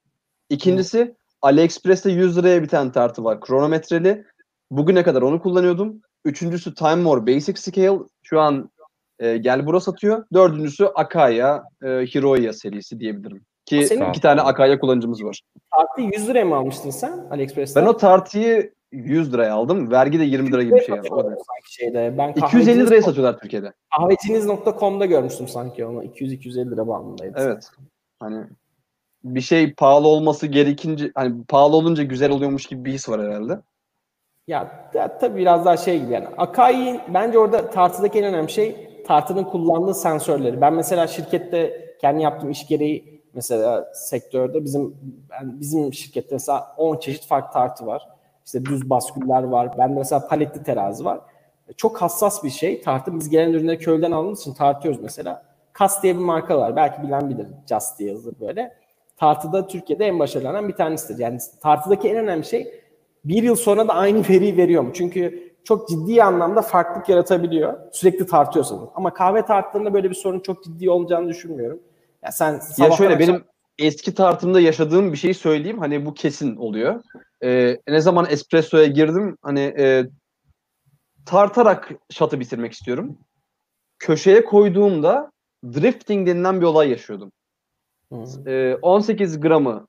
İkincisi 0.50 1.16
AliExpress'te 1.42 2.10
100 2.10 2.38
liraya 2.38 2.62
bir 2.62 2.68
tane 2.68 2.92
tartı 2.92 3.24
var. 3.24 3.40
Kronometreli. 3.40 4.24
Bugüne 4.70 5.02
kadar 5.02 5.22
onu 5.22 5.42
kullanıyordum. 5.42 6.00
Üçüncüsü 6.24 6.74
Time 6.74 7.02
More 7.02 7.26
Basic 7.26 7.60
Scale. 7.60 7.98
Şu 8.22 8.40
an 8.40 8.70
e, 9.18 9.36
Gel 9.36 9.66
Bura 9.66 9.80
satıyor. 9.80 10.24
Dördüncüsü 10.32 10.84
Akaya 10.84 11.64
e, 11.82 11.86
Hiroya 11.88 12.52
serisi 12.52 13.00
diyebilirim. 13.00 13.44
Ki 13.66 13.86
Senin- 13.86 14.08
iki 14.08 14.20
tane 14.20 14.40
Akaya 14.40 14.78
kullanıcımız 14.78 15.24
var. 15.24 15.40
Tartı 15.76 16.00
100 16.00 16.28
liraya 16.28 16.44
mı 16.44 16.56
almıştın 16.56 16.90
sen 16.90 17.26
AliExpress'ten? 17.30 17.82
Ben 17.82 17.88
o 17.88 17.96
tartıyı 17.96 18.72
100 18.92 19.32
liraya 19.32 19.54
aldım. 19.54 19.90
Vergi 19.90 20.20
de 20.20 20.24
20 20.24 20.52
lira 20.52 20.62
gibi 20.62 20.74
bir 20.74 20.80
şey. 20.80 20.96
Yani. 20.96 21.08
Sanki 21.08 21.74
şeyde. 21.74 22.14
Ben 22.18 22.32
250 22.32 22.86
liraya 22.86 23.02
satıyorlar 23.02 23.38
Türkiye'de. 23.38 23.72
Kahveciniz.com'da 23.98 25.06
görmüştüm 25.06 25.48
sanki 25.48 25.86
onu. 25.86 26.04
200-250 26.04 26.70
lira 26.70 26.88
bandındaydı. 26.88 27.34
Evet. 27.38 27.70
Hani 28.20 28.44
bir 29.24 29.40
şey 29.40 29.74
pahalı 29.74 30.08
olması 30.08 30.46
gerekince 30.46 31.12
hani 31.14 31.44
pahalı 31.44 31.76
olunca 31.76 32.02
güzel 32.02 32.30
oluyormuş 32.30 32.66
gibi 32.66 32.84
bir 32.84 32.92
his 32.92 33.08
var 33.08 33.22
herhalde. 33.22 33.60
Ya, 34.48 34.90
tabii 35.20 35.38
biraz 35.38 35.64
daha 35.64 35.76
şey 35.76 36.00
gibi 36.00 36.12
yani. 36.12 36.26
Akai 36.36 37.00
bence 37.14 37.38
orada 37.38 37.70
tartıdaki 37.70 38.18
en 38.18 38.24
önemli 38.24 38.50
şey 38.50 38.88
tartının 39.06 39.44
kullandığı 39.44 39.94
sensörleri. 39.94 40.60
Ben 40.60 40.72
mesela 40.74 41.06
şirkette 41.06 41.84
kendi 42.00 42.22
yaptığım 42.22 42.50
iş 42.50 42.66
gereği 42.66 43.22
mesela 43.34 43.92
sektörde 43.94 44.64
bizim 44.64 44.96
ben, 45.30 45.60
bizim 45.60 45.92
şirkette 45.92 46.34
mesela 46.34 46.74
10 46.76 46.96
çeşit 46.96 47.26
farklı 47.26 47.52
tartı 47.52 47.86
var. 47.86 48.08
İşte 48.46 48.64
düz 48.64 48.90
basküller 48.90 49.42
var. 49.42 49.78
Ben 49.78 49.90
mesela 49.90 50.28
paletli 50.28 50.62
terazi 50.62 51.04
var. 51.04 51.20
Çok 51.76 52.02
hassas 52.02 52.44
bir 52.44 52.50
şey. 52.50 52.82
Tartı 52.82 53.14
biz 53.14 53.28
gelen 53.28 53.52
ürünleri 53.52 53.78
köyden 53.78 54.12
aldığımız 54.12 54.40
için 54.40 54.54
tartıyoruz 54.54 55.00
mesela. 55.02 55.42
Kas 55.72 56.02
diye 56.02 56.14
bir 56.14 56.20
marka 56.20 56.58
var. 56.58 56.76
Belki 56.76 57.02
bilen 57.02 57.30
bilir. 57.30 57.46
Just 57.68 57.98
diye 57.98 58.10
yazılır 58.10 58.34
böyle. 58.40 58.74
Tartıda 59.16 59.66
Türkiye'de 59.66 60.06
en 60.06 60.18
başarılanan 60.18 60.68
bir 60.68 60.72
tanesidir. 60.72 61.22
Yani 61.22 61.38
tartıdaki 61.60 62.08
en 62.08 62.16
önemli 62.16 62.44
şey 62.44 62.83
bir 63.24 63.42
yıl 63.42 63.56
sonra 63.56 63.88
da 63.88 63.94
aynı 63.94 64.28
veriyi 64.28 64.56
veriyor 64.56 64.82
mu? 64.82 64.90
Çünkü 64.94 65.52
çok 65.64 65.88
ciddi 65.88 66.22
anlamda 66.22 66.62
farklılık 66.62 67.08
yaratabiliyor. 67.08 67.74
Sürekli 67.92 68.26
tartıyorsanız. 68.26 68.88
Ama 68.94 69.14
kahve 69.14 69.44
tartlarında 69.44 69.94
böyle 69.94 70.10
bir 70.10 70.14
sorun 70.14 70.40
çok 70.40 70.64
ciddi 70.64 70.90
olacağını 70.90 71.28
düşünmüyorum. 71.28 71.80
Ya 72.24 72.32
sen 72.32 72.60
Ya 72.78 72.90
şöyle 72.90 73.14
akşam- 73.14 73.18
benim 73.18 73.44
eski 73.78 74.14
tartımda 74.14 74.60
yaşadığım 74.60 75.12
bir 75.12 75.16
şeyi 75.16 75.34
söyleyeyim. 75.34 75.78
Hani 75.78 76.06
bu 76.06 76.14
kesin 76.14 76.56
oluyor. 76.56 77.02
Ee, 77.44 77.76
ne 77.88 78.00
zaman 78.00 78.26
espressoya 78.30 78.86
girdim 78.86 79.36
hani 79.42 79.60
e, 79.60 80.06
tartarak 81.26 81.90
şatı 82.10 82.40
bitirmek 82.40 82.72
istiyorum. 82.72 83.18
Köşeye 83.98 84.44
koyduğumda 84.44 85.30
drifting 85.64 86.28
denilen 86.28 86.60
bir 86.60 86.66
olay 86.66 86.90
yaşıyordum. 86.90 87.32
Hı. 88.12 88.50
Ee, 88.50 88.76
18 88.82 89.40
gramı 89.40 89.86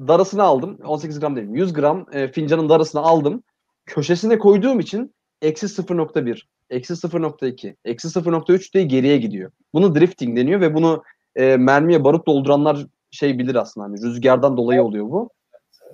darasını 0.00 0.42
aldım. 0.42 0.78
18 0.84 1.20
gram 1.20 1.36
değil 1.36 1.48
100 1.50 1.72
gram 1.72 2.06
e, 2.12 2.28
fincanın 2.28 2.68
darasını 2.68 3.00
aldım. 3.00 3.42
Köşesine 3.86 4.38
koyduğum 4.38 4.80
için 4.80 5.14
eksi 5.42 5.66
0.1, 5.66 6.42
eksi 6.70 6.94
0.2, 6.94 7.76
eksi 7.84 8.08
0.3 8.08 8.74
diye 8.74 8.84
geriye 8.84 9.16
gidiyor. 9.16 9.50
Bunu 9.74 9.94
drifting 9.94 10.38
deniyor 10.38 10.60
ve 10.60 10.74
bunu 10.74 11.02
e, 11.36 11.56
mermiye 11.56 12.04
barut 12.04 12.26
dolduranlar 12.26 12.86
şey 13.10 13.38
bilir 13.38 13.54
aslında. 13.54 13.86
Hani 13.86 14.02
rüzgardan 14.02 14.56
dolayı 14.56 14.82
oluyor 14.82 15.04
bu. 15.04 15.30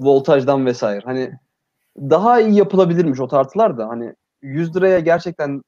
Voltajdan 0.00 0.66
vesaire. 0.66 1.02
Hani 1.04 1.30
daha 1.98 2.40
iyi 2.40 2.58
yapılabilirmiş 2.58 3.20
o 3.20 3.28
tartılar 3.28 3.78
da 3.78 3.88
hani 3.88 4.14
100 4.42 4.76
liraya 4.76 4.98
gerçekten 4.98 5.62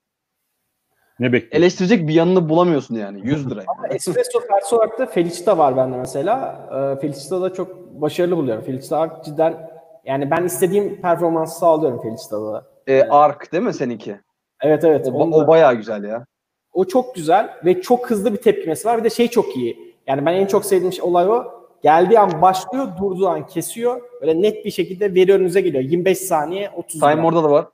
Ne 1.20 1.32
bekliyorsun? 1.32 1.58
eleştirecek 1.58 2.08
bir 2.08 2.14
yanını 2.14 2.48
bulamıyorsun 2.48 2.94
yani 2.94 3.20
100 3.24 3.50
liraya. 3.50 3.66
Espresso 3.90 4.40
tersi 4.40 4.74
olarak 4.74 4.98
da 4.98 5.06
Felicita 5.06 5.58
var 5.58 5.76
bende 5.76 5.96
mesela. 5.96 6.66
Ee, 6.72 7.00
Felicita'da 7.00 7.52
çok 7.52 7.85
başarılı 8.00 8.36
buluyorum. 8.36 8.64
Felicita 8.64 9.22
cidden 9.24 9.70
yani 10.04 10.30
ben 10.30 10.44
istediğim 10.44 11.00
performansı 11.00 11.58
sağlıyorum 11.58 12.02
Felicita'da. 12.02 12.66
E, 12.86 13.02
Ark 13.02 13.52
değil 13.52 13.62
mi 13.62 13.74
seninki? 13.74 14.20
Evet 14.60 14.84
evet. 14.84 15.08
O, 15.08 15.12
onu 15.12 15.34
o 15.34 15.46
bayağı 15.46 15.74
güzel 15.74 16.04
ya. 16.04 16.26
O 16.72 16.84
çok 16.84 17.14
güzel 17.14 17.50
ve 17.64 17.80
çok 17.80 18.10
hızlı 18.10 18.32
bir 18.32 18.38
tepkimesi 18.38 18.88
var. 18.88 18.98
Bir 18.98 19.04
de 19.04 19.10
şey 19.10 19.28
çok 19.28 19.56
iyi. 19.56 19.94
Yani 20.06 20.26
ben 20.26 20.32
en 20.34 20.46
çok 20.46 20.64
sevdiğim 20.64 20.92
şey, 20.92 21.04
olay 21.04 21.28
o. 21.28 21.44
Geldiği 21.82 22.18
an 22.18 22.42
başlıyor, 22.42 22.88
durduğu 23.00 23.28
an 23.28 23.46
kesiyor. 23.46 24.00
Böyle 24.20 24.42
net 24.42 24.64
bir 24.64 24.70
şekilde 24.70 25.14
veri 25.14 25.32
önünüze 25.32 25.60
geliyor. 25.60 25.82
25 25.84 26.18
saniye, 26.18 26.70
30 26.70 27.00
Time 27.00 27.14
gram. 27.14 27.24
orada 27.24 27.44
da 27.44 27.50
var. 27.50 27.66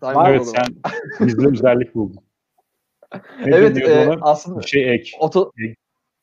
Time 0.00 0.14
Var, 0.14 0.30
Evet 0.30 0.46
sen 0.46 0.66
bizde 1.26 1.48
özellik 1.52 1.94
buldun. 1.94 2.20
Ne 3.46 3.56
Evet 3.56 3.88
e, 3.88 4.08
ona? 4.08 4.18
aslında 4.22 4.60
Bir 4.60 4.66
şey 4.66 4.94
ek. 4.94 5.10
Auto, 5.20 5.52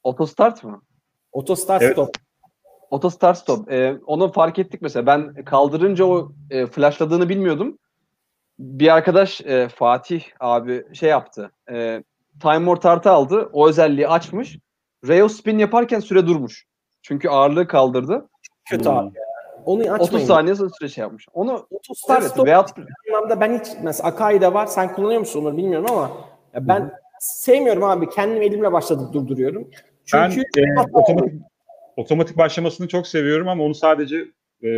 auto 0.04 0.26
start 0.26 0.64
mı? 0.64 0.82
Auto 1.34 1.56
start 1.56 1.82
Evet. 1.82 1.94
stop. 1.94 2.10
Auto 2.92 3.10
start 3.10 3.38
stop. 3.38 3.72
E, 3.72 3.98
onu 4.06 4.32
fark 4.32 4.60
ettik 4.60 4.82
mesela. 4.82 5.06
Ben 5.06 5.44
kaldırınca 5.46 6.06
o 6.06 6.32
e, 6.50 6.66
flashladığını 6.68 7.30
bilmiyordum. 7.30 7.78
Bir 8.60 8.94
arkadaş 8.96 9.42
e, 9.42 9.68
Fatih 9.70 10.24
abi 10.40 10.96
şey 10.96 11.10
yaptı. 11.10 11.52
E, 11.72 12.04
timer 12.42 12.76
tartı 12.76 13.12
aldı. 13.12 13.50
O 13.54 13.68
özelliği 13.70 14.08
açmış. 14.08 14.58
Rail 15.08 15.28
spin 15.28 15.58
yaparken 15.58 16.00
süre 16.00 16.28
durmuş. 16.28 16.66
Çünkü 17.02 17.30
ağırlığı 17.30 17.68
kaldırdı. 17.68 18.30
Kötü 18.70 18.90
Hmm. 18.90 18.98
abi. 18.98 19.12
Onu 19.66 19.82
30 19.82 19.92
açmayın. 20.08 20.26
saniye 20.28 20.56
sonra 20.56 20.70
süre 20.80 20.90
şey 20.90 21.02
yapmış. 21.02 21.28
Onu 21.34 21.52
Auto 21.52 21.94
start 21.96 22.22
evet 22.22 22.32
stop 22.32 22.46
veyahut 22.48 22.70
anlamda 23.10 23.42
ben 23.42 23.60
hiç 23.60 23.68
mesela 23.84 24.10
Akai'de 24.10 24.54
var. 24.54 24.66
Sen 24.66 24.94
kullanıyor 24.94 25.20
musun 25.20 25.42
onları 25.42 25.58
bilmiyorum 25.58 25.88
ama 25.92 26.12
ya 26.54 26.68
ben 26.68 26.92
sevmiyorum 27.20 27.84
abi. 27.84 28.10
Kendim 28.10 28.42
elimle 28.42 28.72
başladık 28.72 29.14
durduruyorum. 29.14 29.68
Ben 30.14 30.30
Çünkü 30.30 30.62
e, 30.62 30.82
otomatik 30.94 31.42
otomatik 32.00 32.38
başlamasını 32.38 32.88
çok 32.88 33.08
seviyorum 33.08 33.48
ama 33.48 33.64
onu 33.64 33.76
sadece 33.76 34.26
e, 34.64 34.70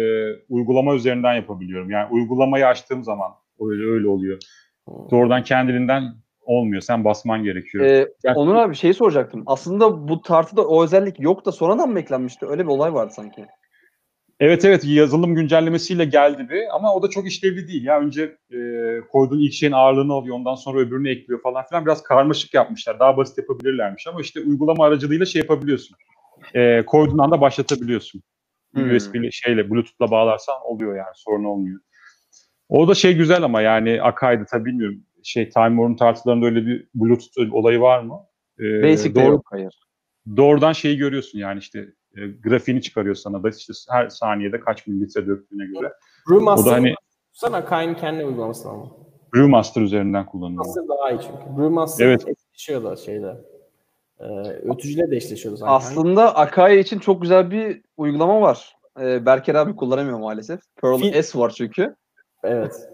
uygulama 0.50 0.96
üzerinden 0.96 1.34
yapabiliyorum. 1.34 1.90
Yani 1.90 2.08
uygulamayı 2.12 2.68
açtığım 2.68 3.04
zaman 3.04 3.32
öyle 3.60 3.92
öyle 3.92 4.08
oluyor. 4.08 4.38
Doğrudan 5.12 5.44
kendiliğinden 5.44 6.04
olmuyor. 6.42 6.82
Sen 6.82 7.06
basman 7.06 7.44
gerekiyor. 7.44 7.86
e, 7.86 8.08
Yani- 8.24 8.38
Onur 8.38 8.56
abi 8.56 8.76
şeyi 8.76 8.94
soracaktım. 8.94 9.44
Aslında 9.46 10.08
bu 10.08 10.22
tartıda 10.22 10.68
o 10.68 10.84
özellik 10.84 11.20
yok 11.20 11.46
da 11.46 11.52
sonradan 11.52 11.90
mı 11.90 12.00
eklenmişti? 12.00 12.46
Öyle 12.46 12.64
bir 12.64 12.70
olay 12.72 12.94
vardı 12.94 13.14
sanki. 13.16 13.46
Evet 14.40 14.66
evet 14.66 14.86
yazılım 14.86 15.36
güncellemesiyle 15.36 16.06
geldi 16.06 16.48
bir 16.50 16.76
ama 16.76 16.96
o 16.96 17.04
da 17.04 17.10
çok 17.10 17.28
işlevli 17.28 17.68
değil. 17.68 17.84
Ya 17.86 18.00
önce 18.00 18.38
e, 18.52 18.58
koyduğun 19.12 19.40
ilk 19.40 19.54
şeyin 19.54 19.74
ağırlığını 19.74 20.14
alıyor 20.14 20.36
ondan 20.36 20.56
sonra 20.56 20.80
öbürünü 20.80 21.10
ekliyor 21.12 21.42
falan 21.42 21.66
filan 21.66 21.86
biraz 21.86 22.04
karmaşık 22.04 22.54
yapmışlar. 22.54 23.00
Daha 23.00 23.18
basit 23.18 23.38
yapabilirlermiş 23.38 24.08
ama 24.08 24.22
işte 24.22 24.40
uygulama 24.40 24.86
aracılığıyla 24.86 25.26
şey 25.26 25.42
yapabiliyorsun. 25.42 25.98
E, 26.56 26.86
koyduğun 26.86 27.18
anda 27.18 27.42
başlatabiliyorsun. 27.42 28.22
Hmm. 28.74 28.96
USB 28.96 29.16
ile 29.16 29.32
şeyle 29.32 29.70
Bluetooth'la 29.70 30.12
bağlarsan 30.12 30.56
oluyor 30.66 30.96
yani 30.96 31.12
sorun 31.16 31.44
olmuyor. 31.44 31.80
O 32.70 32.88
da 32.88 32.94
şey 32.96 33.14
güzel 33.16 33.44
ama 33.44 33.62
yani 33.62 34.02
Akai'de 34.02 34.46
tabii 34.46 34.66
bilmiyorum. 34.66 35.04
Şey 35.24 35.50
Time 35.50 35.68
Warner'ın 35.68 35.96
tartılarında 35.96 36.46
öyle 36.46 36.66
bir 36.66 36.88
Bluetooth 36.96 37.54
olayı 37.54 37.80
var 37.82 38.00
mı? 38.04 38.20
E, 38.60 38.84
Basic'te 38.84 39.22
doğru- 39.22 39.32
yok 39.32 39.46
hayır. 39.52 39.80
doğrudan 40.38 40.74
şeyi 40.74 40.98
görüyorsun 40.98 41.40
yani 41.40 41.60
işte 41.60 41.80
e, 42.18 42.28
grafiğini 42.28 42.82
çıkarıyor 42.82 43.16
sana 43.16 43.44
da 43.44 43.50
işte 43.50 43.74
her 43.90 44.10
saniyede 44.10 44.60
kaç 44.60 44.88
mililitre 44.88 45.28
döktüğüne 45.28 45.66
göre. 45.66 45.88
O 46.28 46.32
Brewmaster 46.32 46.72
da 46.72 46.76
hani 46.76 46.94
Sen 47.34 47.52
Akai'nin 47.54 47.96
kendi 47.96 48.26
uygulaması 48.26 48.70
ama. 48.70 48.92
Brewmaster 49.36 49.82
üzerinden 49.82 50.26
kullanılıyor. 50.26 50.66
Brewmaster 50.66 50.98
daha 50.98 51.12
iyi 51.12 51.20
çünkü. 51.22 51.58
Brewmaster 51.62 52.06
Evet. 52.06 52.22
eşleşiyor 52.28 52.84
da 52.84 52.96
şeyde. 52.96 53.36
Ee, 54.22 54.26
ötücüyle 54.50 55.12
de 55.12 55.16
eşleşiyordu 55.16 55.58
zaten. 55.58 55.74
Aslında 55.74 56.36
Akai 56.36 56.80
için 56.80 57.00
çok 57.00 57.22
güzel 57.22 57.52
bir 57.52 57.82
uygulama 57.98 58.42
var. 58.42 58.76
Ee, 59.02 59.26
Berker 59.26 59.56
abi 59.56 59.76
kullanamıyor 59.76 60.20
maalesef. 60.20 60.60
Pearl 60.82 60.96
Fil- 61.00 61.24
S 61.24 61.40
var 61.40 61.54
çünkü. 61.58 61.96
Evet. 62.44 62.90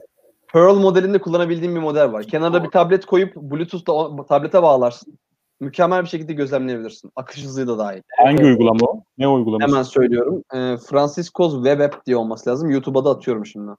Pearl 0.53 0.75
modelinde 0.75 1.19
kullanabildiğim 1.19 1.75
bir 1.75 1.79
model 1.79 2.11
var. 2.11 2.23
Kenarda 2.23 2.63
bir 2.63 2.69
tablet 2.69 3.05
koyup 3.05 3.35
Bluetooth'la 3.35 4.25
tablete 4.25 4.61
bağlarsın. 4.63 5.17
Mükemmel 5.59 6.03
bir 6.03 6.09
şekilde 6.09 6.33
gözlemleyebilirsin. 6.33 7.11
Akış 7.15 7.43
hızı 7.43 7.67
da 7.67 7.77
dahil. 7.77 8.01
Hangi 8.17 8.43
Evet. 8.43 8.45
uygulama 8.45 8.85
o? 8.87 9.03
Ne 9.17 9.27
uygulaması? 9.27 9.71
Hemen 9.71 9.83
söylüyorum. 9.83 10.43
Ee, 10.53 10.77
Francisco's 10.89 11.53
Web 11.55 11.79
App 11.79 12.05
diye 12.05 12.17
olması 12.17 12.49
lazım. 12.49 12.69
YouTube'a 12.69 13.05
da 13.05 13.09
atıyorum 13.09 13.45
şimdi. 13.45 13.71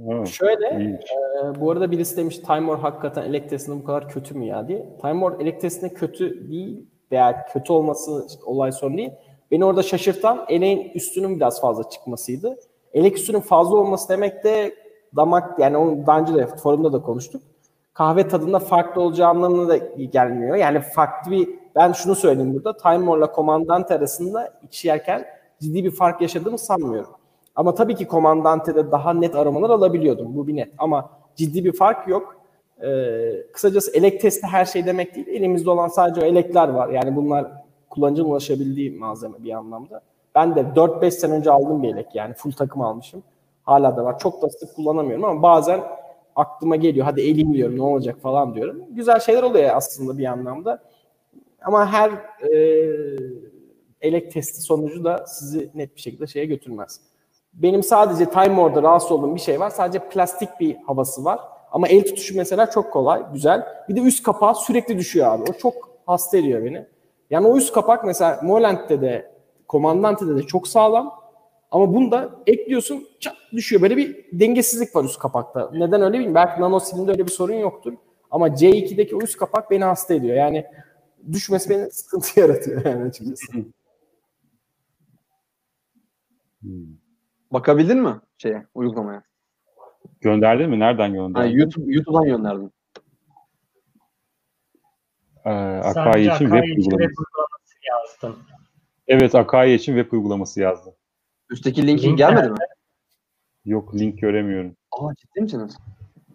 Evet, 0.00 0.28
Şöyle 0.28 0.66
e, 0.66 1.60
bu 1.60 1.70
arada 1.70 1.90
birisi 1.90 2.16
demiş 2.16 2.38
Time 2.38 2.58
War 2.58 2.78
hakikaten 2.78 3.22
elektrisinde 3.22 3.76
bu 3.76 3.84
kadar 3.84 4.08
kötü 4.08 4.34
mü 4.34 4.44
ya 4.44 4.68
diye. 4.68 4.86
Time 5.00 5.20
War 5.20 5.40
elektrisinde 5.40 5.94
kötü 5.94 6.50
değil 6.50 6.86
veya 7.12 7.46
kötü 7.52 7.72
olması 7.72 8.26
olay 8.44 8.72
sorun 8.72 8.98
değil. 8.98 9.10
Beni 9.50 9.64
orada 9.64 9.82
şaşırtan 9.82 10.44
eleğin 10.48 10.92
üstünün 10.94 11.36
biraz 11.36 11.60
fazla 11.60 11.88
çıkmasıydı. 11.88 12.56
Elek 12.94 13.18
üstünün 13.18 13.40
fazla 13.40 13.76
olması 13.76 14.08
demek 14.08 14.44
de 14.44 14.74
damak 15.16 15.58
yani 15.58 15.76
onu 15.76 16.06
daha 16.06 16.20
önce 16.20 16.34
de 16.34 16.46
forumda 16.46 16.92
da 16.92 17.02
konuştuk. 17.02 17.42
Kahve 17.94 18.28
tadında 18.28 18.58
farklı 18.58 19.02
olacağı 19.02 19.28
anlamına 19.28 19.68
da 19.68 19.76
gelmiyor. 19.96 20.56
Yani 20.56 20.80
farklı 20.80 21.30
bir 21.30 21.48
ben 21.74 21.92
şunu 21.92 22.14
söyleyeyim 22.14 22.54
burada. 22.54 22.76
Time 22.76 22.98
War'la 22.98 23.32
Comandante 23.36 23.94
arasında 23.94 24.52
içi 24.62 24.88
yerken 24.88 25.24
ciddi 25.60 25.84
bir 25.84 25.90
fark 25.90 26.20
yaşadığımı 26.20 26.58
sanmıyorum. 26.58 27.10
Ama 27.56 27.74
tabii 27.74 27.94
ki 27.94 28.06
Comandante'de 28.06 28.90
daha 28.90 29.12
net 29.12 29.34
aramalar 29.34 29.70
alabiliyordum. 29.70 30.36
Bu 30.36 30.46
bir 30.46 30.56
net. 30.56 30.72
Ama 30.78 31.10
ciddi 31.36 31.64
bir 31.64 31.72
fark 31.72 32.08
yok. 32.08 32.36
Ee, 32.84 33.32
kısacası 33.52 33.90
elek 33.96 34.20
testi 34.20 34.46
her 34.46 34.64
şey 34.64 34.86
demek 34.86 35.14
değil. 35.14 35.26
Elimizde 35.26 35.70
olan 35.70 35.88
sadece 35.88 36.20
o 36.20 36.24
elekler 36.24 36.68
var. 36.68 36.88
Yani 36.88 37.16
bunlar 37.16 37.46
kullanıcının 37.90 38.28
ulaşabildiği 38.28 38.90
malzeme 38.90 39.34
bir 39.44 39.52
anlamda. 39.52 40.00
Ben 40.34 40.56
de 40.56 40.60
4-5 40.60 41.10
sene 41.10 41.32
önce 41.32 41.50
aldığım 41.50 41.82
bir 41.82 41.94
elek. 41.94 42.06
Yani 42.14 42.34
full 42.34 42.52
takım 42.52 42.82
almışım. 42.82 43.22
Hala 43.62 43.96
da 43.96 44.04
var. 44.04 44.18
Çok 44.18 44.42
da 44.42 44.48
sık 44.48 44.76
kullanamıyorum 44.76 45.24
ama 45.24 45.42
bazen 45.42 45.80
aklıma 46.36 46.76
geliyor. 46.76 47.06
Hadi 47.06 47.20
eleyim 47.20 47.54
diyorum 47.54 47.78
ne 47.78 47.82
olacak 47.82 48.20
falan 48.22 48.54
diyorum. 48.54 48.82
Güzel 48.90 49.20
şeyler 49.20 49.42
oluyor 49.42 49.70
aslında 49.74 50.18
bir 50.18 50.24
anlamda. 50.24 50.82
Ama 51.64 51.92
her 51.92 52.10
e, 52.52 52.58
elek 54.00 54.32
testi 54.32 54.60
sonucu 54.60 55.04
da 55.04 55.24
sizi 55.26 55.70
net 55.74 55.96
bir 55.96 56.00
şekilde 56.00 56.26
şeye 56.26 56.46
götürmez. 56.46 57.00
Benim 57.52 57.82
sadece 57.82 58.30
Time 58.30 58.56
War'da 58.56 58.82
rahatsız 58.82 59.12
olduğum 59.12 59.34
bir 59.34 59.40
şey 59.40 59.60
var. 59.60 59.70
Sadece 59.70 60.08
plastik 60.08 60.48
bir 60.60 60.76
havası 60.76 61.24
var. 61.24 61.40
Ama 61.72 61.88
el 61.88 62.04
tutuşu 62.04 62.36
mesela 62.36 62.70
çok 62.70 62.92
kolay, 62.92 63.22
güzel. 63.32 63.66
Bir 63.88 63.96
de 63.96 64.00
üst 64.00 64.22
kapağı 64.22 64.54
sürekli 64.54 64.98
düşüyor 64.98 65.26
abi. 65.26 65.42
O 65.42 65.52
çok 65.52 65.90
hasta 66.06 66.38
ediyor 66.38 66.64
beni. 66.64 66.86
Yani 67.30 67.46
o 67.46 67.56
üst 67.56 67.72
kapak 67.72 68.04
mesela 68.04 68.40
Molent'te 68.42 69.00
de, 69.00 69.32
Comandante'de 69.68 70.36
de 70.36 70.42
çok 70.42 70.68
sağlam. 70.68 71.22
Ama 71.70 71.94
bunda 71.94 72.30
ekliyorsun 72.46 73.08
çat 73.20 73.34
düşüyor. 73.52 73.82
Böyle 73.82 73.96
bir 73.96 74.26
dengesizlik 74.32 74.96
var 74.96 75.04
üst 75.04 75.18
kapakta. 75.18 75.70
Neden 75.72 76.02
öyle 76.02 76.12
bilmiyorum. 76.12 76.34
Belki 76.34 76.60
Nano 76.60 76.80
Slim'de 76.80 77.10
öyle 77.10 77.26
bir 77.26 77.30
sorun 77.30 77.54
yoktur. 77.54 77.92
Ama 78.30 78.48
C2'deki 78.48 79.16
o 79.16 79.20
üst 79.22 79.36
kapak 79.36 79.70
beni 79.70 79.84
hasta 79.84 80.14
ediyor. 80.14 80.36
Yani 80.36 80.66
düşmesi 81.32 81.70
beni 81.70 81.90
sıkıntı 81.90 82.40
yaratıyor 82.40 82.84
yani 82.84 83.04
açıkçası. 83.04 83.52
Hmm. 86.60 87.01
Bakabildin 87.52 88.02
mi 88.02 88.20
şeye, 88.38 88.66
uygulamaya? 88.74 89.22
Gönderdin 90.20 90.70
mi? 90.70 90.80
Nereden 90.80 91.12
gönderdin? 91.12 91.58
YouTube, 91.58 91.94
YouTube'dan 91.94 92.24
gönderdim. 92.24 92.70
Ee, 95.44 95.50
Akai 95.50 96.20
için 96.20 96.44
web 96.50 96.62
uygulaması. 96.62 97.02
uygulaması 97.02 97.76
yazdım. 97.90 98.42
Evet 99.08 99.34
Akai 99.34 99.74
için 99.74 99.96
web 99.96 100.12
uygulaması 100.12 100.60
yazdı. 100.60 100.96
Üstteki 101.50 101.86
linki 101.86 102.06
Link 102.06 102.18
gelmedi 102.18 102.50
mi? 102.50 102.56
Yok 103.64 103.94
link 103.94 104.18
göremiyorum. 104.18 104.76
Aa 104.92 105.14
ciddi 105.14 105.40
misiniz? 105.40 105.76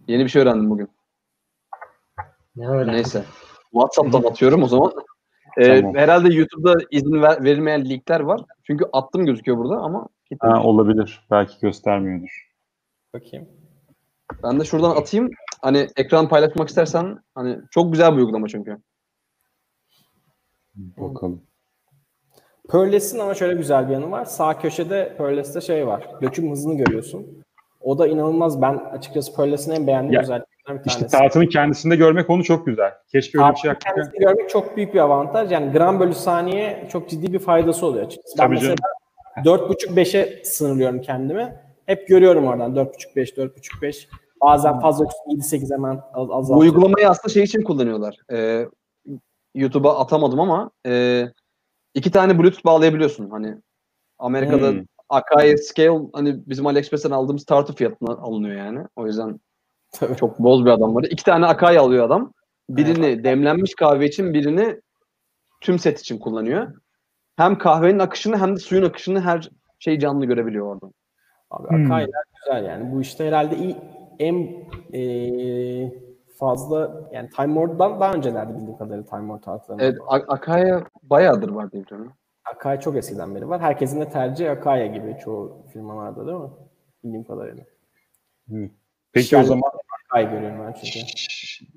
Yeni 0.07 0.23
bir 0.23 0.29
şey 0.29 0.41
öğrendim 0.41 0.69
bugün. 0.69 0.89
Ne 2.55 2.67
öyle? 2.69 2.91
Neyse. 2.91 3.23
WhatsApp'tan 3.71 4.23
atıyorum 4.23 4.63
o 4.63 4.67
zaman. 4.67 4.91
Ee, 5.57 5.81
Tamam. 5.81 5.95
Herhalde 5.95 6.33
YouTube'da 6.33 6.75
izin 6.91 7.21
ver- 7.21 7.43
verilmeyen 7.43 7.85
linkler 7.89 8.19
var. 8.19 8.41
Çünkü 8.63 8.85
attım 8.93 9.25
gözüküyor 9.25 9.57
burada 9.57 9.75
ama 9.77 10.07
Ha, 10.39 10.63
olabilir. 10.63 11.27
Belki 11.31 11.59
göstermiyordur. 11.61 12.47
Bakayım. 13.13 13.47
ben 14.43 14.59
de 14.59 14.63
şuradan 14.65 14.95
atayım. 14.95 15.29
Hani 15.61 15.87
ekran 15.95 16.29
paylaşmak 16.29 16.69
istersen 16.69 17.19
hani 17.35 17.57
çok 17.71 17.91
güzel 17.91 18.11
bir 18.13 18.17
uygulama 18.17 18.47
çünkü. 18.47 18.77
Bakalım. 20.75 21.41
Pearless'in 22.69 23.19
ama 23.19 23.33
şöyle 23.33 23.53
güzel 23.53 23.87
bir 23.87 23.93
yanı 23.93 24.11
var. 24.11 24.25
Sağ 24.25 24.59
köşede 24.59 25.15
Pearless'te 25.17 25.61
şey 25.61 25.87
var. 25.87 26.07
Döküm 26.21 26.51
hızını 26.51 26.77
görüyorsun. 26.77 27.43
O 27.81 27.97
da 27.99 28.07
inanılmaz. 28.07 28.61
Ben 28.61 28.73
açıkçası 28.73 29.35
Pearless'in 29.35 29.71
en 29.71 29.87
beğendiğim 29.87 30.13
Ya, 30.13 30.21
özelliklerinden 30.21 30.83
bir 30.85 30.89
İşte 30.89 30.99
tanesi. 30.99 31.17
tartının 31.17 31.47
kendisinde 31.47 31.95
görmek 31.95 32.29
onu 32.29 32.43
çok 32.43 32.65
güzel. 32.65 32.93
Keşke 33.11 33.37
öyle 33.39 33.51
bir 33.51 33.55
şey 33.55 33.71
kendisini 33.73 34.19
görmek 34.19 34.49
çok 34.49 34.77
büyük 34.77 34.93
bir 34.93 34.99
avantaj. 34.99 35.51
Yani 35.51 35.71
gram 35.71 35.99
bölü 35.99 36.13
saniye 36.13 36.87
çok 36.91 37.09
ciddi 37.09 37.33
bir 37.33 37.39
faydası 37.39 37.85
oluyor 37.85 38.05
açıkçası. 38.05 38.37
Ben 38.37 38.43
Tabii 38.43 38.53
mesela 38.55 38.75
4.5-5'e 39.43 40.43
sınırlıyorum 40.43 41.01
kendimi. 41.01 41.55
Hep 41.85 42.07
görüyorum 42.07 42.47
oradan 42.47 42.75
4.5-5, 42.75 43.35
4.5-5. 43.35 44.07
Bazen 44.41 44.79
fazla 44.79 45.05
7-8 45.27 45.73
hemen 45.73 46.01
az 46.13 46.27
Bu 46.29 46.33
azaltıyorum. 46.33 46.59
uygulamayı 46.61 47.09
aslında 47.09 47.33
şey 47.33 47.43
için 47.43 47.61
kullanıyorlar. 47.61 48.17
Ee, 48.31 48.65
YouTube'a 49.55 49.99
atamadım 49.99 50.39
ama 50.39 50.71
e, 50.87 51.23
iki 51.93 52.11
tane 52.11 52.39
Bluetooth 52.39 52.65
bağlayabiliyorsun. 52.65 53.29
Hani 53.29 53.55
Amerika'da 54.19 54.69
Hmm. 54.71 54.83
Akai 55.09 55.57
Scale 55.57 55.99
hani 56.13 56.49
bizim 56.49 56.67
AliExpress'ten 56.67 57.11
aldığımız 57.11 57.45
tartı 57.45 57.73
fiyatına 57.73 58.13
alınıyor 58.13 58.55
yani. 58.55 58.79
O 58.95 59.05
yüzden 59.07 59.39
Tabii. 59.91 60.15
çok 60.15 60.39
boz 60.39 60.65
bir 60.65 60.69
adam 60.69 60.95
var. 60.95 61.03
İki 61.09 61.23
tane 61.23 61.45
Akai 61.45 61.79
alıyor 61.79 62.05
adam. 62.05 62.33
Birini 62.69 63.23
demlenmiş 63.23 63.75
kahve 63.75 64.05
için 64.05 64.33
birini 64.33 64.81
tüm 65.61 65.79
set 65.79 65.99
için 65.99 66.17
kullanıyor. 66.19 66.73
Hem 67.37 67.57
kahvenin 67.57 67.99
akışını 67.99 68.37
hem 68.37 68.55
de 68.55 68.59
suyun 68.59 68.83
akışını 68.83 69.21
her 69.21 69.49
şey 69.79 69.99
canlı 69.99 70.25
görebiliyor 70.25 70.65
orada. 70.65 70.91
Abi 71.51 71.67
Hmm. 71.69 71.85
Akai'ler 71.91 72.23
güzel 72.35 72.65
yani. 72.69 72.91
Bu 72.91 73.01
işte 73.01 73.27
herhalde 73.27 73.55
iyi, 73.57 73.75
en 74.19 74.35
eee, 74.93 75.93
fazla 76.39 77.09
yani 77.13 77.29
Time 77.29 77.53
War'dan 77.53 77.99
daha 77.99 78.13
öncelerde 78.13 78.53
bildiğim 78.57 78.77
kadarıyla 78.77 79.05
Time 79.05 79.21
War 79.33 79.41
tartlarında. 79.41 79.83
Evet, 79.83 79.97
A- 80.07 80.33
Akai'ye 80.33 80.83
bayağıdır 81.03 81.49
var 81.49 81.71
diye 81.71 81.83
biliyorum. 81.85 82.13
Akai 82.55 82.79
çok 82.79 82.95
eskiden 82.97 83.35
beri 83.35 83.49
var. 83.49 83.61
Herkesin 83.61 84.01
de 84.01 84.09
tercihi 84.09 84.49
Akai 84.49 84.93
gibi 84.93 85.17
çoğu 85.23 85.65
firmalarda 85.73 86.27
değil 86.27 86.37
mi? 86.37 86.49
Bildiğim 87.03 87.23
kadarıyla. 87.23 87.63
Peki 89.13 89.35
Yani- 89.35 89.43
o 89.43 89.47
zaman 89.47 89.71
Akai 90.09 90.29
görüyorum 90.29 90.57
ben 90.67 90.73
çünkü. 90.73 90.99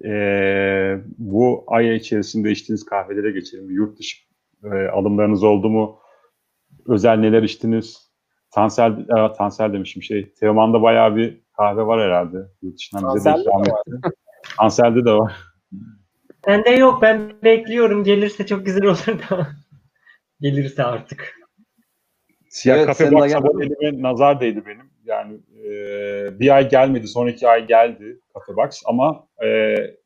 eee, 0.09 1.01
bu 1.19 1.65
ay 1.67 1.97
içerisinde 1.97 2.51
içtiğiniz 2.51 2.85
kahvelere 2.85 3.31
geçelim. 3.31 3.71
Yurt 3.71 3.99
dışı 3.99 4.30
eee, 4.65 4.89
alımlarınız 4.89 5.43
oldu 5.45 5.71
mu? 5.71 6.01
Özel 6.87 7.17
neler 7.17 7.43
içtiniz? 7.43 8.11
Tansel, 8.55 9.07
aa, 9.11 9.33
Tansel 9.33 9.73
demişim 9.73 10.03
şey. 10.03 10.33
Teoman'da 10.35 10.83
bayağı 10.83 11.17
bir 11.17 11.41
kahve 11.57 11.87
var 11.87 12.01
herhalde. 12.01 12.37
Yurt 12.63 12.77
dışından 12.79 13.15
bize 13.17 13.31
de 13.35 13.41
ikram 13.41 13.65
de 13.65 13.69
etti. 13.71 14.17
Tansel'de 14.59 15.05
de 15.05 15.13
var. 15.13 15.37
Bende 16.47 16.71
yok. 16.71 17.03
Ben 17.03 17.33
bekliyorum. 17.45 18.05
Gelirse 18.05 18.47
çok 18.47 18.67
güzel 18.67 18.85
olur 18.85 19.07
da. 19.31 19.47
Gelirse 20.41 20.85
artık. 20.85 21.35
Siyah 22.49 22.77
Evet, 22.77 22.87
kafe 22.87 23.13
box 23.13 23.23
geldi. 23.23 23.37
aboneliğime 23.37 24.03
nazar 24.03 24.41
değdi 24.41 24.63
benim. 24.67 24.91
Yani 25.05 25.41
eee, 25.65 26.31
bir 26.41 26.55
ay 26.57 26.69
gelmedi, 26.69 27.09
sonraki 27.09 27.49
ay 27.49 27.67
geldi 27.67 28.21
kafe 28.35 28.57
box 28.57 28.83
ama 28.87 29.29
eee, 29.43 29.97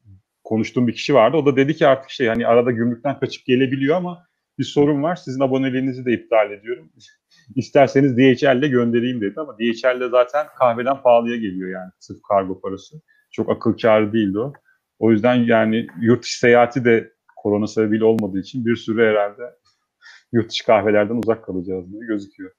konuştuğum 0.44 0.86
bir 0.86 0.93
kişi 0.93 1.14
vardı. 1.14 1.36
O 1.36 1.47
da 1.47 1.56
dedi 1.56 1.74
ki 1.74 1.86
artık 1.86 2.10
şey 2.10 2.26
hani 2.28 2.47
arada 2.47 2.70
gümrükten 2.70 3.18
kaçıp 3.18 3.47
gelebiliyor 3.47 3.97
ama 3.97 4.26
bir 4.59 4.64
sorun 4.64 5.02
var. 5.02 5.16
Sizin 5.16 5.40
aboneliğinizi 5.40 6.05
de 6.05 6.12
iptal 6.12 6.51
ediyorum. 6.51 6.93
İsterseniz 7.56 8.16
DHL 8.16 8.56
ile 8.56 8.68
göndereyim 8.68 9.20
dedi 9.20 9.40
ama 9.40 9.59
DHL 9.59 10.01
de 10.01 10.09
zaten 10.09 10.47
kahveden 10.59 11.02
pahalıya 11.02 11.36
geliyor 11.36 11.70
yani 11.70 11.90
sırf 11.98 12.22
kargo 12.28 12.60
parası. 12.60 13.01
Çok 13.31 13.51
akıl 13.51 13.76
kârı 13.76 14.12
değildi 14.12 14.39
o. 14.39 14.52
O 14.98 15.10
yüzden 15.10 15.35
yani 15.35 15.86
yurt 16.01 16.22
dışı 16.22 16.39
seyahati 16.39 16.85
de 16.85 17.12
korona 17.36 17.66
sebebiyle 17.66 18.05
olmadığı 18.05 18.39
için 18.39 18.66
bir 18.66 18.76
sürü 18.76 19.06
herhalde 19.06 19.43
yurt 20.32 20.51
dışı 20.51 20.66
kahvelerden 20.66 21.16
uzak 21.16 21.44
kalacağız 21.44 21.93
gibi 21.93 22.06
gözüküyor. 22.06 22.51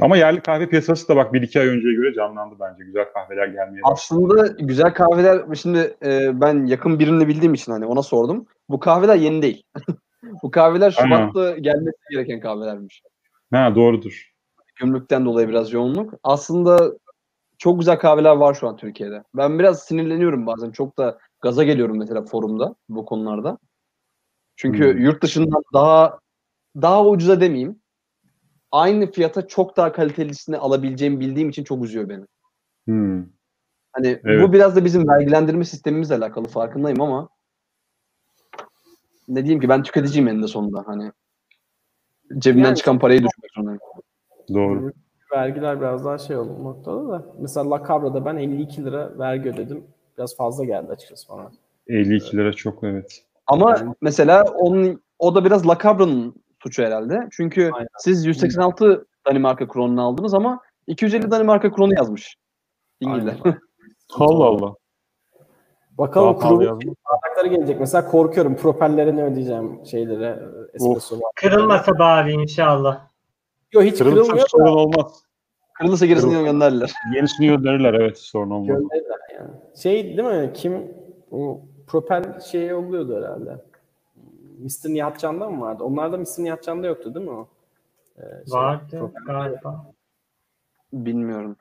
Ama 0.00 0.16
yerli 0.16 0.40
kahve 0.40 0.68
piyasası 0.68 1.08
da 1.08 1.16
bak 1.16 1.32
bir 1.32 1.42
iki 1.42 1.60
ay 1.60 1.66
önceye 1.66 1.94
göre 1.94 2.14
canlandı 2.14 2.54
bence. 2.60 2.84
Güzel 2.84 3.04
kahveler 3.12 3.46
gelmeye 3.46 3.82
başladı. 3.82 3.92
Aslında 3.92 4.46
güzel 4.46 4.94
kahveler 4.94 5.54
şimdi 5.54 5.96
e, 6.04 6.40
ben 6.40 6.66
yakın 6.66 6.98
birini 6.98 7.28
bildiğim 7.28 7.54
için 7.54 7.72
hani 7.72 7.86
ona 7.86 8.02
sordum. 8.02 8.46
Bu 8.68 8.80
kahveler 8.80 9.16
yeni 9.16 9.42
değil. 9.42 9.62
Bu 10.42 10.50
kahveler 10.50 10.96
Aynen. 10.98 11.16
Şubat'ta 11.28 11.58
gelmesi 11.58 11.96
gereken 12.10 12.40
kahvelermiş. 12.40 13.02
Ha 13.52 13.74
doğrudur. 13.74 14.32
Gümrükten 14.76 15.24
dolayı 15.24 15.48
biraz 15.48 15.72
yoğunluk. 15.72 16.14
Aslında 16.22 16.92
çok 17.58 17.78
güzel 17.78 17.98
kahveler 17.98 18.36
var 18.36 18.54
şu 18.54 18.68
an 18.68 18.76
Türkiye'de. 18.76 19.22
Ben 19.34 19.58
biraz 19.58 19.82
sinirleniyorum 19.82 20.46
bazen. 20.46 20.70
Çok 20.70 20.98
da 20.98 21.18
gaza 21.40 21.64
geliyorum 21.64 21.98
mesela 21.98 22.22
forumda 22.24 22.74
bu 22.88 23.04
konularda. 23.04 23.58
Çünkü 24.56 24.92
Hmm. 24.92 25.00
yurt 25.04 25.22
dışından 25.22 25.62
daha 25.72 26.18
daha 26.82 27.06
ucuza 27.06 27.40
demeyeyim. 27.40 27.80
Aynı 28.72 29.10
fiyata 29.10 29.46
çok 29.46 29.76
daha 29.76 29.92
kalitelisini 29.92 30.56
alabileceğimi 30.56 31.20
bildiğim 31.20 31.48
için 31.48 31.64
çok 31.64 31.84
üzüyor 31.84 32.08
beni. 32.08 32.24
Hmm. 32.84 33.24
Hani 33.92 34.20
Evet. 34.24 34.48
bu 34.48 34.52
biraz 34.52 34.76
da 34.76 34.84
bizim 34.84 35.08
vergilendirme 35.08 35.64
sistemimizle 35.64 36.14
alakalı 36.14 36.48
farkındayım 36.48 37.00
ama 37.00 37.28
ne 39.28 39.42
diyeyim 39.44 39.60
ki 39.60 39.68
ben 39.68 39.82
tüketiciyim 39.82 40.28
eninde 40.28 40.46
sonunda 40.46 40.82
hani 40.86 41.12
cebimden 42.38 42.64
Yani- 42.68 42.76
çıkan 42.76 42.98
parayı 42.98 43.18
düşürmek 43.18 43.50
zorundayım. 43.54 43.80
Doğru. 44.54 44.92
Vergiler 45.34 45.80
biraz 45.80 46.04
daha 46.04 46.18
şey 46.18 46.36
olmaktadır 46.36 47.08
da. 47.08 47.26
Mesela 47.38 47.70
La 47.70 47.78
Cabra'da 47.88 48.24
ben 48.24 48.36
52 48.36 48.84
lira 48.84 49.18
vergi 49.18 49.48
ödedim. 49.50 49.84
Biraz 50.18 50.36
fazla 50.36 50.64
geldi 50.64 50.92
açıkçası 50.92 51.28
bana. 51.28 51.50
52 51.88 52.36
lira 52.36 52.52
çok 52.52 52.84
evet. 52.84 53.24
Ama 53.46 53.70
Yani- 53.78 53.94
mesela 54.00 54.44
onun 54.44 55.02
o 55.18 55.34
da 55.34 55.44
biraz 55.44 55.68
La 55.68 55.78
Cabra'nın 55.82 56.34
suçu 56.62 56.82
herhalde. 56.82 57.28
Çünkü 57.30 57.70
Aynen. 57.74 57.88
siz 57.98 58.26
186 58.26 59.06
Danimarka 59.26 59.68
kronunu 59.68 60.02
aldınız 60.06 60.34
ama 60.34 60.60
250 60.86 61.30
Danimarka 61.30 61.72
kronu 61.72 61.94
yazmış. 61.94 62.36
İngilizler. 63.00 63.36
Allah 64.18 64.44
Allah. 64.44 64.74
Bakalım 65.98 66.34
kurulu 66.38 66.80
bardakları 66.80 67.46
gelecek. 67.48 67.80
Mesela 67.80 68.10
korkuyorum 68.10 68.56
propellerine 68.56 69.24
ödeyeceğim 69.24 69.80
şeylere. 69.86 70.42
Espresso. 70.74 71.20
Kırılmasa 71.36 71.98
bari 71.98 72.32
inşallah. 72.32 73.08
Yok 73.72 73.84
hiç 73.84 73.98
Kırılırsa 73.98 74.22
kırılmıyor. 74.22 74.48
sorun 74.48 74.76
olmaz. 74.76 75.22
Kırılırsa 75.72 76.06
gerisini 76.06 76.32
Kırıl- 76.32 76.44
gönderdiler. 76.44 76.92
Yenisini 77.14 77.46
gönderirler 77.46 77.94
evet 77.94 78.18
sorun 78.18 78.50
olmaz. 78.50 78.66
Gönderirler 78.66 79.18
yani. 79.34 79.50
Şey 79.76 80.16
değil 80.16 80.28
mi? 80.28 80.50
Kim 80.54 80.94
o 81.30 81.60
propel 81.86 82.40
şey 82.40 82.74
oluyordu 82.74 83.16
herhalde. 83.16 83.64
Mr. 84.58 84.88
Nihat 84.94 85.18
Can'da 85.20 85.50
mı 85.50 85.60
vardı? 85.60 85.84
Onlarda 85.84 86.16
Mr. 86.16 86.38
Nihat 86.38 86.62
Can'da 86.62 86.86
yoktu 86.86 87.14
değil 87.14 87.26
mi 87.26 87.32
o? 87.32 87.48
Ee, 88.18 88.22
şey, 88.22 88.58
Vardı 88.60 89.12
galiba. 89.26 89.86
Bilmiyorum. 90.92 91.56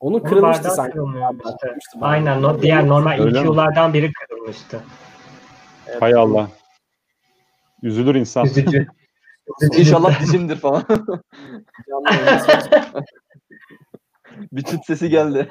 Onun 0.00 0.20
kırılmıştı 0.20 0.70
sanki. 0.70 0.98
işte. 1.78 1.98
Aynen 2.00 2.42
no, 2.42 2.62
diğer 2.62 2.88
normal? 2.88 3.26
EQ'lardan 3.26 3.94
biri 3.94 4.12
kırılmıştı. 4.12 4.82
Evet. 5.86 6.02
Hay 6.02 6.14
Allah. 6.14 6.48
Üzülür 7.82 8.14
insan. 8.14 8.46
Üzücü. 8.46 8.86
İnşallah 9.76 10.20
dizimdir 10.20 10.56
falan. 10.56 10.84
Bir 14.52 14.62
çıt 14.62 14.84
sesi 14.86 15.08
geldi. 15.08 15.48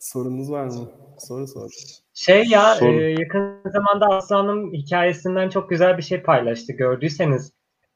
Sorunuz 0.00 0.50
var 0.50 0.64
mı? 0.64 0.90
Soru 1.18 1.46
sor. 1.46 1.70
Şey 2.14 2.44
ya 2.44 2.74
Sorun. 2.74 2.98
e, 2.98 3.02
yakın 3.02 3.70
zamanda 3.70 4.06
Aslan'ın 4.06 4.72
hikayesinden 4.72 5.48
çok 5.48 5.70
güzel 5.70 5.98
bir 5.98 6.02
şey 6.02 6.22
paylaştı. 6.22 6.72
Gördüyseniz 6.72 7.52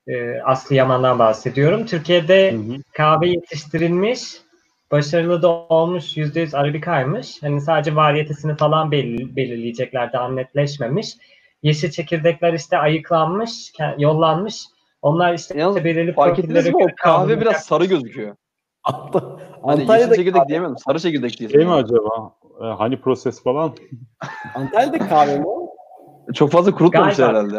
e, 0.09 0.41
Aslı 0.41 0.75
Yaman'dan 0.75 1.19
bahsediyorum. 1.19 1.87
Türkiye'de 1.87 2.53
Hı 2.53 2.57
hı. 2.57 2.83
kahve 2.93 3.29
yetiştirilmiş, 3.29 4.23
başarılı 4.91 5.43
da 5.43 5.49
olmuş, 5.49 6.17
%100 6.17 6.55
Arabika'ymış. 6.57 7.43
Hani 7.43 7.61
sadece 7.61 7.97
variyetesini 7.97 8.57
falan 8.57 8.93
belir- 8.93 9.37
belirleyecekler, 9.37 10.13
daha 10.13 10.29
netleşmemiş. 10.29 11.17
Yeşil 11.63 11.91
çekirdekler 11.91 12.53
işte 12.53 12.79
ayıklanmış, 12.79 13.73
yollanmış. 13.99 14.65
Onlar 15.03 15.35
işte 15.35 15.59
Yalnız 15.59 15.85
belirli 15.85 16.13
Fark 16.13 16.39
ettiniz 16.39 16.69
mi? 16.69 16.77
O 16.77 16.87
kahve 17.03 17.41
biraz 17.41 17.65
sarı 17.65 17.85
gözüküyor. 17.85 18.37
Ant- 18.85 19.41
Hani 19.63 19.81
yeşil 19.81 19.91
Antalya'da 19.93 20.17
çekirdek 20.17 20.49
diyemem. 20.49 20.79
Sarı 20.79 20.99
çekirdek 21.01 21.39
diye. 21.39 21.49
Şey 21.49 21.65
mi 21.65 21.73
acaba? 21.73 22.35
Ee, 22.63 22.65
hani 22.65 23.01
proses 23.01 23.43
falan? 23.43 23.73
Antalya'da 24.55 24.99
kahve 24.99 25.39
mi? 25.39 25.47
Çok 26.35 26.51
fazla 26.51 26.75
kurutmamış 26.75 27.17
Galiba. 27.17 27.39
herhalde. 27.39 27.59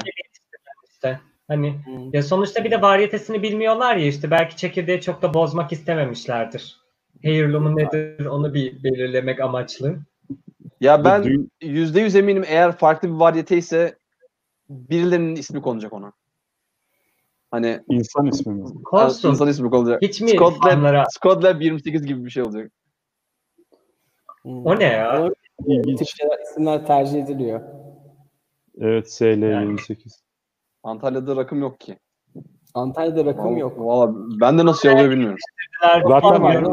işte. 0.93 1.19
Hani 1.47 1.75
Hmm. 1.85 2.13
ya 2.13 2.23
sonuçta 2.23 2.63
bir 2.63 2.71
de 2.71 2.81
variyetesini 2.81 3.41
bilmiyorlar 3.43 3.95
ya 3.95 4.07
işte 4.07 4.31
belki 4.31 4.57
çekirdeği 4.57 5.01
çok 5.01 5.21
da 5.21 5.33
bozmak 5.33 5.71
istememişlerdir. 5.71 6.77
Heirloom'u 7.21 7.75
nedir 7.77 8.25
onu 8.25 8.53
bir 8.53 8.83
belirlemek 8.83 9.39
amaçlı. 9.39 9.99
Ya 10.81 11.05
ben 11.05 11.49
yüzde 11.61 12.01
yüz 12.01 12.15
eminim 12.15 12.43
eğer 12.47 12.71
farklı 12.71 13.07
bir 13.07 13.13
varyete 13.13 13.57
ise 13.57 13.97
birilerinin 14.69 15.35
ismi 15.35 15.61
konacak 15.61 15.93
ona. 15.93 16.13
Hani 17.51 17.79
insan 17.89 18.25
ismi 18.25 18.53
mi? 18.53 18.83
Konsun. 18.83 19.29
insan 19.29 19.47
ismi 19.47 19.69
konacak. 19.69 20.01
Hiç 20.01 20.21
mi 20.21 20.29
Scott 20.29 20.65
Lab, 20.65 20.69
fanlara 20.69 21.05
Scott 21.09 21.43
Lab 21.43 21.61
28 21.61 22.05
gibi 22.05 22.25
bir 22.25 22.29
şey 22.29 22.43
olacak. 22.43 22.71
Hmm. 24.41 24.65
o 24.65 24.79
ne 24.79 24.83
ya? 24.83 25.29
Tip 25.57 25.67
İlginç. 25.67 26.15
şeyler, 26.17 26.39
isimler 26.39 26.85
tercih 26.85 27.23
ediliyor. 27.23 27.61
Evet 28.81 29.07
SL28. 29.07 30.22
Antalya'da 30.83 31.35
rakım 31.35 31.61
yok 31.61 31.79
ki. 31.79 31.97
Antalya'da 32.73 33.25
rakım 33.25 33.45
Vallahi, 33.45 33.59
yok. 33.59 33.73
Valla 33.79 34.13
ben 34.41 34.57
de 34.57 34.65
nasıl 34.65 34.89
oluyor 34.89 35.11
bilmiyorum. 35.11 35.37
Zaten 36.07 36.43
yani 36.43 36.67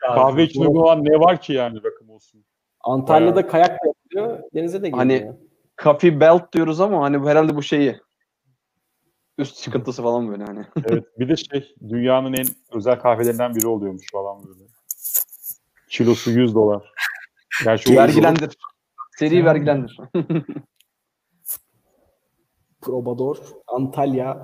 kahve 0.00 0.42
için 0.42 0.60
uygun 0.60 0.80
olan 0.80 1.04
ne 1.04 1.20
var 1.20 1.40
ki 1.40 1.52
yani 1.52 1.82
rakım 1.84 2.10
olsun? 2.10 2.44
Antalya'da 2.80 3.46
kayak 3.46 3.70
da 3.70 3.86
yapılıyor, 3.86 4.42
denize 4.54 4.82
de 4.82 4.90
Hani- 4.90 5.12
geliyor. 5.12 5.34
Coffee 5.82 6.20
Belt 6.20 6.52
diyoruz 6.52 6.80
ama 6.80 7.02
hani 7.02 7.22
bu 7.22 7.28
herhalde 7.28 7.56
bu 7.56 7.62
şeyi. 7.62 8.00
Üst 9.38 9.62
çıkıntısı 9.62 10.02
falan 10.02 10.28
böyle 10.28 10.44
hani. 10.44 10.64
Evet. 10.90 11.04
Bir 11.18 11.28
de 11.28 11.36
şey 11.36 11.74
dünyanın 11.88 12.32
en 12.32 12.46
özel 12.72 13.00
kahvelerinden 13.00 13.54
biri 13.54 13.66
oluyormuş 13.68 14.06
falan 14.12 14.44
böyle. 14.44 14.64
Kilosu 15.88 16.30
100 16.30 16.54
dolar. 16.54 16.92
Gerçi 17.64 17.96
vergilendir. 17.96 18.56
Seri 19.18 19.44
vergilendir. 19.44 19.98
Probador, 22.82 23.36
Antalya, 23.66 24.38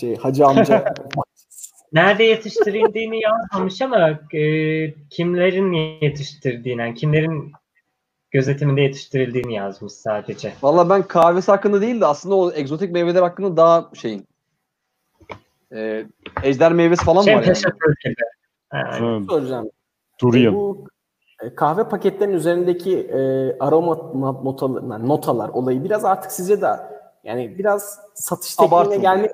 şey 0.00 0.16
Hacı 0.16 0.46
amca. 0.46 0.94
Nerede 1.92 2.24
yetiştirildiğini 2.24 3.20
yazmamış 3.22 3.82
ama 3.82 4.10
e, 4.34 4.94
kimlerin 5.10 5.72
yetiştirdiğini, 6.02 6.80
yani 6.80 6.94
kimlerin 6.94 7.52
gözetiminde 8.30 8.80
yetiştirildiğini 8.80 9.54
yazmış 9.54 9.92
sadece. 9.92 10.52
Valla 10.62 10.90
ben 10.90 11.02
kahvesi 11.02 11.50
hakkında 11.50 11.80
değil 11.80 12.00
de 12.00 12.06
aslında 12.06 12.34
o 12.34 12.52
egzotik 12.52 12.92
meyveler 12.92 13.22
hakkında 13.22 13.56
daha 13.56 13.90
şeyin. 13.94 14.26
Ee, 15.72 16.06
ejder 16.42 16.72
meyvesi 16.72 17.04
falan 17.04 17.22
Şey 17.22 17.36
var 17.36 17.42
yani. 17.42 17.56
Yani, 18.72 19.18
Evet, 19.18 19.30
soracağım. 19.30 19.70
Durian. 20.20 20.54
Bu 20.54 20.84
e, 21.42 21.54
kahve 21.54 21.88
paketlerinin 21.88 22.34
üzerindeki 22.36 22.98
e, 22.98 23.18
aroma 23.58 23.92
not- 23.92 24.44
notalar, 24.44 25.08
notalar 25.08 25.48
olayı 25.48 25.84
biraz 25.84 26.04
artık 26.04 26.32
sizce 26.32 26.60
de 26.60 26.97
yani 27.24 27.58
biraz 27.58 28.00
satış 28.14 28.56
tekniğine 28.56 28.96
gelmek 28.96 29.30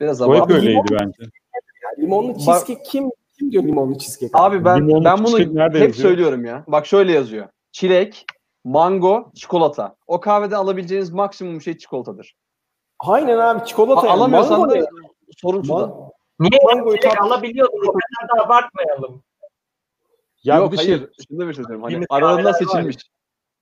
Biraz 0.00 0.20
O 0.22 0.34
hep 0.34 0.42
ama. 0.42 0.54
öyleydi 0.54 0.86
bence. 0.90 1.22
yani 1.22 2.02
limonlu 2.06 2.38
cheesecake 2.38 2.82
kim 2.82 3.10
kim 3.38 3.52
diyor 3.52 3.64
limonlu 3.64 3.98
cheesecake? 3.98 4.32
Abi 4.42 4.64
ben 4.64 4.88
Limonlu 4.88 5.04
ben 5.04 5.24
bunu 5.24 5.38
hep 5.38 5.56
yazıyor? 5.74 5.92
söylüyorum 5.92 6.44
ya. 6.44 6.64
Bak 6.66 6.86
şöyle 6.86 7.12
yazıyor. 7.12 7.48
Çilek, 7.72 8.26
mango, 8.64 9.30
çikolata. 9.34 9.96
O 10.06 10.20
kahvede 10.20 10.56
alabileceğiniz 10.56 11.10
maksimum 11.10 11.60
şey 11.60 11.78
çikolatadır. 11.78 12.34
Aynen 12.98 13.38
abi 13.38 13.64
çikolata. 13.66 14.00
A- 14.00 14.06
yani. 14.06 14.16
alamıyorsan 14.16 14.60
Mango 14.60 14.74
da 14.74 14.86
sorun. 15.36 15.66
Man- 15.68 15.94
Niye 16.40 16.60
Mangoyu 16.64 16.96
direkt 16.98 17.14
tat- 17.14 17.20
alabiliyorduk? 17.26 17.74
O 17.74 17.92
kadar 17.92 18.38
da 18.40 18.46
abartmayalım. 18.46 19.22
Ya 20.44 20.56
Yok 20.56 20.72
bir 20.72 20.76
şey, 20.76 20.86
hayır. 20.86 21.10
Şunu 21.28 21.38
da 21.40 21.48
bir 21.48 21.54
şey 21.54 21.64
söyleyeyim. 21.64 21.82
Hani 21.82 22.06
aralarından 22.10 22.52
kahveler 22.52 22.66
var 22.68 22.72
seçilmiş. 22.74 22.96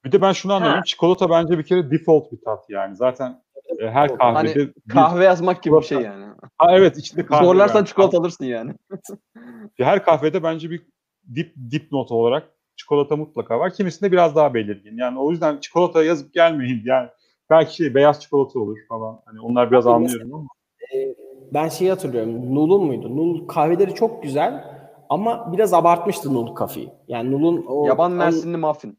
Bir 0.04 0.12
de 0.12 0.22
ben 0.22 0.32
şunu 0.32 0.52
anlıyorum. 0.52 0.78
Ha. 0.78 0.84
Çikolata 0.84 1.30
bence 1.30 1.58
bir 1.58 1.62
kere 1.62 1.90
default 1.90 2.32
bir 2.32 2.40
tat 2.44 2.64
yani. 2.70 2.96
Zaten 2.96 3.42
e, 3.78 3.90
her 3.90 4.18
kahvede 4.18 4.34
Hani 4.34 4.54
bir- 4.54 4.72
Kahve 4.92 5.24
yazmak 5.24 5.62
gibi 5.62 5.76
bir 5.76 5.82
şey 5.82 6.00
yani. 6.00 6.24
Ha, 6.58 6.66
evet 6.78 6.98
içinde 6.98 7.26
kahve. 7.26 7.44
Zorlarsan 7.44 7.78
yani. 7.78 7.86
çikolata 7.86 8.18
alırsın 8.18 8.44
yani. 8.44 8.72
Her 9.76 10.04
kahvede 10.04 10.42
bence 10.42 10.70
bir 10.70 10.86
dip 11.34 11.54
dip 11.70 11.92
not 11.92 12.10
olarak 12.10 12.48
çikolata 12.76 13.16
mutlaka 13.16 13.58
var. 13.60 13.74
Kimisinde 13.74 14.12
biraz 14.12 14.36
daha 14.36 14.54
belirgin. 14.54 14.96
Yani 14.96 15.18
o 15.18 15.30
yüzden 15.30 15.58
çikolata 15.60 16.04
yazıp 16.04 16.34
gelmeyin. 16.34 16.82
Yani 16.84 17.08
belki 17.50 17.74
şey 17.74 17.94
beyaz 17.94 18.20
çikolata 18.20 18.58
olur 18.58 18.78
falan. 18.88 19.20
Hani 19.24 19.40
onlar 19.40 19.70
biraz 19.70 19.86
Abi 19.86 19.94
anlıyorum 19.94 20.34
ama. 20.34 20.46
Ee, 20.94 21.14
ben 21.54 21.68
şeyi 21.68 21.90
hatırlıyorum. 21.90 22.54
Nul'un 22.54 22.84
muydu? 22.84 23.16
Nul 23.16 23.46
kahveleri 23.46 23.94
çok 23.94 24.22
güzel 24.22 24.64
ama 25.08 25.52
biraz 25.52 25.74
abartmıştı 25.74 26.34
Nul 26.34 26.54
kafeyi. 26.54 26.90
Yani 27.08 27.30
Nul'un 27.32 27.64
o 27.68 27.86
Yaban 27.86 28.12
mersinli 28.12 28.56
muffin. 28.56 28.98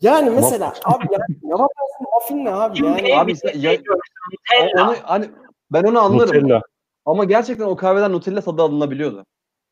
Yani 0.00 0.30
mesela 0.30 0.72
abi 0.84 1.04
yaban 1.42 1.68
mersinli 1.78 2.08
muffin 2.14 2.44
ne 2.44 2.50
abi? 2.54 2.84
Yani 2.84 3.18
abi 3.18 3.36
şey 3.36 3.60
ya- 3.60 3.72
Nutella. 3.72 4.84
Onu 4.88 4.96
hani 5.02 5.30
ben 5.72 5.82
onu 5.84 6.00
anlarım. 6.00 6.28
Nutella. 6.36 6.62
Ama 7.06 7.24
gerçekten 7.24 7.64
o 7.64 7.76
kahveden 7.76 8.12
Nutella 8.12 8.40
tadı 8.40 8.62
alınabiliyordu. 8.62 9.24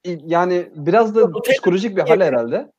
Yani 0.05 0.69
biraz 0.77 1.15
da 1.15 1.21
Nutella- 1.21 1.43
psikolojik 1.43 1.97
bir 1.97 2.03
hal 2.03 2.21
herhalde. 2.21 2.73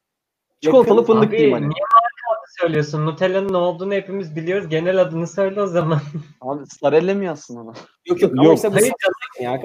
Çikolatalı 0.61 0.99
Yakın- 0.99 1.13
fındık 1.13 1.29
Abi 1.29 1.37
diyeyim 1.37 1.49
niye 1.49 1.59
hani. 1.59 1.65
marka 1.67 2.39
adı 2.39 2.45
söylüyorsun? 2.61 3.05
Nutella'nın 3.05 3.53
ne 3.53 3.57
olduğunu 3.57 3.93
hepimiz 3.93 4.35
biliyoruz. 4.35 4.67
Genel 4.69 5.01
adını 5.01 5.27
söyle 5.27 5.61
o 5.61 5.67
zaman. 5.67 5.99
Abi 6.41 6.65
Starella 6.67 7.13
mi 7.13 7.25
yazsın 7.25 7.55
ona? 7.57 7.73
yok 8.05 8.21
yok 8.21 8.31
ama 8.33 8.43
Yok. 8.45 8.55
işte 8.55 8.71
bu 8.71 8.75
Hayır 8.75 8.93
ya 9.39 9.61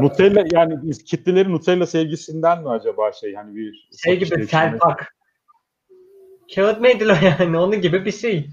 Nutella 0.00 0.44
yani 0.52 0.74
biz 0.82 1.04
kitleleri 1.04 1.52
Nutella 1.52 1.86
sevgisinden 1.86 2.62
mi 2.62 2.68
acaba 2.70 3.12
şey 3.12 3.34
hani 3.34 3.56
bir 3.56 3.88
Şey 4.04 4.16
gibi 4.18 4.26
satış 4.28 4.50
Kağıt 6.54 6.80
mendil 6.80 7.08
o 7.08 7.14
yani. 7.22 7.58
Onun 7.58 7.80
gibi 7.80 8.04
bir 8.04 8.12
şey. 8.12 8.50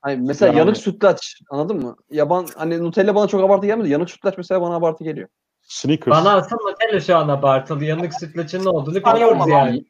Hani 0.00 0.16
mesela 0.26 0.58
yanık 0.58 0.76
sütlaç 0.76 1.40
anladın 1.50 1.76
mı? 1.76 1.96
Yaban 2.10 2.46
hani 2.56 2.82
Nutella 2.82 3.14
bana 3.14 3.28
çok 3.28 3.44
abartı 3.44 3.66
gelmedi. 3.66 3.88
Yanık 3.88 4.10
sütlaç 4.10 4.38
mesela 4.38 4.60
bana 4.60 4.74
abartı 4.74 5.04
geliyor. 5.04 5.28
Snickers. 5.62 6.16
Bana 6.16 6.32
alsan 6.32 6.58
Nutella 6.58 7.00
şu 7.00 7.16
an 7.16 7.28
abartılı. 7.28 7.84
Yanık 7.84 8.14
sütlaçın 8.14 8.64
ne 8.64 8.68
olduğunu 8.68 9.00
Hayır, 9.02 9.16
biliyoruz 9.16 9.34
olmaz 9.34 9.48
yani. 9.48 9.84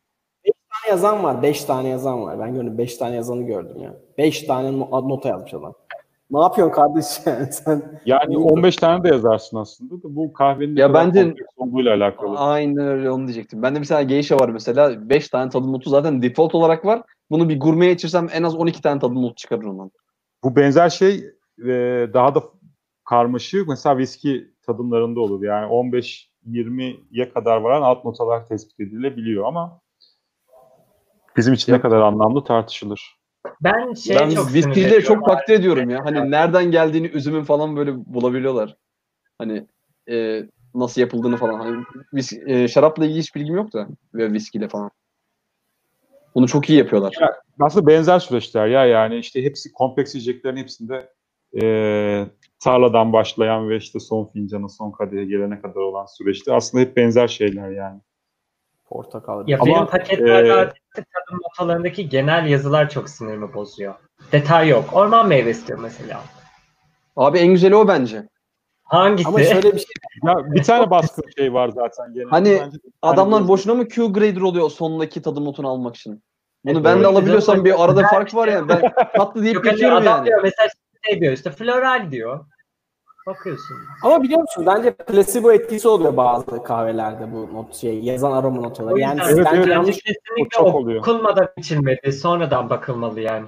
tane 0.83 0.91
yazan 0.91 1.25
var. 1.25 1.43
5 1.43 1.65
tane 1.65 1.89
yazan 1.89 2.23
var. 2.23 2.39
Ben 2.39 2.55
gördüm 2.55 2.79
5 2.79 2.97
tane 2.97 3.17
yazanı 3.17 3.43
gördüm 3.43 3.83
ya. 3.83 3.95
5 4.19 4.43
tane 4.43 4.79
no- 4.79 5.09
nota 5.09 5.29
yazmış 5.29 5.55
adam. 5.55 5.75
Ne 6.31 6.41
yapıyorsun 6.41 6.75
kardeş 6.75 7.07
yani 7.27 7.53
sen? 7.53 8.01
Yani 8.05 8.39
15 8.39 8.77
tane 8.77 9.05
de 9.05 9.09
yazarsın 9.09 9.57
aslında 9.57 9.95
da 10.03 10.17
bu 10.17 10.33
kahvenin 10.33 10.77
Ya 10.77 10.95
bence- 10.95 11.35
olduğuyla 11.57 11.95
alakalı. 11.97 12.39
Aynen 12.39 12.87
öyle 12.89 13.11
onu 13.11 13.27
diyecektim. 13.27 13.63
Ben 13.63 13.75
de 13.75 13.81
bir 13.81 13.87
tane 13.87 14.05
geisha 14.05 14.37
var 14.37 14.49
mesela. 14.49 15.09
5 15.09 15.29
tane 15.29 15.51
tadım 15.51 15.73
notu 15.73 15.91
zaten 15.91 16.23
default 16.23 16.55
olarak 16.55 16.85
var. 16.85 17.03
Bunu 17.31 17.49
bir 17.49 17.61
gurmeye 17.61 17.93
içirsem 17.93 18.29
en 18.33 18.43
az 18.43 18.57
12 18.57 18.83
tane 18.83 19.01
tadım 19.01 19.23
notu 19.23 19.35
çıkarır 19.35 19.65
ondan. 19.65 19.91
Bu 20.45 20.57
benzer 20.57 20.89
şey 20.89 21.15
e, 21.59 21.67
daha 22.15 22.35
da 22.35 22.43
karmaşık 23.05 23.69
mesela 23.69 23.99
viski 23.99 24.51
tadımlarında 24.67 25.21
olur. 25.21 25.43
Yani 25.43 25.67
15-20'ye 25.67 27.33
kadar 27.33 27.57
varan 27.61 27.83
alt 27.83 28.05
notalar 28.05 28.47
tespit 28.47 28.81
edilebiliyor 28.81 29.45
ama 29.45 29.81
bizim 31.37 31.55
için 31.55 31.73
ne 31.73 31.81
kadar 31.81 32.01
anlamlı 32.01 32.45
tartışılır. 32.45 33.18
Ben 33.61 33.95
şeye 33.95 34.21
ben 34.21 34.31
çok 34.31 34.55
viskileri 34.55 35.03
çok 35.03 35.27
takdir 35.27 35.55
ediyorum 35.55 35.91
ya. 35.91 36.05
Hani 36.05 36.31
nereden 36.31 36.71
geldiğini 36.71 37.07
üzümün 37.07 37.45
falan 37.45 37.77
böyle 37.77 37.93
bulabiliyorlar. 38.07 38.77
Hani 39.39 39.67
e, 40.11 40.43
nasıl 40.75 41.01
yapıldığını 41.01 41.37
falan. 41.37 41.61
Hani 41.61 41.85
vis, 42.15 42.33
e, 42.47 42.69
şarapla 42.69 43.05
ilgili 43.05 43.19
hiç 43.19 43.35
bilgim 43.35 43.57
yok 43.57 43.73
da 43.73 43.89
ve 44.15 44.33
viskiyle 44.33 44.69
falan. 44.69 44.91
Bunu 46.35 46.49
çok 46.49 46.71
iyi 46.71 46.79
yapıyorlar. 46.79 47.15
Aslında 47.61 47.87
benzer 47.87 48.19
süreçler 48.19 48.67
ya 48.67 48.87
yani 48.87 49.19
işte 49.19 49.45
hepsi 49.45 49.73
kompleks 49.73 50.15
yiyeceklerin 50.15 50.57
hepsinde 50.57 51.13
e, 51.63 52.27
tarladan 52.65 53.13
başlayan 53.13 53.69
ve 53.69 53.77
işte 53.77 54.01
son 54.01 54.25
fincana 54.25 54.69
son 54.69 54.91
kadehe 54.91 55.25
gelene 55.25 55.61
kadar 55.61 55.81
olan 55.81 56.07
süreçte 56.07 56.53
aslında 56.53 56.85
hep 56.85 56.97
benzer 56.97 57.29
şeyler 57.29 57.71
yani. 57.71 58.01
Portakal. 58.89 59.49
Ya 59.49 59.59
Ama, 59.61 59.75
benim 59.75 59.87
paketlerde 59.87 60.49
e, 60.49 60.53
artık 60.53 60.83
tadım 60.95 61.41
notalarındaki 61.43 62.09
genel 62.09 62.47
yazılar 62.47 62.91
çok 62.91 63.11
sinirimi 63.11 63.55
bozuyor. 63.55 63.95
Detay 64.33 64.69
yok. 64.69 64.85
Orman 64.93 65.29
meyvesi 65.29 65.67
diyor 65.67 65.79
mesela. 65.79 66.23
Abi 67.17 67.39
en 67.39 67.49
güzeli 67.49 67.77
o 67.77 67.89
bence. 67.89 68.29
Hangisi? 68.85 69.29
Ama 69.29 69.43
şöyle 69.43 69.75
bir 69.75 69.79
şey 69.79 69.89
Ya 70.25 70.37
bir 70.53 70.63
tane 70.63 70.91
baskın 70.91 71.25
şey 71.39 71.55
var 71.55 71.69
zaten 71.69 72.15
genelde. 72.15 72.31
Hani 72.31 72.59
Bence 72.61 72.79
Adamlar 73.03 73.41
Hani 73.41 73.49
boşuna 73.49 73.75
mı 73.75 73.89
Q 73.89 74.13
grader 74.13 74.41
oluyor 74.41 74.71
sondaki 74.71 75.23
tadım 75.23 75.45
notunu 75.45 75.69
almak 75.69 75.97
için? 75.97 76.23
Bunu 76.65 76.73
Evet, 76.73 76.85
ben 76.85 77.03
de 77.03 77.07
alabiliyorsam 77.07 77.65
bir 77.65 77.85
arada 77.85 78.03
fark 78.09 78.35
var 78.35 78.49
yani. 78.49 78.69
Ben 78.69 78.81
tatlı 79.17 79.43
deyip 79.43 79.57
hani 79.57 79.71
geçiyorum 79.71 79.97
adam 79.97 80.17
yani. 80.17 80.27
diyor 80.27 80.41
mesela 80.43 80.69
şey 81.05 81.21
diyor 81.21 81.33
işte 81.33 81.51
floral 81.51 82.11
diyor. 82.11 82.45
Bakıyorsun. 83.29 83.77
Ama 84.03 84.23
biliyor 84.23 84.41
musun 84.41 84.67
bence 84.67 84.91
placebo 84.91 85.53
etkisi 85.53 85.89
oluyor 85.89 86.17
bazı 86.17 86.63
kahvelerde 86.63 87.33
bu 87.33 87.55
not 87.55 87.75
şey 87.75 88.01
yazan 88.01 88.33
aroma 88.33 88.61
notaları. 88.61 89.01
Yani 89.01 89.21
Evet, 89.25 89.47
bence 89.47 89.57
evet. 89.57 89.69
yanlış 89.69 89.97
kesinlikle 89.97 90.49
çok 90.51 90.75
oluyor. 90.75 91.01
okunmadan 91.01 91.49
içilmedi. 91.57 92.13
Sonradan 92.13 92.71
bakılmalı 92.71 93.21
yani. 93.21 93.47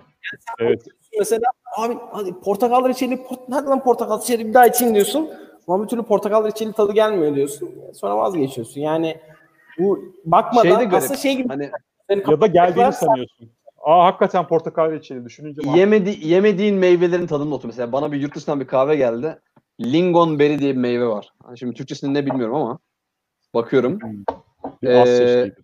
Evet. 0.58 0.82
mesela 1.18 1.42
abi 1.76 1.98
hadi 2.12 2.40
portakal 2.40 2.88
reçeli 2.88 3.22
port 3.24 3.48
nereden 3.48 3.82
portakal 3.82 4.20
reçeli 4.20 4.48
bir 4.48 4.54
daha 4.54 4.66
içeyim 4.66 4.94
diyorsun. 4.94 5.30
Ama 5.68 5.82
bir 5.82 5.88
türlü 5.88 6.02
portakal 6.02 6.44
reçeli 6.44 6.72
tadı 6.72 6.92
gelmiyor 6.92 7.34
diyorsun. 7.34 7.70
Sonra 7.94 8.16
vazgeçiyorsun. 8.16 8.80
Yani 8.80 9.16
bu 9.78 9.98
bakmadan 10.24 10.78
Şey 10.78 10.98
aslında 10.98 11.16
şey 11.16 11.36
gibi 11.36 11.48
Hani 11.48 11.70
Ya 12.28 12.40
da 12.40 12.46
geldiğini 12.46 12.92
sanıyorsun. 12.92 13.50
Aa 13.84 14.04
hakikaten 14.04 14.46
portakal 14.46 14.90
reçeli 14.90 15.24
düşününce 15.24 15.62
yemedi, 15.74 16.18
yemediğin 16.22 16.76
meyvelerin 16.76 17.26
tadım 17.26 17.50
notu. 17.50 17.66
Mesela 17.66 17.92
bana 17.92 18.12
bir 18.12 18.20
yurt 18.20 18.34
dışından 18.36 18.60
bir 18.60 18.66
kahve 18.66 18.96
geldi. 18.96 19.38
Lingonberry 19.80 20.58
diye 20.58 20.72
bir 20.72 20.80
meyve 20.80 21.06
var. 21.06 21.32
Hani 21.44 21.58
Şimdi 21.58 21.74
Türkçesini 21.74 22.14
ne 22.14 22.26
bilmiyorum 22.26 22.54
ama 22.54 22.78
bakıyorum. 23.54 23.98
Bir 24.82 24.88
Ee. 24.88 25.54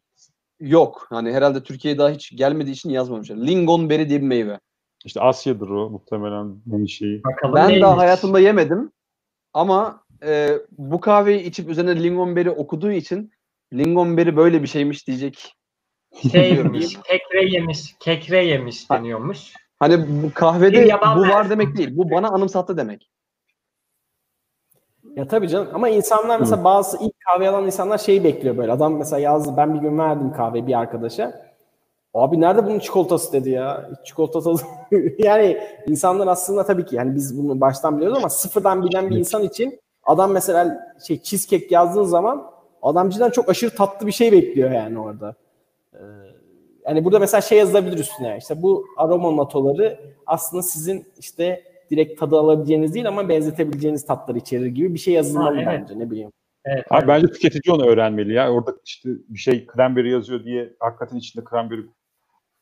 Yok. 0.60 1.06
Hani 1.10 1.32
herhalde 1.32 1.62
Türkiye'ye 1.62 1.98
daha 1.98 2.10
hiç 2.10 2.36
gelmediği 2.36 2.74
için 2.74 2.90
yazmamışlar. 2.90 3.36
Lingonberry 3.36 4.08
diye 4.08 4.20
bir 4.22 4.26
meyve. 4.26 4.60
İşte 5.04 5.20
Asya'dır 5.20 5.68
o 5.68 5.90
muhtemelen 5.90 6.56
menşei. 6.66 7.22
Bakalım 7.24 7.54
Ben 7.54 7.68
neymiş? 7.68 7.82
daha 7.82 7.96
hayatımda 7.96 8.40
yemedim. 8.40 8.92
Ama 9.52 10.04
e, 10.26 10.58
bu 10.78 11.00
kahveyi 11.00 11.42
içip 11.42 11.68
üzerine 11.68 12.02
lingonberry 12.02 12.50
okuduğu 12.50 12.90
için 12.90 13.32
lingonberry 13.72 14.36
böyle 14.36 14.62
bir 14.62 14.68
şeymiş 14.68 15.06
diyecek. 15.06 15.54
şey 16.32 16.72
bir 16.72 16.98
kekre 17.04 17.48
yemiş, 17.48 17.94
kekre 18.00 18.44
yemiş 18.44 18.90
deniyormuş. 18.90 19.52
Hani 19.78 20.22
bu 20.22 20.32
kahvede 20.34 20.84
Bir 20.84 20.92
bu 21.16 21.20
var 21.20 21.50
demek 21.50 21.76
değil. 21.76 21.88
Bu 21.92 22.10
bana 22.10 22.28
anımsattı 22.28 22.76
demek. 22.76 23.10
Ya 25.16 25.28
tabii 25.28 25.48
canım 25.48 25.68
ama 25.74 25.88
insanlar 25.88 26.40
mesela 26.40 26.64
bazı 26.64 26.96
ilk 27.04 27.14
kahve 27.20 27.48
alan 27.48 27.66
insanlar 27.66 27.98
şeyi 27.98 28.24
bekliyor 28.24 28.56
böyle. 28.56 28.72
Adam 28.72 28.96
mesela 28.96 29.20
yazdı 29.20 29.54
ben 29.56 29.74
bir 29.74 29.78
gün 29.78 29.98
verdim 29.98 30.32
kahve 30.32 30.66
bir 30.66 30.78
arkadaşa. 30.78 31.46
Abi 32.14 32.40
nerede 32.40 32.66
bunun 32.66 32.78
çikolatası 32.78 33.32
dedi 33.32 33.50
ya. 33.50 33.90
Hiç 33.90 34.06
Çikolata 34.06 34.40
tadı. 34.40 34.60
yani 35.18 35.58
insanlar 35.86 36.26
aslında 36.26 36.64
tabii 36.66 36.84
ki 36.84 36.96
yani 36.96 37.14
biz 37.14 37.38
bunu 37.38 37.60
baştan 37.60 37.96
biliyoruz 37.96 38.18
ama 38.18 38.28
sıfırdan 38.30 38.84
bilen 38.84 39.10
bir 39.10 39.16
insan 39.16 39.42
için 39.42 39.80
adam 40.04 40.32
mesela 40.32 40.94
şey 41.06 41.22
cheesecake 41.22 41.66
yazdığın 41.70 42.02
zaman 42.02 42.50
adam 42.82 43.10
cidden 43.10 43.30
çok 43.30 43.48
aşırı 43.48 43.74
tatlı 43.74 44.06
bir 44.06 44.12
şey 44.12 44.32
bekliyor 44.32 44.70
yani 44.70 44.98
orada. 44.98 45.34
Ee, 45.94 45.98
yani 46.84 47.04
burada 47.04 47.18
mesela 47.18 47.40
şey 47.40 47.58
yazılabilir 47.58 47.98
üstüne. 47.98 48.36
İşte 48.38 48.62
bu 48.62 48.86
aroma 48.96 49.30
notaları 49.30 49.98
aslında 50.26 50.62
sizin 50.62 51.06
işte 51.18 51.62
direkt 51.90 52.20
tadı 52.20 52.36
alabileceğiniz 52.36 52.94
değil 52.94 53.08
ama 53.08 53.28
benzetebileceğiniz 53.28 54.06
tatları 54.06 54.38
içerir 54.38 54.66
gibi 54.66 54.94
bir 54.94 54.98
şey 54.98 55.14
yazılmalı 55.14 55.54
Ha, 55.54 55.62
evet. 55.62 55.80
bence 55.80 55.98
ne 55.98 56.10
bileyim. 56.10 56.30
Evet. 56.64 56.84
Abi 56.90 57.08
bence 57.08 57.26
tüketici 57.26 57.74
onu 57.74 57.86
öğrenmeli 57.86 58.32
ya. 58.32 58.52
Orada 58.52 58.74
işte 58.84 59.10
bir 59.28 59.38
şey 59.38 59.66
cranberry 59.76 60.10
yazıyor 60.10 60.44
diye 60.44 60.72
hakikaten 60.80 61.16
içinde 61.16 61.44
cranberry 61.50 61.86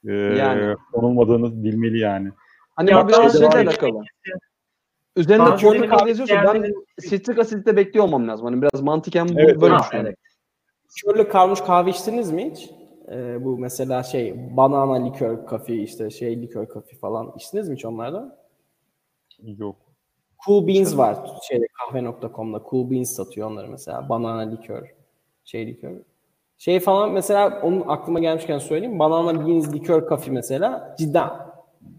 e, 0.09 0.13
Yani. 0.15 0.77
konulmadığını 0.93 1.65
bilmeli 1.65 1.99
yani. 1.99 2.31
Hani 2.77 2.91
Ya 2.91 3.09
biraz 3.09 3.33
şeyle 3.33 3.47
alakalı. 3.47 4.01
Üzerinde 5.17 5.45
portakal 5.45 5.99
benim 5.99 6.09
yazıyorsa 6.09 6.55
ben 6.55 6.75
sitrik 7.01 7.39
asitte 7.39 7.77
bekliyor 7.77 8.05
olmam 8.05 8.29
lazım. 8.29 8.47
Hani 8.47 8.63
biraz 8.63 8.83
mantıken 8.83 9.29
bu 9.29 9.41
Evet, 9.41 9.61
böyle 9.61 9.79
düşünüyorum. 9.79 10.07
evet. 10.09 10.17
Körlü 11.05 11.29
kavrulmuş 11.29 11.61
kahve 11.61 11.91
içtiniz 11.91 12.31
mi 12.31 12.51
hiç? 12.51 12.71
Ee, 13.13 13.45
bu 13.45 13.59
mesela 13.59 14.03
şey 14.03 14.35
banana 14.57 15.05
likör 15.05 15.47
kafi 15.47 15.83
işte 15.83 16.11
şey 16.11 16.43
likör 16.43 16.69
kafi 16.69 16.97
falan 16.99 17.33
içtiniz 17.37 17.69
mi 17.69 17.75
hiç 17.75 17.85
onlardan? 17.85 18.37
Yok. 19.45 19.77
Cool 20.47 20.67
Beans 20.67 20.97
var 20.97 21.19
şeyde 21.49 21.67
kahve.com'da 21.73 22.63
Cool 22.71 22.91
Beans 22.91 23.11
satıyor 23.11 23.51
onları 23.51 23.69
mesela 23.69 24.09
banana 24.09 24.41
likör 24.41 24.95
şey 25.45 25.67
likör. 25.67 25.93
Şey 26.59 26.81
falan 26.81 27.13
mesela 27.13 27.61
onun 27.63 27.81
aklıma 27.89 28.19
gelmişken 28.21 28.59
söyleyeyim. 28.59 28.99
Banana 28.99 29.47
Beans 29.49 29.75
likör 29.75 30.07
kafi 30.07 30.31
mesela 30.31 30.95
cidden 30.99 31.31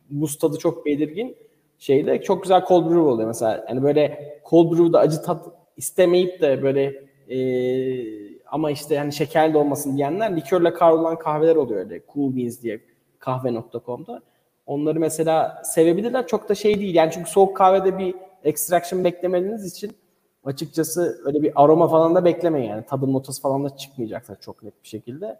buz 0.10 0.38
tadı 0.38 0.58
çok 0.58 0.86
belirgin. 0.86 1.38
Şeyde 1.80 2.22
çok 2.22 2.44
güzel 2.44 2.66
cold 2.68 2.86
brew 2.86 3.00
oluyor 3.00 3.28
mesela. 3.28 3.66
Yani 3.70 3.84
böyle 3.84 4.20
cold 4.50 4.72
brew'da 4.78 5.00
acı 5.00 5.22
tat 5.22 5.46
istemeyip 5.78 6.42
de 6.42 6.64
böyle 6.64 7.06
eee, 7.30 8.40
ama 8.48 8.72
işte 8.72 8.98
hani 8.98 9.14
şekerli 9.14 9.58
olmasın 9.58 9.98
diyenler 9.98 10.36
likörle 10.38 10.74
kavrulan 10.74 11.20
kahveler 11.20 11.56
oluyor 11.56 11.80
öyle. 11.80 12.02
Cool 12.14 12.36
Beans 12.36 12.62
diye 12.62 12.82
kahve.com'da. 13.20 14.22
Onları 14.66 15.00
mesela 15.00 15.62
sevebilirler. 15.64 16.28
Çok 16.28 16.50
da 16.50 16.56
şey 16.56 16.80
değil. 16.80 16.96
Yani 16.96 17.12
çünkü 17.12 17.30
soğuk 17.30 17.58
kahvede 17.58 17.98
bir 17.98 18.16
extraction 18.44 19.04
beklemediğiniz 19.04 19.76
için 19.76 19.98
açıkçası 20.44 21.22
öyle 21.26 21.42
bir 21.42 21.52
aroma 21.56 21.88
falan 21.88 22.16
da 22.16 22.26
beklemeyin 22.26 22.70
yani. 22.70 22.86
Tadım 22.86 23.14
notası 23.14 23.42
falan 23.42 23.66
da 23.66 23.78
çıkmayacaklar 23.78 24.42
çok 24.42 24.64
net 24.64 24.84
bir 24.84 24.88
şekilde. 24.88 25.40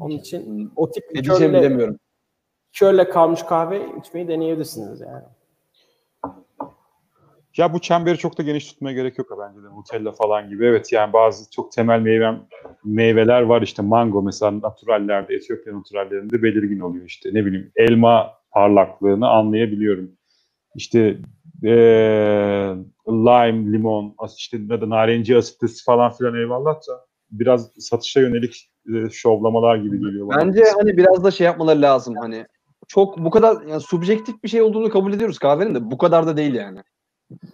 Onun 0.00 0.14
için 0.14 0.72
o 0.76 0.90
tip 0.90 1.04
Ne 1.14 1.24
diyeceğimi 1.24 1.58
bilemiyorum. 1.58 1.98
likörle 2.74 3.08
kalmış 3.08 3.42
kahve 3.42 3.80
içmeyi 4.00 4.28
deneyebilirsiniz 4.28 5.00
yani. 5.00 5.24
Ya 7.56 7.72
bu 7.72 7.80
çemberi 7.80 8.18
çok 8.18 8.38
da 8.38 8.42
geniş 8.42 8.66
tutmaya 8.66 8.94
gerek 8.94 9.18
yok 9.18 9.28
bence 9.40 9.62
de. 9.62 9.66
Nutella 9.66 10.12
falan 10.12 10.48
gibi. 10.48 10.66
Evet 10.66 10.92
yani 10.92 11.12
bazı 11.12 11.50
çok 11.50 11.72
temel 11.72 12.00
meyve, 12.00 12.34
meyveler 12.84 13.42
var 13.42 13.62
işte 13.62 13.82
mango 13.82 14.22
mesela 14.22 14.60
naturallerde, 14.60 15.34
Etiyopya 15.34 15.78
naturallerinde 15.78 16.42
belirgin 16.42 16.80
oluyor 16.80 17.04
işte. 17.04 17.30
Ne 17.32 17.46
bileyim 17.46 17.72
elma 17.76 18.32
parlaklığını 18.56 19.28
anlayabiliyorum. 19.28 20.10
İşte 20.74 21.18
eee, 21.62 22.76
lime, 23.08 23.72
limon, 23.72 24.14
işte 24.38 24.58
ne 24.60 24.80
de 24.80 24.88
narenci 24.88 25.36
asitesi 25.36 25.84
falan 25.84 26.12
filan 26.12 26.34
eyvallah 26.34 26.74
da 26.74 27.06
biraz 27.30 27.70
satışa 27.78 28.20
yönelik 28.20 28.70
e, 28.94 29.10
şovlamalar 29.10 29.76
gibi 29.76 30.00
geliyor 30.00 30.28
bana. 30.28 30.40
Bence 30.40 30.62
hani 30.76 30.96
biraz 30.96 31.24
da 31.24 31.30
şey 31.30 31.44
yapmaları 31.44 31.82
lazım 31.82 32.14
hani. 32.20 32.46
Çok 32.88 33.18
bu 33.18 33.30
kadar 33.30 33.62
yani 33.66 33.80
subjektif 33.80 34.42
bir 34.42 34.48
şey 34.48 34.62
olduğunu 34.62 34.90
kabul 34.90 35.12
ediyoruz 35.12 35.38
kahvenin 35.38 35.74
de 35.74 35.90
bu 35.90 35.98
kadar 35.98 36.26
da 36.26 36.36
değil 36.36 36.54
yani. 36.54 36.80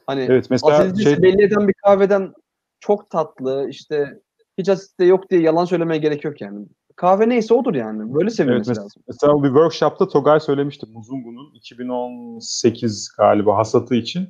Hani 0.07 0.21
Evet 0.21 0.47
mesela 0.51 0.79
asiditesi 0.79 1.03
şey 1.05 1.23
belli 1.23 1.43
eden 1.43 1.69
bir 1.69 1.75
kahveden 1.85 2.33
çok 2.81 3.11
tatlı 3.11 3.67
işte 3.71 4.21
hiç 4.59 4.69
asit 4.69 5.01
de 5.01 5.05
yok 5.05 5.31
diye 5.31 5.41
yalan 5.41 5.65
söylemeye 5.65 6.01
gerek 6.01 6.25
yok 6.25 6.41
yani. 6.41 6.67
Kahve 6.97 7.29
neyse 7.29 7.55
odur 7.55 7.75
yani. 7.75 8.15
Böyle 8.15 8.23
Evet, 8.25 8.33
sevilmesi 8.35 8.71
mes- 8.71 8.77
lazım. 8.85 9.03
mesela 9.09 9.43
bir 9.43 9.49
workshop'ta 9.49 10.09
Togay 10.09 10.41
söylemişti. 10.41 10.87
Muzungu'nun 10.93 11.55
2018 11.55 13.09
galiba 13.19 13.57
hasatı 13.59 13.95
için. 13.95 14.29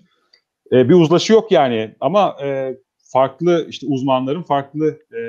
E, 0.73 0.89
bir 0.89 0.95
uzlaşı 0.95 1.33
yok 1.33 1.53
yani 1.53 1.95
ama 2.01 2.37
e, 2.45 2.77
farklı 3.13 3.67
işte 3.69 3.87
uzmanların 3.91 4.43
farklı 4.43 4.89
e, 4.91 5.21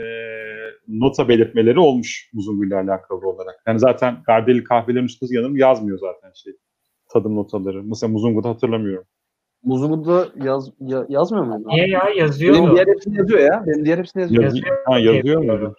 nota 0.88 1.28
belirtmeleri 1.30 1.80
olmuş 1.80 2.30
Muzungu 2.34 2.66
ile 2.66 2.76
alakalı 2.76 3.28
olarak. 3.30 3.56
Yani 3.68 3.80
zaten 3.80 4.18
Gardeli 4.26 4.64
kahvelerin 4.64 5.06
üstünde 5.06 5.36
yanım 5.36 5.58
yazmıyor 5.58 5.98
zaten 6.00 6.32
şey 6.44 6.54
tadım 7.14 7.36
notaları. 7.36 7.84
Mesela 7.84 8.14
Muzungu'da 8.14 8.50
hatırlamıyorum. 8.50 9.06
Muzumut'da 9.64 10.28
yaz, 10.46 10.70
ya- 10.80 11.06
yazmıyor 11.10 11.46
mu? 11.46 11.64
Niye 11.66 11.88
ya 11.88 12.10
yazıyor 12.18 12.54
Benim 12.54 12.66
mu? 12.70 12.76
diğer 12.76 12.88
hepsini 12.88 13.18
yazıyor 13.18 13.40
ya. 13.40 13.64
Benim 13.68 13.86
diğer 13.86 13.98
hepsini 13.98 14.22
yazıyor. 14.22 14.44
Yazı- 14.44 14.58
Yazıyor. 14.58 14.78
ha, 14.86 15.00
yazıyor 15.00 15.38
muydu? 15.44 15.76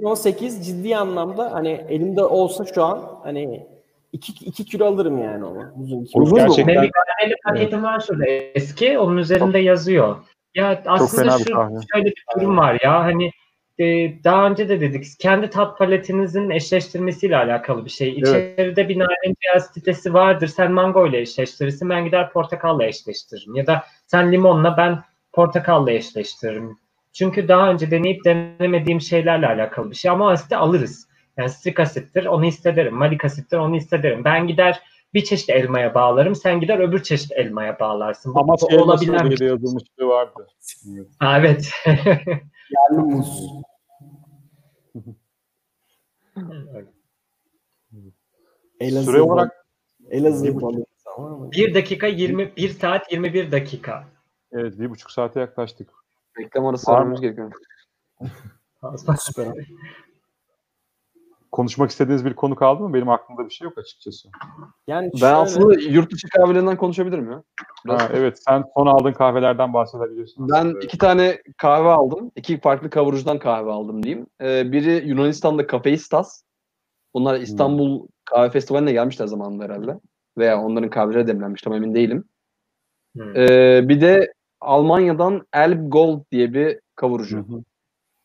2018 0.00 0.66
ciddi 0.66 0.96
anlamda 0.96 1.52
hani 1.52 1.84
elimde 1.88 2.24
olsa 2.24 2.64
şu 2.74 2.84
an 2.84 3.20
hani 3.22 3.66
2 4.12 4.44
2 4.44 4.64
kilo 4.64 4.84
alırım 4.84 5.22
yani 5.22 5.44
onu. 5.44 5.72
Uzun 5.82 6.04
iki 6.04 6.18
Uzun? 6.18 6.36
Gerçekten 6.36 6.66
Benim 6.66 6.82
bir 6.82 6.90
tane 6.92 7.34
paketim 7.44 7.82
var 7.82 8.00
şurada 8.06 8.26
eski. 8.26 8.98
Onun 8.98 9.16
üzerinde 9.16 9.58
yazıyor. 9.58 10.16
Ya 10.54 10.82
aslında 10.86 11.38
bir 11.38 11.44
şu 11.44 11.80
şöyle 11.94 12.06
bir 12.06 12.24
durum 12.36 12.56
var 12.56 12.78
ya 12.82 13.04
hani 13.04 13.30
e, 13.78 13.84
daha 14.24 14.46
önce 14.46 14.68
de 14.68 14.80
dedik 14.80 15.04
kendi 15.18 15.50
tat 15.50 15.78
paletinizin 15.78 16.50
eşleştirmesiyle 16.50 17.36
alakalı 17.36 17.84
bir 17.84 17.90
şey. 17.90 18.08
Evet. 18.08 18.18
İçeride 18.18 18.88
bir 18.88 18.98
narenciye 18.98 19.52
asitesi 19.56 20.14
vardır. 20.14 20.46
Sen 20.46 20.72
mango 20.72 21.06
ile 21.06 21.20
eşleştirirsin. 21.20 21.90
Ben 21.90 22.04
gider 22.04 22.32
portakalla 22.32 22.84
eşleştiririm. 22.84 23.56
Ya 23.56 23.66
da 23.66 23.84
sen 24.06 24.32
limonla 24.32 24.76
ben 24.76 24.98
portakalla 25.32 25.90
eşleştiririm. 25.90 26.78
Çünkü 27.12 27.48
daha 27.48 27.70
önce 27.70 27.90
deneyip 27.90 28.24
denemediğim 28.24 29.00
şeylerle 29.00 29.46
alakalı 29.46 29.90
bir 29.90 29.96
şey 29.96 30.10
ama 30.10 30.30
asiti 30.30 30.56
alırız. 30.56 31.08
Yani 31.36 31.50
strik 31.50 31.80
asittir 31.80 32.26
onu 32.26 32.44
hissederim. 32.44 32.94
Malik 32.94 33.24
asittir 33.24 33.56
onu 33.56 33.74
hissederim. 33.74 34.24
Ben 34.24 34.46
gider 34.46 34.80
bir 35.14 35.24
çeşit 35.24 35.50
elmaya 35.50 35.94
bağlarım. 35.94 36.34
Sen 36.34 36.60
gider 36.60 36.78
öbür 36.78 37.02
çeşit 37.02 37.32
elmaya 37.32 37.80
bağlarsın. 37.80 38.32
Ama 38.34 38.54
bu 38.54 38.70
şey 38.70 38.78
olabilen 38.78 39.30
bir 39.30 39.36
şey. 39.36 39.48
yazılmışlığı 39.48 40.06
vardı. 40.06 40.46
Evet. 41.22 41.70
Yerli 41.86 42.98
muz. 42.98 43.42
Elazığ 48.80 49.10
Süre 49.10 49.22
olarak 49.22 49.66
Elazığ 50.10 50.60
balığı 50.60 50.84
tamam 51.04 51.40
mı? 51.40 51.52
1 51.52 51.74
dakika 51.74 52.06
20 52.06 52.56
1 52.56 52.68
saat 52.68 53.12
21 53.12 53.52
dakika. 53.52 54.04
evet 54.52 54.78
bir 54.78 54.90
buçuk 54.90 55.10
saate 55.10 55.40
yaklaştık. 55.40 55.99
Reklam 56.38 56.66
arası 56.66 56.90
Var 56.90 56.94
mı? 56.94 57.00
vermemiz 57.00 57.20
gerekiyor. 57.20 57.52
Süper. 59.18 59.48
Konuşmak 61.52 61.90
istediğiniz 61.90 62.24
bir 62.24 62.34
konu 62.34 62.54
kaldı 62.56 62.82
mı? 62.82 62.94
Benim 62.94 63.08
aklımda 63.08 63.44
bir 63.44 63.50
şey 63.54 63.64
yok 63.64 63.78
açıkçası. 63.78 64.28
Yani 64.86 65.10
Ben 65.14 65.18
şöyle- 65.18 65.34
aslında 65.34 65.74
yurt 65.80 66.12
dışı 66.12 66.28
kahvelerinden 66.28 66.76
konuşabilirim 66.76 67.30
ya. 67.30 67.42
Biraz. 67.86 68.00
Ha, 68.00 68.08
evet 68.14 68.38
sen 68.48 68.64
son 68.74 68.86
aldığın 68.86 69.12
kahvelerden 69.12 69.74
bahsedebilirsin. 69.74 70.48
Ben 70.48 70.54
aslında. 70.54 70.78
iki 70.80 70.98
tane 70.98 71.42
kahve 71.58 71.88
aldım. 71.88 72.32
İki 72.36 72.60
farklı 72.60 72.90
kavurucudan 72.90 73.38
kahve 73.38 73.70
aldım 73.70 74.02
diyeyim. 74.02 74.26
Ee, 74.40 74.72
biri 74.72 75.08
Yunanistan'da 75.08 75.66
Kafeistas. 75.66 76.42
Bunlar 77.14 77.40
İstanbul 77.40 78.08
Kahve 78.24 78.50
Festivali'ne 78.50 78.92
gelmişler 78.92 79.26
zamanında 79.26 79.64
herhalde. 79.64 80.00
Veya 80.38 80.60
onların 80.62 80.90
kahveleri 80.90 81.26
demlenmiş 81.26 81.62
tam 81.62 81.72
emin 81.74 81.94
değilim. 81.94 82.24
Hmm. 83.16 83.36
Ee, 83.36 83.80
bir 83.88 84.00
de 84.00 84.32
Almanya'dan 84.60 85.46
Elb 85.52 85.90
Gold 85.92 86.20
diye 86.32 86.54
bir 86.54 86.66
Hı 86.74 86.80
kavurucu. 86.94 87.38
hı. 87.38 87.62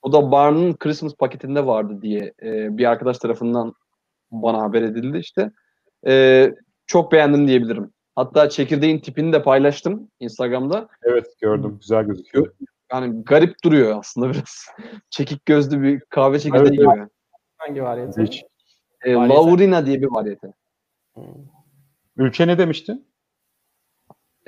O 0.01 0.13
da 0.13 0.31
Barn'ın 0.31 0.73
Christmas 0.73 1.15
paketinde 1.15 1.65
vardı 1.65 2.01
diye 2.01 2.33
e, 2.43 2.77
bir 2.77 2.85
arkadaş 2.85 3.17
tarafından 3.17 3.73
bana 4.31 4.61
haber 4.61 4.81
edildi 4.81 5.17
işte. 5.17 5.51
E, 6.07 6.53
çok 6.87 7.11
beğendim 7.11 7.47
diyebilirim. 7.47 7.91
Hatta 8.15 8.49
çekirdeğin 8.49 8.99
tipini 8.99 9.33
de 9.33 9.43
paylaştım 9.43 10.11
Instagram'da. 10.19 10.87
Evet 11.03 11.25
gördüm. 11.41 11.77
Güzel 11.81 12.03
gözüküyor. 12.05 12.53
Yani 12.91 13.23
garip 13.23 13.63
duruyor 13.63 13.99
aslında 13.99 14.29
biraz. 14.29 14.65
Çekik 15.09 15.45
gözlü 15.45 15.81
bir 15.81 15.99
kahve 15.99 16.39
çekirdeği 16.39 16.79
Evet, 16.79 16.95
gibi. 16.95 17.07
hangi 17.57 17.83
variyeti? 17.83 18.21
Hiç. 18.23 18.43
E. 19.03 19.13
Laurina 19.13 19.85
diye 19.85 20.01
bir 20.01 20.07
varyete. 20.11 20.53
Ülke 22.17 22.47
ne 22.47 22.57
demiştin? 22.57 23.07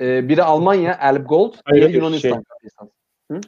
E, 0.00 0.28
biri 0.28 0.42
Almanya, 0.42 0.98
Elb 1.02 1.26
Gold, 1.26 1.54
Hayır, 1.64 1.80
diğeri 1.80 1.92
şey- 1.92 2.00
Yunanistan. 2.30 2.44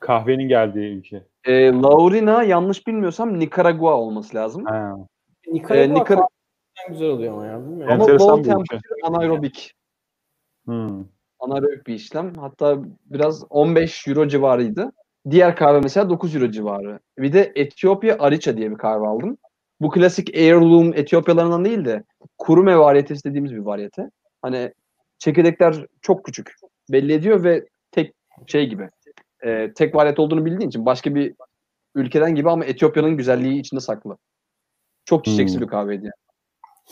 Kahvenin 0.00 0.48
geldiği 0.48 0.88
ülke. 0.98 1.22
E, 1.44 1.72
Laurina 1.72 2.42
yanlış 2.42 2.86
bilmiyorsam 2.86 3.38
Nikaragua 3.38 3.94
olması 3.94 4.36
lazım. 4.36 4.64
Ha. 4.64 4.96
Nikaragua 5.52 5.84
Ee, 5.84 5.94
Nikara- 6.00 6.18
kahve 6.18 6.88
güzel 6.88 7.08
oluyor 7.08 7.32
ama 7.32 7.46
ya. 7.46 7.60
Bilmiyorum. 7.60 7.92
Ama 7.94 8.06
low 8.08 8.42
temperature 8.42 8.80
anaerobik. 9.04 9.74
Hmm. 10.64 11.04
anaerobik 11.38 11.86
bir 11.86 11.94
işlem. 11.94 12.34
Hatta 12.34 12.78
biraz 13.06 13.44
15 13.50 14.08
euro 14.08 14.28
civarıydı. 14.28 14.92
Diğer 15.30 15.56
kahve 15.56 15.80
mesela 15.80 16.10
9 16.10 16.36
euro 16.36 16.50
civarı. 16.50 16.98
Bir 17.18 17.32
de 17.32 17.52
Etiyopya 17.54 18.16
Ariça 18.18 18.56
diye 18.56 18.70
bir 18.70 18.76
kahve 18.76 19.06
aldım. 19.06 19.38
Bu 19.80 19.90
klasik 19.90 20.36
heirloom 20.36 20.92
Etiyopyalarından 20.94 21.64
değil 21.64 21.84
de 21.84 22.02
kurume 22.38 22.78
variyetesi 22.78 23.24
dediğimiz 23.24 23.52
bir 23.52 23.58
variyete. 23.58 24.10
Hani 24.42 24.72
çekirdekler 25.20 25.86
çok 26.02 26.24
küçük. 26.24 26.54
Belli 26.92 27.12
ediyor 27.12 27.44
ve 27.44 27.68
tek 27.90 28.14
şey 28.46 28.68
gibi. 28.68 28.88
e, 29.44 29.72
tek 29.74 29.94
variyet 29.94 30.18
olduğunu 30.18 30.44
bildiğin 30.44 30.68
için 30.68 30.86
başka 30.86 31.14
bir 31.14 31.34
ülkeden 31.94 32.34
gibi 32.34 32.50
ama 32.50 32.64
Etiyopya'nın 32.64 33.16
güzelliği 33.16 33.60
içinde 33.60 33.80
saklı. 33.80 34.16
Çok 35.04 35.24
çiçeksi 35.24 35.54
Hmm. 35.54 35.62
bir 35.62 35.66
kahveydi. 35.66 36.04
yani. 36.04 36.12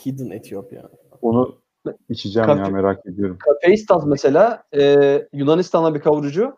Hidden 0.05 0.29
Etiyopya. 0.29 0.89
Onu 1.21 1.61
içeceğim 2.09 2.49
Kafe- 2.49 2.59
ya 2.65 2.69
merak 2.69 3.05
ediyorum. 3.05 3.37
Kafeistas 3.39 4.03
mesela 4.05 4.63
e, 4.77 4.97
Yunanistan'a 5.33 5.95
bir 5.95 5.99
kavurucu 5.99 6.55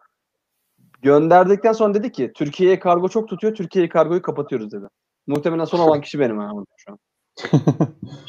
gönderdikten 1.02 1.74
sonra 1.74 1.94
dedi 1.94 2.12
ki 2.12 2.32
Türkiye'ye 2.36 2.80
kargo 2.80 3.10
çok 3.10 3.30
tutuyor. 3.30 3.56
Türkiye'ye 3.56 3.90
kargoyu 3.90 4.22
kapatıyoruz 4.22 4.72
dedi. 4.72 4.86
Muhtemelen 5.28 5.66
son 5.66 5.80
olan 5.90 6.02
kişi 6.02 6.20
benim 6.20 6.38
ha 6.38 6.52
şu 6.78 6.92
an. 6.92 7.00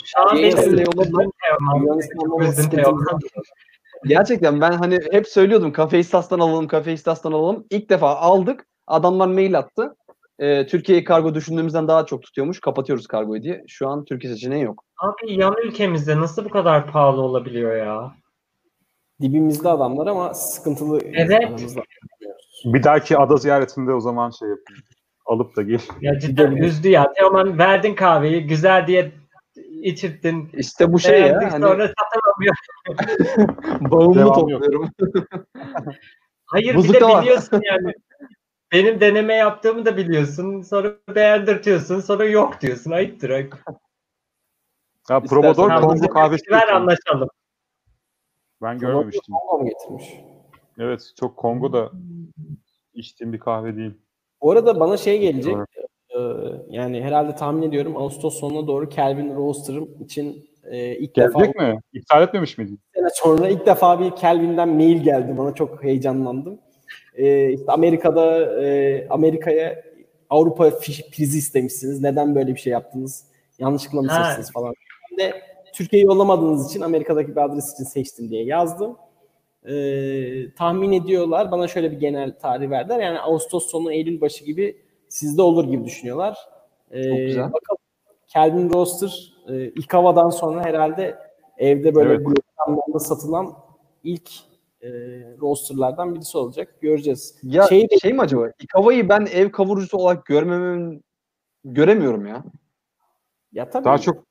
Şu 0.04 0.20
an 0.30 0.36
benim 0.36 0.70
Teoman. 2.70 3.20
Gerçekten 4.06 4.60
ben 4.60 4.72
hani 4.72 4.98
hep 5.10 5.28
söylüyordum 5.28 5.72
Kafeistas'tan 5.72 6.40
alalım, 6.40 6.68
Kafeistas'tan 6.68 7.32
alalım. 7.32 7.66
İlk 7.70 7.90
defa 7.90 8.16
aldık. 8.16 8.66
Adamlar 8.86 9.26
mail 9.26 9.58
attı. 9.58 9.96
E, 10.38 10.66
Türkiye'ye 10.66 11.04
kargo 11.04 11.34
düşündüğümüzden 11.34 11.88
daha 11.88 12.06
çok 12.06 12.22
tutuyormuş. 12.22 12.60
Kapatıyoruz 12.60 13.06
kargoyu 13.06 13.42
diye. 13.42 13.64
Şu 13.68 13.88
an 13.88 14.04
Türkiye 14.04 14.32
seçeneği 14.32 14.64
yok. 14.64 14.84
Abi 14.98 15.40
yan 15.40 15.54
ülkemizde 15.64 16.20
nasıl 16.20 16.44
bu 16.44 16.48
kadar 16.48 16.92
pahalı 16.92 17.20
olabiliyor 17.20 17.76
ya? 17.76 18.12
Dibimizde 19.20 19.68
adamlar 19.68 20.06
ama 20.06 20.34
sıkıntılı. 20.34 21.00
Evet. 21.04 21.76
Bir 22.64 22.82
dahaki 22.82 23.18
ada 23.18 23.36
ziyaretinde 23.36 23.92
o 23.92 24.00
zaman 24.00 24.30
şey 24.30 24.48
yapayım. 24.48 24.82
Alıp 25.32 25.56
da 25.56 25.62
gel. 25.62 25.80
Ya 26.00 26.18
cidden 26.18 26.56
üzdü 26.56 26.88
ya. 26.88 27.12
Teoman 27.12 27.58
verdin 27.58 27.94
kahveyi 27.94 28.46
güzel 28.46 28.86
diye 28.86 29.12
içirttin. 29.82 30.50
İşte 30.52 30.92
bu 30.92 30.98
şey 30.98 31.20
ya. 31.20 31.26
Beğendik 31.26 31.52
Hani 31.52 31.62
sonra 31.62 31.92
satamamıyor. 31.98 32.54
bağımlı 33.90 34.34
topluyorum. 34.34 34.90
Hayır 36.46 36.74
Buzluk 36.74 36.94
bir 36.94 37.00
de 37.00 37.04
da 37.04 37.08
var. 37.08 37.22
biliyorsun 37.22 37.60
yani. 37.64 37.92
Benim 38.72 39.00
deneme 39.00 39.34
yaptığımı 39.34 39.84
da 39.84 39.96
biliyorsun. 39.96 40.62
Sonra 40.62 40.94
beğendirtiyorsun. 41.14 42.00
Sonra 42.00 42.24
yok 42.24 42.60
diyorsun. 42.60 42.90
Ayıptır. 42.90 43.30
ayıp. 43.30 43.54
İstersen- 45.04 45.28
Promodor 45.28 45.80
Kongo 45.80 46.08
kahvesi. 46.08 46.50
Ver 46.50 46.68
anlaşalım. 46.68 47.28
Ben 48.62 48.78
görmemiştim. 48.78 49.34
Kongo 49.34 49.58
mu 49.58 49.68
getirmiş? 49.68 50.14
Evet 50.78 51.12
çok 51.20 51.36
Kongo'da 51.36 51.90
içtiğim 52.94 53.32
bir 53.32 53.38
kahve 53.38 53.76
değil. 53.76 54.01
Bu 54.42 54.50
arada 54.50 54.80
bana 54.80 54.96
şey 54.96 55.18
gelecek. 55.18 55.56
E, 56.10 56.18
yani 56.70 57.02
herhalde 57.02 57.34
tahmin 57.34 57.62
ediyorum 57.62 57.96
Ağustos 57.96 58.40
sonuna 58.40 58.66
doğru 58.66 58.88
Kelvin 58.88 59.36
Roaster'ım 59.36 59.88
için 60.00 60.48
e, 60.70 60.96
ilk 60.96 61.16
defa 61.16 61.38
Gelecek 61.38 61.56
mi? 61.56 61.80
İptal 61.92 62.22
etmemiş 62.22 62.58
miydin? 62.58 62.80
sene 63.02 63.08
sonra 63.14 63.48
ilk 63.48 63.66
defa 63.66 64.00
bir 64.00 64.10
Kelvin'den 64.10 64.68
mail 64.68 65.02
geldi 65.02 65.38
bana 65.38 65.54
çok 65.54 65.84
heyecanlandım. 65.84 66.58
Ee, 67.14 67.52
işte 67.52 67.72
Amerika'da 67.72 68.56
e, 68.62 69.06
Amerika'ya 69.10 69.82
Avrupa 70.30 70.70
prizi 71.12 71.38
istemişsiniz. 71.38 72.00
Neden 72.00 72.34
böyle 72.34 72.54
bir 72.54 72.60
şey 72.60 72.72
yaptınız? 72.72 73.24
Yanlışlıkla 73.58 74.02
mı 74.02 74.08
seçtiniz 74.08 74.52
falan. 74.52 74.74
Ben 75.10 75.18
de 75.18 75.42
Türkiye'yi 75.74 76.06
yollamadığınız 76.06 76.70
için 76.70 76.80
Amerika'daki 76.80 77.36
bir 77.36 77.44
adres 77.44 77.74
için 77.74 77.84
seçtim 77.84 78.30
diye 78.30 78.44
yazdım. 78.44 78.96
Ee, 79.66 80.54
tahmin 80.54 80.92
ediyorlar. 80.92 81.50
Bana 81.50 81.68
şöyle 81.68 81.90
bir 81.90 82.00
genel 82.00 82.38
tarih 82.38 82.70
verdiler. 82.70 83.00
Yani 83.00 83.20
Ağustos 83.20 83.70
sonu 83.70 83.92
Eylül 83.92 84.20
başı 84.20 84.44
gibi 84.44 84.76
sizde 85.08 85.42
olur 85.42 85.64
gibi 85.64 85.84
düşünüyorlar. 85.84 86.38
Ee, 86.90 87.08
Çok 87.08 87.18
güzel. 87.18 87.44
Bakalım. 87.44 87.78
Kelvin 88.26 88.72
Roaster 88.72 89.34
e, 89.48 89.54
ilk 89.64 89.94
havadan 89.94 90.30
sonra 90.30 90.64
herhalde 90.64 91.18
evde 91.58 91.94
böyle 91.94 92.12
Evet. 92.12 93.02
satılan 93.02 93.54
ilk 94.04 94.30
e, 94.82 94.88
roasterlardan 95.40 96.14
birisi 96.14 96.38
olacak. 96.38 96.80
Göreceğiz. 96.80 97.38
Ya 97.42 97.62
Şey 97.62 97.88
şey, 98.02 98.12
mi 98.12 98.20
acaba? 98.20 98.50
İkava'yı 98.60 99.08
ben 99.08 99.26
ev 99.32 99.50
kavurucusu 99.50 99.98
olarak 99.98 100.26
görmememin 100.26 101.04
göremiyorum 101.64 102.26
ya. 102.26 102.44
Ya 103.52 103.70
tabii. 103.70 103.84
Daha 103.84 103.98
çok 103.98 104.24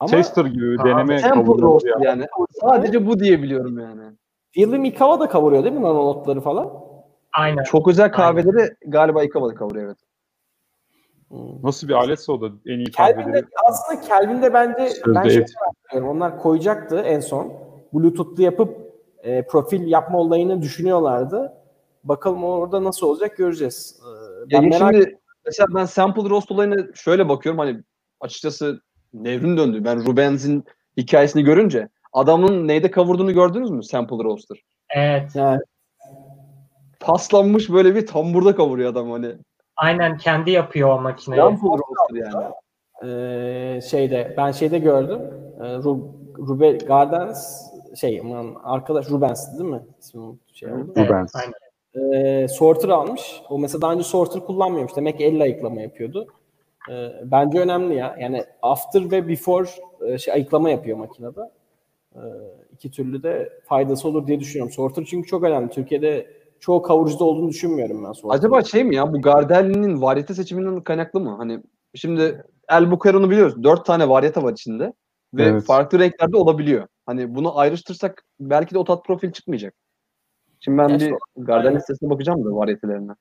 ama 0.00 0.10
taster 0.10 0.44
gibi 0.44 0.78
deneme 0.78 1.16
Temple 1.16 1.28
kavurmaları 1.30 1.62
roast 1.62 1.86
ya. 1.86 1.96
yani. 2.00 2.26
Sadece 2.60 3.06
bu 3.06 3.20
diyebiliyorum 3.20 3.78
yani. 3.78 4.02
William 4.52 4.84
Ikawa 4.84 5.20
da 5.20 5.28
kavuruyor 5.28 5.64
değil 5.64 5.74
mi 5.74 5.82
nanotları 5.82 6.40
falan? 6.40 6.70
Aynen. 7.32 7.62
Çok 7.62 7.88
özel 7.88 8.12
kahveleri 8.12 8.76
galiba 8.86 9.24
Ikava'da 9.24 9.54
kavuruyor 9.54 9.86
evet. 9.86 9.98
Hmm. 11.28 11.62
Nasıl 11.62 11.88
bir 11.88 11.94
aletse 11.94 12.32
o 12.32 12.40
da 12.40 12.46
en 12.66 12.78
iyi 12.78 12.90
Kelvin'de 12.90 13.24
kahveleri. 13.24 13.46
aslında 13.68 14.00
Kelvin'de 14.00 14.54
bence 14.54 14.88
Sözde 14.88 15.14
ben 15.14 15.28
şey 15.28 15.44
onlar 16.02 16.38
koyacaktı 16.38 16.98
en 16.98 17.20
son. 17.20 17.52
Bluetooth'lu 17.92 18.42
yapıp 18.42 18.92
e, 19.22 19.46
profil 19.46 19.86
yapma 19.86 20.18
olayını 20.18 20.62
düşünüyorlardı. 20.62 21.52
Bakalım 22.04 22.44
orada 22.44 22.84
nasıl 22.84 23.06
olacak 23.06 23.36
göreceğiz. 23.36 24.00
Ee, 24.02 24.50
ben 24.52 24.68
merak 24.68 24.94
şimdi 24.94 25.18
mesela 25.46 25.66
ben 25.74 25.84
sample 25.84 26.30
roast 26.30 26.50
olayına 26.50 26.76
şöyle 26.94 27.28
bakıyorum 27.28 27.58
hani 27.58 27.80
açıkçası 28.20 28.80
nevrim 29.14 29.56
döndü. 29.56 29.84
Ben 29.84 30.06
Rubens'in 30.06 30.64
hikayesini 30.96 31.42
görünce 31.42 31.88
adamın 32.12 32.68
neyde 32.68 32.90
kavurduğunu 32.90 33.32
gördünüz 33.32 33.70
mü 33.70 33.82
sample 33.82 34.24
roaster? 34.24 34.58
Evet. 34.90 35.30
Yani, 35.34 35.60
Paslanmış 37.00 37.70
böyle 37.70 37.94
bir 37.94 38.06
tamburda 38.06 38.56
kavuruyor 38.56 38.90
adam 38.92 39.10
hani. 39.10 39.32
Aynen 39.76 40.16
kendi 40.16 40.50
yapıyor 40.50 40.98
o 40.98 41.00
makineyi. 41.00 41.40
Sample 41.40 41.68
roaster 41.68 42.14
yani. 42.32 42.52
e, 43.76 43.80
şeyde 43.80 44.34
ben 44.36 44.52
şeyde 44.52 44.78
gördüm. 44.78 45.20
E, 45.58 45.62
Ru- 45.62 46.06
Rube 46.38 46.72
Gardens 46.72 47.70
şey 47.96 48.20
aman 48.20 48.54
arkadaş 48.64 49.10
Rubens 49.10 49.52
değil 49.52 49.70
mi? 49.70 49.80
İsmi 50.00 50.22
şey 50.54 50.72
oldu. 50.72 50.92
Evet, 50.96 51.08
Rubens. 51.10 51.32
aynen. 51.36 52.14
e, 52.44 52.48
sorter 52.48 52.88
almış. 52.88 53.42
O 53.50 53.58
mesela 53.58 53.82
daha 53.82 53.92
önce 53.92 54.04
sorter 54.04 54.44
kullanmıyormuş. 54.44 54.96
Demek 54.96 55.18
ki 55.18 55.24
elle 55.24 55.42
ayıklama 55.42 55.80
yapıyordu. 55.80 56.26
E, 56.90 57.12
bence 57.24 57.58
önemli 57.60 57.94
ya. 57.94 58.16
Yani 58.20 58.44
after 58.62 59.10
ve 59.10 59.28
before 59.28 59.68
e, 60.06 60.18
şey 60.18 60.34
ayıklama 60.34 60.70
yapıyor 60.70 60.98
makinede. 60.98 61.40
E, 62.14 62.22
iki 62.72 62.90
türlü 62.90 63.22
de 63.22 63.60
faydası 63.64 64.08
olur 64.08 64.26
diye 64.26 64.40
düşünüyorum. 64.40 64.72
Sorter 64.72 65.04
çünkü 65.04 65.28
çok 65.28 65.44
önemli. 65.44 65.70
Türkiye'de 65.70 66.42
çoğu 66.60 66.82
kavurucuda 66.82 67.24
olduğunu 67.24 67.48
düşünmüyorum 67.48 68.04
ben 68.04 68.12
sorter. 68.12 68.38
Acaba 68.38 68.62
şey 68.64 68.84
mi 68.84 68.96
ya 68.96 69.12
bu 69.12 69.22
Gardelli'nin 69.22 70.02
varyete 70.02 70.34
seçiminden 70.34 70.80
kaynaklı 70.80 71.20
mı? 71.20 71.34
Hani 71.36 71.62
şimdi 71.94 72.44
El 72.68 72.90
Bucaro'nu 72.90 73.30
biliyoruz. 73.30 73.62
Dört 73.64 73.86
tane 73.86 74.08
varyete 74.08 74.42
var 74.42 74.52
içinde. 74.52 74.92
Ve 75.34 75.42
Evet. 75.42 75.64
farklı 75.64 75.98
renklerde 75.98 76.36
olabiliyor. 76.36 76.86
Hani 77.06 77.34
bunu 77.34 77.58
ayrıştırsak 77.58 78.24
belki 78.40 78.74
de 78.74 78.78
o 78.78 78.84
tat 78.84 79.04
profil 79.04 79.32
çıkmayacak. 79.32 79.74
Şimdi 80.60 80.78
ben 80.78 80.88
Ya 80.88 80.94
bir 80.94 81.00
işte 81.00 81.16
Gardel 81.36 81.66
aynen. 81.66 81.78
listesine 81.78 82.10
bakacağım 82.10 82.44
da 82.44 82.56
varyetelerine. 82.56 83.12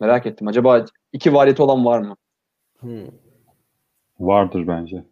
Merak 0.00 0.26
ettim. 0.26 0.48
Acaba 0.48 0.84
iki 1.12 1.34
varyete 1.34 1.62
olan 1.62 1.84
var 1.84 1.98
mı? 2.00 2.16
Hmm. 2.80 3.06
Vardır 4.20 4.66
bence. 4.66 5.04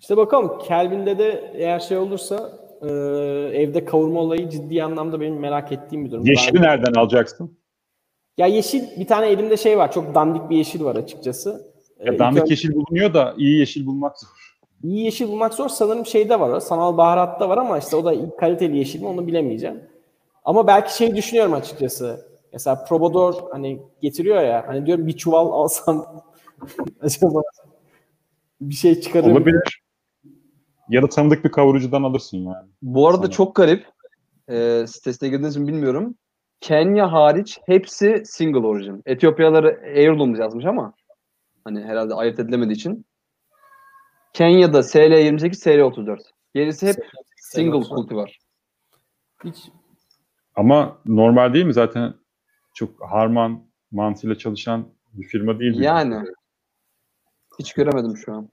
İşte 0.00 0.16
bakalım 0.16 0.58
Kelvin'de 0.58 1.18
de 1.18 1.50
eğer 1.54 1.80
şey 1.80 1.96
olursa 1.98 2.52
e, 2.82 2.86
evde 3.62 3.84
kavurma 3.84 4.20
olayı 4.20 4.48
ciddi 4.48 4.82
anlamda 4.84 5.20
benim 5.20 5.38
merak 5.38 5.72
ettiğim 5.72 6.04
bir 6.04 6.10
durum. 6.10 6.26
Yeşili 6.26 6.54
Ben- 6.54 6.62
nereden 6.62 7.00
alacaksın? 7.00 7.58
Ya 8.38 8.46
yeşil 8.46 9.00
bir 9.00 9.06
tane 9.06 9.26
elimde 9.28 9.56
şey 9.56 9.78
var. 9.78 9.92
Çok 9.92 10.14
dandik 10.14 10.50
bir 10.50 10.56
yeşil 10.56 10.84
var 10.84 10.96
açıkçası. 10.96 11.72
Ee, 11.98 12.06
Ya 12.06 12.18
dandik 12.18 12.42
önce- 12.42 12.52
yeşil 12.52 12.74
bulunuyor 12.74 13.14
da 13.14 13.34
iyi 13.38 13.58
yeşil 13.58 13.86
bulmak 13.86 14.18
zor. 14.18 14.28
İyi 14.82 15.04
yeşil 15.04 15.28
bulmak 15.28 15.54
zor. 15.54 15.68
Sanırım 15.68 16.06
şeyde 16.06 16.40
var. 16.40 16.60
Sanal 16.60 16.96
baharatta 16.96 17.48
var 17.48 17.58
ama 17.58 17.78
işte 17.78 17.96
o 17.96 18.04
da 18.04 18.36
kaliteli 18.36 18.76
yeşil 18.78 19.00
mi 19.00 19.06
onu 19.06 19.26
bilemeyeceğim. 19.26 19.80
Ama 20.44 20.66
belki 20.66 20.96
şey 20.96 21.16
düşünüyorum 21.16 21.52
açıkçası. 21.52 22.26
Mesela 22.52 22.84
Probador 22.84 23.34
hani 23.52 23.82
getiriyor 24.02 24.42
ya. 24.42 24.64
Hani 24.66 24.86
diyorum 24.86 25.06
bir 25.06 25.12
çuval 25.16 25.52
alsam 25.52 26.22
acaba 27.00 27.42
bir 28.60 28.74
şey 28.74 29.00
çıkarır 29.00 29.26
mı? 29.26 29.32
Olabilir. 29.32 29.80
Ya 30.90 31.02
da 31.02 31.08
tanıdık 31.08 31.44
bir 31.44 31.50
kavurucudan 31.50 32.02
alırsın 32.02 32.38
yani. 32.38 32.68
Bu 32.82 33.08
arada 33.08 33.22
Sana. 33.22 33.30
çok 33.30 33.56
garip. 33.56 33.86
Ee, 34.48 34.84
sitesine 34.88 35.28
girdiniz 35.28 35.56
mi 35.56 35.68
bilmiyorum. 35.68 36.14
Kenya 36.60 37.12
hariç 37.12 37.60
hepsi 37.66 38.22
single 38.24 38.66
origin. 38.66 39.02
Etiyopyaları 39.06 39.80
heirloom 39.82 40.34
yazmış 40.34 40.64
ama 40.64 40.94
hani 41.64 41.84
herhalde 41.84 42.14
ayırt 42.14 42.38
edilemediği 42.38 42.76
için. 42.76 43.06
Kenya'da 44.32 44.78
SL28, 44.78 45.52
SL34. 45.52 46.18
Gerisi 46.54 46.86
hep 46.86 46.96
single 47.36 47.80
kultivar. 47.80 48.38
Hiç 49.44 49.70
Ama 50.56 50.98
normal 51.06 51.54
değil 51.54 51.64
mi 51.64 51.72
zaten 51.72 52.14
çok 52.74 53.10
harman 53.10 53.64
mantığıyla 53.90 54.38
çalışan 54.38 54.88
bir 55.12 55.26
firma 55.26 55.58
değil. 55.58 55.76
mi? 55.76 55.84
Yani. 55.84 56.24
Hiç 57.58 57.72
göremedim 57.72 58.16
şu 58.16 58.32
an. 58.32 58.50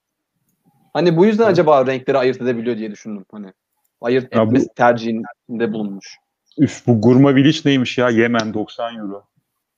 Hani 0.97 1.17
bu 1.17 1.25
yüzden 1.25 1.47
acaba 1.47 1.87
renkleri 1.87 2.17
ayırt 2.17 2.41
edebiliyor 2.41 2.77
diye 2.77 2.91
düşündüm. 2.91 3.25
Hani 3.31 3.53
ayırt 4.01 4.35
Ya 4.35 4.41
bu- 4.41 4.45
etmesi 4.45 4.67
tercihinde 4.75 5.73
bulunmuş. 5.73 6.17
Üf 6.57 6.87
bu 6.87 7.01
Gurma 7.01 7.35
Village 7.35 7.57
neymiş 7.65 7.97
ya? 7.97 8.09
Yemen 8.09 8.53
90 8.53 8.95
euro. 8.95 9.27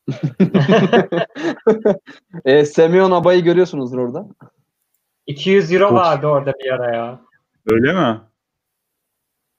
e, 2.46 2.66
Semyon 2.66 3.12
Abay'ı 3.12 3.44
görüyorsunuzdur 3.44 3.98
orada. 3.98 4.28
200 5.28 5.72
euro 5.72 5.84
Çok- 5.84 5.94
vardı 5.94 6.28
orada 6.28 6.54
bir 6.54 6.70
ara 6.74 6.96
ya. 6.96 7.22
Öyle 7.66 7.94
mi? 7.94 8.22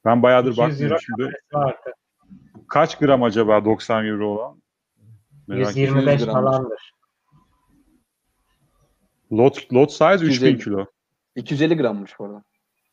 Ben 0.04 0.22
bayağıdır 0.22 0.52
200 0.52 0.58
bakmıyorum 0.70 0.98
şimdi. 1.00 1.32
vardı. 1.52 1.92
Kaç 2.68 2.98
gram 2.98 3.22
acaba 3.22 3.64
90 3.64 4.06
euro 4.06 4.26
olan? 4.28 4.62
Merak 5.46 5.70
ettim. 5.70 5.82
125 5.82 6.24
grammış. 6.24 6.32
falandır. 6.32 6.92
Lot, 9.32 9.72
lot 9.72 9.92
size 9.92 10.14
3000 10.14 10.30
250. 10.30 10.58
kilo. 10.58 10.86
250 11.36 11.76
grammış 11.76 12.18
bu 12.18 12.24
arada. 12.24 12.42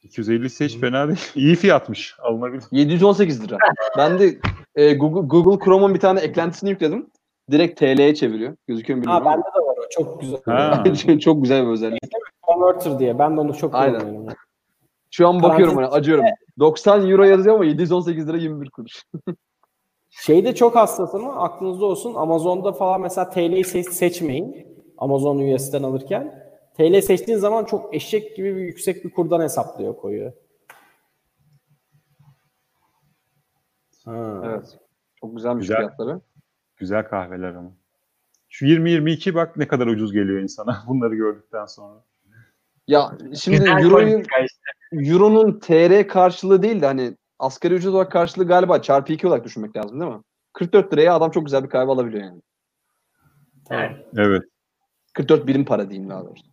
250 0.03 0.45
ise 0.45 0.65
hiç 0.65 0.77
fena 0.77 1.07
değil. 1.07 1.19
İyi 1.35 1.55
fiyatmış. 1.55 2.15
Alınabilir. 2.19 2.63
718 2.71 3.43
lira. 3.43 3.57
Ben 3.97 4.19
de 4.19 4.37
e, 4.75 4.93
Google, 4.93 5.27
Google 5.27 5.65
Chrome'un 5.65 5.93
bir 5.93 5.99
tane 5.99 6.19
eklentisini 6.19 6.69
yükledim. 6.69 7.07
Direkt 7.51 7.79
TL'ye 7.79 8.15
çeviriyor. 8.15 8.55
Gözüküyor 8.67 8.99
mu 8.99 9.05
Ha 9.11 9.19
bilmiyorum 9.19 9.43
bende 9.43 9.63
de 9.63 9.67
var 9.67 9.75
o. 9.77 9.89
Çok 9.89 10.21
güzel. 10.21 10.39
Ha. 10.45 10.83
çok 11.19 11.41
güzel 11.41 11.65
bir 11.65 11.71
özellik. 11.71 11.99
Converter 12.47 12.99
diye. 12.99 13.19
Ben 13.19 13.37
de 13.37 13.41
onu 13.41 13.53
çok 13.57 13.75
Aynen. 13.75 13.99
kullanıyorum. 13.99 14.35
Şu 15.11 15.27
an 15.27 15.43
bakıyorum 15.43 15.75
Parantez- 15.75 15.77
hani 15.77 15.87
acıyorum. 15.87 16.25
90 16.59 17.09
euro 17.09 17.23
yazıyor 17.23 17.55
ama 17.55 17.65
718 17.65 18.27
lira 18.27 18.37
21 18.37 18.69
kuruş. 18.69 19.03
Şeyde 20.09 20.55
çok 20.55 20.75
hassas 20.75 21.15
ama 21.15 21.35
aklınızda 21.35 21.85
olsun. 21.85 22.13
Amazon'da 22.13 22.71
falan 22.71 23.01
mesela 23.01 23.29
TL'yi 23.29 23.63
se- 23.63 23.91
seçmeyin. 23.91 24.67
Amazon 24.97 25.37
US'den 25.53 25.83
alırken. 25.83 26.46
TL 26.77 27.01
seçtiğin 27.01 27.37
zaman 27.37 27.65
çok 27.65 27.95
eşek 27.95 28.35
gibi 28.35 28.55
bir 28.55 28.61
yüksek 28.61 29.05
bir 29.05 29.09
kurdan 29.09 29.41
hesaplıyor 29.41 29.95
koyuyor. 29.97 30.33
Ha. 34.05 34.41
Evet. 34.45 34.79
Çok 35.15 35.35
güzelmiş 35.35 35.61
Güzel. 35.61 35.77
fiyatları. 35.77 36.21
Güzel 36.77 37.07
kahveler 37.07 37.53
ama. 37.53 37.71
Şu 38.49 38.65
20-22 38.65 39.33
bak 39.35 39.57
ne 39.57 39.67
kadar 39.67 39.87
ucuz 39.87 40.13
geliyor 40.13 40.41
insana 40.41 40.83
bunları 40.87 41.15
gördükten 41.15 41.65
sonra. 41.65 42.03
Ya 42.87 43.17
şimdi 43.41 43.57
işte. 43.57 43.79
Euro'nun 44.91 45.59
TR 45.59 46.07
karşılığı 46.07 46.63
değil 46.63 46.81
de 46.81 46.85
hani 46.85 47.17
asgari 47.39 47.73
ücret 47.73 47.93
olarak 47.93 48.11
karşılığı 48.11 48.47
galiba 48.47 48.81
çarpı 48.81 49.13
2 49.13 49.27
olarak 49.27 49.45
düşünmek 49.45 49.75
lazım 49.75 50.01
değil 50.01 50.11
mi? 50.11 50.21
44 50.53 50.93
liraya 50.93 51.15
adam 51.15 51.31
çok 51.31 51.45
güzel 51.45 51.63
bir 51.63 51.69
kahve 51.69 51.91
alabiliyor 51.91 52.23
yani. 52.23 52.41
Evet. 53.69 54.07
Evet. 54.17 54.43
44 55.13 55.47
birim 55.47 55.65
para 55.65 55.89
diyeyim 55.89 56.09
daha 56.09 56.25
doğrusu. 56.25 56.46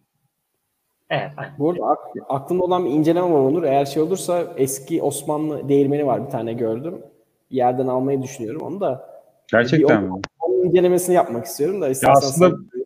Evet. 1.10 1.31
aynen. 1.36 1.52
Bu 1.59 1.70
arada 1.70 1.85
ak- 1.86 2.16
aklımda 2.28 2.64
olan 2.64 2.85
bir 2.85 2.90
inceleme 2.90 3.26
var 3.31 3.39
Onur. 3.40 3.62
Eğer 3.62 3.85
şey 3.85 4.02
olursa 4.02 4.43
eski 4.56 5.02
Osmanlı 5.02 5.68
değirmeni 5.68 6.06
var 6.06 6.26
bir 6.26 6.31
tane 6.31 6.52
gördüm. 6.52 7.02
Bir 7.51 7.56
yerden 7.56 7.86
almayı 7.86 8.22
düşünüyorum 8.22 8.62
onu 8.62 8.81
da. 8.81 9.14
Gerçekten 9.52 10.02
mi? 10.02 10.10
Onun 10.40 10.64
incelemesini 10.64 11.14
yapmak 11.14 11.44
istiyorum 11.44 11.81
da. 11.81 11.86
Ya 11.89 11.93
aslında 12.06 12.56
sen- 12.56 12.85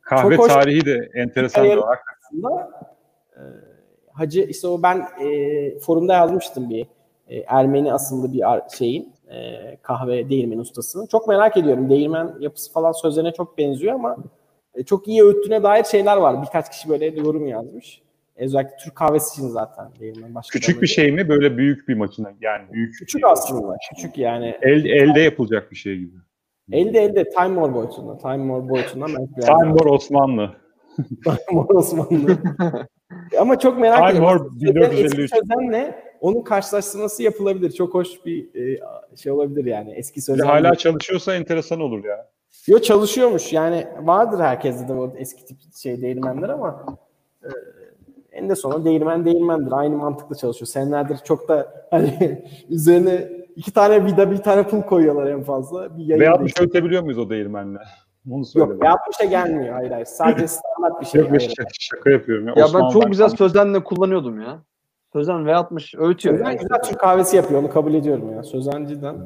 kahve 0.00 0.36
Çok 0.36 0.44
hoş- 0.44 0.52
tarihi 0.52 0.86
de 0.86 1.10
enteresan 1.14 1.64
bir 1.64 1.76
olarak. 1.76 1.98
aslında 2.24 2.70
e, 3.36 3.40
Hacı 4.12 4.40
işte 4.40 4.68
o 4.68 4.82
ben 4.82 5.06
e, 5.24 5.78
forumda 5.78 6.12
yazmıştım 6.14 6.70
bir 6.70 6.86
e, 7.28 7.38
Ermeni 7.38 7.92
asıllı 7.92 8.32
bir 8.32 8.42
şeyin 8.78 9.12
e, 9.30 9.76
kahve 9.82 10.28
değirmen 10.30 10.58
ustasının. 10.58 11.06
Çok 11.06 11.28
merak 11.28 11.56
ediyorum. 11.56 11.90
Değirmen 11.90 12.34
yapısı 12.40 12.72
falan 12.72 12.92
sözlerine 12.92 13.32
çok 13.32 13.58
benziyor 13.58 13.94
ama 13.94 14.16
e, 14.76 14.82
çok 14.84 15.08
iyi 15.08 15.22
öğüttüğüne 15.24 15.62
dair 15.62 15.84
şeyler 15.84 16.16
var. 16.16 16.42
Birkaç 16.42 16.70
kişi 16.70 16.88
böyle 16.88 17.06
yorum 17.06 17.46
yazmış. 17.46 18.02
E, 18.36 18.44
Özellikle 18.44 18.76
Türk 18.84 18.94
kahvesi 18.96 19.32
için 19.40 19.48
zaten 19.48 19.88
değirmen. 20.00 20.34
Başka 20.34 20.58
Küçük 20.58 20.82
bir 20.82 20.86
şey 20.86 21.12
mi? 21.12 21.28
Böyle 21.28 21.56
büyük 21.56 21.88
bir 21.88 21.94
makine. 21.94 22.28
Yani 22.40 22.72
büyük. 22.72 22.94
Küçük 22.98 23.24
aslında. 23.24 23.76
Küçük 23.90 24.18
yani. 24.18 24.58
El, 24.62 24.84
elde 24.84 25.20
yapılacak 25.20 25.70
bir 25.70 25.76
şey 25.76 25.96
gibi. 25.98 26.16
Elde 26.72 27.00
elde 27.00 27.30
Time 27.30 27.48
More 27.48 27.74
boyutunda. 27.74 28.18
Time 28.18 28.36
More 28.36 28.68
biraz 28.68 28.92
Time 29.46 29.72
War 29.78 29.86
Osmanlı. 29.86 30.56
Time 31.24 31.38
More 31.52 31.78
Osmanlı. 31.78 32.38
Ama 33.40 33.58
çok 33.58 33.78
merak 33.78 33.98
Time 33.98 34.10
ediyorum. 34.10 34.50
Sözen, 34.60 34.80
eski 34.80 35.18
1453. 35.18 35.30
sözenle 35.30 36.02
onun 36.20 36.42
karşılaştırması 36.42 37.22
yapılabilir. 37.22 37.70
Çok 37.70 37.94
hoş 37.94 38.08
bir 38.26 38.54
e, 38.54 38.80
şey 39.16 39.32
olabilir 39.32 39.64
yani. 39.64 39.92
Eski 39.92 40.16
Bir 40.16 40.20
sözen. 40.20 40.46
hala 40.46 40.74
çalışıyorsa 40.74 41.34
enteresan 41.34 41.80
olur 41.80 42.04
ya. 42.04 42.28
Yo 42.68 42.78
çalışıyormuş. 42.78 43.52
Yani 43.52 43.86
vardır 44.02 44.40
herkeste 44.40 44.88
de 44.88 44.96
bu 44.96 45.12
eski 45.16 45.44
tip 45.44 45.56
şey 45.76 46.02
değirmenler 46.02 46.48
ama 46.48 46.84
e, 47.42 47.48
en 48.32 48.48
de 48.48 48.54
sonunda 48.56 48.84
değirmen 48.84 49.24
değirmendir. 49.24 49.72
Aynı 49.72 49.96
mantıkla 49.96 50.36
çalışıyor. 50.36 50.66
Senelerdir 50.66 51.16
çok 51.24 51.48
da 51.48 51.86
hani 51.90 52.42
üzerine 52.68 53.28
iki 53.56 53.72
tane 53.72 54.04
vida 54.04 54.30
bir 54.30 54.36
tane 54.36 54.62
pul 54.62 54.82
koyuyorlar 54.82 55.26
en 55.26 55.42
fazla. 55.42 55.98
Bir 55.98 56.04
yayın 56.04 56.20
Veya 56.20 56.38
değil. 56.40 56.54
ölçebiliyor 56.60 57.02
muyuz 57.02 57.18
o 57.18 57.30
değirmenle? 57.30 57.78
Onu 58.30 58.44
söyle. 58.44 58.70
Yok 58.72 58.80
bana. 58.82 58.90
V60'a 58.90 59.24
gelmiyor. 59.24 59.74
Hayır 59.74 59.90
hayır. 59.90 60.06
Sadece 60.06 60.46
standart 60.48 61.00
bir 61.00 61.06
şey. 61.06 61.20
Yok, 61.20 61.40
şaka, 61.40 61.68
şaka 61.80 62.10
yapıyorum. 62.10 62.46
Ya, 62.48 62.54
Ya 62.56 62.66
ben 62.74 62.88
çok 62.88 63.06
güzel 63.06 63.26
kalmış. 63.26 63.38
sözenle 63.38 63.84
kullanıyordum 63.84 64.40
ya. 64.40 64.58
Sözen 65.12 65.36
V60 65.36 65.98
öğütüyor. 65.98 66.34
Sözen 66.34 66.50
yani. 66.50 66.58
güzel 66.58 66.82
Türk 66.82 66.98
kahvesi 67.00 67.36
yapıyor. 67.36 67.60
Onu 67.60 67.70
kabul 67.70 67.94
ediyorum 67.94 68.32
ya. 68.32 68.42
Sözen 68.42 68.86
cidden 68.86 69.16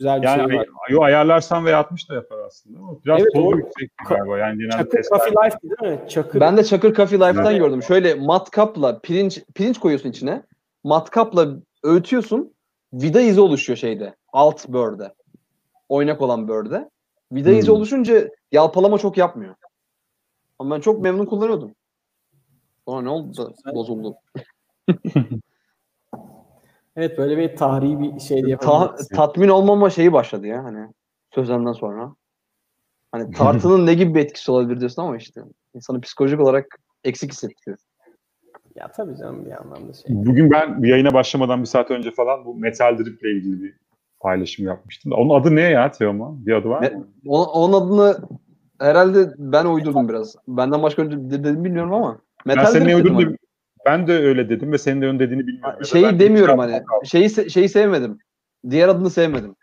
güzel 0.00 0.22
bir 0.22 0.26
Yani 0.26 0.50
şey 0.50 0.58
var. 0.58 0.66
yo, 0.90 1.02
ayarlarsan 1.02 1.64
ve 1.66 1.76
60 1.76 2.08
da 2.10 2.14
yapar 2.14 2.38
aslında. 2.38 2.78
Ama 2.78 3.04
biraz 3.04 3.20
Evet, 3.20 3.32
tozu 3.34 3.44
doğru. 3.46 3.56
yüksek 3.58 3.90
galiba. 4.08 4.38
Yani 4.38 4.58
genelde 4.58 4.72
Çakır 4.76 4.90
testler- 4.90 5.18
Coffee 5.18 5.46
Life 5.46 5.58
değil 5.62 5.92
mi? 5.92 6.08
Çakır. 6.08 6.40
Ben 6.40 6.56
de 6.56 6.64
Çakır 6.64 6.94
Coffee 6.94 7.18
Life'tan 7.20 7.46
Evet. 7.46 7.58
gördüm. 7.58 7.82
Şöyle 7.82 8.14
matkapla 8.14 8.98
pirinç 9.00 9.42
pirinç 9.54 9.78
koyuyorsun 9.78 10.10
içine. 10.10 10.42
Matkapla 10.84 11.48
öğütüyorsun. 11.84 12.54
Vida 12.92 13.20
izi 13.20 13.40
oluşuyor 13.40 13.76
şeyde. 13.76 14.14
Alt 14.32 14.68
börde. 14.68 15.14
Oynak 15.88 16.22
olan 16.22 16.48
börde. 16.48 16.90
Vida 17.32 17.50
izi 17.50 17.68
Hmm. 17.68 17.74
oluşunca 17.74 18.28
yalpalama 18.52 18.98
çok 18.98 19.16
yapmıyor. 19.18 19.54
Ama 20.58 20.74
ben 20.76 20.80
çok 20.80 21.02
memnun 21.02 21.26
kullanıyordum. 21.26 21.74
Sonra 22.88 23.02
ne 23.02 23.08
oldu 23.08 23.36
da 23.36 23.74
bozuldu. 23.74 24.14
Evet 27.00 27.18
böyle 27.18 27.38
bir 27.38 27.56
tarihi 27.56 28.00
bir 28.00 28.20
şey 28.20 28.46
de 28.46 28.56
Ta- 28.56 28.96
tatmin 29.14 29.48
olmama 29.48 29.90
şeyi 29.90 30.12
başladı 30.12 30.46
ya 30.46 30.64
hani 30.64 30.86
sözenden 31.34 31.72
sonra. 31.72 32.14
Hani 33.12 33.30
tartının 33.30 33.86
ne 33.86 33.94
gibi 33.94 34.14
bir 34.14 34.20
etkisi 34.20 34.50
olabilir 34.52 34.80
diyorsun 34.80 35.02
ama 35.02 35.16
işte 35.16 35.40
insanı 35.74 36.00
psikolojik 36.00 36.40
olarak 36.40 36.66
eksik 37.04 37.32
hissettiriyor. 37.32 37.78
Ya 38.74 38.88
tabii 38.92 39.16
canım 39.16 39.44
bir 39.46 39.50
anlamda 39.60 39.92
şey. 39.92 40.02
Bugün 40.08 40.50
ben 40.50 40.82
bir 40.82 40.88
yayına 40.88 41.14
başlamadan 41.14 41.60
bir 41.60 41.66
saat 41.66 41.90
önce 41.90 42.10
falan 42.10 42.44
bu 42.44 42.54
metal 42.54 42.98
drip 42.98 43.22
ile 43.22 43.32
ilgili 43.32 43.62
bir 43.62 43.74
paylaşım 44.20 44.66
yapmıştım. 44.66 45.12
Onun 45.12 45.40
adı 45.40 45.56
ne 45.56 45.60
ya 45.62 45.90
Teoman? 45.90 46.46
Bir 46.46 46.52
adı 46.52 46.68
var 46.68 46.82
Ne- 46.82 46.88
mı? 46.88 47.06
O- 47.26 47.44
Onun 47.64 47.72
adını 47.72 48.18
herhalde 48.80 49.30
ben 49.38 49.64
uydurdum 49.64 50.08
biraz. 50.08 50.36
Benden 50.48 50.82
başka 50.82 51.02
önce 51.02 51.16
de- 51.16 51.44
dedim 51.44 51.64
bilmiyorum 51.64 51.92
ama. 51.92 52.18
Ben 52.46 52.56
Metal 52.56 52.70
senin 52.70 52.84
drip 52.84 52.88
ne 52.94 52.96
uydurduğunu- 52.96 53.24
hani. 53.26 53.36
Ben 53.86 54.06
de 54.06 54.12
öyle 54.12 54.48
dedim 54.48 54.72
ve 54.72 54.78
senin 54.78 55.02
de 55.02 55.06
ön 55.06 55.18
dediğini 55.18 55.46
bilmiyorum. 55.46 55.84
Şeyi 55.84 56.04
ben- 56.04 56.18
demiyorum 56.18 56.58
hani. 56.58 56.82
Şeyi 57.04 57.50
şeyi 57.50 57.68
sevmedim. 57.68 58.18
Diğer 58.70 58.88
adını 58.88 59.10
sevmedim. 59.10 59.56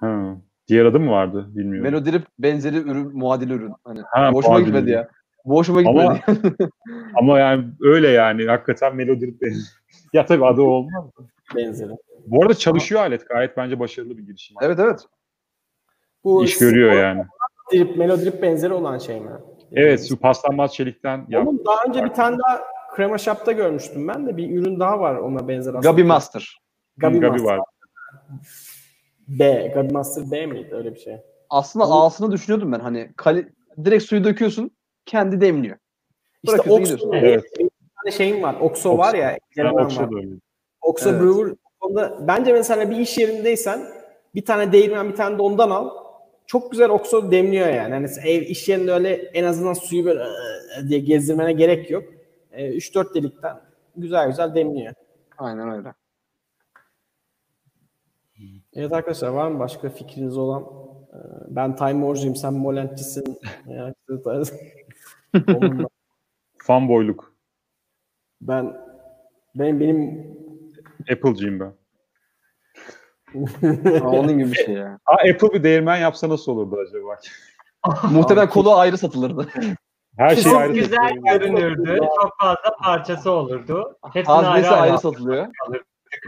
Ha. 0.00 0.36
Diğer 0.68 0.84
adı 0.84 1.00
mı 1.00 1.10
vardı 1.10 1.46
bilmiyorum. 1.48 1.82
Melodrip 1.92 2.22
benzeri 2.38 2.76
ürün, 2.76 3.18
muadili 3.18 3.52
ürün. 3.52 3.72
Hani 3.84 4.00
Ha, 4.10 4.30
muadili 4.30 4.64
gitmedi 4.64 4.84
ürün. 4.84 4.92
ya. 4.92 5.08
Bu 5.44 5.56
hoşuma 5.56 5.82
gitmedi. 5.82 6.06
Ama- 6.06 6.18
Ama 7.14 7.38
yani 7.38 7.64
öyle 7.80 8.08
yani 8.08 8.46
hakikaten 8.46 8.96
melodi 8.96 9.20
drip 9.40 9.42
ya 10.12 10.26
tabii 10.26 10.46
adı 10.46 10.62
olmaz. 10.62 11.04
Benzeri. 11.56 11.90
Bu 12.26 12.42
arada 12.42 12.54
çalışıyor 12.54 13.00
alet. 13.00 13.28
Gayet 13.28 13.56
bence 13.56 13.78
başarılı 13.80 14.18
bir 14.18 14.22
girişim. 14.26 14.56
evet 14.62 14.78
evet. 14.78 15.00
Bu 16.24 16.44
İş 16.44 16.58
görüyor 16.58 16.92
yani. 16.92 17.22
Drip, 17.72 17.96
melodrip 17.96 18.42
benzeri 18.42 18.72
olan 18.72 18.98
şey 18.98 19.20
mi? 19.20 19.30
Evet 19.72 20.08
şu 20.08 20.16
paslanmaz 20.16 20.74
çelikten. 20.74 21.26
Onun 21.34 21.64
daha 21.64 21.76
önce 21.88 22.04
bir 22.04 22.10
tane 22.10 22.36
daha 22.38 22.60
Crema 22.96 23.18
Shop'ta 23.18 23.52
görmüştüm 23.52 24.08
ben 24.08 24.26
de 24.26 24.36
bir 24.36 24.50
ürün 24.50 24.80
daha 24.80 25.00
var 25.00 25.14
ona 25.16 25.48
benzer 25.48 25.74
aslında. 25.74 25.90
Gabi 25.90 26.04
Master. 26.04 26.58
Gabi, 26.96 27.20
Gabi 27.20 27.30
Master. 27.42 27.56
var. 27.56 27.60
B. 29.28 29.72
Gabi 29.74 29.92
Master 29.92 30.30
B 30.30 30.46
miydi 30.46 30.68
öyle 30.72 30.94
bir 30.94 30.98
şey? 31.00 31.16
Aslında 31.50 31.84
Ama- 31.84 32.06
A'sını 32.06 32.32
düşünüyordum 32.32 32.72
ben. 32.72 32.80
Hani 32.80 33.10
kali- 33.16 33.52
direkt 33.84 34.04
suyu 34.04 34.24
döküyorsun. 34.24 34.70
Kendi 35.06 35.40
demliyor. 35.40 35.76
İşte 36.42 36.70
Oxo. 36.70 37.10
Evet. 37.14 37.44
bir 37.58 37.68
tane 38.02 38.12
şeyim 38.16 38.42
var. 38.42 38.56
Oxo 38.60 38.98
var 38.98 39.14
ya. 39.14 39.38
Oxo 39.72 40.02
var. 40.02 40.24
Oxo 40.82 41.10
Evet. 41.10 41.22
Brewer 41.22 41.54
onda 41.80 42.18
bence 42.28 42.52
mesela 42.52 42.90
bir 42.90 42.96
iş 42.96 43.18
yerindeysen 43.18 43.80
bir 44.34 44.44
tane 44.44 44.72
değirmen 44.72 45.08
bir 45.08 45.14
tane 45.16 45.38
de 45.38 45.42
ondan 45.42 45.70
al. 45.70 45.90
Çok 46.46 46.70
güzel 46.72 46.90
Oxo 46.90 47.30
demliyor 47.30 47.68
yani. 47.68 47.94
Hani 47.94 48.06
ev 48.24 48.42
iş 48.42 48.68
yerinde 48.68 48.92
öyle 48.92 49.12
en 49.14 49.44
azından 49.44 49.72
suyu 49.72 50.04
böyle 50.04 50.24
diye 50.88 51.00
gezdirmene 51.00 51.52
gerek 51.52 51.90
yok. 51.90 52.04
3-4 52.56 53.14
delikten 53.14 53.60
güzel 53.96 54.26
güzel 54.28 54.54
demliyor. 54.54 54.94
Aynen 55.38 55.70
öyle. 55.70 55.94
Evet 58.74 58.92
arkadaşlar 58.92 59.28
var 59.28 59.48
mı 59.48 59.58
başka 59.58 59.90
fikriniz 59.90 60.36
olan? 60.36 60.62
Ee, 61.12 61.16
Ben 61.48 61.76
Time 61.76 61.92
War'cuyum, 62.06 62.36
sen 62.36 62.54
Onunla- 65.48 65.88
Fanboyluk. 66.58 67.34
ben 68.40 68.76
benim 69.54 69.80
benim 69.80 70.26
Apple'cıyım 71.12 71.60
ben. 71.60 71.72
Aa, 74.00 74.08
onun 74.08 74.38
gibi 74.38 74.50
bir 74.50 74.56
şey 74.56 74.74
ya. 74.74 74.98
Aa, 75.06 75.14
Apple 75.14 75.52
bir 75.52 75.62
değirmen 75.62 75.96
yapsa 75.96 76.28
nasıl 76.28 76.52
olurdu 76.52 76.76
acaba? 76.88 77.18
Muhtemelen 78.12 78.48
kolu 78.50 78.74
ayrı 78.74 78.98
satılırdı. 78.98 79.48
Her 80.18 80.34
şey 80.34 80.44
Çok 80.44 80.56
ayrı. 80.56 80.72
güzel 80.72 81.12
görünürdü. 81.24 81.98
Çok 81.98 82.36
fazla 82.40 82.76
parçası 82.82 83.30
olurdu. 83.30 83.98
Hepsini 84.12 84.34
Haznesi 84.34 84.50
ayrı 84.50 84.68
ayrı 84.68 84.80
ayrı 84.80 84.98
satılıyor. 84.98 85.46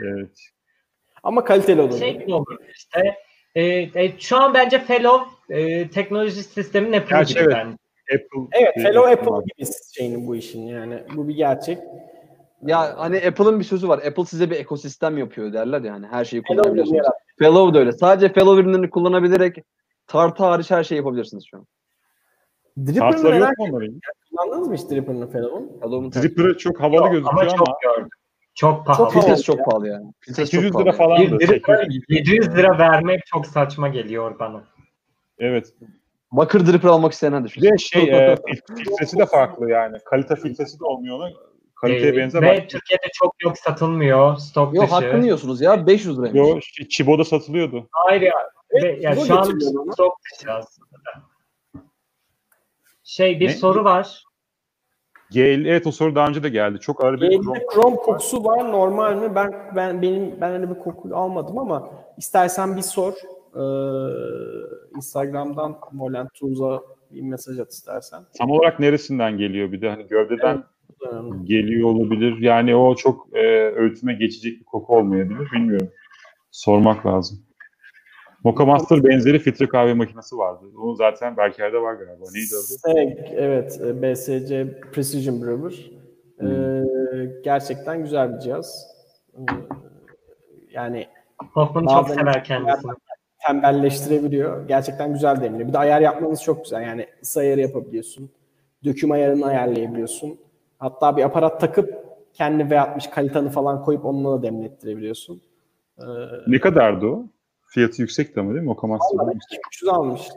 Evet. 0.05 0.31
ama 1.23 1.45
kaliteli 1.45 1.81
olur. 1.81 1.99
Şey 1.99 2.19
gibi 2.19 2.35
olur 2.35 2.57
işte. 2.75 3.17
E, 3.55 3.65
e, 3.65 4.19
şu 4.19 4.37
an 4.37 4.55
bence 4.55 4.79
Fellow 4.79 5.55
e, 5.61 5.89
teknoloji 5.91 6.43
sistemin 6.43 6.93
Apple 6.93 7.17
Gerçi 7.17 7.35
gibi 7.35 7.43
evet. 7.43 7.55
bence. 7.55 7.77
Apple. 8.15 8.61
Evet, 8.61 8.75
Fellow 8.75 9.13
Apple 9.13 9.45
gibi 9.57 9.71
şeyinin 9.95 10.27
bu 10.27 10.37
işin 10.37 10.67
yani. 10.67 11.03
Bu 11.15 11.29
bir 11.29 11.35
gerçek. 11.35 11.79
Ya 12.63 12.95
hani 12.99 13.17
Apple'ın 13.17 13.61
bir 13.61 13.65
sözü 13.65 13.89
var. 13.89 13.99
Apple 13.99 14.25
size 14.25 14.51
bir 14.51 14.57
ekosistem 14.57 15.19
yapıyor 15.19 15.53
derler 15.53 15.81
yani. 15.81 16.07
Her 16.07 16.25
şeyi 16.25 16.43
kullanabiliyorsunuz. 16.43 17.07
Fellow 17.39 17.75
da 17.75 17.79
öyle. 17.79 17.93
Sadece 17.93 18.33
Fellow 18.33 18.63
ürünlerini 18.63 18.91
kullanabilerek 18.91 19.57
tartı 20.07 20.45
hariç 20.45 20.71
her 20.71 20.85
şeyi 20.85 20.97
yapabilirsiniz 20.97 21.45
şu 21.51 21.57
an. 21.57 21.67
Dripper'ı 22.87 22.99
Kartları 23.11 23.35
merak 23.35 23.59
yok 23.59 23.69
mu 23.69 23.77
onların? 23.77 24.01
kullandınız 24.31 24.69
mı 24.69 24.75
hiç 24.75 24.91
Dripper'ın 24.91 25.27
Fellow'un? 25.27 25.69
Fellow'un 25.81 26.11
tartı. 26.11 26.29
Dripper'ı 26.29 26.59
çok 26.59 26.81
havalı 26.81 26.97
Yok, 26.97 27.11
gözüküyor 27.13 27.33
ama 27.33 27.41
ama, 27.43 27.57
çok 27.67 27.83
gördüm. 27.83 28.09
Çok 28.55 28.87
pahalı. 28.87 29.13
Çok 29.13 29.23
pahalı 29.23 29.43
çok 29.43 29.59
ya. 29.59 29.65
pahalı 29.65 29.89
yani. 29.89 30.13
Filtresi 30.21 30.51
800 30.51 30.73
çok 30.73 30.81
lira 30.83 30.97
pahalı. 30.97 31.17
falandı. 31.17 31.39
Bir 31.39 31.49
dripper 31.49 31.77
800. 31.85 32.05
700 32.09 32.57
lira 32.57 32.79
vermek 32.79 33.27
çok 33.27 33.47
saçma 33.47 33.89
geliyor 33.89 34.39
bana. 34.39 34.65
Evet. 35.39 35.75
Bakır 36.33 36.67
dripper 36.67 36.89
almak 36.89 37.13
isteyenler 37.13 37.41
Bir 37.45 37.49
düşünsün. 37.49 37.73
de 37.73 37.79
şey 37.79 38.03
e, 38.03 38.35
fil- 38.35 38.77
filtresi 38.85 39.19
de 39.19 39.27
farklı 39.27 39.71
yani. 39.71 39.97
Kalite 40.05 40.37
filtresi 40.37 40.81
de 40.81 40.85
olmuyor 40.85 41.17
ona. 41.19 41.31
Kaliteye 41.81 42.13
Ee, 42.13 42.17
benzer. 42.17 42.43
Ve 42.43 42.67
Türkiye'de 42.69 43.07
çok 43.15 43.35
yok 43.45 43.59
satılmıyor. 43.59 44.37
Stok 44.37 44.75
Yok 44.75 44.85
dışı. 44.85 44.95
hakkını 44.95 45.23
yiyorsunuz 45.25 45.61
ya. 45.61 45.87
500 45.87 46.19
liraymış. 46.19 46.39
Yo, 46.39 46.47
Ç- 46.59 46.89
Çibo'da 46.89 47.25
satılıyordu. 47.25 47.89
Hayır 47.93 48.21
ya. 48.23 48.35
Ve, 48.83 48.99
yani 49.01 49.27
şu 49.27 49.39
an 49.39 49.43
stok 49.93 50.17
dışı 50.35 50.53
aslında. 50.53 50.88
Şey 53.09 53.41
bir 53.41 53.47
Ne? 53.47 53.53
soru 53.53 53.85
var. 53.85 54.25
GL, 55.31 55.65
evet 55.65 55.87
o 55.87 55.93
soru 55.93 56.15
daha 56.15 56.29
önce 56.29 56.43
de 56.43 56.49
geldi. 56.49 56.79
Çok 56.81 57.05
ağır 57.05 57.21
bir 57.21 57.41
krom. 57.41 57.55
krom 57.69 57.97
kokusu 57.97 58.45
var 58.45 58.73
normal 58.73 59.17
mi? 59.17 59.35
Ben 59.35 59.51
ben 59.77 60.03
benim 60.03 60.41
ben 60.41 60.53
öyle 60.53 60.71
bir 60.71 60.79
koku 60.79 61.17
almadım 61.17 61.59
ama 61.59 61.91
istersen 62.19 62.77
bir 62.77 62.83
sor. 62.83 63.13
Ee, 63.55 63.61
Instagram'dan 64.97 65.77
Molent 65.93 66.35
Tuz'a 66.35 66.83
bir 67.11 67.23
mesaj 67.23 67.59
at 67.59 67.73
istersen. 67.73 68.23
Tam 68.39 68.51
olarak 68.51 68.81
neresinden 68.81 69.39
geliyor 69.39 69.73
bir 69.73 69.81
de 69.81 69.91
hani 69.91 70.07
gövdeden 70.07 70.65
Önemli. 71.01 71.45
geliyor 71.45 71.89
olabilir. 71.89 72.37
Yani 72.39 72.77
o 72.77 72.95
çok 72.95 73.37
e, 73.37 73.41
öğütüme 73.75 74.15
geçecek 74.15 74.61
bir 74.61 74.65
koku 74.65 74.97
olmayabilir. 74.97 75.49
Bilmiyorum. 75.53 75.89
Sormak 76.51 77.07
lazım. 77.07 77.39
Mocha 78.45 78.65
Master 78.67 79.05
benzeri 79.05 79.39
filtre 79.39 79.69
kahve 79.69 79.95
makinesi 79.95 80.37
vardı. 80.39 80.65
O 80.83 80.95
zaten 80.95 81.37
Berker'de 81.37 81.79
var 81.83 81.95
galiba. 81.95 82.25
Neydi 82.35 82.55
adı? 82.57 82.97
Evet, 82.99 83.31
evet 83.37 83.81
e, 83.81 84.03
BSC 84.03 84.81
Precision 84.93 85.43
Brewer. 85.43 85.91
Ee, 86.43 86.85
gerçekten 87.45 88.03
güzel 88.03 88.35
bir 88.35 88.39
cihaz. 88.41 88.87
Ee, 89.35 89.41
yani 90.71 91.07
Hoffman 91.53 91.87
çok 91.87 92.09
sever 92.11 92.45
kendisini. 92.45 92.93
tembelleştirebiliyor. 93.47 94.69
Gerçekten 94.69 95.13
güzel 95.13 95.41
demliyor. 95.41 95.69
Bir 95.69 95.73
de 95.73 95.79
ayar 95.79 96.01
yapmanız 96.01 96.43
çok 96.43 96.65
güzel. 96.65 96.83
Yani 96.83 97.07
ısı 97.23 97.41
ayarı 97.41 97.61
yapabiliyorsun. 97.61 98.31
Döküm 98.85 99.11
ayarını 99.11 99.47
ayarlayabiliyorsun. 99.47 100.39
Hatta 100.79 101.17
bir 101.17 101.23
aparat 101.23 101.61
takıp 101.61 101.95
kendi 102.33 102.63
V60 102.63 103.11
kalitanı 103.11 103.49
falan 103.51 103.85
koyup 103.85 104.05
onunla 104.05 104.39
da 104.39 104.43
demlettirebiliyorsun. 104.43 105.41
Ee, 105.99 106.03
Ne 106.47 106.61
kadardı 106.61 107.07
o? 107.07 107.25
Fiyatı 107.71 108.03
yüksekti 108.03 108.41
ama 108.41 108.55
değil 108.55 108.65
mi? 108.65 108.71
Okamaster. 108.71 109.19
Vallahi 109.19 109.37
2300 109.37 109.89
almış. 109.89 110.29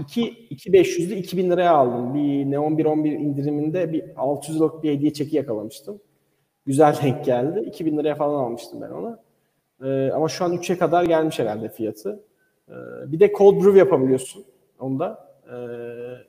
2 0.00 0.48
2500'lü 0.50 1.14
2000 1.14 1.50
liraya 1.50 1.72
aldım. 1.72 2.14
Bir 2.14 2.50
Neon 2.50 2.70
111 2.78 3.12
indiriminde 3.12 3.92
bir 3.92 4.04
600 4.16 4.56
liralık 4.56 4.82
bir 4.82 4.90
hediye 4.90 5.12
çeki 5.12 5.36
yakalamıştım. 5.36 6.00
Güzel 6.66 6.96
denk 7.02 7.24
geldi. 7.24 7.60
2000 7.60 7.98
liraya 7.98 8.14
falan 8.14 8.44
almıştım 8.44 8.80
ben 8.80 8.90
onu. 8.90 9.18
Ee, 9.84 10.10
ama 10.12 10.28
şu 10.28 10.44
an 10.44 10.52
3'e 10.52 10.78
kadar 10.78 11.04
gelmiş 11.04 11.38
herhalde 11.38 11.68
fiyatı. 11.68 12.22
Ee, 12.68 12.72
bir 13.06 13.20
de 13.20 13.32
cold 13.38 13.64
brew 13.64 13.78
yapabiliyorsun 13.78 14.44
onda. 14.78 15.30
Ee, 15.46 15.56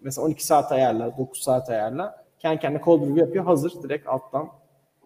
mesela 0.02 0.26
12 0.26 0.46
saat 0.46 0.72
ayarla, 0.72 1.18
9 1.18 1.42
saat 1.42 1.70
ayarla. 1.70 2.26
Kendi 2.40 2.60
kendine 2.60 2.82
cold 2.82 3.02
brew 3.02 3.20
yapıyor. 3.20 3.46
Hazır 3.46 3.84
direkt 3.84 4.08
alttan 4.08 4.50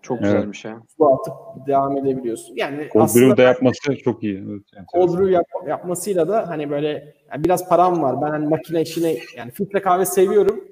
Çok 0.05 0.17
Evet. 0.21 0.33
güzelmiş 0.33 0.65
ya. 0.65 0.81
su 0.97 1.05
atıp 1.13 1.33
devam 1.67 1.97
edebiliyorsun. 1.97 2.55
Yani 2.55 2.89
Cold 2.93 3.01
aslında 3.01 3.25
Brew'da 3.25 3.41
yapması 3.41 3.95
çok 4.03 4.23
iyi. 4.23 4.43
Evet, 4.49 4.87
cold 4.93 5.17
brew 5.17 5.31
yap- 5.31 5.67
yapmasıyla 5.67 6.27
da 6.27 6.47
hani 6.49 6.69
böyle 6.69 7.15
yani 7.31 7.43
biraz 7.43 7.69
param 7.69 8.01
var. 8.03 8.21
Ben 8.21 8.29
hani 8.29 8.47
makine 8.47 8.81
işine 8.81 9.17
yani 9.37 9.51
filtre 9.51 9.81
kahve 9.81 10.05
seviyorum. 10.05 10.63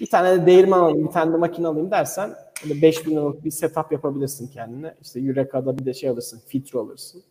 Bir 0.00 0.06
tane 0.06 0.42
de 0.42 0.46
değirmen 0.46 0.78
alayım, 0.78 1.06
bir 1.06 1.12
tane 1.12 1.32
de 1.32 1.36
makine 1.36 1.66
alayım 1.66 1.90
dersen 1.90 2.30
böyle 2.64 2.82
5000 2.82 3.10
liralık 3.16 3.44
bir 3.44 3.50
setup 3.50 3.92
yapabilirsin 3.92 4.48
kendine. 4.48 4.94
İşte 5.00 5.20
Eureka'da 5.20 5.78
bir 5.78 5.84
de 5.84 5.94
şey 5.94 6.10
alırsın, 6.10 6.40
filtre 6.46 6.78
alırsın. 6.78 7.22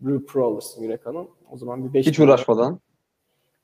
Brew 0.00 0.26
Pro 0.26 0.46
alırsın 0.52 0.84
Eureka'nın. 0.84 1.28
O 1.50 1.56
zaman 1.56 1.84
bir 1.88 1.94
5000 1.94 2.10
Hiç 2.10 2.20
uğraşmadan. 2.20 2.80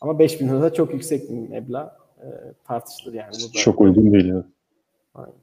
Ama 0.01 0.19
5000 0.19 0.49
lira 0.49 0.63
da 0.63 0.73
çok 0.73 0.93
yüksek 0.95 1.31
bir 1.31 1.49
meblağ. 1.49 1.97
Ee, 2.23 2.27
tartışılır 2.65 3.15
yani. 3.15 3.33
Bu 3.33 3.55
da. 3.55 3.59
Çok 3.59 3.81
uygun 3.81 4.13
değil. 4.13 4.31
Evet. 4.35 4.45
Aynen. 5.15 5.35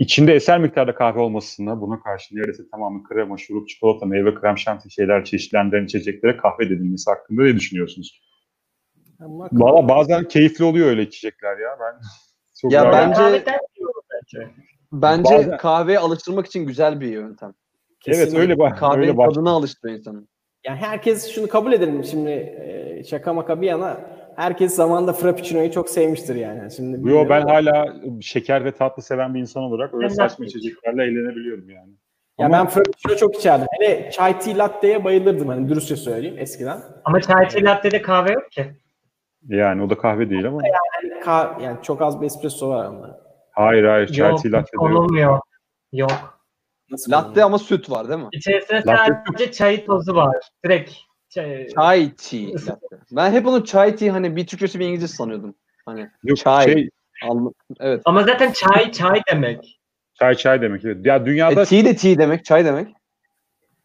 İçinde 0.00 0.34
eser 0.34 0.60
miktarda 0.60 0.94
kahve 0.94 1.20
olmasına 1.20 1.80
buna 1.80 2.02
karşı 2.02 2.36
neredeyse 2.36 2.62
tamamı 2.70 3.02
krema, 3.08 3.36
şurup, 3.36 3.68
çikolata, 3.68 4.06
meyve, 4.06 4.34
krem 4.34 4.58
şanti 4.58 4.90
şeyler 4.90 5.24
çeşitlendiren 5.24 5.84
içeceklere 5.84 6.36
kahve 6.36 6.70
denilmesi 6.70 7.10
hakkında 7.10 7.42
ne 7.42 7.56
düşünüyorsunuz? 7.56 8.20
Valla 9.52 9.88
bazen 9.88 10.24
keyifli 10.24 10.64
oluyor 10.64 10.86
öyle 10.88 11.02
içecekler 11.02 11.58
ya. 11.58 11.76
Ben 11.80 12.00
çok 12.60 12.72
Ya 12.72 12.92
bence- 12.92 13.44
bence. 13.46 14.50
Bence 14.92 15.34
Bazen- 15.34 15.56
kahveye 15.56 15.98
alıştırmak 15.98 16.46
için 16.46 16.66
güzel 16.66 17.00
bir 17.00 17.08
yöntem. 17.12 17.48
evet 18.06 18.18
kesinlikle. 18.18 18.38
öyle 18.40 18.58
bak. 18.58 18.78
Kahvenin 18.78 19.02
öyle 19.02 19.16
baş- 19.16 19.34
tadına 19.34 19.50
alıştırıyor 19.50 19.98
insanı. 19.98 20.26
Yani 20.66 20.76
herkes 20.78 21.30
şunu 21.34 21.48
kabul 21.48 21.72
edelim 21.72 22.04
şimdi 22.04 22.30
e, 22.30 23.02
şaka 23.04 23.32
maka 23.32 23.60
bir 23.60 23.66
yana 23.66 24.00
herkes 24.40 24.74
zamanında 24.74 25.12
Frappuccino'yu 25.12 25.70
çok 25.72 25.88
sevmiştir 25.90 26.34
yani. 26.34 26.70
Şimdi 26.72 26.92
Yo 26.96 26.98
bilmiyorum 26.98 27.26
ben 27.30 27.40
ama- 27.40 27.52
hala 27.54 27.94
şeker 28.20 28.64
ve 28.64 28.72
tatlı 28.72 29.02
seven 29.02 29.34
bir 29.34 29.40
insan 29.40 29.62
olarak 29.62 29.94
öyle 29.94 30.04
Ben 30.04 30.08
saçma 30.08 30.44
içeceklerle 30.44 31.02
eğlenebiliyorum 31.04 31.70
yani. 31.70 31.90
ya 32.38 32.46
Ama- 32.46 32.58
ben 32.58 32.66
Frappuccino 32.66 33.16
çok 33.16 33.36
içerdim. 33.36 33.66
Hele 33.80 34.10
chai 34.10 34.38
tea 34.38 34.58
latte'ye 34.58 35.04
bayılırdım 35.04 35.48
hani 35.48 35.68
dürüstçe 35.68 35.96
söyleyeyim 35.96 36.36
eskiden. 36.38 36.80
Ama 37.04 37.20
çay 37.20 37.48
tea 37.48 37.64
latte'de 37.70 38.02
kahve 38.02 38.32
yok 38.32 38.50
ki. 38.50 38.66
Yani 39.48 39.82
o 39.82 39.90
da 39.90 39.98
kahve 39.98 40.30
değil 40.30 40.46
ama. 40.46 40.60
Yani, 40.66 41.20
ka- 41.20 41.62
yani 41.62 41.76
çok 41.82 42.02
az 42.02 42.20
bir 42.20 42.26
espresso 42.26 42.68
var 42.68 42.84
onda. 42.86 43.20
Hayır 43.52 43.84
hayır 43.84 44.06
çay 44.06 44.30
Yok, 44.30 44.42
tea 44.42 44.52
latte 44.52 44.66
de 44.72 44.76
yok. 44.76 44.82
konulmuyor. 44.86 45.40
Yok. 45.92 46.40
Nasıl 46.90 47.12
Latte 47.12 47.44
ama 47.44 47.58
süt 47.58 47.90
var 47.90 48.08
değil 48.08 48.20
mi? 48.20 48.28
İçerisinde 48.32 48.78
Latte- 48.78 49.22
sadece 49.26 49.52
çay 49.52 49.84
tozu 49.84 50.14
var. 50.14 50.36
Direkt 50.64 50.90
çay, 51.30 51.68
Chai 51.68 52.14
tea. 52.16 52.76
Ben 53.12 53.32
hep 53.32 53.46
onu 53.46 53.64
chai 53.64 53.96
tea 53.96 54.14
hani 54.14 54.36
bir 54.36 54.46
Türkçesi 54.46 54.80
bir 54.80 54.84
İngilizcesi 54.86 55.16
sanıyordum. 55.16 55.54
Hani 55.86 56.10
Yok 56.24 56.38
Çay. 56.38 56.64
şey 56.64 56.90
evet. 57.80 58.02
Ama 58.04 58.22
zaten 58.22 58.52
çay 58.52 58.92
çay 58.92 59.20
demek. 59.32 59.80
çay 60.14 60.34
çay 60.34 60.62
demek. 60.62 60.84
Evet. 60.84 61.06
Ya 61.06 61.16
E, 61.16 61.26
dünyada 61.26 61.64
tea 61.64 61.84
de 61.84 61.96
tea 61.96 62.18
demek, 62.18 62.44
çay 62.44 62.64
demek. 62.64 62.88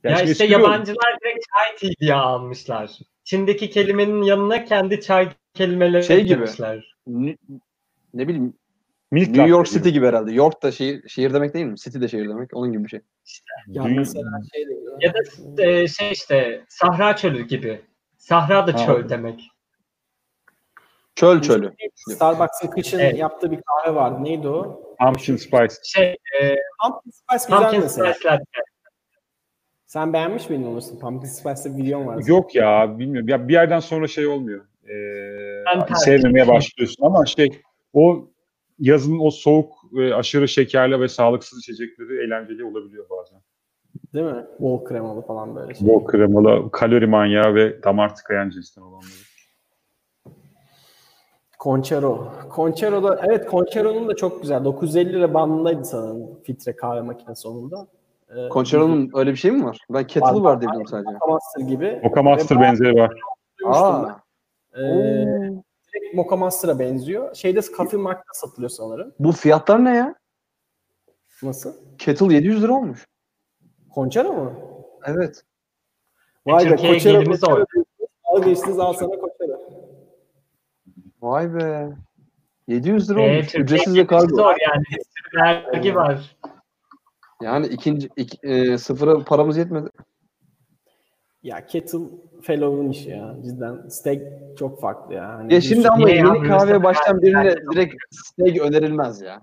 Ya 0.03 0.11
Ya, 0.11 0.21
işte 0.21 0.45
yabancılar 0.45 1.17
direkt 1.23 1.45
çay 1.55 1.75
tea 1.77 1.95
diye 2.01 2.13
almışlar. 2.13 2.91
Çin'deki 3.23 3.69
kelimenin 3.69 4.21
yanına 4.21 4.65
kendi 4.65 5.01
çay 5.01 5.29
kelimeleri 5.53 6.03
Şey 6.03 6.17
gibi. 6.23 6.33
eklemişler. 6.33 6.95
Ne, 7.07 7.37
ne 8.13 8.27
bileyim 8.27 8.53
milk 9.15 9.29
New 9.29 9.49
York. 9.49 9.67
City 9.67 9.89
gibi 9.89 10.05
herhalde. 10.07 10.33
York 10.33 10.63
da 10.63 10.71
şehir, 10.71 11.09
şehir 11.09 11.33
demek 11.33 11.53
değil 11.53 11.65
mi? 11.65 11.77
City 11.77 11.99
de 12.01 12.07
şehir 12.07 12.29
demek. 12.29 12.49
Onun 12.53 12.71
gibi 12.71 12.83
bir 12.83 12.89
şey. 12.89 13.01
Ya 13.67 13.83
Dü- 13.83 13.95
mesela 13.97 14.29
şey 14.53 14.67
de 14.67 14.73
Ya 15.01 15.13
da 15.13 15.63
e, 15.63 15.87
şey 15.87 16.11
işte 16.11 16.61
Sahra 16.69 17.15
çölü 17.15 17.47
gibi. 17.47 17.81
Sahra 18.17 18.67
da 18.67 18.73
Ha. 18.73 18.85
çöl 18.85 19.09
demek. 19.09 19.49
Çöl 21.15 21.41
çölü. 21.41 21.73
Starbucks'ın 21.95 22.67
kışın 22.67 22.99
Evet. 22.99 23.17
yaptığı 23.19 23.51
bir 23.51 23.59
kahve 23.61 23.95
vardı. 23.95 24.23
Neydi 24.23 24.47
o? 24.47 24.81
Pumpkin 24.99 25.35
spice. 25.35 25.75
Şey, 25.83 26.05
e, 26.41 26.55
Pumpkin 26.83 27.11
Spice 27.11 27.45
güzel 27.47 27.59
pumpkin 27.61 27.79
mesela. 27.81 28.13
spice 28.13 28.29
latte. 28.29 28.43
Sen 29.85 30.13
beğenmiş 30.13 30.49
miydin 30.49 30.63
onu? 30.65 30.79
Pumpkin 31.01 31.27
Spice'da 31.27 31.77
videon 31.77 32.07
var. 32.07 32.23
Yok 32.25 32.55
ya 32.55 32.99
bilmiyorum. 32.99 33.29
Ya 33.29 33.47
bir 33.47 33.53
yerden 33.53 33.79
sonra 33.79 34.07
şey 34.07 34.27
olmuyor. 34.27 34.65
Ee, 34.89 35.95
sevmemeye 35.95 36.47
başlıyorsun 36.47 37.05
ama 37.05 37.25
şey 37.25 37.61
o 37.93 38.27
yazın 38.79 39.19
o 39.19 39.31
soğuk 39.31 39.73
ve 39.93 40.15
aşırı 40.15 40.47
şekerli 40.47 40.99
ve 40.99 41.07
sağlıksız 41.07 41.59
içecekleri 41.59 42.25
eğlenceli 42.25 42.63
olabiliyor 42.63 43.05
bazen. 43.09 43.39
Değil 44.13 44.25
mi? 44.25 44.45
Bol 44.59 44.83
kremalı 44.85 45.21
falan 45.21 45.55
böyle 45.55 45.73
şey. 45.73 45.87
Bol 45.87 46.05
kremalı, 46.05 46.71
kalori 46.71 47.07
manyağı 47.07 47.55
ve 47.55 47.83
damar 47.83 48.15
tıkayan 48.15 48.49
cinsten 48.49 48.81
olanları. 48.81 49.09
Conchero. 51.59 52.27
Conchero 52.55 53.03
da 53.03 53.21
evet 53.23 53.49
Conchero'nun 53.51 54.07
da 54.07 54.15
çok 54.15 54.41
güzel. 54.41 54.65
950 54.65 55.13
lira 55.13 55.33
bandındaydı 55.33 55.85
sanırım 55.85 56.43
filtre 56.43 56.75
kahve 56.75 57.01
makinesi 57.01 57.47
onun 57.47 57.71
da. 57.71 57.87
Ee, 58.29 58.49
Conchero'nun 58.49 59.11
öyle 59.15 59.31
bir 59.31 59.35
şey 59.35 59.51
mi 59.51 59.65
var? 59.65 59.77
Ben 59.89 60.07
kettle'ı 60.07 60.43
Var, 60.43 60.51
var 60.51 60.61
biliyorum 60.61 60.87
sadece. 60.87 61.11
Mocha 61.11 61.27
Master 61.27 61.61
gibi. 61.61 61.99
Mocha 62.03 62.23
Master 62.23 62.61
benzeri 62.61 62.95
var. 62.95 63.19
Aa. 63.65 64.05
Ee, 64.77 65.54
Mocha 66.13 66.35
Master'a 66.35 66.79
benziyor. 66.79 67.35
Şeyde 67.35 67.61
Coffee 67.61 67.99
Mark'ta 67.99 68.33
satılıyor 68.33 68.69
sanırım. 68.69 69.13
Bu 69.19 69.31
fiyatlar 69.31 69.85
ne 69.85 69.95
ya? 69.95 70.15
Nasıl? 71.43 71.73
Kettle 71.97 72.33
700 72.33 72.63
lira 72.63 72.73
olmuş. 72.73 73.05
Conchero 73.95 74.33
mu? 74.33 74.53
Evet. 75.05 75.43
Vay 76.45 76.65
be 76.65 76.77
Conchero. 76.77 77.19
gelimiz 77.19 77.39
Conchero 77.41 77.53
o. 77.53 77.65
diyorsunuz. 77.73 77.85
Al 78.23 78.43
geçtiniz 78.43 78.79
al 78.79 78.93
sana 78.93 79.09
Conchero. 79.09 79.61
Vay 81.21 81.53
be. 81.53 81.89
700 82.67 83.09
lira 83.09 83.21
E, 83.21 83.23
olmuş. 83.31 83.45
Türkiye'ye 83.51 83.63
Ücretsiz 83.63 83.95
de 83.95 84.07
kargo. 84.07 84.35
zor 84.35 84.55
yani. 84.61 84.83
Vergi 85.35 85.95
var. 85.95 86.37
Yani 87.41 87.67
ikinci 87.67 88.09
iki, 88.17 88.47
e, 88.47 88.77
sıfıra 88.77 89.23
paramız 89.23 89.57
yetmedi. 89.57 89.89
Ya 91.43 91.65
Kettle 91.65 91.99
Fellow'un 92.45 92.89
işi 92.89 93.09
ya. 93.09 93.35
Cidden 93.45 93.87
steak 93.87 94.21
çok 94.57 94.81
farklı 94.81 95.13
ya. 95.13 95.27
Hani 95.29 95.53
Ya 95.53 95.61
şimdi 95.61 95.89
ama 95.89 96.09
ya? 96.09 96.15
yeni 96.15 96.83
başlayan 96.83 97.15
ben- 97.15 97.21
birine 97.21 97.55
direkt 97.71 97.95
steak 98.11 98.57
önerilmez 98.61 99.21
ya. 99.21 99.41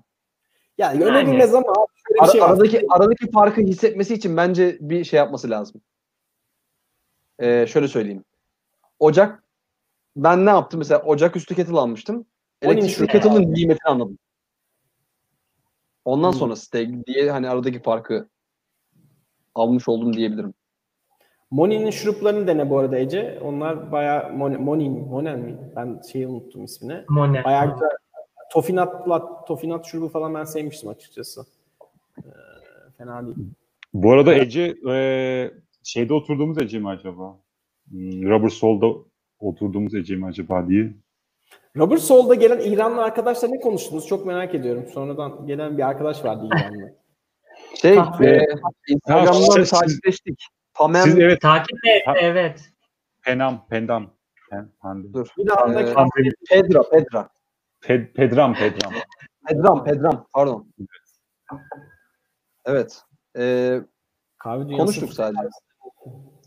Ya 0.79 0.93
önerilmez 0.93 1.55
ama 1.55 1.73
Ara- 2.21 2.31
şey 2.33 2.41
var. 2.41 2.51
aradaki 2.51 2.87
aradaki 2.91 3.31
farkı 3.31 3.61
hissetmesi 3.61 4.15
için 4.15 4.37
bence 4.37 4.79
bir 4.81 5.05
şey 5.05 5.19
yapması 5.19 5.51
lazım. 5.51 5.81
Ee, 7.39 7.67
şöyle 7.67 7.89
söyleyeyim. 7.89 8.25
Ocak 8.99 9.43
ben 10.17 10.47
ne 10.47 10.51
yaptım 10.51 10.79
mesela 10.79 11.03
ocak 11.03 11.37
üstü 11.37 11.55
kettle 11.55 11.77
almıştım. 11.79 12.27
Onun 12.65 12.73
Elektrikli 12.77 13.07
kettle'ın 13.07 13.55
nimetini 13.55 13.91
anladım. 13.91 14.19
Ondan 16.05 16.33
Hmm. 16.33 16.39
sonra 16.39 16.57
steak 16.57 17.07
diye 17.07 17.31
hani 17.31 17.49
aradaki 17.49 17.83
farkı 17.83 18.29
almış 19.55 19.89
oldum 19.89 20.13
diyebilirim. 20.17 20.55
Moni'nin 21.53 21.91
şuruplarını 21.91 22.47
dene 22.47 22.71
bu 22.71 22.79
arada 22.79 22.99
Ece. 22.99 23.39
Onlar 23.45 23.93
bayağı 23.93 24.33
Moni, 24.33 24.57
Moni 24.57 24.91
Monen 24.91 25.39
mi? 25.39 25.57
Ben 25.77 26.01
şeyi 26.13 26.29
unuttum 26.29 26.65
ismini. 26.65 27.05
Mone. 27.09 27.45
Bayağı 27.45 27.73
güzel. 27.73 27.89
Tofinat, 28.53 29.07
tofinat 29.47 29.87
şurubu 29.87 30.09
falan 30.09 30.35
ben 30.35 30.45
sevmiştim 30.45 30.89
açıkçası. 30.89 31.41
Ee, 32.19 32.23
fena 32.99 33.27
değil. 33.27 33.37
Bu 33.95 34.13
arada 34.13 34.35
Ece 34.35 34.75
e, 34.91 34.97
şeyde 35.83 36.15
oturduğumuz 36.15 36.63
Ece 36.63 36.79
mi 36.79 36.89
acaba? 36.89 37.37
Hmm, 37.91 38.23
Rubber 38.31 38.49
Soul'da 38.49 38.87
oturduğumuz 39.41 39.95
Ece 39.95 40.17
mi 40.17 40.27
acaba 40.27 40.69
diye. 40.69 40.93
Robert 41.77 42.01
Soul'da 42.01 42.35
gelen 42.35 42.61
İranlı 42.61 43.03
arkadaşla 43.03 43.49
ne 43.49 43.61
konuştunuz? 43.61 44.07
Çok 44.07 44.27
merak 44.27 44.55
ediyorum. 44.55 44.87
Sonradan 44.93 45.47
gelen 45.47 45.79
bir 45.79 45.89
arkadaş 45.89 46.25
vardı 46.25 46.49
İranlı. 46.53 46.95
Şey 47.75 47.93
e, 47.93 48.47
Instagram'dan 48.89 49.33
Ha, 49.33 49.51
siz- 49.55 49.71
takipleştik. 49.71 50.47
Pamem 50.75 51.03
Siz 51.03 51.19
evet 51.19 51.41
Takip 51.41 51.79
et, 51.85 52.03
evet. 52.21 52.73
Penam, 53.23 53.67
Pendam. 53.71 54.11
Pen, 54.51 55.13
dur. 55.13 55.27
Bir 55.39 55.63
andaki 55.63 56.29
Ee, 56.51 56.63
Pedra, 56.63 56.83
Pedra. 56.91 57.29
Ped, 57.81 58.15
Pedram, 58.15 58.55
Pedram. 58.55 58.93
Pedram, 59.49 59.85
Pedram. 59.85 60.27
Pardon. 60.33 60.67
Evet. 62.65 63.03
Ee, 63.39 63.81
Kahve 64.39 64.65
dünyası 64.69 64.79
konuştuk 64.83 65.13
sadece. 65.13 65.41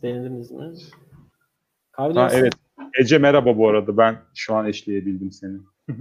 denediniz 0.01 0.51
mi? 0.51 0.73
Kahve 1.91 2.07
Ha, 2.07 2.13
dünyası 2.15 2.37
evet. 2.37 2.53
Ece 2.99 3.17
merhaba 3.17 3.57
bu 3.57 3.69
arada. 3.69 3.97
Ben 3.97 4.17
şu 4.35 4.55
an 4.55 4.65
eşleyebildim 4.65 5.31
seni. 5.31 5.57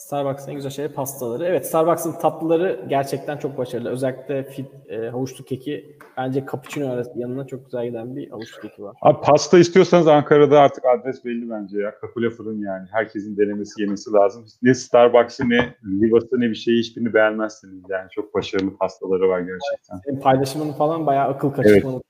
Starbucks'ın 0.00 0.50
en 0.50 0.56
güzel 0.56 0.70
şeyi 0.70 0.88
pastaları. 0.88 1.44
Evet 1.44 1.66
Starbucks'ın 1.66 2.12
tatlıları 2.12 2.84
gerçekten 2.88 3.36
çok 3.36 3.58
başarılı. 3.58 3.90
Özellikle 3.90 4.42
fit, 4.42 4.66
e, 4.88 4.96
havuçlu 4.96 5.44
keki 5.44 5.96
bence 6.16 6.44
cappuccino 6.52 7.02
yanına 7.14 7.46
çok 7.46 7.64
güzel 7.64 7.86
giden 7.86 8.16
bir 8.16 8.30
havuçlu 8.30 8.62
keki 8.62 8.82
var. 8.82 8.96
Abi 9.02 9.20
pasta 9.20 9.58
istiyorsanız 9.58 10.08
Ankara'da 10.08 10.60
artık 10.60 10.84
adres 10.84 11.24
belli 11.24 11.50
bence 11.50 11.78
ya. 11.78 11.94
Kakule 12.00 12.30
fırın 12.30 12.62
yani. 12.62 12.88
Herkesin 12.92 13.36
denemesi 13.36 13.82
yemesi 13.82 14.12
lazım. 14.12 14.44
Ne 14.62 14.74
Starbucks'ı 14.74 15.48
ne 15.48 15.74
Livas'ı 15.84 16.40
ne 16.40 16.50
bir 16.50 16.54
şeyi 16.54 16.78
hiçbirini 16.78 17.14
beğenmezsiniz. 17.14 17.82
Yani 17.88 18.08
çok 18.10 18.34
başarılı 18.34 18.76
pastaları 18.76 19.28
var 19.28 19.40
gerçekten. 19.40 19.96
Senin 20.04 20.20
paylaşımın 20.20 20.72
falan 20.72 21.06
bayağı 21.06 21.28
akıl 21.28 21.50
kaçırmalı. 21.50 22.02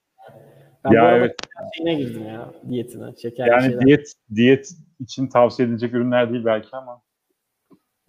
Ben 0.85 0.91
bu 0.91 0.95
ya 0.95 1.03
arada 1.03 1.17
evet. 1.17 1.37
şeyine 1.77 1.95
girdim 1.95 2.27
ya 2.27 2.51
diyetine. 2.69 3.15
Şekerli 3.23 3.51
Yani 3.51 3.63
şeyler. 3.63 3.87
diyet 3.87 4.13
diyet 4.35 4.71
için 5.01 5.27
tavsiye 5.27 5.69
edilecek 5.69 5.95
ürünler 5.95 6.33
değil 6.33 6.45
belki 6.45 6.69
ama 6.77 7.03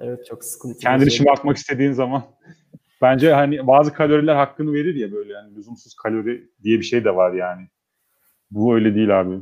Evet 0.02 0.26
çok 0.26 0.44
sıkıntı. 0.44 0.78
kendini 0.78 1.12
şımartmak 1.12 1.58
istediğin 1.58 1.92
zaman 1.92 2.24
bence 3.02 3.34
hani 3.34 3.68
bazı 3.68 3.94
kaloriler 3.94 4.36
hakkını 4.36 4.74
verir 4.74 4.96
ya 4.96 5.12
böyle 5.12 5.34
yani 5.34 5.56
lüzumsuz 5.56 5.96
kalori 5.96 6.50
diye 6.64 6.80
bir 6.80 6.84
şey 6.84 7.06
de 7.06 7.16
var 7.16 7.34
yani. 7.34 7.68
Bu 8.52 8.76
öyle 8.76 8.96
değil 8.96 9.22
abi. 9.22 9.36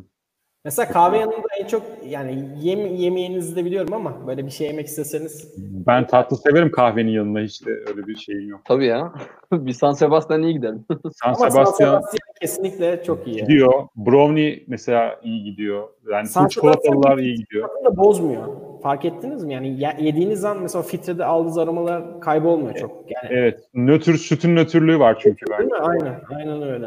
Mesela 0.65 0.91
kahve 0.91 1.17
yanında 1.17 1.47
en 1.61 1.67
çok 1.67 1.83
yani 2.05 2.47
yem, 2.61 2.95
yemeğinizi 2.95 3.55
de 3.55 3.65
biliyorum 3.65 3.93
ama 3.93 4.27
böyle 4.27 4.45
bir 4.45 4.51
şey 4.51 4.67
yemek 4.67 4.87
isteseniz 4.87 5.53
Ben 5.87 6.07
tatlı 6.07 6.37
severim 6.37 6.71
kahvenin 6.71 7.11
yanında 7.11 7.39
hiç 7.39 7.65
de 7.65 7.71
öyle 7.71 8.07
bir 8.07 8.15
şeyim 8.15 8.49
yok. 8.49 8.61
Tabii 8.65 8.85
ya. 8.85 9.13
bir 9.51 9.73
San 9.73 9.93
Sebastian 9.93 10.43
iyi 10.43 10.53
gidelim. 10.53 10.85
San 11.13 11.27
ama 11.29 11.35
San 11.35 11.49
Sebastian 11.49 11.87
Sebastian 11.89 12.19
kesinlikle 12.41 13.03
çok 13.03 13.27
iyi. 13.27 13.37
Yani. 13.37 13.47
gidiyor. 13.47 13.73
Brownie 13.95 14.63
mesela 14.67 15.19
iyi 15.23 15.43
gidiyor. 15.43 15.87
Yani 16.11 16.27
San 16.27 16.47
çikolatalılar 16.47 17.01
Sebastian 17.01 17.17
iyi 17.19 17.35
gidiyor. 17.35 17.67
Tadını 17.67 17.85
da 17.85 17.97
bozmuyor. 17.97 18.47
Fark 18.83 19.05
ettiniz 19.05 19.43
mi? 19.43 19.53
Yani 19.53 19.67
ye- 19.81 19.97
yediğiniz 19.99 20.45
an 20.45 20.61
mesela 20.61 20.81
filtrede 20.83 21.25
aldığınız 21.25 21.57
aromalar 21.57 22.21
kaybolmuyor 22.21 22.75
çok. 22.75 22.91
Yani 22.91 23.27
Evet. 23.29 23.59
Nötr, 23.73 24.13
sütün 24.13 24.55
nötrlüğü 24.55 24.99
var 24.99 25.17
çünkü 25.21 25.45
değil 25.45 25.59
bence. 25.59 25.75
mi? 25.75 25.81
Aynen. 25.81 26.21
Aynen 26.37 26.61
öyle. 26.61 26.85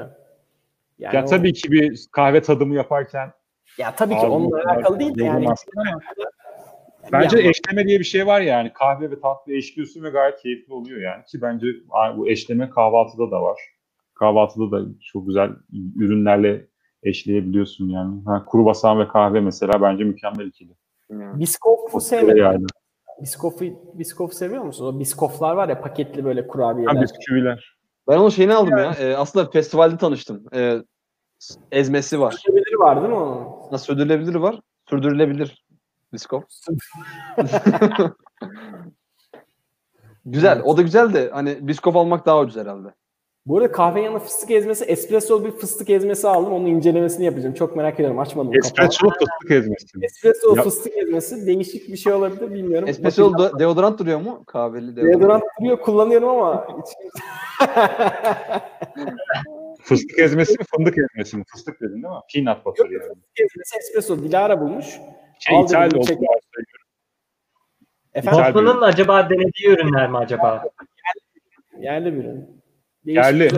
Yani 0.99 1.17
Ya 1.17 1.23
o- 1.25 1.27
tabii 1.27 1.53
ki 1.53 1.73
bir 1.73 2.07
kahve 2.13 2.43
tadımı 2.43 2.75
yaparken 2.75 3.33
ya 3.79 3.95
tabii 3.97 4.15
ki 4.19 4.27
onunla 4.27 4.57
alakalı 4.57 5.01
değil 5.01 5.15
de 5.19 5.25
yani. 5.25 5.47
bence 7.13 7.39
Yani- 7.39 7.49
eşleme 7.49 7.87
diye 7.87 7.99
bir 7.99 8.05
şey 8.05 8.27
var 8.27 8.41
yani. 8.41 8.73
Kahve 8.73 9.11
ve 9.11 9.21
tatlı 9.21 9.53
eşliyorsun 9.53 10.03
ve 10.03 10.11
gayet 10.11 10.43
keyifli 10.43 10.73
oluyor 10.73 11.01
yani. 11.01 11.25
Ki 11.25 11.43
bence 11.43 11.67
bu 12.17 12.29
eşleme 12.29 12.71
kahvaltıda 12.71 13.31
da 13.31 13.43
var. 13.43 13.59
Kahvaltıda 14.15 14.71
da 14.71 14.89
çok 15.13 15.27
güzel 15.27 15.51
ürünlerle 15.97 16.67
eşleyebiliyorsun 17.03 17.89
yani. 17.89 18.23
Ha, 18.27 18.45
kuru 18.45 18.65
basan 18.65 18.99
ve 19.01 19.09
kahve 19.09 19.41
mesela 19.41 19.83
bence 19.83 20.05
mükemmel 20.05 20.47
ikili. 20.47 20.73
Yani. 21.11 21.41
Biskof'u 21.41 22.01
sevmedim. 22.01 22.37
yani. 22.45 22.65
Biskof'u 23.23 23.65
Biskof 23.95 24.33
seviyor 24.35 24.65
musunuz? 24.65 24.95
O 24.97 25.01
biskoflar 25.01 25.55
var 25.55 25.69
ya 25.69 25.81
paketli 25.81 26.25
böyle 26.25 26.41
Ha, 26.41 26.47
kurabiyeler. 26.47 27.03
bisküviler. 27.03 27.77
Ben 28.09 28.19
onun 28.19 28.29
şeyini 28.29 28.55
aldım 28.55 28.79
ya. 28.79 28.95
Ee, 29.01 29.15
aslında 29.17 29.51
festivalde 29.51 29.97
tanıştım. 29.97 30.45
Ee, 30.55 30.77
ezmesi 31.73 32.21
var. 32.21 32.35
Var 32.83 32.97
değil 33.03 33.09
mi 33.09 33.15
onun? 33.19 33.47
Nasıl 33.73 33.85
sürdürülebilir 33.87 34.35
var? 34.35 34.61
Sürdürülebilir. 34.91 35.65
Biskop. 36.13 36.45
güzel. 40.27 40.63
O 40.65 40.77
da 40.77 40.83
güzel 40.83 41.15
de 41.15 41.31
hani 41.33 41.69
biskop 41.69 41.97
almak 41.97 42.27
daha 42.27 42.41
ucuz 42.41 42.57
herhalde. 42.57 42.89
Bu 43.47 43.59
arada 43.59 43.73
kahve 43.73 44.03
yanında 44.03 44.19
fıstık 44.19 44.51
ezmesi, 44.51 44.85
espresso 44.85 45.45
bir 45.45 45.51
fıstık 45.51 45.91
ezmesi 45.91 46.29
aldım. 46.29 46.53
Onun 46.53 46.67
incelemesini 46.67 47.25
yapacağım. 47.25 47.55
Çok 47.55 47.77
merak 47.77 47.95
ediyorum. 47.95 48.19
Açmadım 48.19 48.53
kapağı. 48.53 48.67
Espresso 48.87 49.09
fıstık 49.09 49.51
ezmesi. 49.51 49.87
Espresso 50.03 50.57
Ya- 50.57 50.63
fıstık 50.63 50.97
ezmesi 50.99 51.47
değişik 51.47 51.89
bir 51.89 51.97
şey 51.97 52.13
olabilir 52.13 52.55
bilmiyorum. 52.55 52.89
Espresso 52.89 53.39
da- 53.39 53.59
deodorant 53.59 53.99
duruyor 53.99 54.21
mu? 54.21 54.45
Kahveli 54.47 54.97
deodorant. 54.97 55.21
Deodorant 55.21 55.43
duruyor 55.61 55.81
kullanıyorum 55.81 56.29
ama 56.29 56.67
hiç 56.69 56.95
Fıstık 59.83 60.19
ezmesi 60.19 60.53
mi 60.59 60.65
fındık 60.77 60.95
ezmesi 60.99 61.37
mi? 61.37 61.45
Fıstık 61.53 61.81
dedin 61.81 61.93
değil 62.03 62.05
mi? 62.05 62.21
Peanut 62.35 62.65
butter 62.67 62.85
Yok, 62.85 62.93
yani. 62.93 63.13
ezmesi 63.37 63.77
espresso 63.79 64.19
Dilara 64.19 64.61
bulmuş. 64.61 64.87
Şey 65.39 65.57
Al 65.57 65.65
İthal 65.65 65.87
dedim, 65.87 65.99
oldu. 65.99 66.07
çek- 66.07 66.19
varsayıyorum. 66.21 66.87
Efendim 68.15 68.39
İthal 68.41 68.49
Hoffman'ın 68.55 68.83
acaba 68.83 69.31
denediği 69.31 69.69
ürünler 69.69 70.11
mi 70.11 70.17
acaba? 70.19 70.65
yerli 71.79 72.13
bir 72.15 72.19
ürün. 72.25 72.63
Değişik 73.07 73.25
Yerli. 73.25 73.51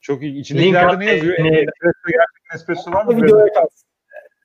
Çok 0.00 0.22
iyi. 0.22 0.40
İçindekilerde 0.40 0.98
ne 0.98 1.04
yazıyor? 1.14 1.34
atayım. 1.34 1.54
Espresso 1.54 2.08
gerçekten 2.08 2.54
espresso 2.56 2.92
var 2.92 3.04
mı? 3.04 3.22
videoya 3.22 3.52
kalsın. 3.52 3.88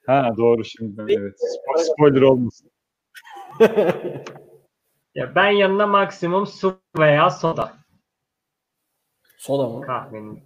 Ha 0.05 0.33
doğru 0.37 0.65
şimdi. 0.65 1.01
Evet. 1.09 1.35
Spo- 1.39 1.93
Spoiler 1.93 2.21
olmasın. 2.21 2.71
Ya 5.15 5.35
ben 5.35 5.49
yanına 5.49 5.87
maksimum 5.87 6.47
su 6.47 6.81
veya 6.99 7.29
soda 7.29 7.73
Soda 9.43 9.69
mı? 9.69 9.81
kahvenin. 9.81 10.43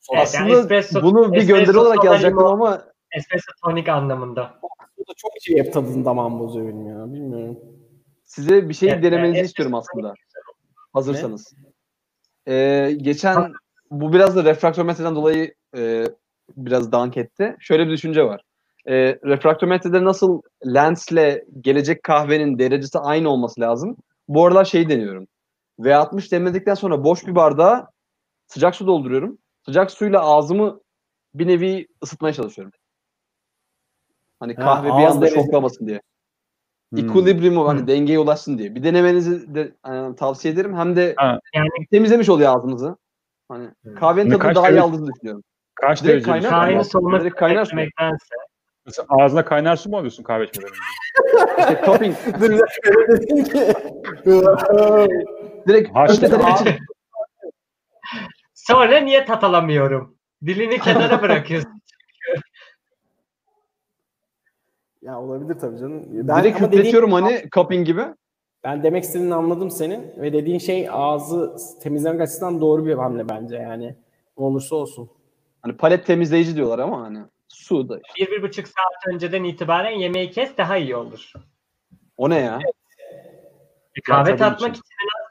Soda. 0.00 0.18
Evet, 0.18 0.34
yani 0.34 0.52
Aslında 0.52 0.74
espresso- 0.74 1.02
bunu 1.02 1.32
bir 1.32 1.46
gönderi 1.46 1.78
olarak 1.78 2.04
yazacaktım 2.04 2.46
ama 2.46 2.82
Espresso 3.12 3.52
tonik 3.64 3.88
anlamında. 3.88 4.60
Soda 4.96 5.12
çok 5.16 5.30
şey 5.40 5.58
hep 5.58 5.72
tadını 5.72 6.04
damağım 6.04 6.38
bozuyor 6.38 6.68
benim 6.68 6.86
ya. 6.86 7.12
Bilmiyorum. 7.12 7.58
size 8.24 8.68
bir 8.68 8.74
şey 8.74 8.88
Evet, 8.90 9.02
denemenizi 9.02 9.38
evet. 9.38 9.48
istiyorum 9.48 9.74
aslında. 9.74 10.14
Hazırsanız. 10.92 11.54
Ee, 12.48 12.96
geçen 12.96 13.52
bu 13.90 14.12
biraz 14.12 14.36
da 14.36 14.44
refraktometreden 14.44 15.14
dolayı 15.16 15.54
e, 15.76 16.04
biraz 16.56 16.92
dank 16.92 17.16
etti. 17.16 17.56
Şöyle 17.60 17.86
bir 17.86 17.92
düşünce 17.92 18.24
var. 18.24 18.40
E, 18.88 18.94
refraktometrede 19.24 20.04
nasıl 20.04 20.42
lensle 20.66 21.44
gelecek 21.60 22.02
kahvenin 22.02 22.58
derecesi 22.58 22.98
aynı 22.98 23.28
olması 23.30 23.60
lazım. 23.60 23.96
Bu 24.28 24.46
aralar 24.46 24.64
şey 24.64 24.88
deniyorum. 24.88 25.26
V60 25.80 26.32
demledikten 26.32 26.74
sonra 26.74 27.04
boş 27.04 27.26
bir 27.26 27.34
bardağa 27.34 27.88
sıcak 28.46 28.74
su 28.76 28.86
dolduruyorum. 28.86 29.38
Sıcak 29.64 29.90
suyla 29.90 30.20
ağzımı 30.20 30.80
bir 31.34 31.46
nevi 31.46 31.86
ısıtmaya 32.02 32.32
çalışıyorum. 32.34 32.72
Hani 34.40 34.54
Ha, 34.54 34.62
kahve 34.64 34.86
bir 34.88 35.04
ağız 35.06 35.16
anda 35.16 35.26
derece- 35.26 35.34
şoklamasın 35.42 35.86
diye. 35.86 36.00
Hmm. 36.94 36.98
Equilibrium'u 36.98 37.68
hani 37.68 37.86
dengeye 37.86 38.18
ulaşsın 38.18 38.58
diye. 38.58 38.74
Bir 38.74 38.82
denemenizi 38.82 39.54
de 39.54 39.60
e, 39.88 40.16
tavsiye 40.16 40.54
ederim. 40.54 40.76
Hem 40.76 40.96
de 40.96 41.14
Ha. 41.16 41.40
Yani 41.54 41.68
temizlemiş 41.90 42.28
oluyor 42.28 42.56
ağzınızı. 42.56 42.96
Hani 43.48 43.68
Hmm. 43.82 43.94
kahvenin 43.94 44.30
tadını 44.30 44.54
daha 44.54 44.70
iyi 44.70 44.80
aldığını 44.80 45.06
düşünüyorum. 45.14 45.42
Kaç 45.74 46.02
Direkt 46.04 46.26
derece? 46.26 46.48
kaynar 46.48 46.68
mı? 46.68 46.82
kahvenin 46.82 47.20
Direkt 47.20 47.36
kaynar 47.36 47.64
su. 47.64 47.76
Mesela 48.86 49.06
ağzına 49.08 49.44
kaynar 49.44 49.76
su 49.76 49.90
mu 49.90 49.96
alıyorsun 49.96 50.22
kahve 50.22 50.44
içmeden 50.44 50.68
önce? 50.68 50.78
İşte 51.58 51.80
topping. 51.84 52.16
Bir. 52.40 52.62
Direkt 55.68 55.94
Haşlı- 55.96 56.26
öteden. 56.26 56.76
Sonra 58.66 58.98
niye 59.00 59.24
tat 59.24 59.44
alamıyorum? 59.44 60.16
Dilini 60.46 60.78
kenara 60.80 61.22
bırakıyorsun. 61.22 61.82
ya 65.02 65.20
olabilir 65.20 65.58
tabii 65.60 65.78
canım. 65.78 66.02
Ben, 66.10 66.40
Direkt 66.44 66.60
dediğin- 66.60 66.72
hüpletiyorum 66.72 67.12
hani 67.12 67.44
cupping 67.54 67.86
gibi. 67.86 68.02
ben 68.64 68.82
demek 68.82 69.04
istediğini 69.04 69.34
anladım 69.34 69.70
senin 69.70 70.12
ve 70.22 70.32
dediğin 70.32 70.58
şey 70.58 70.88
ağzı 70.92 71.56
temizlemek 71.82 72.20
açısından 72.20 72.60
doğru 72.60 72.86
bir 72.86 72.94
hamle 72.94 73.28
bence 73.28 73.56
yani. 73.56 73.96
Ne 74.38 74.44
olursa 74.44 74.76
olsun. 74.76 75.10
Hani 75.62 75.76
palet 75.76 76.06
temizleyici 76.06 76.56
diyorlar 76.56 76.78
ama 76.78 77.00
hani 77.02 77.18
su 77.48 77.88
da 77.88 78.00
işte. 78.06 78.26
bir, 78.26 78.36
bir 78.36 78.42
buçuk 78.42 78.66
saat 78.68 79.14
önceden 79.14 79.44
itibaren 79.44 79.90
yemeği 79.98 80.30
kes 80.30 80.56
daha 80.56 80.76
iyi 80.76 80.96
olur. 80.96 81.32
O 82.16 82.30
ne 82.30 82.38
ya? 82.40 82.58
Kahve 84.04 84.28
tabii 84.30 84.38
tatmak 84.38 84.70
için. 84.70 84.82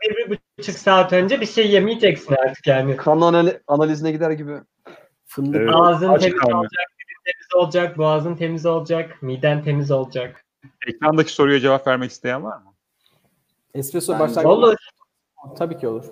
Bir, 0.10 0.32
bir 0.32 0.40
buçuk 0.60 0.76
saat 0.76 1.14
önce 1.14 1.41
bir 1.41 1.45
şey 1.45 1.72
yemeyeceksin 1.72 2.36
artık 2.36 2.68
yani. 2.68 2.98
Kan 2.98 3.18
anali- 3.22 3.61
analizine 3.68 4.11
gider 4.11 4.32
gibi. 4.32 4.53
Fındık. 5.26 5.56
Evet. 5.61 5.69
Ağzın 5.73 6.18
temiz 6.18 6.38
kahve. 6.40 6.56
olacak, 6.56 6.88
temiz 7.26 7.64
olacak, 7.64 7.98
boğazın 7.98 8.36
temiz 8.36 8.65
olacak, 8.65 9.22
miden 9.22 9.64
temiz 9.64 9.91
olacak. 9.91 10.45
Ekrandaki 10.88 11.32
soruya 11.34 11.60
cevap 11.60 11.88
vermek 11.88 12.11
isteyen 12.11 12.44
var 12.44 12.57
mı? 12.57 12.73
Espresso 13.73 14.14
Bence 14.14 14.23
başlangıç. 14.23 14.52
Olur. 14.52 14.76
Tabii 15.57 15.77
ki 15.77 15.88
olur. 15.88 16.06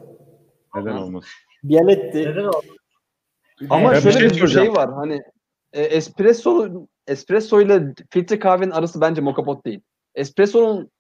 Neden 0.76 0.92
Aha. 0.92 1.04
olmasın? 1.04 1.30
Neden 1.64 1.88
Bialetti. 1.88 2.40
olur? 2.40 2.64
Ama 3.70 3.92
Ben 3.92 3.98
bir 3.98 4.12
şöyle 4.12 4.30
şey 4.30 4.42
bir 4.42 4.48
şey, 4.48 4.72
var. 4.72 4.94
Hani 4.94 5.22
e, 5.74 5.82
espresso 5.82 6.70
espresso 7.08 7.62
ile 7.62 7.94
filtre 8.10 8.40
kahvenin 8.40 8.72
arası 8.72 9.02
bence 9.02 9.22
moka 9.22 9.44
pot 9.44 9.66
değil. 9.66 9.82
Espresso'nun 10.16 10.92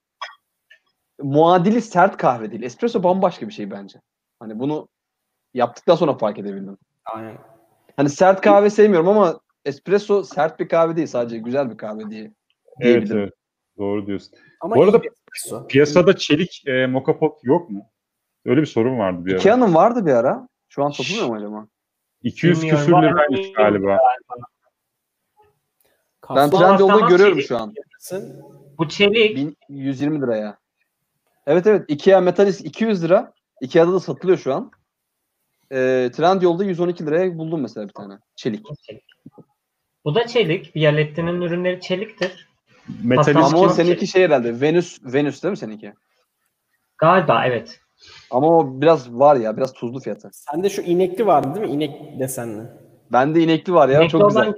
muadili 1.23 1.81
sert 1.81 2.17
kahve 2.17 2.51
değil. 2.51 2.63
Espresso 2.63 3.03
bambaşka 3.03 3.47
bir 3.47 3.53
şey 3.53 3.71
bence. 3.71 4.01
Hani 4.39 4.59
bunu 4.59 4.87
yaptıktan 5.53 5.95
sonra 5.95 6.17
fark 6.17 6.39
edebildim. 6.39 6.77
Aynen. 7.05 7.37
Hani 7.95 8.09
sert 8.09 8.41
kahve 8.41 8.69
sevmiyorum 8.69 9.07
ama 9.07 9.39
espresso 9.65 10.23
sert 10.23 10.59
bir 10.59 10.67
kahve 10.69 10.95
değil 10.95 11.07
sadece 11.07 11.37
güzel 11.37 11.71
bir 11.71 11.77
kahve 11.77 12.09
diye. 12.09 12.21
Evet 12.21 12.33
diyebilirim. 12.81 13.17
evet. 13.19 13.33
Doğru 13.77 14.07
diyorsun. 14.07 14.33
Ama 14.61 14.75
Bu 14.75 14.83
arada. 14.83 15.01
Piyasada 15.69 16.15
çelik 16.17 16.63
e, 16.67 16.85
moka 16.87 17.19
pot 17.19 17.39
yok 17.43 17.69
mu? 17.69 17.85
Öyle 18.45 18.61
bir 18.61 18.65
sorun 18.65 18.99
vardı 18.99 19.25
bir 19.25 19.31
ara. 19.31 19.39
Ikea'nın 19.39 19.73
vardı 19.73 20.05
bir 20.05 20.11
ara. 20.11 20.47
Şu 20.69 20.83
an 20.83 20.89
satılmıyor 20.89 21.27
mu 21.27 21.35
acaba? 21.35 21.67
200 22.21 22.57
Bilmiyorum, 22.61 22.85
küsür 22.85 22.97
liraymış 23.01 23.47
mı? 23.47 23.53
galiba. 23.57 23.97
Ben 26.29 26.49
Kapsül 26.49 26.57
Trendyol'da 26.57 26.99
görüyorum 27.09 27.35
çelik. 27.35 27.47
şu 27.47 27.57
an. 27.57 27.73
Bu 28.77 28.87
çelik 28.89 29.37
1120 29.69 30.21
liraya. 30.21 30.57
Evet 31.47 31.67
evet. 31.67 31.85
Ikea 31.87 32.21
Metalis 32.21 32.61
200 32.61 33.03
lira. 33.03 33.33
Ikea'da 33.61 33.93
da 33.93 33.99
satılıyor 33.99 34.37
şu 34.37 34.53
an. 34.53 34.71
Ee, 35.71 36.11
Trendyol'da 36.13 36.63
112 36.63 37.05
liraya 37.05 37.37
buldum 37.37 37.61
mesela 37.61 37.87
bir 37.87 37.93
tane. 37.93 38.17
Çelik. 38.35 38.65
çelik. 38.83 39.03
Bu 40.05 40.15
da 40.15 40.27
çelik. 40.27 40.75
Viyaletti'nin 40.75 41.41
ürünleri 41.41 41.81
çeliktir. 41.81 42.47
Metalist 43.03 43.53
Ama 43.53 43.63
o 43.63 43.69
seninki 43.69 44.07
şey 44.07 44.23
herhalde. 44.23 44.61
Venüs 44.61 44.99
Venüs 45.03 45.43
değil 45.43 45.49
mi 45.49 45.57
seninki? 45.57 45.93
Galiba 46.97 47.45
evet. 47.45 47.79
Ama 48.31 48.47
o 48.47 48.81
biraz 48.81 49.13
var 49.13 49.35
ya. 49.35 49.57
Biraz 49.57 49.73
tuzlu 49.73 49.99
fiyatı. 49.99 50.29
Sende 50.33 50.69
şu 50.69 50.81
inekli 50.81 51.25
vardı 51.25 51.55
değil 51.55 51.67
mi? 51.67 51.73
İnek 51.73 52.19
desenli. 52.19 52.63
Bende 53.11 53.43
inekli 53.43 53.73
var 53.73 53.89
ya. 53.89 53.99
Renkli 53.99 54.11
çok 54.11 54.29
güzel. 54.29 54.53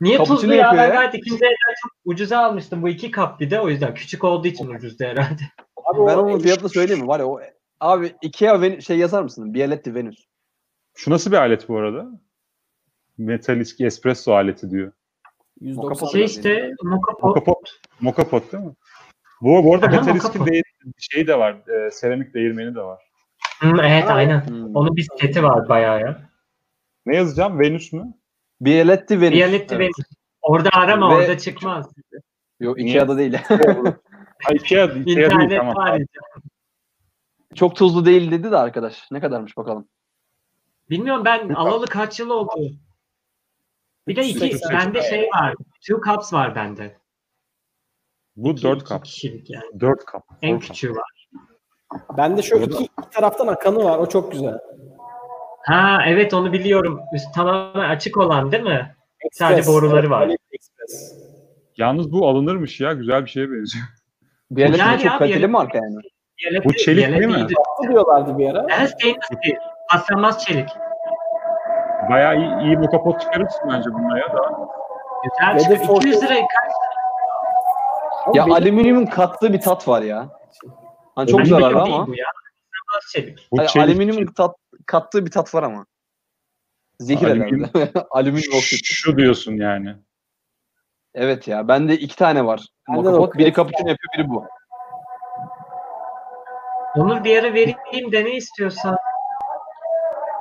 Niye 0.00 0.16
Cappuccino 0.18 0.36
tuzlu 0.40 0.54
ya? 0.54 0.60
yapıyor 0.62 0.82
Ben 0.82 0.88
ya. 0.88 0.94
gayet 0.94 1.14
ikinci 1.14 1.44
elden 1.44 1.74
çok 1.82 1.92
ucuza 2.04 2.38
almıştım. 2.38 2.82
Bu 2.82 2.88
iki 2.88 3.10
kap 3.10 3.40
bir 3.40 3.50
de 3.50 3.60
o 3.60 3.68
yüzden. 3.68 3.94
Küçük 3.94 4.24
olduğu 4.24 4.46
için 4.48 4.68
ucuzdu 4.70 5.04
herhalde. 5.04 5.42
Abi 5.84 6.06
Ben 6.06 6.16
onun 6.16 6.38
fiyatını 6.38 6.68
söyleyeyim 6.68 7.02
mi? 7.02 7.08
Var 7.08 7.20
ya 7.20 7.26
o 7.26 7.40
Abi 7.80 8.14
Ikea 8.22 8.54
Ven- 8.54 8.80
şey 8.82 8.98
yazar 8.98 9.22
mısın? 9.22 9.54
Bialetti 9.54 9.94
Venüs. 9.94 10.24
Şu 10.94 11.10
nasıl 11.10 11.32
bir 11.32 11.36
alet 11.36 11.68
bu 11.68 11.76
arada? 11.78 12.06
Metalisk 13.18 13.80
espresso 13.80 14.32
aleti 14.32 14.70
diyor. 14.70 14.92
190 15.60 16.06
Şey 16.06 16.24
işte 16.24 16.70
Moka 16.82 17.12
Pot. 17.12 17.22
Mokapot. 17.22 17.80
Mokapot 18.00 18.52
değil 18.52 18.64
mi? 18.64 18.72
Bu, 19.40 19.64
bu 19.64 19.74
arada 19.74 19.86
Metalisk'in 19.86 20.14
Mokapot. 20.28 20.46
değir, 20.52 20.64
şeyi 20.98 21.26
de 21.26 21.38
var. 21.38 21.68
E, 21.68 21.90
seramik 21.90 22.34
değirmeni 22.34 22.74
de 22.74 22.80
var. 22.80 23.02
Hı, 23.60 23.72
evet 23.82 24.10
aynen. 24.10 24.46
Hmm. 24.48 24.76
Onun 24.76 24.96
bir 24.96 25.06
seti 25.20 25.42
var 25.42 25.68
bayağı 25.68 26.00
ya. 26.00 26.30
Ne 27.06 27.16
yazacağım? 27.16 27.60
Venüs 27.60 27.92
mü? 27.92 28.14
Bialetti 28.60 29.20
Venüs. 29.20 29.34
Viyaletti 29.34 29.74
Evet. 29.74 29.80
Venüs. 29.80 30.08
Orada 30.42 30.68
arama 30.72 31.10
Ve- 31.10 31.14
orada 31.14 31.38
çıkmaz. 31.38 31.86
Yok? 32.60 32.80
Ikea'da 32.80 33.18
değil. 33.18 33.32
Ikea, 33.34 34.54
Ikea 34.54 34.94
değil 34.94 35.06
İnternet 35.18 35.58
tamam. 35.58 35.74
var. 35.76 35.98
ya. 35.98 36.06
Çok 37.54 37.76
tuzlu 37.76 38.06
değil 38.06 38.30
dedi 38.30 38.50
de 38.50 38.56
arkadaş. 38.56 39.10
Ne 39.10 39.20
kadarmış 39.20 39.56
bakalım. 39.56 39.88
Bilmiyorum 40.90 41.24
ben 41.24 41.48
alalı 41.48 41.86
kaç 41.86 42.20
yıl 42.20 42.30
oldu. 42.30 42.50
Bir 44.08 44.16
de 44.16 44.24
iki, 44.26 44.46
380. 44.46 44.78
bende 44.78 45.02
şey 45.02 45.28
var. 45.34 45.54
Two 45.88 46.00
cups 46.10 46.32
var 46.32 46.54
bende. 46.54 46.98
Bu 48.36 48.50
İki- 48.50 48.62
4 48.62 48.76
iki 48.80 48.88
kap. 48.88 49.04
kişilik 49.04 49.50
yani. 49.50 49.80
4 49.80 50.04
kap. 50.04 50.24
En 50.42 50.58
cup. 50.58 50.62
küçüğü 50.68 50.90
var. 50.94 51.28
Bende 52.16 52.42
şu 52.42 52.56
iki, 52.56 52.84
iki 52.84 53.10
taraftan 53.12 53.46
akanı 53.46 53.84
var. 53.84 53.98
O 53.98 54.08
çok 54.08 54.32
güzel. 54.32 54.58
Ha 55.66 55.98
evet 56.06 56.34
onu 56.34 56.52
biliyorum. 56.52 57.00
Üst 57.14 57.34
tamamen 57.34 57.88
açık 57.90 58.16
olan 58.16 58.52
değil 58.52 58.62
mi? 58.62 58.94
Sadece 59.32 59.58
Express. 59.58 59.74
boruları 59.76 60.10
var. 60.10 60.28
Express. 60.52 61.14
Yalnız 61.76 62.12
bu 62.12 62.28
alınırmış 62.28 62.80
ya. 62.80 62.92
Güzel 62.92 63.24
bir 63.24 63.30
şeye 63.30 63.50
benziyor. 63.50 63.84
Bialetti 64.50 64.80
Yani 64.80 65.00
çok 65.02 65.18
kaliteli 65.18 65.46
marka 65.46 65.78
yani. 65.78 65.96
Viyaletli- 66.42 66.64
Bu 66.64 66.72
çelik 66.74 67.08
değil 67.08 67.26
mi? 67.26 67.46
Ne 67.82 67.88
diyorlardı 67.88 68.38
bir 68.38 68.50
ara? 68.50 68.66
Evet 68.78 68.90
stainless 68.90 69.24
steel. 69.26 69.56
Paslanmaz 69.90 70.44
çelik. 70.44 70.68
Bayağı 72.10 72.36
iyi, 72.36 72.62
iyi 72.62 72.76
mokapot 72.76 73.20
çıkarırsın 73.20 73.70
bence 73.72 73.90
bununla 73.92 74.18
ya 74.18 74.28
da. 74.32 74.50
Güzel. 75.54 75.78
Ford- 75.86 75.96
200 75.96 76.22
liraya 76.22 76.40
kaç? 76.40 76.72
Ya 78.36 78.42
benim- 78.46 78.52
alüminyumun 78.56 79.06
kattığı 79.06 79.52
bir 79.52 79.60
tat 79.60 79.88
var 79.88 80.02
ya. 80.02 80.28
Hani 81.14 81.30
çok 81.30 81.40
Alüminyum 81.40 81.60
zararlı 81.60 81.82
ama. 81.82 82.06
Bu 82.06 82.14
ya. 82.16 82.26
Bu 83.52 83.58
Hani 83.58 83.68
çelik- 83.68 83.84
alüminyumun 83.88 84.26
tat, 84.26 84.56
kattığı 84.86 85.26
bir 85.26 85.30
tat 85.30 85.54
var 85.54 85.62
ama. 85.62 85.86
Zehir 87.00 87.18
Alüminyum- 87.28 87.74
herhalde. 87.74 88.04
alüminyum 88.10 88.54
oksit. 88.54 88.80
Şu 88.84 89.16
diyorsun 89.18 89.52
yani. 89.56 89.96
Evet 91.14 91.48
ya. 91.48 91.68
Bende 91.68 91.94
iki 91.96 92.16
tane 92.16 92.44
var. 92.44 92.66
Mokapot. 92.88 93.34
Biri 93.38 93.52
cappuccino 93.54 93.88
yapıyor, 93.88 94.12
biri 94.18 94.28
bu. 94.28 94.44
Onur 96.96 97.24
bir 97.24 97.38
ara 97.42 97.54
vereyim 97.54 98.12
de 98.12 98.24
ne 98.24 98.36
istiyorsan. 98.36 98.96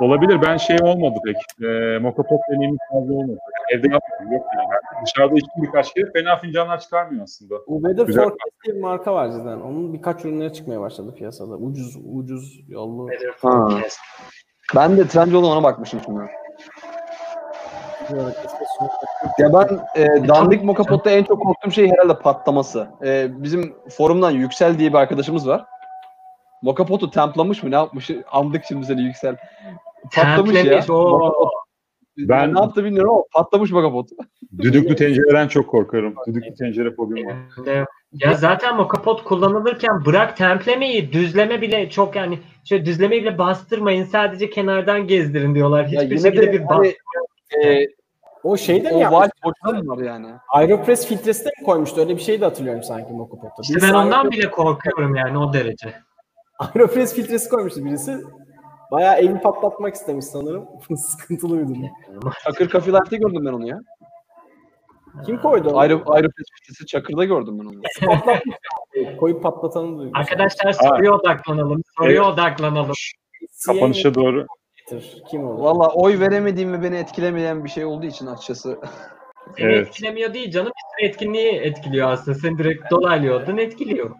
Olabilir. 0.04 0.42
Ben 0.42 0.58
şey 0.58 0.78
olmadı 0.82 1.20
pek. 1.26 1.68
E, 1.68 2.00
mokapot 2.00 2.40
deneyimim 2.50 2.78
fazla 2.92 3.14
olmadı. 3.14 3.38
Evde 3.74 3.88
yapmadım. 3.88 4.34
Yok 4.34 4.46
yani. 4.58 4.68
Ben 4.72 5.06
dışarıda 5.06 5.36
içtim 5.36 5.64
birkaç 5.64 5.94
kere. 5.94 6.12
Fena 6.12 6.38
fincanlar 6.38 6.80
çıkarmıyor 6.80 7.24
aslında. 7.24 7.56
Bu 7.68 7.76
Weather 7.82 8.06
Güzel. 8.06 8.24
Forecast 8.24 8.64
diye 8.66 8.76
bir 8.76 8.82
marka 8.82 9.14
var 9.14 9.32
cidden. 9.32 9.62
Onun 9.62 9.94
birkaç 9.94 10.26
ürünleri 10.26 10.54
çıkmaya 10.54 10.82
başladı 10.82 11.16
piyasada. 11.16 11.56
Ucuz 11.56 11.98
ucuz 12.14 12.62
yollu. 12.68 13.10
Ha. 13.42 13.70
Ben 14.76 14.98
de 14.98 15.08
Trendyol'dan 15.08 15.52
ona 15.52 15.64
bakmışım 15.64 16.00
şimdi. 16.06 16.22
Ya 19.40 19.54
ben 19.54 19.80
e, 19.96 20.28
dandik 20.28 20.64
mokapotta 20.64 21.10
en 21.10 21.24
çok 21.24 21.44
korktuğum 21.44 21.72
şey 21.72 21.92
herhalde 21.92 22.20
patlaması. 22.20 22.88
E, 23.06 23.28
bizim 23.44 23.76
forumdan 23.90 24.32
Yüksel 24.32 24.80
diye 24.80 24.90
bir 24.90 24.98
arkadaşımız 24.98 25.48
var. 25.48 25.66
Mokapotu 26.62 27.12
templamış 27.12 27.64
mı 27.64 27.72
ne 27.72 27.76
yapmış? 27.76 28.12
Andık 28.32 28.64
şimdi 28.68 28.86
seni 28.86 29.02
Yüksel. 29.02 29.36
Patlamış 30.16 30.56
ya. 30.56 30.64
Templemiş. 30.64 30.88
Mokapot. 30.90 31.50
Ben- 32.18 32.56
ne 32.56 32.60
yaptı 32.60 32.84
bilmiyorum 32.84 33.12
ama 33.14 33.24
patlamış 33.34 33.72
mokapot. 33.72 34.10
Düdüklü 34.60 34.96
tencereden 34.96 35.48
çok 35.48 35.70
korkarım. 35.70 36.16
Düdüklü 36.28 36.54
tencere 36.56 36.92
fobim 36.96 37.26
var. 37.28 37.36
Ya 38.14 38.34
zaten 38.34 38.76
mokapot 38.76 39.24
kullanılırken 39.24 40.06
bırak 40.06 40.38
templemeyi, 40.38 41.14
düzleme 41.14 41.62
bile 41.62 41.90
çok 41.90 42.16
yani 42.16 42.40
şöyle 42.64 42.86
düzlemeyi 42.86 43.22
bile 43.22 43.38
bastırmayın 43.38 44.04
sadece 44.06 44.50
kenardan 44.50 45.08
gezdirin 45.08 45.56
diyorlar. 45.56 45.80
Ya 45.88 46.02
Hiçbir 46.02 46.18
yine 46.18 46.22
şekilde 46.30 46.48
de 46.48 46.54
bir 46.54 46.60
hani, 46.60 46.96
e, 47.64 47.88
O 48.44 48.58
şeyde 48.58 48.90
mi 48.90 48.96
o 48.96 49.00
yapmış? 49.00 49.30
boşluğu 49.44 49.88
var 49.88 49.98
yani? 50.04 50.28
Aeropress 50.50 51.08
filtresi 51.08 51.46
de 51.46 51.50
mi 51.60 51.66
koymuştu? 51.66 52.02
Öyle 52.02 52.16
bir 52.16 52.22
şey 52.22 52.42
de 52.42 52.46
hatırlıyorum 52.46 52.84
sanki 52.84 53.14
Mokopot'ta. 53.14 53.62
İşte 53.62 53.76
ben 53.82 53.94
ondan 53.94 54.26
Aeropress- 54.26 54.32
bile 54.32 54.52
korkuyorum 54.52 55.16
yani 55.16 55.38
o 55.38 55.54
derece. 55.54 55.94
Aeropress 56.60 57.16
filtresi 57.16 57.50
koymuştu 57.50 57.86
birisi. 57.86 58.18
Bayağı 58.94 59.16
evi 59.16 59.42
patlatmak 59.42 59.96
istemiş 59.96 60.26
sanırım. 60.26 60.68
Sıkıntılı 60.98 61.60
bir 61.60 61.68
durum. 61.68 61.90
Çakır 62.44 62.66
Life'de 62.66 63.18
gördüm 63.18 63.46
ben 63.46 63.54
onu 63.54 63.68
ya. 63.68 63.80
Kim 65.26 65.42
koydu 65.42 65.70
onu? 65.70 65.78
Aero, 65.78 66.02
Aeropress 66.06 66.48
fitesi 66.62 66.86
Çakır'da 66.86 67.26
gördüm 67.26 67.60
ben 67.60 67.66
onu. 67.66 67.82
Patlatmış. 68.06 68.56
Koyup 69.20 69.44
patlatanı 69.44 69.98
duydum. 69.98 70.12
Arkadaşlar 70.16 70.72
soruya 70.72 71.14
odaklanalım. 71.14 71.82
Soruya 71.98 72.24
odaklanalım. 72.24 72.96
Kapanışa 73.66 74.16
doğru. 74.16 74.46
Kim 75.32 75.48
olur? 75.48 75.64
Valla 75.64 75.88
oy 75.94 76.20
veremediğim 76.20 76.74
ve 76.74 76.84
beni 76.84 76.96
etkilemeyen 76.96 77.64
bir 77.64 77.70
şey 77.70 77.86
olduğu 77.86 78.06
için 78.06 78.26
açıkçası. 78.26 78.80
Seni 79.58 79.68
Evet. 79.68 79.88
etkilemiyor 79.88 80.34
değil 80.34 80.52
canım. 80.52 80.72
Bir 81.00 81.10
etkinliği 81.10 81.52
etkiliyor 81.52 82.12
aslında. 82.12 82.38
Seni 82.38 82.58
direkt 82.58 82.92
dolaylıyordun 82.92 83.58
etkiliyor. 83.58 84.16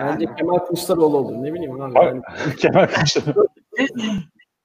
Bence 0.00 0.26
Kemal 0.38 0.58
Kılıçdaroğlu 0.58 1.16
olur. 1.16 1.32
Ne 1.32 1.54
bileyim 1.54 1.80
abi. 1.80 1.98
Yani 1.98 2.22
Kemal 2.58 2.86
Kılıçdaroğlu. 2.86 3.48
Siz, 3.76 3.90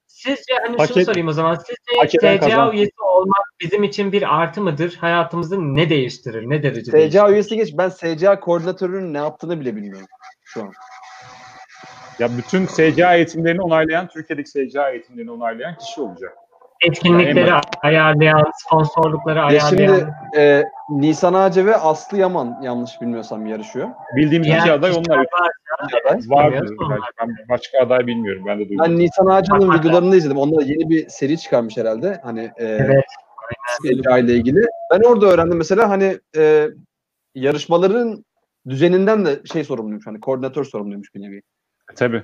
sizce 0.08 0.54
hani 0.66 0.78
Hak 0.78 0.88
şunu 0.88 1.00
et- 1.00 1.06
sorayım 1.06 1.28
o 1.28 1.32
zaman. 1.34 1.56
Sizce 1.56 2.18
TCA 2.18 2.40
kazan. 2.40 2.74
üyesi 2.74 3.02
olmak 3.02 3.46
bizim 3.62 3.84
için 3.84 4.12
bir 4.12 4.36
artı 4.42 4.62
mıdır? 4.62 4.96
Hayatımızı 4.96 5.76
ne 5.76 5.90
değiştirir? 5.90 6.50
Ne 6.50 6.64
derece 6.64 6.92
değiştirir? 6.92 7.12
SCA 7.12 7.32
üyesi 7.32 7.56
geç. 7.56 7.74
Ben 7.78 7.90
SCA 7.90 8.40
koordinatörünün 8.40 9.14
ne 9.14 9.18
yaptığını 9.18 9.60
bile 9.60 9.76
bilmiyorum 9.76 10.08
şu 10.44 10.62
an. 10.64 10.72
Ya 12.20 12.38
bütün 12.38 12.66
SCA 12.66 13.16
eğitimlerini 13.16 13.62
onaylayan, 13.62 14.08
Türkiye'deki 14.08 14.50
SCA 14.50 14.90
eğitimlerini 14.90 15.32
onaylayan 15.32 15.78
kişi 15.78 16.02
olacak. 16.02 16.34
Etkinlikleri 16.82 17.50
Ya, 17.50 17.62
ayarlayan, 17.82 18.52
sponsorlukları 18.56 19.38
Ya 19.38 19.46
ayarlayan. 19.46 19.70
şimdi 19.70 20.14
e, 20.38 20.64
Nisan 20.90 21.34
Ağaca 21.34 21.66
ve 21.66 21.76
Aslı 21.76 22.18
Yaman 22.18 22.60
yanlış 22.62 23.02
bilmiyorsam 23.02 23.46
yarışıyor. 23.46 23.88
Bildiğimiz 24.16 24.48
Diğer 24.48 24.60
iki 24.60 24.72
aday 24.72 24.92
onlar. 24.92 25.18
var. 25.18 25.28
Evet. 25.94 26.24
Vardır 26.30 26.52
bilmiyoruz 26.52 26.72
ama. 26.82 26.90
belki. 26.96 27.04
Ben 27.22 27.36
başka 27.50 27.80
aday 27.80 28.08
bilmiyorum. 28.08 28.44
Ben 28.48 28.60
de 28.60 28.70
duydum. 28.70 28.86
Ben 28.86 28.98
Nisan 29.00 29.26
bak. 29.28 29.80
videolarını 29.80 30.12
da 30.12 30.16
izledim. 30.16 30.38
Onlar 30.38 30.62
yeni 30.62 30.90
bir 30.90 31.10
seri 31.10 31.38
çıkarmış 31.38 31.78
herhalde. 31.78 32.20
Hani 32.24 32.52
e, 32.58 32.66
Evet. 32.66 33.06
İle 33.84 34.34
ilgili. 34.34 34.66
Ben 34.92 35.00
orada 35.10 35.26
öğrendim 35.26 35.58
mesela 35.58 35.90
hani 35.90 36.20
e, 36.38 36.68
yarışmaların 37.36 38.26
düzeninden 38.70 39.26
de 39.26 39.40
şey 39.54 39.64
sorumluymuş. 39.64 40.08
Hani 40.08 40.20
koordinatör 40.20 40.64
sorumluymuş 40.64 41.16
bir 41.16 41.22
nevi. 41.22 41.42
Tabii. 41.96 42.24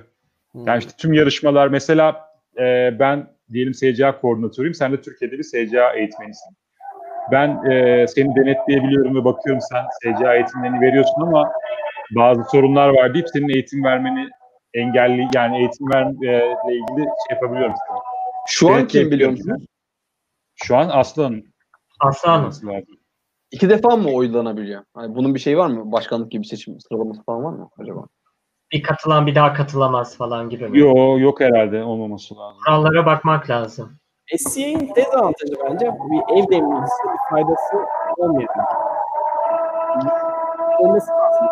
Hmm. 0.52 0.66
Yani 0.66 0.78
işte 0.78 0.92
tüm 0.98 1.12
yarışmalar 1.12 1.68
mesela 1.68 2.28
e, 2.58 2.96
ben 2.98 3.26
diyelim 3.52 3.74
SCA 3.74 4.20
koordinatörüyüm. 4.20 4.74
Sen 4.74 4.92
de 4.92 5.00
Türkiye'de 5.00 5.38
bir 5.38 5.42
SCA 5.42 5.92
eğitmenisin. 5.92 6.56
Ben 7.32 7.70
e, 7.70 8.06
seni 8.06 8.36
denetleyebiliyorum 8.36 9.16
ve 9.16 9.24
bakıyorum 9.24 9.62
sen 9.72 9.84
SCA 10.00 10.34
eğitimlerini 10.34 10.80
veriyorsun 10.80 11.22
ama 11.22 11.52
bazı 12.10 12.42
sorunlar 12.50 12.88
var 12.88 13.14
deyip 13.14 13.28
senin 13.28 13.48
eğitim 13.48 13.84
vermeni 13.84 14.28
engelli 14.74 15.28
yani 15.34 15.58
eğitim 15.58 15.90
vermekle 15.94 16.54
ilgili 16.68 17.04
şey 17.04 17.30
yapabiliyorum 17.30 17.74
sana. 17.88 17.98
Şu 18.46 18.72
an 18.72 18.86
kim 18.86 19.10
biliyor 19.10 19.30
musunuz? 19.30 19.64
Şu 20.54 20.76
an 20.76 20.88
Aslan 20.92 21.42
Aslanım. 22.00 22.40
olması 22.40 22.66
lazım. 22.66 22.96
İki 23.50 23.70
defa 23.70 23.96
mı 23.96 24.10
oylanabiliyor? 24.10 24.84
Hani 24.94 25.14
bunun 25.14 25.34
bir 25.34 25.40
şeyi 25.40 25.58
var 25.58 25.66
mı? 25.66 25.92
Başkanlık 25.92 26.30
gibi 26.30 26.46
seçim 26.46 26.80
sıralaması 26.80 27.22
falan 27.22 27.44
var 27.44 27.52
mı 27.52 27.68
acaba? 27.78 28.06
Bir 28.74 28.82
katılan 28.82 29.26
bir 29.26 29.34
daha 29.34 29.52
katılamaz 29.54 30.16
falan 30.16 30.48
gibi 30.48 30.68
mi? 30.68 30.78
Yo, 30.78 31.18
yok 31.18 31.40
herhalde 31.40 31.82
olmaması 31.84 32.36
lazım. 32.36 32.58
Kurallara 32.66 33.06
bakmak 33.06 33.50
lazım. 33.50 33.92
SCA'nin 34.38 34.94
dezavantajı 34.96 35.54
bence 35.64 35.86
bir 36.10 36.36
ev 36.36 36.50
demleyicisi 36.50 37.02
bir 37.04 37.30
faydası 37.30 37.76
olmuyor. 38.16 38.48
Olması 40.78 41.10
lazım. 41.10 41.46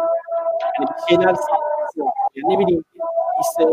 Yani 0.78 0.88
bir 0.88 1.08
şeyler 1.08 1.34
sağlaması 1.34 2.00
lazım. 2.00 2.12
Yani 2.34 2.54
ne 2.54 2.58
bileyim 2.58 2.82
işte 3.40 3.64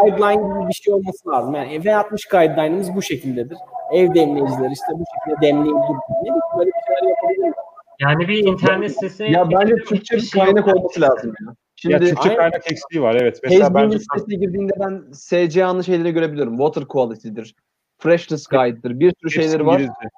guideline 0.00 0.58
gibi 0.58 0.68
bir 0.68 0.72
şey 0.74 0.94
olması 0.94 1.28
lazım. 1.30 1.54
Yani 1.54 1.72
V60 1.76 2.30
guideline'ımız 2.30 2.96
bu 2.96 3.02
şekildedir. 3.02 3.58
Ev 3.92 4.14
demleyicileri 4.14 4.72
işte 4.72 4.92
bu 4.92 5.04
şekilde 5.14 5.46
demleyebilir. 5.46 5.96
Ne 6.10 6.20
bileyim 6.20 6.40
böyle 6.58 6.70
bir 6.70 6.82
şeyler 6.86 7.10
yapabilir. 7.10 7.54
Yani 8.00 8.28
bir 8.28 8.46
internet 8.46 8.92
sitesine 8.92 9.30
Ya 9.30 9.50
bence 9.50 9.74
Türkçe 9.74 10.16
bir 10.16 10.30
kaynak 10.30 10.66
yok. 10.66 10.76
olması 10.76 11.00
lazım 11.00 11.32
ya. 11.46 11.54
Ya 11.84 11.98
Şimdi 11.98 12.10
Türkçe 12.10 12.28
aynen. 12.28 12.36
kaynak 12.36 12.72
eksiği 12.72 13.02
var 13.02 13.14
evet. 13.14 13.40
Mesela 13.42 13.74
bence 13.74 13.96
listesine 13.96 14.34
girdiğinde 14.34 14.72
ben 14.80 15.12
SCA'nın 15.12 15.80
şeyleri 15.82 16.12
görebiliyorum. 16.12 16.56
Water 16.56 16.84
quality'dir. 16.84 17.54
Freshness 17.98 18.46
guide'dır. 18.46 19.00
Bir 19.00 19.12
sürü 19.20 19.30
şeyleri 19.30 19.66
var. 19.66 19.74
İngilizce. 19.74 20.08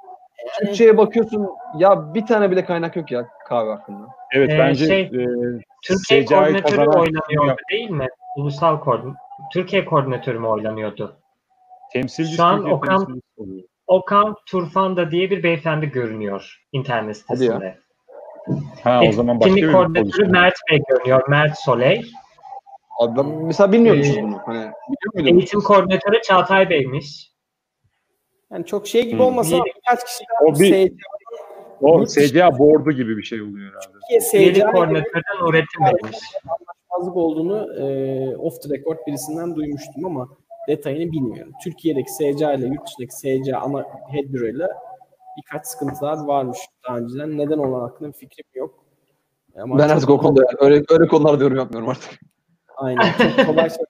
Türkçe'ye 0.58 0.96
bakıyorsun 0.96 1.48
ya 1.78 2.14
bir 2.14 2.26
tane 2.26 2.50
bile 2.50 2.64
kaynak 2.64 2.96
yok 2.96 3.10
ya 3.12 3.28
kahve 3.48 3.70
hakkında. 3.70 4.06
Evet 4.32 4.50
Ee, 4.50 4.58
bence 4.58 4.86
şey, 4.86 5.00
e, 5.00 5.08
Türkiye 5.82 6.22
SCA'yı 6.22 6.26
koordinatörü 6.26 6.76
kazanan- 6.76 7.00
oynanıyordu 7.00 7.60
değil 7.70 7.90
mi? 7.90 8.08
Ulusal 8.36 8.80
koordinatör. 8.80 9.18
Türkiye 9.52 9.84
koordinatörü 9.84 10.38
mü 10.38 10.46
oynanıyordu? 10.46 11.16
temsilci 11.92 12.36
Şu 12.36 12.42
an 12.44 12.56
Türkiye 12.56 12.74
Okan-. 12.74 13.20
Okan 13.86 14.36
Turfanda 14.46 15.10
diye 15.10 15.30
bir 15.30 15.42
beyefendi 15.42 15.86
görünüyor 15.90 16.62
internet 16.72 17.24
Hadi 17.28 17.44
ya. 17.44 17.52
sitesinde. 17.52 17.78
Ha 18.84 19.00
o 19.08 19.12
zaman 19.12 19.40
başka 19.40 19.50
Etkinlik 19.50 19.72
koordinatörü. 19.74 20.28
Mert 20.28 20.54
Bey 20.70 20.80
görünüyor. 20.88 21.28
Mert 21.28 21.58
Soley. 21.58 22.02
Abi 23.00 23.16
ben 23.18 23.26
mesela 23.26 23.72
bilmiyormuşuz 23.72 24.16
Ee, 24.16 24.22
bunu. 24.22 24.38
Hani 24.46 24.58
biliyor 24.58 25.14
muydun? 25.14 25.38
Eğitim 25.38 25.60
koordinatörü 25.60 26.22
Çağatay 26.22 26.70
Bey'miş. 26.70 27.30
Yani 28.52 28.66
çok 28.66 28.86
şey 28.86 29.02
gibi 29.02 29.12
Hmm. 29.18 29.20
olmasa 29.20 29.56
Bir- 29.56 29.72
birkaç 29.76 30.04
kişi 30.04 30.24
O 30.42 30.46
daha 30.54 30.60
bir- 30.60 30.88
SCA 30.88 30.94
O 31.80 32.06
SCA 32.06 32.58
board'u 32.58 32.92
gibi 32.92 33.16
bir 33.16 33.22
şey 33.22 33.42
oluyor 33.42 33.70
herhalde. 33.72 33.96
Üyelik 34.10 34.56
SCA 34.56 34.72
koordinatörü 34.72 35.22
Nurettin 35.40 35.84
Bey'miş. 35.84 36.18
anlaşmazlık 36.48 37.16
olduğunu 37.16 37.74
e, 37.80 38.36
off 38.36 38.62
the 38.62 38.68
record 38.74 38.98
birisinden 39.06 39.54
duymuştum 39.56 40.04
ama 40.04 40.28
detayını 40.68 41.12
bilmiyorum. 41.12 41.52
Türkiye'deki 41.64 42.12
SCA 42.12 42.52
ile 42.54 42.66
yurt 42.66 42.86
dışındaki 42.86 43.14
SCA 43.16 43.58
ana 43.58 43.82
head 44.12 44.32
bureau 44.32 44.48
ile 44.56 44.66
birkaç 45.36 45.66
sıkıntılar 45.66 46.24
varmış 46.24 46.59
daha 46.89 46.98
önceden. 46.98 47.39
Neden 47.39 47.59
olan 47.59 47.81
hakkında 47.81 48.09
bir 48.09 48.19
fikrim 48.19 48.47
yok. 48.55 48.85
Ama 49.59 49.78
Ben 49.78 49.89
artık 49.89 50.11
o 50.11 50.19
konuda 50.19 50.43
öyle, 50.59 50.85
öyle 50.90 51.06
konularda 51.06 51.44
yorum 51.44 51.56
yapmıyorum 51.56 51.89
artık. 51.89 52.20
Aynen. 52.77 53.12
Çok 53.36 53.47
kolay 53.47 53.70
şey. 53.70 53.85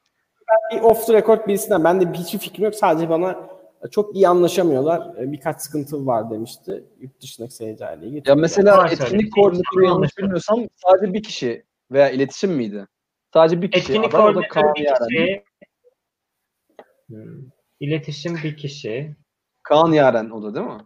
Ben 0.51 0.79
bir 0.79 0.85
off 0.85 1.07
the 1.07 1.12
record 1.12 1.47
birisinden 1.47 1.85
ben 1.85 2.01
de 2.01 2.19
hiçbir 2.19 2.39
fikrim 2.39 2.65
yok. 2.65 2.75
Sadece 2.75 3.09
bana 3.09 3.49
çok 3.91 4.16
iyi 4.16 4.29
anlaşamıyorlar. 4.29 5.16
E, 5.16 5.33
Birkaç 5.33 5.61
sıkıntı 5.61 6.07
var 6.07 6.31
demişti. 6.31 6.85
Yurt 7.01 7.21
dışındaki 7.21 7.65
ile 7.65 7.99
ilgili. 8.03 8.23
Ya 8.27 8.35
mesela 8.35 8.79
Var 8.79 8.91
etkinlik 8.91 9.35
koordinatörü 9.35 9.85
yanlış 9.85 10.19
bilmiyorsam 10.19 10.61
sadece 10.77 11.12
bir 11.12 11.23
kişi 11.23 11.65
veya 11.91 12.11
iletişim 12.11 12.53
miydi? 12.53 12.87
Sadece 13.33 13.62
bir 13.62 13.71
kişi. 13.71 13.93
Etkinlik 13.93 14.12
koordinatörü 14.12 14.66
bir 14.77 14.87
kişi. 14.87 15.45
Hmm. 17.09 17.41
İletişim 17.81 18.37
bir 18.45 18.57
kişi. 18.57 19.16
Kaan 19.62 19.93
Yaren 19.93 20.31
o 20.31 20.43
da 20.43 20.55
değil 20.55 20.66
mi? 20.66 20.81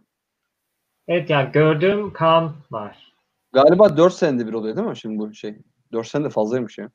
Evet 1.09 1.29
yani 1.29 1.51
gördüğüm 1.51 2.13
Kaan 2.13 2.55
var. 2.71 3.13
Galiba 3.53 3.97
4 3.97 4.13
senede 4.13 4.47
bir 4.47 4.53
oluyor 4.53 4.75
değil 4.75 4.87
mi 4.87 4.97
şimdi 4.97 5.19
bu 5.19 5.33
şey? 5.33 5.55
4 5.93 6.07
sene 6.07 6.23
de 6.23 6.29
fazlaymış 6.29 6.77
ya. 6.77 6.89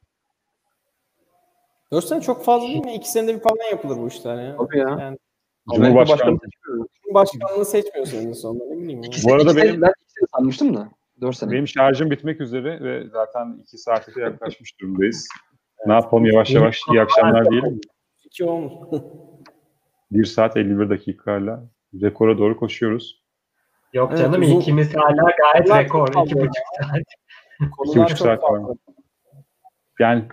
4 1.92 2.04
sene 2.04 2.20
çok 2.20 2.44
fazla 2.44 2.68
değil 2.68 2.84
mi? 2.84 2.94
2 2.94 3.10
senede 3.10 3.34
bir 3.34 3.40
falan 3.40 3.70
yapılır 3.70 3.96
bu 3.96 4.08
işler 4.08 4.44
ya. 4.44 4.56
Tabii 4.56 4.78
ya. 4.78 4.88
Yani 4.88 5.18
Amerika 5.68 5.86
Cumhurbaşkanı. 6.06 6.18
başkanı 6.18 6.38
seçiyor. 6.38 7.14
başkanlığı 7.14 7.64
seçmiyorsun 7.64 8.18
en 8.18 8.32
sonunda 8.32 8.64
ne 8.64 8.76
bileyim. 8.82 9.02
ya. 9.02 9.08
İki 9.08 9.28
Bu 9.28 9.34
arada 9.34 9.50
iki 9.52 9.62
benim- 9.62 9.82
ben 9.82 9.88
2 10.02 10.12
sene 10.12 10.26
sanmıştım 10.36 10.76
da. 10.76 10.88
4 11.20 11.36
sene. 11.36 11.50
Benim 11.50 11.68
şarjım 11.68 12.10
bitmek 12.10 12.40
üzere 12.40 12.82
ve 12.82 13.08
zaten 13.08 13.58
iki 13.62 13.78
saate 13.78 14.14
de 14.14 14.20
yaklaşmış 14.20 14.80
durumdayız. 14.80 15.28
Ne 15.86 15.92
yapalım 15.92 16.24
yavaş 16.24 16.50
yavaş 16.50 16.80
iyi 16.92 17.00
akşamlar 17.02 17.50
diyelim. 17.50 17.72
mi? 17.72 17.80
2 18.24 18.44
olmuş. 18.44 18.72
1 20.10 20.24
saat 20.24 20.56
51 20.56 20.90
dakikayla 20.90 21.64
rekora 22.02 22.38
doğru 22.38 22.56
koşuyoruz. 22.56 23.23
Yok 23.94 24.08
Evet, 24.10 24.20
canım 24.20 24.42
uzun- 24.42 24.60
ikimiz 24.60 24.94
hala 24.96 25.22
gayet 25.22 25.66
Bunlar 25.66 25.84
rekor. 25.84 26.08
iki 26.26 26.34
buçuk 26.34 26.52
saat. 26.80 27.70
Konular 27.78 28.04
buçuk 28.04 28.18
saat 28.18 28.42
var. 28.42 28.62
Yani 30.00 30.24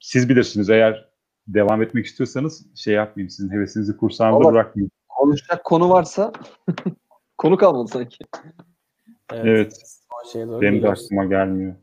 siz 0.00 0.28
bilirsiniz 0.28 0.70
eğer 0.70 1.08
devam 1.46 1.82
etmek 1.82 2.06
istiyorsanız 2.06 2.66
şey 2.76 2.94
yapmayayım. 2.94 3.30
Sizin 3.30 3.50
hevesinizi 3.50 3.96
kursağınızda 3.96 4.44
Ama- 4.48 4.52
bırakmayayım. 4.52 4.90
Konuşacak 5.08 5.64
konu 5.64 5.90
varsa 5.90 6.32
konu 7.38 7.56
kalmadı 7.56 7.88
sanki. 7.92 8.16
Evet. 9.32 9.82
Şeye 10.32 10.46
doğru 10.48 10.60
Benim 10.60 10.72
de 10.72 10.76
gidiyoruz. 10.76 11.04
aklıma 11.04 11.24
gelmiyor. 11.24 11.74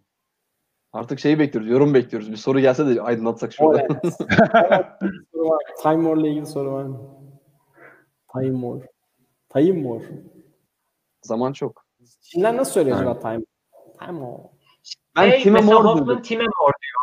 Artık 0.93 1.19
şeyi 1.19 1.39
bekliyoruz, 1.39 1.71
yorum 1.71 1.93
bekliyoruz. 1.93 2.31
Bir 2.31 2.35
soru 2.37 2.59
gelse 2.59 2.95
de 2.95 3.01
aydınlatsak 3.01 3.53
şurada. 3.53 3.79
Evet. 3.81 3.91
Evet, 4.53 4.85
bir 5.01 5.25
soru 5.33 5.49
var. 5.49 5.61
Time 5.83 6.03
War 6.03 6.17
ile 6.17 6.29
ilgili 6.29 6.45
soru 6.45 6.71
var 6.71 6.83
mı? 6.83 6.99
Time 8.33 8.53
War. 8.61 8.89
Time 9.63 9.83
War. 9.83 10.17
Zaman 11.26 11.53
çok. 11.53 11.85
Çinler 12.22 12.57
nasıl 12.57 12.72
söylüyor 12.72 12.97
acaba 12.97 13.19
Time? 13.19 13.43
Time 13.99 14.19
War. 14.19 14.39
Ben 15.15 15.30
Hey, 15.31 15.43
Tim'e 15.43 15.61
mor 15.61 15.85
Hoffman. 15.85 16.22
Time 16.22 16.43
Mor 16.43 16.72
diyor. 16.81 17.02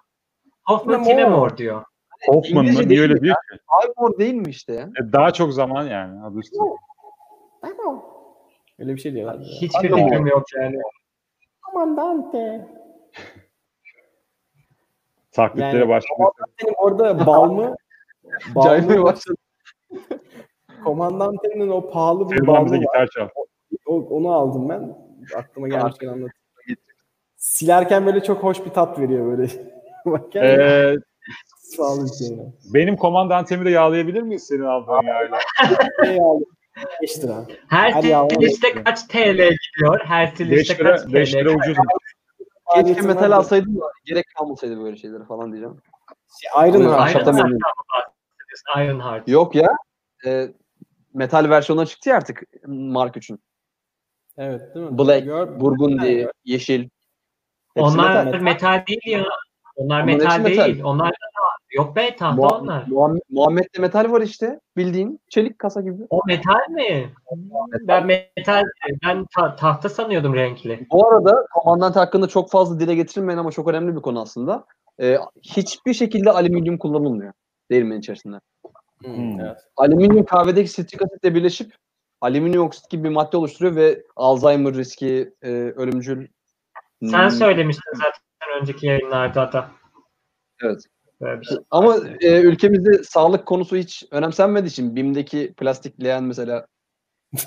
Hoffman 0.64 1.04
Time. 1.04 1.24
Mor 1.28 1.56
diyor. 1.56 1.84
Hoffman 2.26 2.64
mı? 2.64 2.88
Niye 2.88 3.00
öyle 3.00 3.20
değil 3.22 3.32
ki? 3.32 3.58
Time 3.82 3.92
mor 3.96 4.18
değil 4.18 4.34
mi 4.34 4.48
işte 4.50 4.72
ya? 4.74 4.82
E, 5.00 5.12
Daha 5.12 5.30
çok 5.30 5.52
zaman 5.52 5.86
yani. 5.86 6.24
Adı 6.24 6.38
üstünde. 6.38 6.62
Time 7.62 7.76
War. 7.76 7.94
Öyle 8.78 8.94
bir 8.94 9.00
şey 9.00 9.12
diyorlar. 9.14 9.38
Hiçbir 9.40 9.88
fikrim 9.94 10.26
yok 10.26 10.42
yani. 10.56 10.76
Komandante. 11.62 12.68
Taklitlere 15.32 15.78
Yani- 15.78 15.88
başlamak. 15.88 16.32
Senin 16.60 16.74
orada 16.78 17.26
bal 17.26 17.50
mı? 17.52 17.74
Bal 18.54 18.78
mı? 18.78 19.02
başladı. 19.04 19.36
Komandantenin 20.84 21.68
o 21.68 21.90
pahalı 21.90 22.30
bir 22.30 22.36
Selman 22.36 22.54
bal 22.56 22.64
bize 22.66 22.76
mı 22.76 22.84
var? 22.84 22.92
gitar 23.04 23.06
çal. 23.06 23.28
O- 23.34 23.46
onu 23.92 24.32
aldım 24.32 24.68
ben. 24.68 24.98
Aklıma 25.36 25.68
gelmişken 25.68 26.06
anlatayım. 26.08 26.32
Silerken 27.36 28.06
böyle 28.06 28.22
çok 28.22 28.42
hoş 28.42 28.64
bir 28.64 28.70
tat 28.70 28.98
veriyor 28.98 29.26
böyle. 29.38 29.50
Bak 30.06 30.34
yani 30.34 30.46
Ee, 30.48 30.96
şey. 32.18 32.38
benim 32.74 32.96
komandantemi 32.96 33.64
de 33.64 33.70
yağlayabilir 33.70 34.22
miyiz 34.22 34.42
senin 34.46 34.64
aldığın 34.64 35.06
yağla? 35.06 35.38
Şey 36.04 36.16
aldım. 36.20 36.46
5 37.02 37.18
lira. 37.24 37.46
Her 37.68 38.02
yavrum. 38.04 38.30
silişte 38.42 38.82
kaç 38.84 39.06
TL 39.06 39.32
gidiyor? 39.32 40.00
Her 40.04 40.30
5 40.30 40.36
silişte 40.36 40.78
lira, 40.78 40.96
kaç 40.96 41.12
5 41.12 41.34
lira 41.34 41.50
TL? 41.50 41.56
ucuz. 41.56 41.76
Keşke 42.74 43.00
metal 43.02 43.32
alsaydım 43.32 43.80
da 43.80 43.84
gerek 44.04 44.24
kalmasaydı 44.38 44.80
böyle 44.84 44.96
şeylere 44.96 45.24
falan 45.24 45.52
diyeceğim. 45.52 45.76
Şey, 46.40 46.68
Iron. 46.68 46.80
Heart. 46.82 47.14
Bahsediyorsun? 47.26 47.58
Ironheart. 48.76 49.28
Yok 49.28 49.54
ya. 49.54 49.68
E, 50.26 50.48
metal 51.14 51.50
versiyonuna 51.50 51.86
çıktı 51.86 52.08
ya 52.08 52.16
artık 52.16 52.42
Mark 52.66 53.16
3'ün. 53.16 53.40
Evet 54.38 54.74
değil 54.74 54.86
mi? 54.90 54.98
Black, 54.98 55.24
Gör- 55.24 55.60
Burgundy, 55.60 56.26
yeşil. 56.44 56.80
Hepsi 57.74 57.90
Onlar 57.90 58.24
metal. 58.24 58.40
metal. 58.40 58.84
değil 58.88 59.06
ya. 59.06 59.24
Onlar 59.76 60.02
Onlar 60.02 60.04
metal 60.04 60.44
değil. 60.44 60.58
metal. 60.58 60.84
Onlar 60.84 61.08
da 61.10 61.14
yok 61.76 61.96
be 61.96 62.16
tahta 62.16 62.42
Muha- 62.42 62.60
onlar. 62.60 62.84
Muhammed, 62.88 63.20
Muhammed'de 63.30 63.78
metal 63.80 64.12
var 64.12 64.20
işte. 64.20 64.60
Bildiğin 64.76 65.20
çelik 65.30 65.58
kasa 65.58 65.80
gibi. 65.80 66.02
O 66.10 66.20
metal 66.26 66.70
mi? 66.70 67.12
Ben 67.88 68.06
metal 68.06 68.64
ben 69.04 69.26
ta- 69.36 69.56
tahta 69.56 69.88
sanıyordum 69.88 70.34
renkli. 70.34 70.86
Bu 70.92 71.08
arada 71.08 71.46
komandant 71.54 71.96
hakkında 71.96 72.28
çok 72.28 72.50
fazla 72.50 72.80
dile 72.80 72.94
getirilmeyen 72.94 73.38
ama 73.38 73.50
çok 73.50 73.68
önemli 73.68 73.96
bir 73.96 74.02
konu 74.02 74.20
aslında. 74.22 74.64
E, 75.02 75.16
hiçbir 75.42 75.94
şekilde 75.94 76.30
alüminyum 76.30 76.78
kullanılmıyor 76.78 77.32
değirmenin 77.70 78.00
içerisinde. 78.00 78.36
Hmm, 79.04 79.40
evet. 79.40 79.58
Alüminyum 79.76 80.24
kahvedeki 80.24 80.68
sitrik 80.70 81.02
asitle 81.02 81.34
birleşip 81.34 81.72
alüminyum 82.22 82.66
oksit 82.66 82.90
gibi 82.90 83.04
bir 83.04 83.08
madde 83.08 83.36
oluşturuyor 83.36 83.76
ve 83.76 84.02
Alzheimer 84.16 84.74
riski, 84.74 85.34
e, 85.42 85.50
ölümcül. 85.50 86.26
Sen 87.10 87.28
söylemiştin 87.28 87.92
zaten 87.94 88.60
önceki 88.60 88.86
yayınlarda 88.86 89.52
da. 89.52 89.70
Evet. 90.62 90.84
Bir 91.20 91.46
şey. 91.46 91.58
Ama 91.70 91.96
e, 92.20 92.40
ülkemizde 92.40 93.02
sağlık 93.04 93.46
konusu 93.46 93.76
hiç 93.76 94.04
önemsenmediği 94.10 94.70
için 94.70 94.96
BİM'deki 94.96 95.54
plastik 95.56 96.04
leğen 96.04 96.24
mesela 96.24 96.66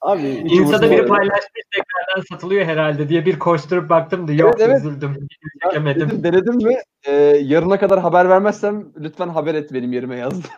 Abi 0.00 0.22
İnsa'da 0.22 0.90
biri 0.90 1.06
paylaşmış 1.06 1.62
tekrardan 1.70 2.22
satılıyor 2.28 2.64
herhalde 2.64 3.08
diye 3.08 3.26
bir 3.26 3.38
koşturup 3.38 3.90
baktım 3.90 4.28
da 4.28 4.32
yok 4.32 4.54
Evet, 4.58 4.68
evet. 4.68 4.80
üzüldüm. 4.80 5.16
Ben 5.64 5.68
Çekemedim. 5.68 6.08
dedim, 6.08 6.24
denedim 6.24 6.68
ve 6.68 6.82
e, 7.04 7.12
yarına 7.42 7.78
kadar 7.78 8.00
haber 8.00 8.28
vermezsem 8.28 8.92
lütfen 8.96 9.28
haber 9.28 9.54
et 9.54 9.72
benim 9.72 9.92
yerime 9.92 10.16
yazdı. 10.16 10.48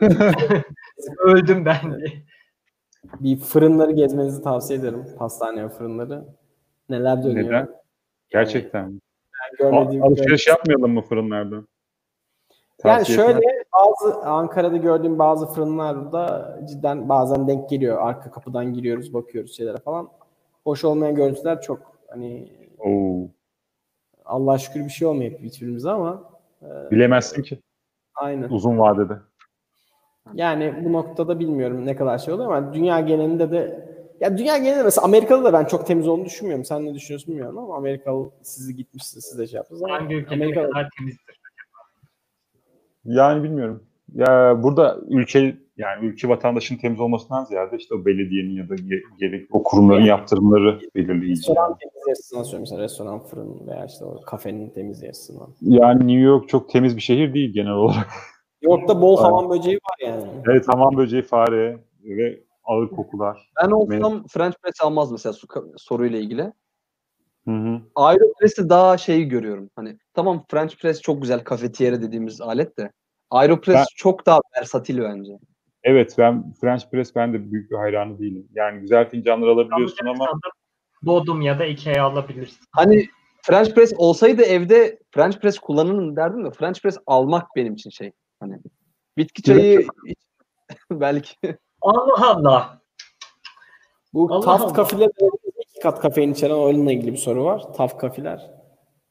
Öldüm 1.18 1.64
ben 1.64 1.98
diye. 1.98 2.22
bir 3.20 3.36
fırınları 3.36 3.92
gezmenizi 3.92 4.42
tavsiye 4.42 4.78
ederim. 4.78 5.06
Pastane 5.18 5.68
fırınları. 5.68 6.24
Neler 6.88 7.24
dönüyor? 7.24 7.46
Neden? 7.46 7.68
Gerçekten. 8.28 8.90
mi? 8.90 9.00
görmediğim 9.58 10.02
Alışveriş 10.04 10.46
yapmayalım 10.46 10.92
mı 10.92 11.02
fırınlardan? 11.02 11.68
Yani 12.84 12.98
Tavsiye 12.98 13.18
şöyle 13.18 13.38
etmem. 13.38 13.62
bazı 13.74 14.20
Ankara'da 14.20 14.76
gördüğüm 14.76 15.18
bazı 15.18 15.46
fırınlarda 15.46 16.58
cidden 16.68 17.08
bazen 17.08 17.48
denk 17.48 17.70
geliyor. 17.70 17.98
Arka 18.00 18.30
kapıdan 18.30 18.74
giriyoruz, 18.74 19.14
bakıyoruz 19.14 19.56
şeylere 19.56 19.78
falan. 19.78 20.08
Hoş 20.64 20.84
olmayan 20.84 21.14
görüntüler 21.14 21.60
çok. 21.60 21.92
Hani 22.08 22.52
Oo, 22.78 23.28
Allah 24.24 24.58
şükür 24.58 24.84
bir 24.84 24.90
şey 24.90 25.08
olmuyor 25.08 25.32
hiçbirimize 25.38 25.90
ama 25.90 26.30
bilemezsin 26.90 27.42
ki 27.42 27.60
aynen. 28.14 28.48
uzun 28.48 28.78
vadede. 28.78 29.18
Yani 30.34 30.74
bu 30.84 30.92
noktada 30.92 31.38
bilmiyorum 31.38 31.86
ne 31.86 31.96
kadar 31.96 32.18
şey 32.18 32.34
oluyor 32.34 32.52
ama 32.52 32.74
dünya 32.74 33.00
genelinde 33.00 33.50
de 33.50 33.90
ya 34.20 34.38
dünya 34.38 34.58
genelinde 34.58 34.82
mesela 34.82 35.04
Amerika'da 35.04 35.44
da 35.44 35.52
ben 35.52 35.64
çok 35.64 35.86
temiz 35.86 36.08
olduğunu 36.08 36.24
düşünmüyorum. 36.24 36.64
Sen 36.64 36.84
ne 36.84 36.94
düşünüyorsun 36.94 37.28
bilmiyorum 37.28 37.58
ama 37.58 37.76
Amerikalı 37.76 38.30
sizi 38.42 38.76
gitmişsiniz 38.76 39.24
siz 39.24 39.38
de 39.38 39.46
şey 39.46 39.56
yaptınız 39.56 39.82
ama 39.82 39.94
Hangi 39.94 40.14
ülke 40.14 40.30
ne 40.30 40.34
Amerika'da 40.34 40.70
kadar 40.70 40.88
temizdir? 40.98 41.40
Yani 43.04 43.42
bilmiyorum. 43.42 43.82
Ya 44.14 44.62
burada 44.62 44.98
ülke 45.08 45.56
yani 45.76 46.06
ülke 46.06 46.28
vatandaşın 46.28 46.76
temiz 46.76 47.00
olmasından 47.00 47.44
ziyade 47.44 47.76
işte 47.76 47.94
o 47.94 48.04
belediyenin 48.04 48.50
ya 48.50 48.68
da 48.68 48.74
ge- 48.74 49.02
gerek 49.18 49.48
o 49.54 49.62
kurumların 49.62 50.04
yaptırımları 50.04 50.80
belirleyici. 50.94 51.30
restoran 51.30 51.78
temiz 51.78 52.08
açısından 52.18 52.42
söylüyorum 52.42 52.62
mesela 52.62 52.82
restoran, 52.82 53.18
fırın 53.18 53.66
veya 53.66 53.84
işte 53.86 54.04
o 54.04 54.20
kafenin 54.20 54.70
temiz 54.70 55.04
açısından. 55.04 55.48
Yani 55.60 55.98
New 55.98 56.20
York 56.20 56.48
çok 56.48 56.68
temiz 56.68 56.96
bir 56.96 57.02
şehir 57.02 57.34
değil 57.34 57.52
genel 57.52 57.72
olarak. 57.72 58.06
York'ta 58.62 59.00
bol 59.00 59.16
hamam 59.16 59.50
böceği 59.50 59.76
var 59.76 60.08
yani. 60.08 60.42
Evet 60.50 60.68
hamam 60.68 60.96
böceği, 60.96 61.22
fare 61.22 61.78
ve 62.04 62.44
ağır 62.64 62.88
kokular. 62.88 63.50
Ben 63.62 63.70
olsam 63.70 64.26
French 64.26 64.54
press 64.62 64.80
almaz 64.82 65.12
mesela 65.12 65.32
su, 65.32 65.46
soruyla 65.76 66.18
ilgili. 66.18 66.52
Hı 67.44 67.50
hı. 67.50 67.80
Aeropress'i 67.94 68.68
daha 68.68 68.98
şey 68.98 69.24
görüyorum. 69.24 69.70
Hani 69.76 69.98
tamam 70.14 70.44
French 70.50 70.76
press 70.76 71.00
çok 71.00 71.22
güzel 71.22 71.44
kafetiyere 71.44 72.02
dediğimiz 72.02 72.40
alet 72.40 72.78
de. 72.78 72.92
Aeropress 73.30 73.76
Ben- 73.76 73.84
çok 73.96 74.26
daha 74.26 74.40
versatil 74.58 74.98
bence. 75.02 75.32
Evet 75.82 76.14
ben 76.18 76.52
French 76.60 76.82
press 76.90 77.16
ben 77.16 77.32
de 77.34 77.52
büyük 77.52 77.70
bir 77.70 77.76
hayranı 77.76 78.18
değilim. 78.18 78.48
Yani 78.54 78.80
güzel 78.80 79.08
fincanlar 79.08 79.48
alabiliyorsun 79.48 80.06
ama 80.06 80.26
Bodum 81.02 81.42
ya 81.42 81.58
da 81.58 81.64
Ikea 81.64 82.04
alabilirsin. 82.04 82.58
Hani 82.72 83.06
French 83.42 83.74
press 83.74 83.92
olsaydı 83.96 84.42
evde 84.42 84.98
French 85.10 85.36
press 85.38 85.58
kullanırım 85.58 86.16
derdim 86.16 86.44
de 86.44 86.50
French 86.50 86.80
press 86.82 86.98
almak 87.06 87.46
benim 87.56 87.74
için 87.74 87.90
şey. 87.90 88.12
Hani 88.40 88.58
bitki 89.16 89.42
çayı 89.42 89.86
belki 90.90 91.34
Allah 91.80 92.30
Allah. 92.30 92.80
Bu 94.14 94.34
Allah 94.34 94.44
Taft 94.44 94.64
Allah. 94.64 94.72
kafiler 94.72 95.08
iki 95.60 95.80
kat 95.82 96.00
kafein 96.00 96.32
içeren 96.32 96.54
oyunla 96.54 96.92
ilgili 96.92 97.12
bir 97.12 97.16
soru 97.18 97.44
var. 97.44 97.74
Taft 97.76 97.98
kafiler. 97.98 98.50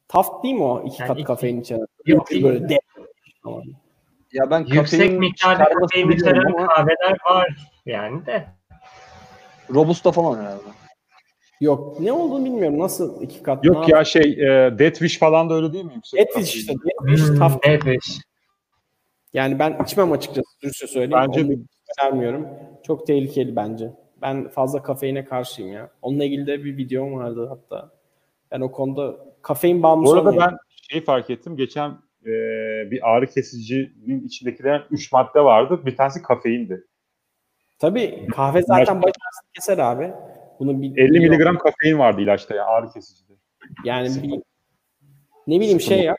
Taft 0.07 0.43
değil 0.43 0.55
mi 0.55 0.63
o 0.63 0.83
iki 0.87 1.01
Yani 1.01 1.07
kat 1.07 1.17
iki- 1.17 1.25
kafein 1.27 1.61
içeren? 1.61 1.85
Yok, 2.05 2.27
böyle 2.43 2.69
de. 2.69 2.79
Tamam. 3.43 3.63
ya 4.33 4.51
ben 4.51 4.65
Yüksek 4.65 5.19
miktarda 5.19 5.69
kafein 5.69 6.11
içeren 6.11 6.43
ama 6.55 6.67
kahveler 6.67 7.17
var 7.29 7.71
yani 7.85 8.25
de. 8.25 8.47
Robusta 9.73 10.11
falan 10.11 10.39
herhalde. 10.41 10.61
Yok. 11.61 11.99
Ne 11.99 12.13
olduğunu 12.13 12.45
bilmiyorum. 12.45 12.79
Nasıl 12.79 13.21
iki 13.21 13.43
kat? 13.43 13.65
yok 13.65 13.89
ya 13.89 14.03
şey 14.05 14.21
e, 14.31 14.79
Death 14.79 14.99
Wish 14.99 15.19
falan 15.19 15.49
da 15.49 15.53
öyle 15.53 15.73
değil 15.73 15.85
mi? 15.85 15.91
Yüksek 15.95 16.27
kafein. 16.27 16.45
işte. 16.45 16.73
Etfiş, 16.73 17.21
Hmm, 17.21 17.57
evet. 17.63 18.01
Yani 19.33 19.59
ben 19.59 19.77
içmem 19.83 20.11
açıkçası. 20.11 20.47
Dürüstçe 20.63 20.87
söyleyeyim. 20.87 21.25
Bence- 21.27 21.43
Onu 21.45 21.55
vermiyorum. 22.03 22.47
Çok 22.83 23.07
tehlikeli 23.07 23.55
bence. 23.55 23.91
Ben 24.21 24.49
fazla 24.49 24.83
kafeine 24.83 25.25
karşıyım 25.25 25.71
ya. 25.73 25.91
Onunla 26.01 26.23
ilgili 26.25 26.47
de 26.47 26.63
bir 26.63 26.77
videom 26.77 27.13
vardı 27.13 27.47
hatta. 27.49 27.91
Ben 28.51 28.61
o 28.61 28.71
konuda 28.71 29.15
kafein 29.41 29.83
bağımlısı 29.83 30.13
Bu 30.13 30.17
arada 30.17 30.29
olmayayım. 30.29 30.51
ben 30.51 30.57
şey 30.91 31.03
fark 31.03 31.29
ettim. 31.29 31.55
Geçen 31.57 31.89
e, 32.25 32.31
bir 32.91 33.09
ağrı 33.09 33.27
kesicinin 33.27 34.27
içindekilerin 34.27 34.81
3 34.91 35.11
madde 35.11 35.39
vardı. 35.43 35.81
Bir 35.85 35.95
tanesi 35.95 36.21
kafeindi. 36.21 36.83
Tabii 37.79 38.27
kahve 38.27 38.61
zaten 38.61 39.01
baş 39.01 39.11
ağrısını 39.11 39.51
keser 39.53 39.77
abi. 39.77 40.11
Bunu 40.59 40.81
bir 40.81 40.87
50 40.87 40.95
biliyorum. 40.95 41.29
miligram 41.31 41.57
kafein 41.57 41.99
vardı 41.99 42.21
ilaçta 42.21 42.55
ya 42.55 42.65
ağrı 42.65 42.89
kesicide. 42.89 43.33
Yani 43.85 44.09
bir, 44.23 44.41
ne 45.47 45.59
bileyim 45.59 45.79
şey 45.81 46.03
yap. 46.03 46.17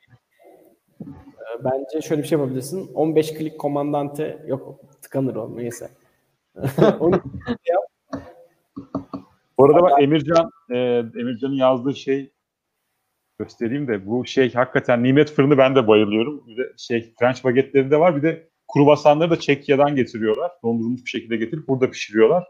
Bence 1.64 2.00
şöyle 2.08 2.22
bir 2.22 2.26
şey 2.28 2.38
yapabilirsin. 2.38 2.94
15 2.94 3.34
klik 3.34 3.58
komandante 3.58 4.44
yok 4.46 4.80
tıkanır 5.02 5.36
o 5.36 5.56
neyse. 5.56 5.90
Onu 7.00 7.20
Bu 9.58 9.64
arada 9.64 9.82
bak 9.82 10.02
Emircan, 10.02 10.50
e, 10.70 10.76
Emircan'ın 11.20 11.54
yazdığı 11.54 11.94
şey 11.94 12.32
göstereyim 13.38 13.88
de 13.88 14.06
bu 14.06 14.26
şey 14.26 14.52
hakikaten 14.52 15.02
nimet 15.02 15.30
fırını 15.30 15.58
ben 15.58 15.76
de 15.76 15.88
bayılıyorum. 15.88 16.46
Bir 16.46 16.56
de 16.56 16.72
şey 16.76 17.14
French 17.18 17.44
bagetleri 17.44 17.90
de 17.90 18.00
var. 18.00 18.16
Bir 18.16 18.22
de 18.22 18.48
kruvasanları 18.74 19.30
da 19.30 19.38
Çekya'dan 19.40 19.96
getiriyorlar. 19.96 20.52
Dondurulmuş 20.64 21.04
bir 21.04 21.10
şekilde 21.10 21.36
getirip 21.36 21.68
burada 21.68 21.90
pişiriyorlar. 21.90 22.44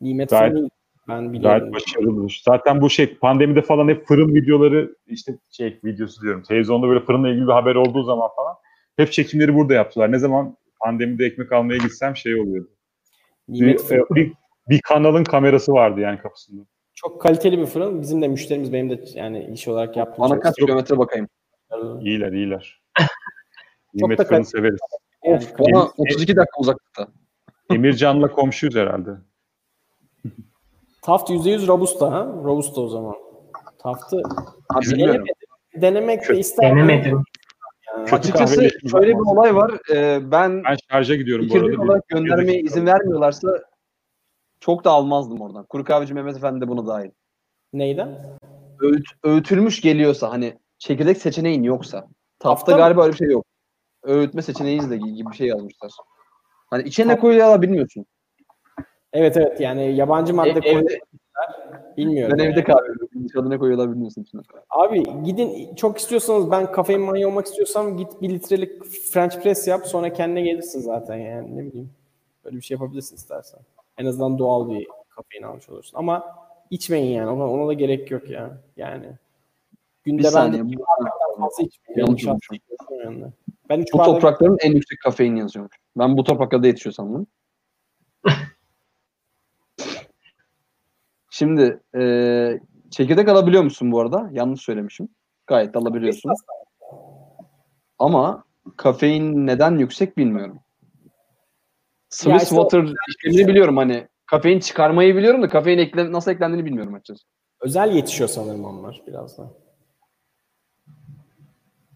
nimet 0.00 0.30
Gayet- 0.30 0.52
fırını 0.52 0.68
ben 1.08 1.32
biliyorum. 1.32 1.58
Gayet 1.58 1.74
başarılıdır. 1.74 2.42
Zaten 2.44 2.80
bu 2.80 2.90
şey 2.90 3.14
pandemide 3.14 3.62
falan 3.62 3.88
hep 3.88 4.06
fırın 4.06 4.34
videoları 4.34 4.94
işte 5.06 5.38
şey 5.50 5.80
videosu 5.84 6.22
diyorum. 6.22 6.42
Televizyonda 6.42 6.88
böyle 6.88 7.00
fırınla 7.00 7.28
ilgili 7.28 7.46
bir 7.46 7.52
haber 7.52 7.74
olduğu 7.74 8.02
zaman 8.02 8.30
falan 8.36 8.54
hep 8.96 9.12
çekimleri 9.12 9.54
burada 9.54 9.74
yaptılar. 9.74 10.12
Ne 10.12 10.18
zaman 10.18 10.56
pandemide 10.80 11.26
ekmek 11.26 11.52
almaya 11.52 11.76
gitsem 11.76 12.16
şey 12.16 12.40
oluyordu. 12.40 12.70
Nimet 13.48 13.78
Bir, 13.78 13.84
fırını 13.84 14.06
bir, 14.10 14.32
bir 14.68 14.80
kanalın 14.80 15.24
kamerası 15.24 15.72
vardı 15.72 16.00
yani 16.00 16.18
kapısında. 16.18 16.62
çok 16.94 17.20
kaliteli 17.20 17.58
bir 17.58 17.66
fırın. 17.66 18.02
Bizim 18.02 18.22
de 18.22 18.28
müşterimiz 18.28 18.72
benim 18.72 18.90
de 18.90 19.00
yani 19.14 19.50
iş 19.52 19.68
olarak 19.68 19.96
yaptığım 19.96 20.24
Bana 20.24 20.40
kaç 20.40 20.56
kilometre 20.56 20.98
bakayım. 20.98 21.28
İyiler 22.00 22.32
iyiler. 22.32 22.82
Çok 22.98 23.08
Nimet 23.94 24.18
da 24.18 24.24
fırını 24.24 24.44
severiz. 24.44 24.80
Yani 25.24 25.36
Of 25.36 25.58
bana 25.58 25.88
32 25.96 26.36
dakika 26.36 26.60
uzaklıkta. 26.60 27.08
Emircan'la 27.70 28.28
komşuyuz 28.28 28.76
herhalde. 28.76 29.10
Taft 31.06 31.30
%100 31.30 31.66
Robusta 31.66 32.12
ha? 32.12 32.26
Robusta 32.44 32.80
o 32.80 32.88
zaman. 32.88 33.14
Taft'ı 33.78 34.16
bilmiyorum. 34.80 35.14
denemedim. 35.14 35.34
Denemek 35.74 36.28
de 36.28 36.38
ister. 36.38 36.70
Denemedim. 36.70 37.22
Açıkçası 38.12 38.68
şöyle 38.90 39.14
bir 39.14 39.30
olay 39.32 39.54
var. 39.54 39.72
Ee, 39.94 40.30
ben 40.30 40.64
Ben 40.64 40.76
şarja 40.90 41.14
gidiyorum 41.14 41.48
bu 41.50 41.56
arada. 41.56 41.82
olarak 41.82 42.08
göndermeye 42.08 42.60
izin 42.60 42.86
vermiyorlarsa 42.86 43.48
çok 44.60 44.84
da 44.84 44.90
almazdım 44.90 45.40
oradan. 45.40 45.64
Kuru 45.64 45.84
kahveci 45.84 46.14
Mehmet 46.14 46.36
Efendi 46.36 46.60
de 46.60 46.68
buna 46.68 46.86
dahil. 46.86 47.10
Neyden? 47.72 48.38
Öğüt, 48.80 49.06
öğütülmüş 49.24 49.80
geliyorsa 49.80 50.30
hani 50.30 50.58
çekirdek 50.78 51.18
seçeneğin 51.18 51.62
yoksa. 51.62 52.06
Tafta 52.38 52.72
mı? 52.72 52.78
galiba 52.78 53.02
öyle 53.02 53.12
bir 53.12 53.18
şey 53.18 53.28
yok. 53.28 53.44
Öğütme 54.02 54.42
seçeneğiniz 54.42 54.90
de 54.90 54.96
gibi 54.96 55.30
bir 55.30 55.36
şey 55.36 55.46
yazmışlar. 55.46 55.90
Hani 56.70 56.82
içine 56.82 57.08
ne 57.12 57.18
koyuyorlar 57.18 57.62
bilmiyorsun. 57.62 58.06
Evet 59.16 59.36
evet 59.36 59.60
yani 59.60 59.96
yabancı 59.96 60.34
madde 60.34 60.50
E- 60.50 60.60
koyuyorlar. 60.60 60.98
Bilmiyorum. 61.96 62.36
Ben 62.38 62.44
yani. 62.44 62.52
evde 62.52 62.64
kahve 62.64 62.88
yapıyorum. 62.88 63.58
Koyuyorlar 63.58 63.90
bilmiyorsun 63.90 64.22
içine. 64.22 64.40
Abi 64.70 65.02
gidin 65.24 65.74
çok 65.74 65.98
istiyorsanız 65.98 66.50
ben 66.50 66.72
kafein 66.72 67.00
manyağı 67.00 67.30
olmak 67.30 67.46
istiyorsam 67.46 67.96
git 67.96 68.22
bir 68.22 68.30
litrelik 68.30 68.84
French 68.84 69.36
press 69.42 69.68
yap 69.68 69.86
sonra 69.86 70.12
kendine 70.12 70.42
gelirsin 70.42 70.80
zaten 70.80 71.16
yani 71.16 71.56
ne 71.56 71.64
bileyim. 71.66 71.90
Böyle 72.44 72.56
bir 72.56 72.62
şey 72.62 72.74
yapabilirsin 72.74 73.16
istersen. 73.16 73.60
En 73.98 74.06
azından 74.06 74.38
doğal 74.38 74.70
bir 74.70 74.88
kafein 75.08 75.42
almış 75.42 75.68
olursun. 75.68 75.98
Ama 75.98 76.36
içmeyin 76.70 77.12
yani 77.16 77.30
ona, 77.30 77.50
ona 77.50 77.68
da 77.68 77.72
gerek 77.72 78.10
yok 78.10 78.30
ya. 78.30 78.58
Yani 78.76 79.06
Bir 80.06 80.10
günde 80.10 80.24
ben 80.24 80.30
saniye. 80.30 80.62
de 80.62 80.64
Bu, 80.64 80.68
iki 80.68 80.78
bardaktan 80.78 81.40
fazla 81.40 81.62
içmiyorum. 81.62 82.16
Yani. 83.04 83.24
Ben 83.68 83.84
bu 83.92 83.98
toprakların 83.98 84.58
en 84.60 84.72
yüksek 84.72 84.98
kafein 85.00 85.36
yazıyormuş. 85.36 85.76
Ben 85.98 86.16
bu 86.18 86.24
topraklarda 86.24 86.66
yetişiyor 86.66 86.92
sandım. 86.92 87.26
Şimdi 91.38 91.80
e, 91.98 92.02
çekirdek 92.90 93.28
alabiliyor 93.28 93.62
musun 93.62 93.92
bu 93.92 94.00
arada? 94.00 94.28
Yanlış 94.32 94.60
söylemişim. 94.60 95.08
Gayet 95.46 95.74
de 95.74 95.78
alabiliyorsun. 95.78 96.32
Ama 97.98 98.44
kafein 98.76 99.46
neden 99.46 99.78
yüksek 99.78 100.16
bilmiyorum. 100.16 100.60
Swiss 102.08 102.42
işte 102.42 102.54
o- 102.54 102.62
water 102.70 102.94
işlemini 103.08 103.48
biliyorum 103.48 103.76
hani. 103.76 104.08
Kafein 104.26 104.60
çıkarmayı 104.60 105.16
biliyorum 105.16 105.42
da 105.42 105.48
kafein 105.48 105.78
ekle, 105.78 106.12
nasıl 106.12 106.30
eklendiğini 106.30 106.66
bilmiyorum 106.66 106.94
açıkçası. 106.94 107.24
özel 107.60 107.92
yetişiyor 107.94 108.28
sanırım 108.28 108.64
onlar 108.64 109.02
biraz 109.06 109.38
da. 109.38 109.50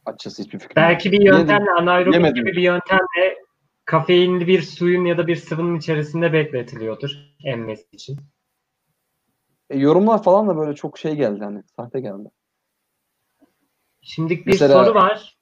Açıkçası 0.06 0.42
hiçbir 0.42 0.58
fikrim 0.58 0.82
yok. 0.82 0.90
Belki 0.90 1.12
bir 1.12 1.20
yöntemle 1.20 1.70
anaerobik 1.70 2.14
Yemedim. 2.14 2.34
gibi 2.34 2.56
bir 2.56 2.62
yöntemle 2.62 3.38
kafeinli 3.84 4.46
bir 4.46 4.62
suyun 4.62 5.04
ya 5.04 5.18
da 5.18 5.26
bir 5.26 5.36
sıvının 5.36 5.78
içerisinde 5.78 6.32
bekletiliyordur 6.32 7.10
emmesi 7.44 7.86
için. 7.92 8.18
E, 9.70 9.78
yorumlar 9.78 10.22
falan 10.22 10.48
da 10.48 10.56
böyle 10.56 10.74
çok 10.74 10.98
şey 10.98 11.14
geldi 11.14 11.44
hani. 11.44 11.62
Sahte 11.76 12.00
geldi. 12.00 12.28
Şimdi 14.02 14.38
bir 14.38 14.46
Mesela- 14.46 14.84
soru 14.84 14.94
var. 14.94 15.36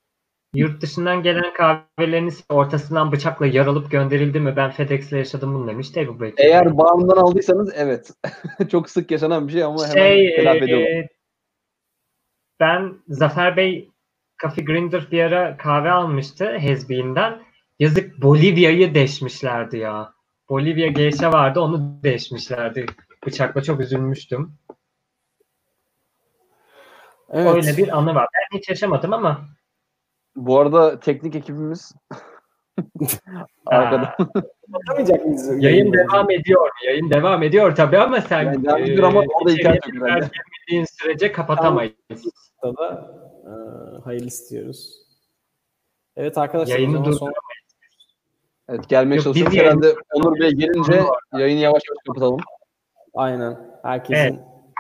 Yurt 0.55 0.83
dışından 0.83 1.23
gelen 1.23 1.53
kahveleriniz 1.55 2.45
ortasından 2.49 3.13
bıçakla 3.13 3.47
yarılıp 3.47 3.91
gönderildi 3.91 4.41
mi? 4.41 4.57
Ben 4.57 4.71
FedEx'le 4.71 5.13
yaşadım 5.13 5.55
bunu 5.55 5.69
demiş. 5.69 5.91
Table 5.91 6.21
Breaker. 6.21 6.45
Eğer 6.45 6.79
bağımdan 6.79 7.17
aldıysanız 7.17 7.73
evet. 7.77 8.11
çok 8.71 8.91
sık 8.91 9.11
yaşanan 9.11 9.49
bir 9.49 9.53
şey 9.53 9.65
ama 9.65 9.89
hemen 9.89 9.93
şey, 9.95 10.37
telafi 10.37 10.73
e, 10.73 11.09
ben 12.61 12.95
Zafer 13.09 13.57
Bey 13.57 13.91
Coffee 14.43 14.65
Grinder 14.65 15.09
bir 15.11 15.23
ara 15.23 15.57
kahve 15.57 15.91
almıştı 15.91 16.59
Hezbin'den. 16.59 17.43
Yazık 17.79 18.23
Bolivya'yı 18.23 18.95
deşmişlerdi 18.95 19.79
ya. 19.79 20.13
Bolivya 20.49 20.87
geisha 20.87 21.33
vardı 21.33 21.61
onu 21.61 22.01
deşmişlerdi. 22.03 22.87
Bıçakla 23.27 23.63
çok 23.63 23.81
üzülmüştüm. 23.81 24.53
Evet. 27.31 27.55
Öyle 27.55 27.77
bir 27.77 27.99
anı 27.99 28.15
var. 28.15 28.27
Ben 28.35 28.59
hiç 28.59 28.69
yaşamadım 28.69 29.13
ama 29.13 29.41
Bu 30.37 30.59
arada 30.61 31.01
teknik 31.01 31.35
ekibimiz 31.35 31.93
arkada. 33.67 34.17
Mıyız? 34.97 35.63
yayın 35.65 35.93
devam 35.93 36.31
ediyor. 36.31 36.71
Yayın 36.87 37.11
devam 37.11 37.43
ediyor 37.43 37.77
tabii 37.77 37.99
ama 37.99 38.21
sen 38.21 38.43
Yani 38.43 38.65
devam 38.65 38.83
ediyor 38.83 39.03
ama 39.03 39.21
orada 39.21 39.51
hikaye 39.51 39.81
önemli. 39.93 40.29
girmediğin 40.31 40.85
sürece 40.85 41.33
kapatamayız. 41.33 41.95
da 42.63 43.11
e, 43.45 43.51
hayırlı 44.05 44.27
istiyoruz. 44.27 44.95
Evet 46.17 46.39
arkadaşlar 46.39 46.75
Yayını 46.75 46.91
o 46.91 46.95
zaman 46.95 47.13
dur- 47.13 47.19
son- 47.19 47.33
Evet 48.69 48.89
gelmeye 48.89 49.15
Yok, 49.15 49.25
çalışıyoruz. 49.25 49.57
Herhalde 49.57 49.95
Onur 50.15 50.41
Bey 50.41 50.51
gelince 50.51 51.03
yayını 51.33 51.61
yavaş 51.61 51.83
yavaş 51.89 51.99
kapatalım. 52.07 52.41
Aynen 53.19 53.59
herkesin 53.83 54.23
Evet. 54.23 54.39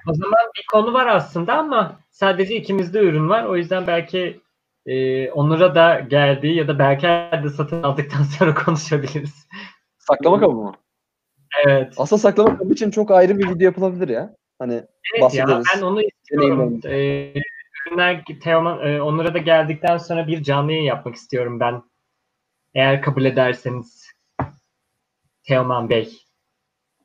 O 0.08 0.14
zaman 0.14 0.38
bir 0.56 0.64
konu 0.72 0.92
var 0.92 1.06
aslında 1.06 1.54
ama 1.58 2.00
sadece 2.10 2.56
ikimizde 2.56 3.00
ürün 3.00 3.28
var. 3.28 3.44
O 3.44 3.56
yüzden 3.56 3.86
belki 3.86 4.40
e, 4.86 5.30
Onur'a 5.30 5.74
da 5.74 6.00
geldiği 6.00 6.56
ya 6.56 6.68
da 6.68 6.78
belki 6.78 7.06
de 7.44 7.48
satın 7.48 7.82
aldıktan 7.82 8.22
sonra 8.38 8.54
konuşabiliriz. 8.54 9.48
Saklama 9.98 10.40
kabı 10.40 10.52
mı? 10.52 10.72
Evet. 11.66 11.94
Aslında 11.96 12.20
saklama 12.20 12.58
kabı 12.58 12.72
için 12.72 12.90
çok 12.90 13.10
ayrı 13.10 13.38
bir 13.38 13.48
video 13.48 13.64
yapılabilir 13.64 14.08
ya. 14.08 14.34
Hani 14.58 14.74
Evet 14.74 15.34
ya 15.34 15.46
bahsederiz. 15.46 15.66
ben 15.76 15.82
onu 15.82 16.02
istiyorum. 16.02 16.80
E, 16.84 17.32
ürünler 17.86 18.24
Teoman, 18.42 18.86
e, 18.86 19.02
Onur'a 19.02 19.34
da 19.34 19.38
geldikten 19.38 19.98
sonra 19.98 20.26
bir 20.26 20.42
canlı 20.42 20.72
yayın 20.72 20.84
yapmak 20.84 21.14
istiyorum 21.14 21.60
ben. 21.60 21.82
Eğer 22.74 23.02
kabul 23.02 23.24
ederseniz 23.24 24.12
Teoman 25.42 25.90
Bey. 25.90 26.27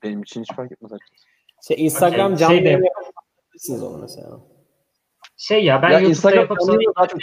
Benim 0.04 0.22
için 0.22 0.42
hiç 0.42 0.54
fark 0.56 0.72
etmez 0.72 0.94
açıkçası. 0.94 1.28
şey 1.68 1.86
Instagram 1.86 2.34
Okey, 2.34 2.38
canlı 2.38 2.56
şey 2.56 2.64
yayın 2.66 2.84
yapabilirsiniz 2.84 3.84
onu 3.84 3.98
mesela. 3.98 4.40
Şey 5.38 5.66
ya 5.66 5.82
ben 5.82 5.90
ya 5.90 6.00
YouTube'da 6.00 6.10
Instagram 6.10 6.40
yapıp 6.40 6.58
sonra 6.62 6.80
daha 6.98 7.08
çok. 7.08 7.20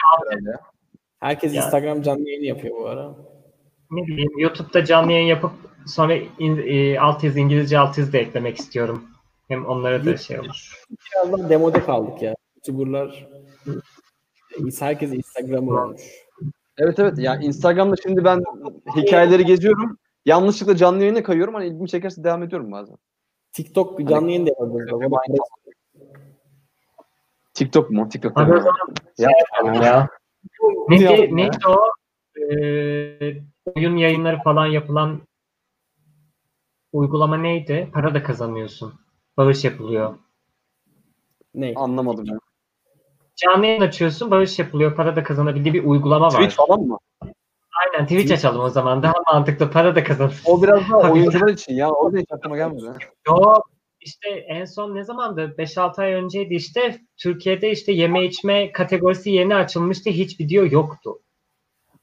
Herkes 1.20 1.54
Ya. 1.54 1.64
Instagram 1.64 2.02
canlı 2.02 2.28
yayını 2.28 2.44
yapıyor 2.44 2.76
bu 2.76 2.88
ara. 2.88 3.14
ne 3.90 4.06
bileyim 4.06 4.38
YouTube'da 4.38 4.84
canlı 4.84 5.12
yayın 5.12 5.26
yapıp 5.26 5.52
sonra 5.86 6.14
in, 6.38 6.62
e, 6.66 7.00
alt 7.00 7.24
yazı 7.24 7.38
İngilizce 7.38 7.78
alt 7.78 7.98
yazı 7.98 8.12
da 8.12 8.18
eklemek 8.18 8.56
istiyorum. 8.56 9.04
Hem 9.48 9.66
onlara 9.66 10.04
da 10.04 10.16
şey 10.16 10.40
olur. 10.40 10.84
Biraz 10.90 11.32
daha 11.32 11.50
demode 11.50 11.80
kaldık 11.80 12.22
ya. 12.22 12.34
YouTuber'lar 12.56 13.28
herkes 14.80 15.12
Instagram'ı 15.12 15.82
olmuş. 15.82 16.02
Evet 16.78 16.98
evet. 16.98 17.18
Yani 17.18 17.44
Instagram'da 17.44 17.96
şimdi 18.02 18.24
ben 18.24 18.42
hikayeleri 18.96 19.44
geziyorum. 19.44 19.98
Yanlışlıkla 20.26 20.76
canlı 20.76 21.00
yayına 21.00 21.22
kayıyorum. 21.22 21.54
Hani 21.54 21.66
ilgimi 21.66 21.88
çekerse 21.88 22.24
devam 22.24 22.42
ediyorum 22.42 22.72
bazen. 22.72 22.96
TikTok 23.52 24.08
canlı 24.08 24.30
yayın 24.30 24.46
da 24.46 24.50
yapabiliriz. 24.50 25.40
TikTok 27.54 27.90
mu? 27.90 28.08
TikTok. 28.08 28.38
Ya. 28.38 28.46
şey 29.18 29.28
yapalım 29.56 29.82
ya. 29.82 30.08
Ne 30.88 31.00
Neydi, 31.00 31.36
neydi 31.36 31.56
o? 31.68 31.76
Ee, 32.40 33.42
oyun 33.76 33.96
yayınları 33.96 34.42
falan 34.42 34.66
yapılan 34.66 35.20
uygulama 36.92 37.36
neydi? 37.36 37.90
Para 37.92 38.14
da 38.14 38.22
kazanıyorsun. 38.22 38.94
Bağış 39.36 39.64
yapılıyor. 39.64 40.18
Ne? 41.54 41.72
Anlamadım 41.76 42.24
ya. 42.24 42.38
Canlı 43.36 43.66
yayın 43.66 43.80
açıyorsun, 43.80 44.30
bağış 44.30 44.58
yapılıyor, 44.58 44.96
para 44.96 45.16
da 45.16 45.22
kazanabildiği 45.22 45.74
bir 45.74 45.84
uygulama 45.84 46.26
var. 46.26 46.30
Twitch 46.30 46.56
falan 46.56 46.80
mı? 46.80 46.98
Aynen 47.80 48.06
Twitch 48.06 48.32
açalım 48.32 48.60
o 48.60 48.68
zaman. 48.70 49.02
Daha 49.02 49.12
mantıklı, 49.32 49.70
para 49.70 49.94
da 49.94 50.04
kazanırsın. 50.04 50.52
O 50.52 50.62
biraz 50.62 50.80
daha 50.90 51.12
oyuncular 51.12 51.48
için 51.48 51.74
ya. 51.74 51.90
O 51.90 52.12
da 52.12 52.18
hiç 52.18 52.26
aklıma 52.30 52.56
gelmedi. 52.56 52.84
Yo 53.28 53.54
işte 54.00 54.28
en 54.28 54.64
son 54.64 54.94
ne 54.94 55.04
zamandı? 55.04 55.54
5-6 55.58 56.02
ay 56.02 56.12
önceydi 56.12 56.54
işte. 56.54 57.00
Türkiye'de 57.16 57.70
işte 57.70 57.92
yeme 57.92 58.24
içme 58.24 58.72
kategorisi 58.72 59.30
yeni 59.30 59.54
açılmıştı. 59.54 60.10
Hiç 60.10 60.40
video 60.40 60.66
yoktu. 60.66 61.18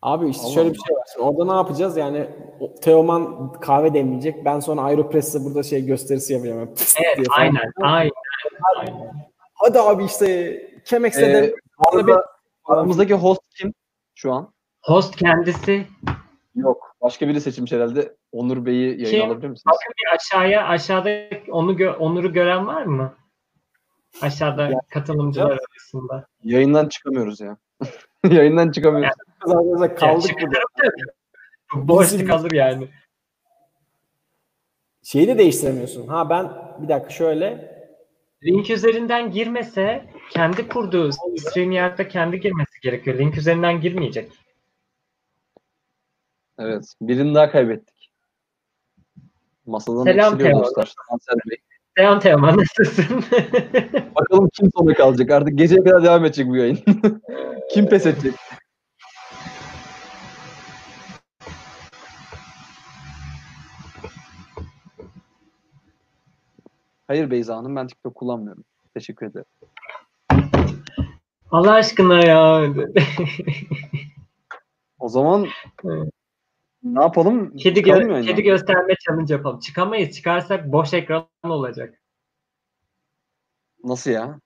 Abi 0.02 0.30
işte 0.30 0.44
Allah 0.46 0.54
şöyle 0.54 0.70
bir 0.74 0.80
şey 0.88 0.96
var. 0.96 1.04
Şimdi 1.14 1.26
orada 1.26 1.46
ne 1.46 1.58
yapacağız? 1.58 1.98
Yani 1.98 2.30
Teoman 2.82 3.52
kahve 3.52 3.94
demleyecek. 3.94 4.46
Ben 4.46 4.60
sonra 4.60 4.82
Aeropress'te 4.82 5.44
burada 5.46 5.64
şey 5.64 5.86
gösterisi 5.86 6.34
yapacağım. 6.34 6.60
Yani 6.60 6.70
Evet 7.16 7.28
aynen. 7.32 7.72
Aynen. 7.82 8.12
aynen. 8.78 9.28
Hadi 9.54 9.80
abi 9.80 10.06
işte 10.06 10.58
Chemex'e 10.86 11.26
Ee, 11.26 11.34
de 11.34 11.56
arada 11.78 12.26
aramızdaki 12.66 13.14
host 13.14 13.42
kim 13.60 13.74
şu 14.16 14.34
an? 14.34 14.54
Host 14.88 15.16
kendisi 15.16 15.88
Yok. 16.56 16.96
Başka 17.02 17.28
biri 17.28 17.42
seçilmiş 17.42 17.72
herhalde. 17.72 18.16
Onur 18.32 18.66
Bey'i 18.66 18.84
yayına 19.02 19.10
Kim? 19.10 19.22
alabilir 19.22 19.48
misiniz? 19.50 19.64
bakın 19.66 19.94
bir 19.98 20.16
aşağıya 20.16 20.68
aşağıda 20.68 21.10
onu 21.52 21.74
gö- 21.74 21.96
Onur'u 21.96 22.34
gören 22.34 22.68
var 22.68 22.84
mı? 22.84 23.14
Aşağıda 24.22 24.68
Ya. 24.70 24.80
katılımcılar 24.90 25.52
arasında. 25.52 26.28
Yayından 26.44 26.90
çıkamıyoruz 26.90 27.40
ya. 27.42 27.58
Yayından 28.30 28.72
çıkamıyoruz. 28.72 29.16
kazanımıza 29.40 29.96
kaldık 29.96 30.32
Ya, 30.42 30.48
burada. 30.48 31.88
Boşluk 31.88 32.28
kalır 32.28 32.52
yani. 32.52 32.88
Şeyi 35.04 35.28
de 35.28 35.38
değiştiremiyorsun. 35.38 36.08
Ha 36.08 36.30
ben 36.30 36.52
bir 36.84 36.90
dakika 36.90 37.10
şöyle 37.10 37.78
Link 38.44 38.70
üzerinden 38.70 39.32
girmese 39.32 40.06
kendi 40.32 40.68
kurduğu 40.68 41.12
StreamYard'da 41.38 42.08
kendi 42.08 42.40
girmesi 42.40 42.80
gerekiyor. 42.82 43.20
Link 43.20 43.38
üzerinden 43.38 43.82
girmeyecek. 43.82 44.32
Evet. 46.60 46.94
Birini 47.02 47.36
daha 47.36 47.52
kaybettik. 47.52 48.12
Masadan 49.66 50.04
Selam 50.04 50.34
eksiliyor 50.34 50.60
dostlar. 50.60 50.94
Kanser 51.10 51.36
Bey. 51.50 51.58
Selam 51.98 52.20
Teoman 52.20 52.58
nasılsın? 52.58 53.16
Bakalım 54.16 54.50
kim 54.54 54.70
sona 54.78 54.94
kalacak. 54.94 55.32
Artık 55.32 55.58
geceye 55.58 55.84
kadar 55.84 56.04
devam 56.04 56.26
edecek 56.26 56.48
bu 56.48 56.56
yayın. 56.56 56.80
kim 57.74 57.90
pes 57.90 58.06
edecek? 58.06 58.34
Hayır 67.08 67.32
Beyza 67.32 67.58
Hanım 67.58 67.76
ben 67.76 67.88
TikTok 67.88 68.16
kullanmıyorum. 68.16 68.64
Teşekkür 68.94 69.26
ederim. 69.26 69.46
Allah 71.52 71.74
aşkına 71.74 72.20
ya. 72.20 72.62
O 75.00 75.10
zaman. 75.10 75.48
Ne 76.84 77.02
yapalım? 77.02 77.58
kedi, 77.58 77.80
gö- 77.80 78.26
kedi 78.26 78.44
gösterme 78.44 78.94
challenge 79.06 79.34
yapalım. 79.34 79.60
Çıkamayız. 79.60 80.16
Çıkarsak 80.16 80.72
boş 80.72 80.94
ekran 80.94 81.28
olacak. 81.44 82.02
Nasıl 83.84 84.12
ya? 84.12 84.40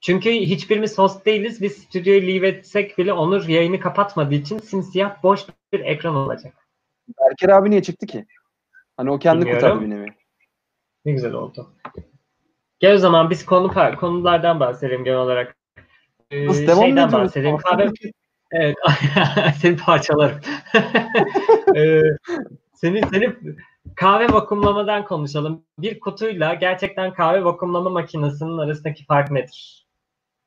Çünkü 0.00 0.30
hiçbirimiz 0.30 0.98
host 0.98 1.26
değiliz. 1.26 1.62
Biz 1.62 1.72
stüdyoyu 1.72 2.22
leave 2.22 2.48
etsek 2.48 2.98
bile 2.98 3.12
Onur 3.12 3.48
yayını 3.48 3.80
kapatmadığı 3.80 4.34
için 4.34 4.58
simsiyah 4.58 5.22
boş 5.22 5.46
bir 5.72 5.80
ekran 5.80 6.14
olacak. 6.14 6.54
Berker 7.20 7.48
abi 7.48 7.70
niye 7.70 7.82
çıktı 7.82 8.06
ki? 8.06 8.26
Hani 8.96 9.10
o 9.10 9.18
kendi 9.18 9.40
Bilmiyorum. 9.40 9.68
kurtardı 9.68 9.90
nevi. 9.90 10.06
Ne 11.04 11.12
güzel 11.12 11.32
oldu. 11.32 11.74
Gel 12.78 12.94
o 12.94 12.98
zaman 12.98 13.30
biz 13.30 13.46
konu 13.46 13.96
konulardan 14.00 14.60
bahsedelim 14.60 15.04
genel 15.04 15.18
olarak. 15.18 15.56
Ee, 16.30 16.46
Nasıl, 16.46 16.66
devam 16.66 16.82
şeyden 16.82 17.12
bahsedelim. 17.12 17.56
Kahve... 17.56 17.90
Evet. 18.54 18.76
seni 19.60 19.76
parçalarım. 19.76 20.38
ee, 21.76 22.00
senin, 22.74 23.08
senin 23.10 23.56
kahve 23.96 24.32
vakumlamadan 24.32 25.04
konuşalım. 25.04 25.64
Bir 25.78 26.00
kutuyla 26.00 26.54
gerçekten 26.54 27.12
kahve 27.12 27.44
vakumlama 27.44 27.90
makinesinin 27.90 28.58
arasındaki 28.58 29.04
fark 29.04 29.30
nedir? 29.30 29.86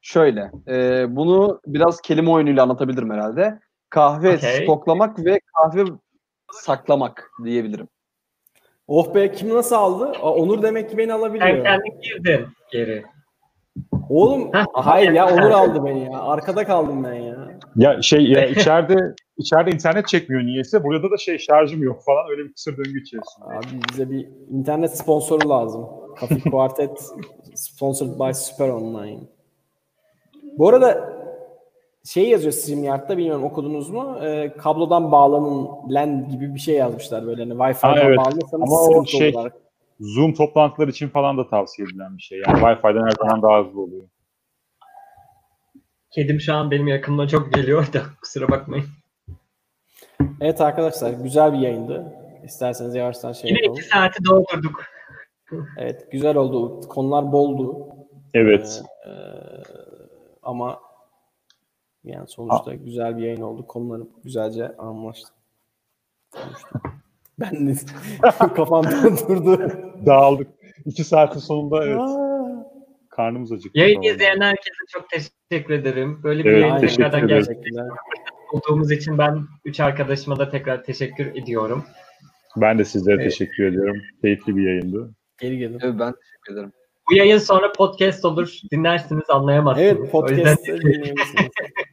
Şöyle, 0.02 0.52
e, 0.68 1.06
bunu 1.16 1.62
biraz 1.68 2.02
kelime 2.02 2.30
oyunuyla 2.30 2.64
anlatabilirim 2.64 3.12
herhalde. 3.12 3.60
Kahve 3.90 4.36
Okey. 4.36 4.64
stoklamak 4.64 5.26
ve 5.26 5.40
kahve 5.56 5.84
saklamak 6.52 7.32
diyebilirim. 7.44 7.88
oh 8.88 9.16
be 9.16 9.32
kim 9.32 9.50
nasıl 9.50 9.76
aldı? 9.76 10.12
Aa, 10.22 10.34
Onur 10.34 10.62
demek 10.62 10.90
ki 10.90 10.98
beni 10.98 11.08
Sen 11.08 11.18
alabiliyor. 11.18 11.64
kendin 11.64 12.02
girdin 12.02 12.48
geri. 12.72 13.06
Oğlum 14.10 14.52
hayır 14.74 15.12
ya 15.12 15.34
Onur 15.34 15.52
aldı 15.52 15.86
beni 15.86 16.04
ya. 16.04 16.20
Arkada 16.20 16.66
kaldım 16.66 17.04
ben 17.04 17.14
ya. 17.14 17.36
Ya 17.76 18.02
şey 18.02 18.32
ya 18.32 18.46
içeride 18.46 19.16
içeride 19.38 19.72
internet 19.72 20.08
çekmiyor 20.08 20.44
niyeyse. 20.44 20.84
Burada 20.84 21.12
da 21.12 21.18
şey 21.18 21.38
şarjım 21.38 21.84
yok 21.84 22.04
falan 22.06 22.30
öyle 22.30 22.44
bir 22.44 22.54
kısır 22.54 22.78
döngü 22.78 23.02
içerisinde. 23.02 23.46
Abi 23.46 23.82
bize 23.92 24.10
bir 24.10 24.28
internet 24.52 24.98
sponsoru 24.98 25.50
lazım. 25.50 25.86
Coffee 26.20 26.52
Quartet 26.52 27.12
sponsored 27.56 28.20
by 28.20 28.34
Super 28.34 28.70
Online. 28.70 29.20
Bu 30.58 30.70
arada 30.70 31.18
şey 32.04 32.30
yazıyor 32.30 32.52
StreamYard'da 32.54 33.18
bilmiyorum 33.18 33.44
okudunuz 33.44 33.90
mu? 33.90 34.18
Ee, 34.24 34.54
kablodan 34.58 35.12
bağlanın 35.12 35.68
LAN 35.90 36.30
gibi 36.30 36.56
bir 36.56 36.60
şey 36.60 36.76
yazmışlar 36.76 37.28
böyle 37.28 37.42
hani 37.42 37.54
Wi-Fi'den 37.54 38.06
evet. 38.08 38.18
bağlanırsanız 38.18 38.54
Ama 38.54 38.82
o 38.82 38.86
sıkıntı 38.86 39.12
şey- 39.12 39.36
olur. 39.36 39.52
Zoom 40.00 40.34
toplantıları 40.34 40.90
için 40.90 41.10
falan 41.10 41.38
da 41.38 41.48
tavsiye 41.50 41.88
edilen 41.88 42.18
bir 42.18 42.22
şey. 42.22 42.42
Yani 42.48 42.60
Wi-Fi'den 42.60 43.04
her 43.06 43.12
zaman 43.12 43.42
daha 43.42 43.64
hızlı 43.64 43.82
oluyor. 43.82 44.04
Kedim 46.12 46.40
şu 46.40 46.54
an 46.54 46.72
benim 46.72 46.88
yakınıma 46.88 47.28
çok 47.28 47.54
geliyor 47.54 47.94
da 47.94 48.02
kusura 48.22 48.48
bakmayın. 48.50 48.86
Evet 50.42 50.62
arkadaşlar 50.62 51.12
güzel 51.12 51.54
bir 51.54 51.58
yayındı. 51.58 52.14
İsterseniz 52.46 52.96
yavaştan 52.96 53.32
şey 53.34 53.50
Yine 53.50 53.60
yapalım. 53.60 53.80
iki 53.80 53.90
saati 53.90 54.26
doldurduk. 54.26 54.84
Evet 55.78 56.12
güzel 56.12 56.36
oldu. 56.38 56.82
Konular 56.88 57.32
boldu. 57.32 57.88
Evet. 58.34 58.84
Ee, 59.08 59.12
ama 60.44 60.80
yani 62.04 62.28
sonuçta 62.28 62.74
güzel 62.74 63.18
bir 63.18 63.22
yayın 63.24 63.42
oldu. 63.42 63.68
Konuları 63.68 64.04
güzelce 64.24 64.78
anlaştık. 64.78 65.34
Ben 67.40 67.68
de 67.68 67.74
kafamda 68.56 69.04
durdu. 69.30 69.72
Dağıldık. 70.06 70.48
İki 70.86 71.04
saatin 71.04 71.40
sonunda 71.40 71.86
evet. 71.86 72.02
Karnımız 73.10 73.52
acıktı. 73.52 73.80
Yayın 73.80 74.02
izleyen 74.02 74.42
herkese 74.42 74.84
çok 74.90 75.06
teşekkür 75.10 75.74
ederim. 75.74 76.20
Böyle 76.24 76.44
bir 76.44 76.50
Evet, 76.50 76.62
yayın 76.62 76.78
tekrardan 76.78 77.20
ederim. 77.20 77.28
gerçekleştirdiğimiz 77.28 77.94
olduğumuz 78.54 78.92
için 78.92 79.18
ben 79.18 79.40
üç 79.66 79.80
arkadaşıma 79.80 80.40
da 80.40 80.50
tekrar 80.50 80.84
teşekkür 80.84 81.26
ediyorum. 81.26 81.84
Ben 82.58 82.80
de 82.80 82.86
sizlere 82.86 83.16
Evet. 83.16 83.32
teşekkür 83.32 83.64
ediyorum. 83.64 83.96
Keyifli 84.22 84.58
bir 84.58 84.64
yayındı. 84.64 85.12
Geri 85.42 85.58
gelin. 85.58 85.80
Evet, 85.84 85.96
ben 86.00 86.14
teşekkür 86.14 86.54
ederim. 86.54 86.72
Bu 87.12 87.16
yayın 87.16 87.38
sonra 87.38 87.72
podcast 87.72 88.26
olur. 88.26 88.54
Dinlersiniz 88.72 89.30
anlayamazsınız. 89.30 89.88
Evet 89.88 90.00
yüzden 90.00 90.12
podcast. 90.12 90.68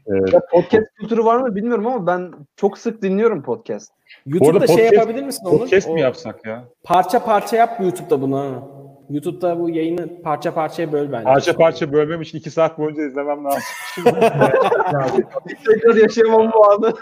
Evet. 0.07 0.33
Ya 0.33 0.41
podcast 0.51 0.87
kültürü 0.95 1.25
var 1.25 1.37
mı 1.37 1.55
bilmiyorum 1.55 1.87
ama 1.87 2.07
ben 2.07 2.33
çok 2.57 2.79
sık 2.79 3.03
dinliyorum 3.03 3.43
podcast. 3.43 3.93
YouTube'da 4.27 4.67
şey 4.67 4.77
podcast- 4.77 4.95
yapabilir 4.95 5.23
misin 5.23 5.47
Onur? 5.47 5.59
Podcast 5.59 5.89
mi 5.89 6.01
yapsak 6.01 6.47
ya? 6.47 6.65
Parça 6.83 7.25
parça 7.25 7.57
yap 7.57 7.81
YouTube'da 7.81 8.21
bunu. 8.21 8.75
YouTube'da 9.11 9.61
bu 9.61 9.71
yayını 9.71 10.23
parça 10.23 10.55
parçaya 10.55 10.93
böl 10.93 11.13
bence. 11.13 11.25
Parça 11.25 11.57
parça 11.57 11.93
bölmem 11.93 12.23
için 12.23 12.39
iki 12.39 12.51
saat 12.51 12.79
boyunca 12.79 13.03
izlemem 13.03 13.45
lazım. 13.45 13.63
Tekrar 15.67 15.95
yaşayamam 15.95 16.51
bu 16.55 16.71
anı. 16.71 16.93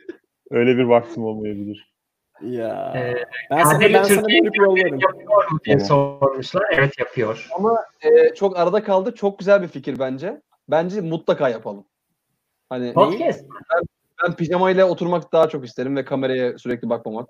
Öyle 0.50 0.76
bir 0.76 0.84
vaktim 0.84 1.24
olmayabilir. 1.24 1.94
Ya. 2.42 2.92
Ee, 2.96 3.14
ben 3.50 3.64
sana, 3.64 3.80
ben 3.80 4.02
sana 4.02 4.22
bölüp 4.24 4.56
yollarım. 4.56 4.98
yapıyor 4.98 5.50
mu 5.50 5.58
diye 5.64 5.78
Tamam. 5.78 6.18
sormuşlar. 6.20 6.62
Evet 6.72 6.98
yapıyor. 6.98 7.48
Ama 7.56 7.84
e, 8.02 8.34
çok 8.34 8.58
arada 8.58 8.82
kaldı. 8.82 9.14
Çok 9.14 9.38
güzel 9.38 9.62
bir 9.62 9.68
fikir 9.68 9.98
bence. 9.98 10.40
Bence 10.68 11.00
mutlaka 11.00 11.48
yapalım. 11.48 11.84
Hani 12.68 12.92
Podcast. 12.92 13.44
ben 14.24 14.36
pijamayla 14.36 14.86
oturmak 14.88 15.32
daha 15.32 15.48
çok 15.48 15.64
isterim 15.64 15.96
ve 15.96 16.04
kameraya 16.04 16.58
sürekli 16.58 16.88
bakmamak. 16.88 17.28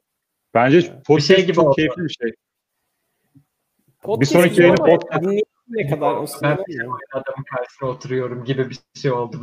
Bence 0.54 1.02
podcast 1.06 1.28
şey 1.28 1.42
gibi 1.46 1.54
çok 1.54 1.64
oldu. 1.66 1.74
keyifli 1.74 2.02
bir 2.04 2.16
şey. 2.22 2.32
Podcast 4.02 4.32
sonraki 4.32 4.48
güzel 4.50 4.62
yayını 4.62 4.76
podcast- 4.76 5.22
dinleyene 5.22 5.90
kadar 5.90 6.14
o 6.14 6.26
Ben 6.42 6.58
bir 6.66 6.74
ya. 6.84 6.84
adamın 7.12 7.44
karşısına 7.56 7.88
oturuyorum 7.88 8.44
gibi 8.44 8.70
bir 8.70 8.78
şey 9.00 9.12
oldu. 9.12 9.36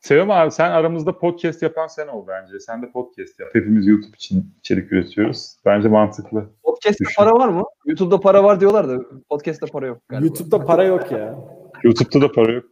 Sevim 0.00 0.30
abi 0.30 0.50
sen 0.50 0.70
aramızda 0.70 1.18
podcast 1.18 1.62
yapan 1.62 1.86
sen 1.86 2.08
ol 2.08 2.26
bence. 2.28 2.60
Sen 2.60 2.82
de 2.82 2.90
podcast 2.90 3.40
yap. 3.40 3.48
Hepimiz 3.52 3.86
YouTube 3.86 4.14
için 4.16 4.54
içerik 4.58 4.92
üretiyoruz. 4.92 5.56
Bence 5.64 5.88
mantıklı. 5.88 6.50
Podcast'te 6.62 7.04
Düşün. 7.04 7.14
para 7.16 7.30
var 7.32 7.48
mı? 7.48 7.64
YouTube'da 7.86 8.20
para 8.20 8.44
var 8.44 8.60
diyorlar 8.60 8.88
da 8.88 8.98
podcast'te 9.28 9.66
para 9.66 9.86
yok 9.86 9.98
galiba. 10.08 10.26
YouTube'da 10.26 10.64
para 10.64 10.84
yok 10.84 11.12
ya. 11.12 11.38
YouTube'da 11.82 12.20
da 12.28 12.32
para 12.32 12.52
yok. 12.52 12.64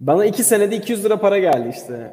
Bana 0.00 0.24
iki 0.24 0.44
senede 0.44 0.76
200 0.76 1.04
lira 1.04 1.20
para 1.20 1.38
geldi 1.38 1.68
işte. 1.76 2.12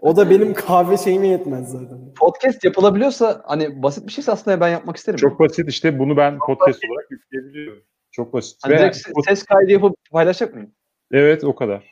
O 0.00 0.16
da 0.16 0.30
benim 0.30 0.54
kahve 0.54 0.96
şeyime 0.96 1.28
yetmez 1.28 1.70
zaten. 1.70 2.14
Podcast 2.20 2.64
yapılabiliyorsa 2.64 3.42
hani 3.46 3.82
basit 3.82 4.06
bir 4.06 4.12
şeyse 4.12 4.32
aslında 4.32 4.60
ben 4.60 4.68
yapmak 4.68 4.96
isterim. 4.96 5.16
Çok 5.18 5.40
basit 5.40 5.68
işte 5.68 5.98
bunu 5.98 6.16
ben 6.16 6.38
podcast 6.38 6.80
olarak 6.90 7.10
yükleyebiliyorum. 7.10 7.82
Çok 8.10 8.32
basit. 8.32 8.58
Hani 8.62 8.74
Ve- 8.74 8.78
direkt 8.78 8.96
se- 8.96 9.24
ses 9.28 9.42
kaydı 9.42 9.72
yapıp 9.72 9.96
paylaşacak 10.12 10.54
mıyım? 10.54 10.72
evet 11.12 11.44
o 11.44 11.54
kadar. 11.54 11.90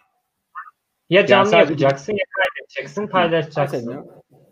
Ya 1.10 1.26
canlı 1.26 1.50
sadece- 1.50 1.72
yapacaksın 1.72 2.12
ya 2.12 2.24
kaydedeceksin 2.36 3.06
paylaşacaksın. 3.06 3.76
Açacağım. 3.78 4.06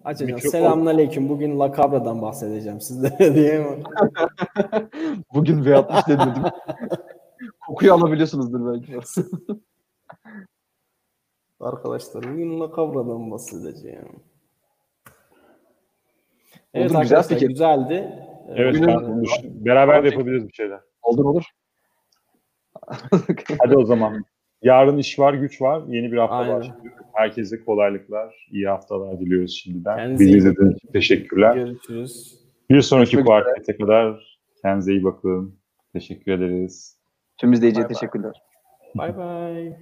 Açacağım. 0.04 0.32
Mikrofon. 0.34 0.50
Selamünaleyküm. 0.50 1.28
Bugün 1.28 1.58
Lakabra'dan 1.60 2.22
bahsedeceğim 2.22 2.80
sizlere 2.80 3.18
diye 3.34 3.58
mi? 3.58 3.82
Bugün 5.34 5.64
V60 5.64 6.08
dedim. 6.08 6.42
Kokuyu 7.66 7.94
alabiliyorsunuzdur 7.94 8.72
belki. 8.72 8.92
Arkadaşlar 11.60 12.22
bugün 12.32 12.60
Lakabra'dan 12.60 13.30
bahsedeceğim. 13.30 14.08
Evet 16.74 16.86
güzel 16.86 17.00
arkadaşlar 17.00 17.38
fikir. 17.38 17.48
güzeldi. 17.48 18.18
Evet 18.48 18.74
ben 18.86 18.96
bunu 18.96 19.22
düşün- 19.24 19.64
beraber 19.64 20.04
de 20.04 20.08
yapabiliriz 20.08 20.48
bir 20.48 20.52
şeyler. 20.52 20.80
Olur 21.02 21.24
olur. 21.24 21.44
Hadi 23.58 23.76
o 23.76 23.84
zaman. 23.84 24.24
Yarın 24.62 24.98
iş 24.98 25.18
var, 25.18 25.34
güç 25.34 25.62
var. 25.62 25.82
Yeni 25.88 26.12
bir 26.12 26.16
hafta 26.16 26.36
Aynen. 26.36 26.56
başlıyor. 26.56 26.92
Herkese 27.12 27.64
kolaylıklar, 27.64 28.48
iyi 28.50 28.68
haftalar 28.68 29.20
diliyoruz 29.20 29.52
şimdiden. 29.62 29.96
Kendinize 29.96 30.24
Bizi 30.24 30.30
iyi 30.32 30.36
izlediğiniz 30.38 30.76
için 30.76 30.92
teşekkürler. 30.92 31.54
Görüşürüz. 31.54 32.40
Bir 32.70 32.80
sonraki 32.80 33.16
Görüşmek 33.16 33.24
üzere. 33.36 33.42
kuartete 33.54 33.76
kadar 33.76 34.38
kendinize 34.62 34.92
iyi 34.92 35.04
bakın. 35.04 35.58
Teşekkür 35.92 36.32
ederiz. 36.32 36.98
Tüm 37.38 37.52
izleyiciye 37.52 37.84
Bay 37.84 37.88
bay. 37.90 37.94
teşekkürler. 37.94 38.42
Bay 38.94 39.16
bay. 39.16 39.76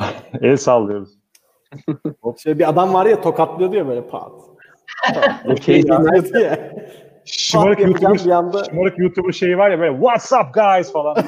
El 0.42 0.56
sallıyoruz. 0.56 1.18
Şöyle 2.38 2.58
bir 2.58 2.68
adam 2.68 2.94
var 2.94 3.06
ya 3.06 3.20
tokatlıyordu 3.20 3.76
ya 3.76 3.88
böyle 3.88 4.06
pat. 4.06 4.32
Okey. 5.46 5.82
Şımarık 7.24 7.80
YouTuber, 7.80 8.16
şımarık 8.64 8.98
YouTuber 8.98 9.32
şeyi 9.32 9.58
var 9.58 9.70
ya 9.70 9.78
böyle 9.78 9.92
What's 9.92 10.32
up 10.32 10.54
guys 10.54 10.92
falan. 10.92 11.16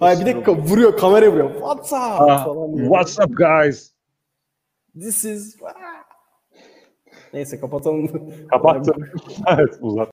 Hayır 0.00 0.20
bir 0.20 0.26
de 0.26 0.52
vuruyor 0.52 0.96
kameraya 0.96 1.32
vuruyor. 1.32 1.52
What's 1.52 1.92
up 1.92 1.98
Ha, 1.98 2.44
falan 2.44 2.76
diyor. 2.76 2.88
What's 2.88 3.18
up 3.18 3.36
guys? 3.36 3.92
This 4.94 5.24
is... 5.24 5.56
Neyse 7.32 7.60
kapatalım. 7.60 8.30
Kapattım. 8.50 9.04
evet 9.46 9.78
uzat. 9.80 10.09